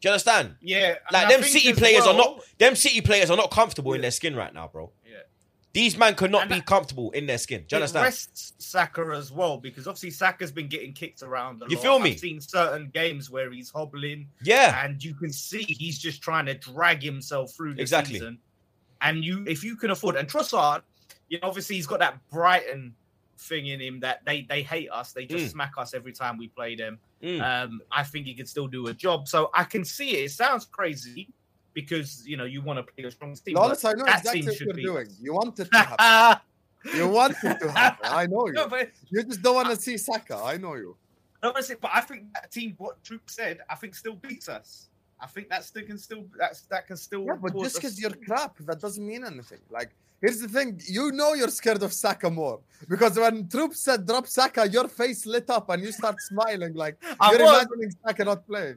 Do 0.00 0.08
you 0.08 0.12
understand? 0.12 0.54
Yeah. 0.62 0.96
Like 1.12 1.24
and 1.24 1.32
I 1.32 1.36
them 1.36 1.42
City 1.42 1.70
as 1.70 1.78
players 1.78 2.06
are 2.06 2.14
not 2.14 2.40
them 2.58 2.76
City 2.76 3.00
players 3.00 3.30
are 3.30 3.36
not 3.36 3.50
comfortable 3.50 3.92
in 3.94 4.00
their 4.02 4.10
skin 4.10 4.36
right 4.36 4.52
now, 4.52 4.68
bro. 4.68 4.90
These 5.72 5.96
man 5.96 6.16
could 6.16 6.32
not 6.32 6.42
And 6.42 6.50
be 6.50 6.60
comfortable 6.60 7.12
in 7.12 7.26
their 7.26 7.38
skin. 7.38 7.64
Do 7.68 7.76
you 7.76 7.78
it 7.78 7.82
understand? 7.82 8.04
rests 8.06 8.54
Saka 8.58 9.12
as 9.14 9.30
well 9.30 9.56
because 9.56 9.86
obviously 9.86 10.10
Saka's 10.10 10.50
been 10.50 10.66
getting 10.68 10.92
kicked 10.92 11.22
around. 11.22 11.62
A 11.62 11.66
You 11.68 11.76
lot. 11.76 11.82
feel 11.82 11.98
me? 12.00 12.10
I've 12.12 12.18
seen 12.18 12.40
certain 12.40 12.90
games 12.92 13.30
where 13.30 13.52
he's 13.52 13.70
hobbling, 13.70 14.26
Yeah. 14.42 14.84
and 14.84 15.02
you 15.02 15.14
can 15.14 15.32
see 15.32 15.62
he's 15.62 15.98
just 15.98 16.22
trying 16.22 16.46
to 16.46 16.54
drag 16.54 17.02
himself 17.02 17.52
through 17.52 17.74
the 17.74 17.82
Exactly. 17.82 18.14
season. 18.14 18.38
And 19.00 19.24
you, 19.24 19.44
if 19.46 19.62
you 19.62 19.76
can 19.76 19.90
afford, 19.90 20.16
and 20.16 20.28
Trossard, 20.28 20.82
you 21.28 21.38
know, 21.40 21.46
obviously 21.48 21.76
he's 21.76 21.86
got 21.86 22.00
that 22.00 22.18
Brighton 22.30 22.94
thing 23.38 23.68
in 23.68 23.80
him 23.80 24.00
that 24.00 24.22
they 24.26 24.42
they 24.42 24.62
hate 24.62 24.90
us, 24.90 25.12
they 25.12 25.24
just 25.24 25.46
Mm. 25.46 25.50
smack 25.52 25.72
us 25.78 25.94
every 25.94 26.12
time 26.12 26.36
we 26.36 26.48
play 26.48 26.74
them. 26.74 26.98
Mm. 27.22 27.40
Um, 27.40 27.80
I 27.92 28.02
think 28.02 28.26
he 28.26 28.34
could 28.34 28.48
still 28.48 28.66
do 28.66 28.88
a 28.88 28.92
job. 28.94 29.28
So 29.28 29.50
I 29.54 29.64
can 29.64 29.84
see 29.84 30.16
it. 30.18 30.24
It 30.24 30.30
sounds 30.32 30.64
crazy 30.66 31.28
because 31.74 32.26
you 32.26 32.36
know 32.36 32.44
you 32.44 32.60
want 32.62 32.78
to 32.78 32.92
play 32.92 33.04
a 33.04 33.10
strong 33.10 33.34
team. 33.34 33.54
Lawless, 33.54 33.84
I 33.84 33.92
know 33.92 34.04
that 34.04 34.18
exactly 34.18 34.40
team 34.40 34.46
what 34.48 34.56
should 34.56 34.66
you're 34.68 34.74
be- 34.76 34.82
doing. 34.82 35.08
You 35.20 35.34
want 35.34 35.58
it 35.58 35.70
to 35.70 35.76
happen. 35.78 36.40
you 36.94 37.08
want 37.08 37.36
it 37.42 37.60
to 37.60 37.70
happen. 37.70 38.06
I 38.10 38.26
know 38.26 38.46
you. 38.48 38.52
no, 38.60 38.68
but 38.68 38.90
You 39.10 39.22
just 39.24 39.42
don't 39.42 39.54
want 39.54 39.68
to 39.68 39.76
see 39.76 39.96
Saka. 39.98 40.36
I 40.36 40.56
know 40.56 40.74
you. 40.74 40.96
No, 41.42 41.52
that's 41.54 41.70
it. 41.70 41.80
But 41.80 41.90
I 41.94 42.00
think 42.02 42.32
that 42.34 42.50
team, 42.50 42.74
what 42.78 43.02
Troop 43.04 43.22
said, 43.30 43.60
I 43.68 43.74
think 43.74 43.94
still 43.94 44.14
beats 44.14 44.48
us. 44.48 44.88
I 45.22 45.26
think 45.26 45.48
that 45.50 45.64
still 45.64 45.84
can 45.84 45.98
still 45.98 46.24
that's 46.38 46.62
that 46.72 46.86
can 46.86 46.96
still. 46.96 47.24
Yeah, 47.26 47.36
but 47.40 47.52
just 47.54 47.64
us- 47.64 47.72
because 47.76 48.00
you're 48.00 48.16
crap, 48.26 48.56
that 48.60 48.80
doesn't 48.80 49.06
mean 49.06 49.22
anything. 49.24 49.58
Like, 49.70 49.90
here's 50.22 50.40
the 50.40 50.48
thing: 50.48 50.80
you 50.88 51.12
know 51.12 51.34
you're 51.34 51.48
scared 51.50 51.82
of 51.82 51.92
Saka 51.92 52.30
more 52.30 52.60
because 52.88 53.18
when 53.18 53.46
Troop 53.48 53.74
said 53.74 54.06
drop 54.06 54.26
Saka, 54.26 54.66
your 54.68 54.88
face 54.88 55.26
lit 55.26 55.48
up 55.50 55.68
and 55.70 55.82
you 55.82 55.92
start 55.92 56.16
smiling 56.22 56.72
like 56.74 56.96
I 57.20 57.32
you're 57.32 57.42
was. 57.44 57.62
imagining 57.64 57.90
Saka 58.04 58.24
not 58.24 58.46
playing. 58.46 58.76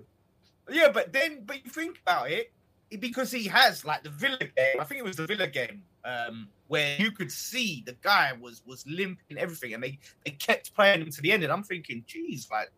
Yeah, 0.70 0.89
but 0.94 1.12
then, 1.14 1.44
but 1.46 1.64
you 1.64 1.70
think 1.72 2.00
about 2.02 2.30
it- 2.32 2.52
because 2.98 3.32
he 3.32 3.46
has 3.48 3.86
like 3.86 4.04
the 4.04 4.10
Villa 4.10 4.38
game. 4.39 4.80
I 4.80 4.84
think 4.84 5.00
it 5.00 5.04
was 5.04 5.18
the 5.18 5.28
Villa 5.28 5.48
game 5.48 5.84
um, 6.06 6.48
where 6.68 6.96
you 6.98 7.12
could 7.12 7.32
see 7.32 7.84
the 7.86 7.96
guy 8.02 8.34
was 8.39 8.62
was 8.66 8.86
limping 8.88 9.38
everything, 9.38 9.74
and 9.74 9.84
they 9.84 10.00
they 10.26 10.32
kept 10.32 10.74
playing 10.76 11.02
him 11.02 11.12
to 11.12 11.22
the 11.22 11.32
end. 11.32 11.44
And 11.44 11.52
I'm 11.52 11.64
thinking, 11.64 12.04
geez, 12.08 12.48
like 12.52 12.72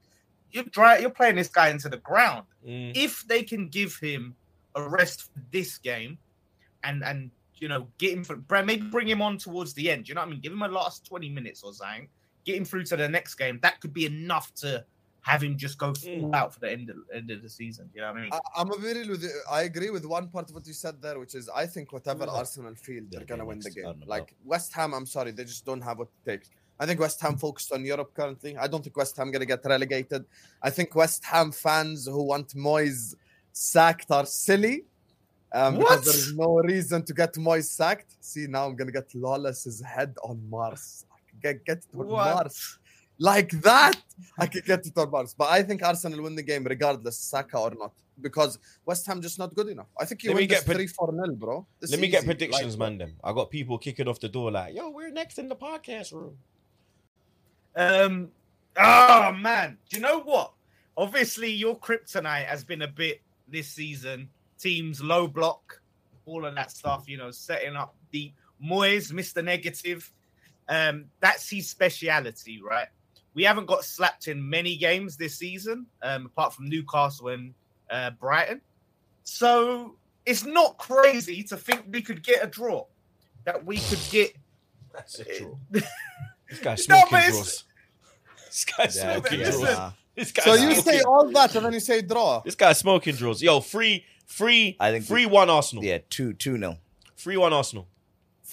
you're 0.51 0.63
dry, 0.65 0.97
you're 0.97 1.09
playing 1.09 1.35
this 1.35 1.49
guy 1.49 1.69
into 1.69 1.89
the 1.89 1.97
ground. 1.97 2.45
Mm. 2.67 2.93
if 2.95 3.23
they 3.27 3.43
can 3.43 3.67
give 3.67 3.95
him 3.97 4.35
a 4.73 4.81
rest 4.81 5.31
for 5.31 5.39
this 5.51 5.77
game 5.77 6.17
and 6.83 7.03
and 7.03 7.29
you 7.55 7.67
know 7.67 7.87
get 7.97 8.11
him 8.11 8.23
for 8.23 8.39
maybe 8.63 8.81
bring 8.81 9.07
him 9.07 9.21
on 9.21 9.37
towards 9.37 9.73
the 9.73 9.89
end. 9.89 10.07
You 10.07 10.15
know 10.15 10.21
what 10.21 10.27
I 10.27 10.31
mean? 10.31 10.41
Give 10.41 10.51
him 10.51 10.61
a 10.61 10.67
last 10.67 11.05
20 11.05 11.29
minutes 11.29 11.63
or 11.63 11.73
something, 11.73 12.07
get 12.45 12.55
him 12.55 12.65
through 12.65 12.83
to 12.85 12.97
the 12.97 13.07
next 13.07 13.35
game. 13.35 13.59
That 13.61 13.79
could 13.81 13.93
be 13.93 14.05
enough 14.05 14.53
to 14.55 14.83
have 15.31 15.41
him 15.41 15.57
just 15.57 15.77
go 15.83 15.87
full 15.93 16.29
Mm. 16.29 16.35
out 16.39 16.53
for 16.53 16.59
the 16.59 16.71
end 16.77 16.87
of, 16.93 16.97
end 17.19 17.29
of 17.35 17.39
the 17.45 17.49
season. 17.49 17.85
You 17.95 18.01
know 18.01 18.11
what 18.11 18.17
I 18.17 18.21
mean? 18.23 18.29
I, 18.31 18.39
I'm 18.59 18.71
a 18.71 18.77
very 18.77 19.03
with 19.09 19.23
you. 19.23 19.31
I 19.49 19.61
agree 19.63 19.89
with 19.89 20.05
one 20.05 20.27
part 20.35 20.47
of 20.49 20.53
what 20.55 20.65
you 20.67 20.73
said 20.73 21.01
there, 21.01 21.17
which 21.23 21.33
is 21.39 21.49
I 21.63 21.65
think 21.73 21.91
whatever 21.97 22.25
Yeah. 22.25 22.39
Arsenal 22.41 22.75
feel, 22.75 23.03
they're 23.09 23.21
Yeah, 23.21 23.25
gonna 23.31 23.45
win 23.51 23.59
the 23.59 23.71
game. 23.71 23.85
don't. 23.85 24.07
Like 24.07 24.27
West 24.53 24.71
Ham, 24.77 24.93
I'm 24.93 25.07
sorry, 25.07 25.31
they 25.31 25.43
just 25.53 25.65
don't 25.65 25.81
have 25.81 25.97
what 26.01 26.09
it 26.17 26.29
takes. 26.31 26.47
I 26.79 26.85
think 26.85 26.99
West 26.99 27.19
Ham 27.21 27.37
focused 27.37 27.71
on 27.71 27.83
Europe 27.93 28.11
currently. 28.13 28.55
I 28.55 28.67
don't 28.67 28.83
think 28.83 28.95
West 28.97 29.17
Ham 29.17 29.31
gonna 29.31 29.47
get 29.55 29.65
relegated. 29.65 30.25
I 30.61 30.69
think 30.69 30.93
West 30.93 31.25
Ham 31.25 31.51
fans 31.51 32.05
who 32.05 32.21
want 32.31 32.49
Moyes 32.53 33.15
sacked 33.51 34.11
are 34.11 34.27
silly. 34.27 34.85
Um, 35.51 35.77
What? 35.77 36.01
because 36.01 36.05
there's 36.05 36.33
no 36.35 36.51
reason 36.73 36.99
to 37.03 37.13
get 37.21 37.33
Moyes 37.33 37.69
sacked. 37.79 38.11
See, 38.19 38.45
now 38.45 38.65
I'm 38.67 38.75
gonna 38.75 38.91
get 38.91 39.07
Lawless's 39.15 39.81
head 39.81 40.15
on 40.23 40.37
Mars. 40.49 41.05
Get, 41.41 41.65
get 41.65 41.77
it 41.79 41.85
on 41.97 42.07
What? 42.07 42.35
Mars. 42.35 42.77
Like 43.17 43.51
that, 43.61 43.95
I 44.37 44.47
could 44.47 44.65
get 44.65 44.85
it 44.85 44.97
on 44.97 45.09
Mars. 45.11 45.33
But 45.37 45.49
I 45.49 45.63
think 45.63 45.83
Arsenal 45.83 46.21
win 46.23 46.35
the 46.35 46.43
game 46.43 46.63
regardless, 46.63 47.17
Saka 47.17 47.57
or 47.57 47.71
not. 47.71 47.93
Because 48.21 48.59
West 48.85 49.05
Ham 49.07 49.21
just 49.21 49.37
not 49.39 49.53
good 49.53 49.67
enough. 49.67 49.87
I 49.99 50.05
think 50.05 50.23
you 50.23 50.29
Let 50.29 50.35
win 50.37 50.47
this 50.47 50.63
get 50.63 50.69
pred- 50.69 50.77
3 50.77 50.87
4 50.87 51.11
0, 51.13 51.35
bro. 51.35 51.65
This 51.81 51.91
Let 51.91 51.99
me 51.99 52.07
get 52.07 52.23
predictions, 52.23 52.77
Like, 52.77 52.89
man. 52.91 52.97
Them 52.97 53.13
I 53.23 53.33
got 53.33 53.49
people 53.49 53.77
kicking 53.77 54.07
off 54.07 54.19
the 54.21 54.29
door 54.29 54.51
like, 54.51 54.73
"Yo, 54.73 54.89
we're 54.89 55.09
next 55.11 55.37
in 55.37 55.49
the 55.49 55.55
podcast 55.55 56.13
room." 56.13 56.37
Um, 57.75 58.29
oh 58.77 59.33
man, 59.33 59.77
do 59.89 59.97
you 59.97 60.01
know 60.01 60.19
what? 60.21 60.53
Obviously, 60.97 61.51
your 61.51 61.77
kryptonite 61.77 62.45
has 62.45 62.63
been 62.63 62.83
a 62.83 62.87
bit 62.87 63.21
this 63.49 63.67
season. 63.67 64.29
Teams 64.57 65.01
low 65.03 65.27
block, 65.27 65.81
all 66.25 66.45
of 66.45 66.55
that 66.55 66.71
stuff. 66.71 67.03
You 67.07 67.17
know, 67.17 67.31
setting 67.31 67.75
up 67.75 67.95
the 68.11 68.31
Moyes, 68.63 69.11
Mister 69.11 69.41
Negative. 69.41 70.09
Um, 70.69 71.05
that's 71.19 71.49
his 71.49 71.69
speciality, 71.69 72.61
right? 72.61 72.87
We 73.35 73.43
haven't 73.43 73.67
got 73.67 73.83
slapped 73.83 74.27
in 74.27 74.49
many 74.49 74.75
games 74.77 75.17
this 75.17 75.37
season, 75.37 75.85
um, 76.01 76.25
apart 76.25 76.53
from 76.53 76.67
Newcastle 76.69 77.27
and 77.29 77.53
uh, 77.91 78.09
Brighton. 78.11 78.61
So 79.23 79.97
it's 80.25 80.43
not 80.45 80.77
crazy 80.77 81.43
to 81.43 81.57
think 81.57 81.83
we 81.91 82.01
could 82.01 82.23
get 82.23 82.43
a 82.43 82.47
draw. 82.47 82.85
That 83.43 83.63
we 83.65 83.77
could 83.77 83.99
get. 84.09 84.33
That's 84.93 85.19
a 85.19 85.39
draw. 85.39 85.55
This 86.49 86.59
guy's 86.59 86.83
smoking 86.83 87.07
but 87.11 87.17
it's- 87.23 87.33
draws. 87.33 87.63
This 88.45 88.65
guy's 88.65 88.95
Yeah, 88.95 89.13
smoking 89.19 89.39
draws. 89.39 89.91
This 90.15 90.31
guy's 90.31 90.45
So 90.45 90.53
you 90.53 90.75
say 90.75 91.01
all 91.01 91.29
that 91.31 91.55
and 91.55 91.65
then 91.65 91.73
you 91.73 91.79
say 91.79 92.01
draw. 92.03 92.39
This 92.41 92.55
guy's 92.55 92.77
smoking 92.77 93.15
draws. 93.15 93.41
Yo, 93.41 93.59
free, 93.61 94.05
free, 94.27 94.77
I 94.79 94.91
think 94.91 95.05
free 95.05 95.25
one 95.25 95.49
Arsenal. 95.49 95.83
yeah, 95.83 95.97
two 96.09 96.33
two 96.33 96.57
nil. 96.59 96.77
Free 97.15 97.35
one 97.35 97.51
Arsenal. 97.51 97.87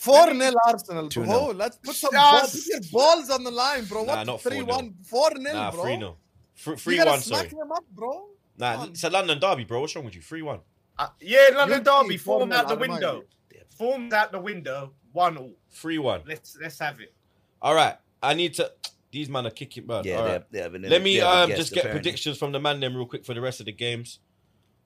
4 0.03 0.35
0 0.35 0.53
Arsenal, 0.67 1.09
Two 1.09 1.25
bro. 1.25 1.47
nil. 1.47 1.55
Let's 1.55 1.77
put 1.79 1.95
some 1.95 2.11
Yes. 2.13 2.31
ball, 2.31 2.41
put 2.51 2.67
your 2.67 2.81
balls 2.93 3.31
on 3.31 3.45
the 3.45 3.51
line, 3.53 3.85
bro. 3.85 4.05
Nah, 4.05 4.17
What? 4.17 4.27
not 4.27 4.41
3 4.43 4.57
4-0. 4.63 4.67
1. 4.67 4.95
4 5.05 5.31
0, 5.37 5.55
Nah, 5.55 5.71
bro. 5.71 5.83
free 5.85 5.97
no. 5.97 6.17
Free, 6.55 6.73
You 6.73 6.79
free 6.79 6.97
gotta 6.97 7.11
one, 7.11 7.21
smack 7.21 7.51
sorry. 7.51 7.63
him 7.63 7.73
up, 7.73 7.85
bro. 7.91 8.25
Nah, 8.59 8.73
Come 8.73 8.83
on. 8.83 8.89
it's 8.91 9.05
a 9.05 9.11
London 9.11 9.39
derby, 9.39 9.65
bro. 9.65 9.81
What's 9.81 9.95
wrong 9.95 10.05
with 10.05 10.15
you? 10.17 10.23
3 10.23 10.43
one. 10.43 10.61
Uh, 10.99 11.09
yeah, 11.21 11.49
London 11.55 11.83
Your 11.85 12.03
Derby 12.03 12.09
team, 12.11 12.19
formed 12.19 12.53
out 12.53 12.69
the 12.69 12.75
nil, 12.77 12.89
window. 12.89 13.25
you. 13.51 13.61
Formed 13.79 14.13
out 14.13 14.31
the 14.33 14.39
window. 14.41 14.93
One 15.13 15.37
all. 15.37 15.53
Free 15.71 15.99
one. 15.99 16.23
Let's 16.27 16.57
let's 16.61 16.79
have 16.79 17.01
it. 17.01 17.15
All 17.63 17.75
right. 17.75 17.97
I 18.23 18.35
need 18.35 18.55
to. 18.55 18.71
These 19.13 19.29
man 19.29 19.47
are 19.47 19.51
kicking 19.51 19.87
bird. 19.87 20.07
Yeah, 20.07 20.17
All 20.17 20.23
they 20.23 20.29
right. 20.31 20.33
have, 20.35 20.45
they 20.51 20.59
have 20.61 20.75
an 20.75 20.83
Let 20.83 21.03
me 21.03 21.15
they 21.15 21.21
have 21.21 21.29
a 21.33 21.43
um 21.43 21.49
guest, 21.51 21.59
just 21.61 21.75
get 21.75 21.81
apparently. 21.85 22.01
predictions 22.01 22.39
from 22.39 22.53
the 22.53 22.59
man 22.61 22.81
them 22.81 22.97
real 22.97 23.07
quick 23.07 23.25
for 23.27 23.35
the 23.35 23.41
rest 23.43 23.61
of 23.61 23.67
the 23.67 23.73
games. 23.73 24.21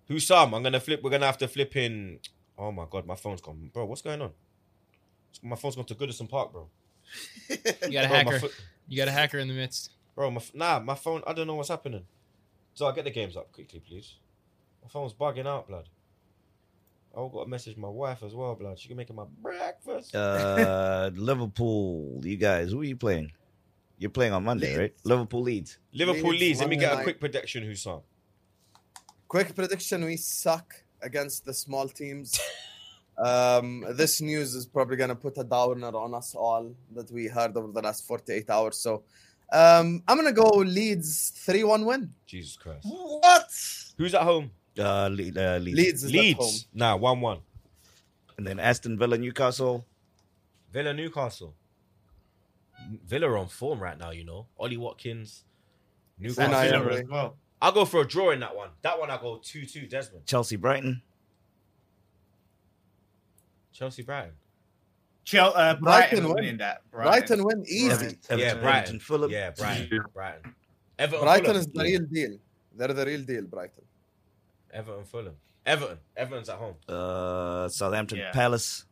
Who's 0.08 0.26
Sam? 0.26 0.52
I'm 0.54 0.62
gonna 0.62 0.80
flip. 0.80 1.00
We're 1.02 1.10
gonna 1.10 1.26
have 1.26 1.38
to 1.38 1.48
flip 1.48 1.74
in. 1.76 2.18
Oh 2.58 2.72
my 2.72 2.86
god, 2.90 3.06
my 3.06 3.14
phone's 3.16 3.40
gone, 3.40 3.70
bro. 3.72 3.84
What's 3.86 4.02
going 4.02 4.20
on? 4.22 4.32
My 5.42 5.56
phone's 5.56 5.76
gone 5.76 5.84
to 5.86 5.94
Goodison 5.94 6.28
Park, 6.28 6.52
bro. 6.52 6.68
You 7.48 7.56
got 7.92 8.04
a 8.04 8.08
Bro, 8.08 8.16
hacker. 8.16 8.38
fo- 8.40 8.48
You 8.88 8.96
got 8.96 9.08
a 9.08 9.12
hacker 9.12 9.38
in 9.38 9.48
the 9.48 9.54
midst. 9.54 9.90
bro, 10.14 10.30
my 10.30 10.36
f- 10.38 10.54
nah, 10.54 10.80
my 10.80 10.94
phone. 10.94 11.22
I 11.26 11.32
don't 11.32 11.46
know 11.46 11.54
what's 11.54 11.68
happening. 11.68 12.04
So 12.74 12.86
I 12.86 12.92
get 12.92 13.04
the 13.04 13.10
games 13.10 13.36
up 13.36 13.52
quickly, 13.52 13.80
please. 13.80 14.14
My 14.82 14.88
phone's 14.88 15.14
bugging 15.14 15.46
out, 15.46 15.68
blood. 15.68 15.88
I've 17.16 17.32
got 17.32 17.44
to 17.44 17.48
message 17.50 17.76
my 17.78 17.88
wife 17.88 18.22
as 18.22 18.34
well, 18.34 18.54
blood. 18.54 18.78
She 18.78 18.88
can 18.88 18.96
make 18.96 19.12
my 19.14 19.24
breakfast. 19.40 20.14
Uh, 20.14 21.10
Liverpool, 21.14 22.20
you 22.24 22.36
guys, 22.36 22.72
who 22.72 22.80
are 22.82 22.84
you 22.84 22.96
playing? 22.96 23.32
You're 23.98 24.10
playing 24.10 24.34
on 24.34 24.44
Monday, 24.44 24.76
right? 24.76 24.94
Liverpool 25.04 25.40
Leeds. 25.42 25.78
Liverpool 25.94 26.30
Leeds, 26.30 26.40
leads. 26.40 26.60
Let 26.60 26.68
me 26.68 26.76
get 26.76 26.92
a 26.98 27.02
quick 27.02 27.18
prediction. 27.18 27.62
Who's 27.62 27.80
Sam? 27.82 28.00
Quick 29.28 29.54
prediction: 29.54 30.04
We 30.04 30.16
suck 30.18 30.74
against 31.00 31.44
the 31.46 31.54
small 31.54 31.88
teams. 31.88 32.38
um, 33.18 33.84
this 33.94 34.20
news 34.20 34.54
is 34.54 34.66
probably 34.66 34.96
gonna 34.96 35.14
put 35.16 35.38
a 35.38 35.44
downer 35.44 35.88
on 35.96 36.14
us 36.14 36.34
all 36.34 36.74
that 36.94 37.10
we 37.10 37.26
heard 37.26 37.56
over 37.56 37.72
the 37.72 37.82
last 37.82 38.06
48 38.06 38.48
hours. 38.50 38.78
So, 38.78 39.02
um, 39.52 40.02
I'm 40.06 40.16
gonna 40.16 40.32
go 40.32 40.48
Leeds 40.58 41.32
3-1 41.46 41.84
win. 41.86 42.12
Jesus 42.26 42.56
Christ. 42.56 42.86
What? 42.86 43.48
Who's 43.98 44.14
at 44.14 44.22
home? 44.22 44.50
Uh, 44.78 45.08
Le- 45.10 45.32
uh, 45.54 45.58
leads. 45.58 45.76
Leeds 45.78 46.04
is 46.04 46.10
at 46.14 46.16
home. 46.18 46.24
Leeds. 46.46 46.66
Nah, 46.74 46.96
one-one. 46.96 47.38
And 48.36 48.46
then 48.46 48.60
Aston 48.60 48.98
Villa, 48.98 49.16
Newcastle. 49.16 49.86
Villa 50.72 50.92
Newcastle. 50.92 51.54
Villa 53.06 53.28
are 53.28 53.38
on 53.38 53.48
form 53.48 53.80
right 53.80 53.98
now, 53.98 54.10
you 54.10 54.24
know. 54.24 54.46
Ollie 54.58 54.76
Watkins, 54.76 55.44
Unai 56.20 56.28
Newcastle. 56.28 56.74
Emery. 56.74 56.96
as 56.96 57.08
well. 57.08 57.36
I'll 57.62 57.72
go 57.72 57.86
for 57.86 58.02
a 58.02 58.06
draw 58.06 58.30
in 58.32 58.40
that 58.40 58.54
one. 58.54 58.68
That 58.82 58.98
one 59.00 59.10
I'll 59.10 59.18
go 59.18 59.36
2-2 59.42 59.88
Desmond. 59.88 60.26
Chelsea, 60.26 60.56
Brighton. 60.56 61.00
Chelsea 63.76 64.02
Brighton. 64.02 64.32
Chel- 65.24 65.52
uh, 65.56 65.74
Brighton 65.74 65.80
Brighton 65.80 66.24
win. 66.24 66.34
winning 66.34 66.56
that. 66.58 66.88
Brighton 66.90 67.44
win 67.44 67.64
easy. 67.66 67.90
Everton, 67.90 68.38
yeah, 68.38 68.54
Brighton. 68.54 69.00
Fulham. 69.00 69.30
Yeah, 69.30 69.50
Brighton. 69.50 70.00
Brighton. 70.14 70.54
Everton 70.98 71.24
Brighton 71.24 71.44
Fulham. 71.46 71.60
is 71.60 71.66
the 71.66 71.82
real 71.82 72.00
deal. 72.10 72.38
They're 72.74 72.88
the 72.88 73.06
real 73.06 73.22
deal, 73.22 73.42
Brighton. 73.42 73.84
Everton 74.72 75.04
Fulham. 75.04 75.34
Everton. 75.64 75.98
Everton's 76.16 76.48
at 76.48 76.56
home. 76.56 76.76
Uh, 76.88 77.68
Southampton, 77.68 78.18
Yeah. 78.18 78.30
Palace. 78.32 78.84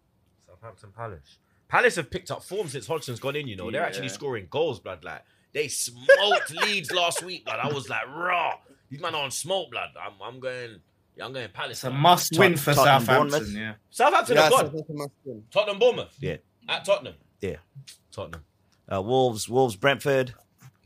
Southampton 0.49 0.91
Palace. 0.93 1.39
Palace 1.69 1.97
have 1.97 2.11
picked 2.11 2.31
up 2.31 2.43
form 2.43 2.69
since 2.69 2.87
Hodgson's 2.87 3.21
gone 3.21 3.37
in, 3.37 3.47
you 3.49 3.57
know. 3.57 3.71
They're 3.71 3.85
actually 3.85 4.07
Yeah. 4.09 4.13
scoring 4.13 4.47
goals, 4.51 4.81
blood. 4.81 5.03
Like 5.05 5.23
they 5.53 5.69
smoked 5.69 6.51
Leeds 6.63 6.91
last 6.93 7.23
week, 7.23 7.45
blood. 7.45 7.61
I 7.63 7.69
was 7.69 7.89
like, 7.89 8.07
raw. 8.09 8.55
These 8.91 9.01
man 9.01 9.15
are 9.15 9.23
on 9.25 9.31
smoke, 9.31 9.71
blood. 9.71 9.91
I'm, 10.01 10.13
I'm 10.23 10.41
going. 10.41 10.81
Yeah, 11.17 11.27
I'm 11.27 11.33
going 11.33 11.49
Palace. 11.51 11.73
It's 11.79 11.85
a 11.85 11.91
blood. 11.91 12.01
must 12.01 12.39
win 12.39 12.57
for 12.57 12.75
Tottenham, 12.75 13.05
Southampton. 13.07 13.31
Bournemouth. 13.31 13.55
Yeah. 13.55 13.75
Southampton 13.91 14.37
Yeah, 14.37 14.43
have 14.43 14.51
gone. 14.53 14.61
Southampton 14.67 14.97
must 14.97 15.11
win. 15.25 15.45
Tottenham, 15.51 15.79
Bournemouth. 15.79 16.17
Yeah. 16.21 16.37
At 16.69 16.85
Tottenham. 16.85 17.15
Yeah. 17.41 17.57
Tottenham. 18.11 18.45
Uh, 18.93 19.03
Wolves, 19.03 19.49
Wolves, 19.49 19.77
Brentford. 19.77 20.35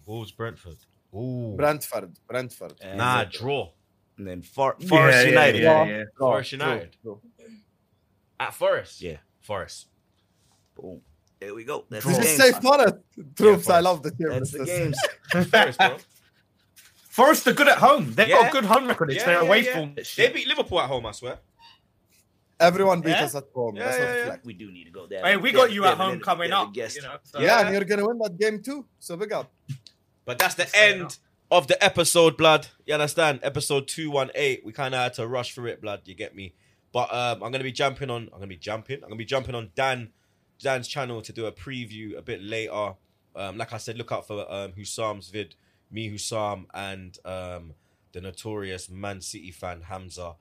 Wolves, 0.06 0.30
Brentford. 0.32 0.76
Ooh. 1.14 1.54
Brentford, 1.56 2.12
Brentford. 2.28 2.74
And, 2.82 2.98
nah, 2.98 3.24
draw. 3.24 3.70
and 4.18 4.26
then 4.26 4.42
For- 4.42 4.76
Forest 4.86 5.18
Yeah, 5.18 5.22
United. 5.30 5.62
Yeah, 5.62 5.84
yeah, 5.84 5.96
yeah. 5.98 6.04
Forest 6.18 6.50
True, 6.50 6.58
United. 6.58 6.96
true. 7.02 7.20
At 8.40 8.54
Forest. 8.54 9.00
Yeah. 9.00 9.16
Forest. 9.40 9.86
Boom. 10.76 11.00
There 11.40 11.54
we 11.54 11.64
go. 11.64 11.84
That's 11.88 12.04
Did 12.04 12.14
the 12.14 12.18
you 12.18 12.24
games. 12.24 12.36
say 12.36 12.52
Forest? 12.60 12.94
Troops, 13.36 13.70
I 13.70 13.80
Forest. 13.80 13.84
love 13.84 14.02
the 14.02 14.10
team. 14.10 14.28
That's 14.28 14.50
the 14.52 14.64
games. 14.64 14.98
Forest, 15.50 15.78
bro. 15.78 15.96
Forest 17.18 17.48
are 17.48 17.52
good 17.52 17.66
at 17.68 17.78
home. 17.78 18.14
They've 18.14 18.28
got 18.28 18.48
a 18.48 18.52
good 18.52 18.64
home 18.64 18.86
record. 18.86 19.10
It's 19.10 19.20
Yeah, 19.20 19.26
their 19.26 19.42
yeah, 19.42 19.48
away 19.48 19.64
yeah. 19.64 19.74
form. 19.74 19.96
They 20.16 20.28
beat 20.30 20.46
Liverpool 20.46 20.80
at 20.80 20.88
home, 20.88 21.04
I 21.04 21.10
swear. 21.12 21.38
Everyone 22.60 23.00
beat 23.00 23.10
Yeah? 23.10 23.24
us 23.24 23.34
at 23.34 23.44
home. 23.52 23.74
Yeah, 23.76 23.84
That's 23.84 23.98
yeah, 23.98 24.26
yeah. 24.26 24.36
We 24.44 24.52
do 24.54 24.70
need 24.70 24.84
to 24.84 24.90
go 24.90 25.06
there. 25.08 25.24
Hey, 25.24 25.36
we 25.36 25.50
got 25.50 25.72
you 25.72 25.84
at 25.84 25.96
home 25.96 26.20
coming 26.20 26.52
up. 26.52 26.72
Guest. 26.72 26.94
You 26.96 27.02
know, 27.02 27.16
so- 27.24 27.40
Yeah, 27.40 27.60
and 27.66 27.74
you're 27.74 27.84
gonna 27.84 28.06
win 28.06 28.18
that 28.18 28.38
game 28.38 28.62
too. 28.62 28.86
So 29.00 29.16
big 29.16 29.32
up. 29.32 29.52
But 30.24 30.38
that's 30.38 30.54
the 30.54 30.66
fair 30.66 30.94
end 30.94 31.18
of 31.50 31.66
the 31.66 31.82
episode, 31.82 32.36
blood. 32.36 32.68
You 32.86 32.94
understand? 32.94 33.40
Episode 33.42 33.88
218. 33.88 34.60
We 34.64 34.72
kind 34.72 34.94
of 34.94 35.00
had 35.00 35.14
to 35.14 35.26
rush 35.26 35.52
for 35.52 35.66
it, 35.66 35.80
blood. 35.80 36.02
You 36.04 36.14
get 36.14 36.36
me? 36.36 36.54
But 36.92 37.12
um, 37.12 37.42
I'm 37.42 37.50
going 37.50 37.54
to 37.54 37.64
be 37.64 37.72
jumping 37.72 38.10
on, 38.10 38.22
I'm 38.24 38.28
going 38.38 38.42
to 38.42 38.46
be 38.46 38.56
jumping. 38.56 38.96
I'm 38.96 39.00
going 39.08 39.12
to 39.12 39.16
be 39.16 39.24
jumping 39.24 39.54
on 39.56 39.70
Dan, 39.74 40.12
Dan's 40.60 40.86
channel 40.86 41.20
to 41.22 41.32
do 41.32 41.46
a 41.46 41.52
preview 41.52 42.16
a 42.16 42.22
bit 42.22 42.42
later. 42.42 42.94
Um, 43.36 43.56
like 43.56 43.72
I 43.72 43.78
said, 43.78 43.96
look 43.98 44.12
out 44.12 44.26
for 44.26 44.40
um, 44.52 44.72
Husam's 44.72 45.30
vid, 45.30 45.54
me, 45.90 46.10
Husam, 46.10 46.66
and 46.74 47.16
um, 47.24 47.74
the 48.12 48.20
notorious 48.20 48.90
Man 48.90 49.20
City 49.20 49.50
fan, 49.50 49.82
Hamza, 49.82 50.34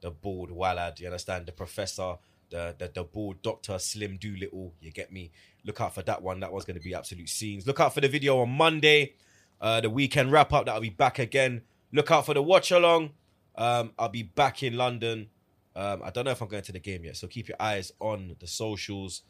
the 0.00 0.10
bald 0.10 0.50
Walad. 0.50 1.00
You 1.00 1.06
understand? 1.06 1.46
The 1.46 1.52
professor, 1.52 2.16
the, 2.50 2.74
the, 2.78 2.90
the 2.94 3.04
bald 3.04 3.42
Dr. 3.42 3.78
Slim 3.78 4.16
Doolittle. 4.16 4.74
You 4.80 4.90
get 4.90 5.12
me? 5.12 5.30
Look 5.64 5.80
out 5.80 5.94
for 5.94 6.02
that 6.02 6.22
one. 6.22 6.40
That 6.40 6.52
one's 6.52 6.64
going 6.64 6.78
to 6.78 6.84
be 6.84 6.94
absolute 6.94 7.28
scenes. 7.28 7.66
Look 7.66 7.80
out 7.80 7.94
for 7.94 8.00
the 8.00 8.08
video 8.08 8.40
on 8.40 8.50
Monday. 8.50 9.14
Uh, 9.60 9.80
the 9.80 9.90
weekend 9.90 10.30
wrap 10.30 10.52
up 10.52 10.66
that'll 10.66 10.80
be 10.80 10.90
back 10.90 11.18
again. 11.18 11.62
Look 11.92 12.10
out 12.10 12.26
for 12.26 12.34
the 12.34 12.42
watch 12.42 12.70
along. 12.70 13.10
Um, 13.56 13.92
I'll 13.98 14.08
be 14.08 14.24
back 14.24 14.62
in 14.62 14.76
London. 14.76 15.28
Um, 15.76 16.02
I 16.04 16.10
don't 16.10 16.24
know 16.24 16.30
if 16.30 16.40
I'm 16.40 16.48
going 16.48 16.62
to 16.62 16.72
the 16.72 16.80
game 16.80 17.04
yet, 17.04 17.16
so 17.16 17.26
keep 17.26 17.48
your 17.48 17.56
eyes 17.60 17.92
on 18.00 18.36
the 18.38 18.46
socials. 18.46 19.22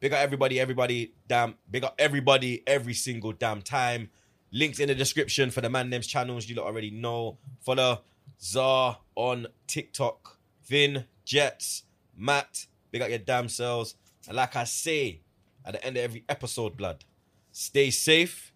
Big 0.00 0.12
up 0.12 0.20
everybody, 0.20 0.58
everybody, 0.58 1.12
damn. 1.28 1.56
Big 1.70 1.84
up 1.84 1.94
everybody, 1.98 2.62
every 2.66 2.94
single 2.94 3.32
damn 3.32 3.60
time. 3.60 4.10
Links 4.52 4.80
in 4.80 4.88
the 4.88 4.94
description 4.94 5.50
for 5.50 5.60
the 5.60 5.70
man 5.70 5.90
names 5.90 6.06
channels 6.06 6.48
you 6.48 6.56
lot 6.56 6.66
already 6.66 6.90
know. 6.90 7.38
Follow 7.60 8.00
Zar 8.40 8.98
on 9.14 9.46
TikTok, 9.66 10.38
Vin, 10.66 11.04
Jets, 11.24 11.84
Matt. 12.16 12.66
Big 12.90 13.02
up 13.02 13.08
your 13.08 13.18
damn 13.18 13.48
selves. 13.48 13.94
And 14.26 14.36
like 14.36 14.56
I 14.56 14.64
say 14.64 15.20
at 15.64 15.74
the 15.74 15.84
end 15.84 15.96
of 15.96 16.02
every 16.02 16.24
episode, 16.28 16.76
blood, 16.76 17.04
stay 17.52 17.90
safe 17.90 18.52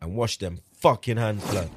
and 0.00 0.14
wash 0.14 0.38
them 0.38 0.60
fucking 0.72 1.16
hands, 1.16 1.48
blood. 1.50 1.70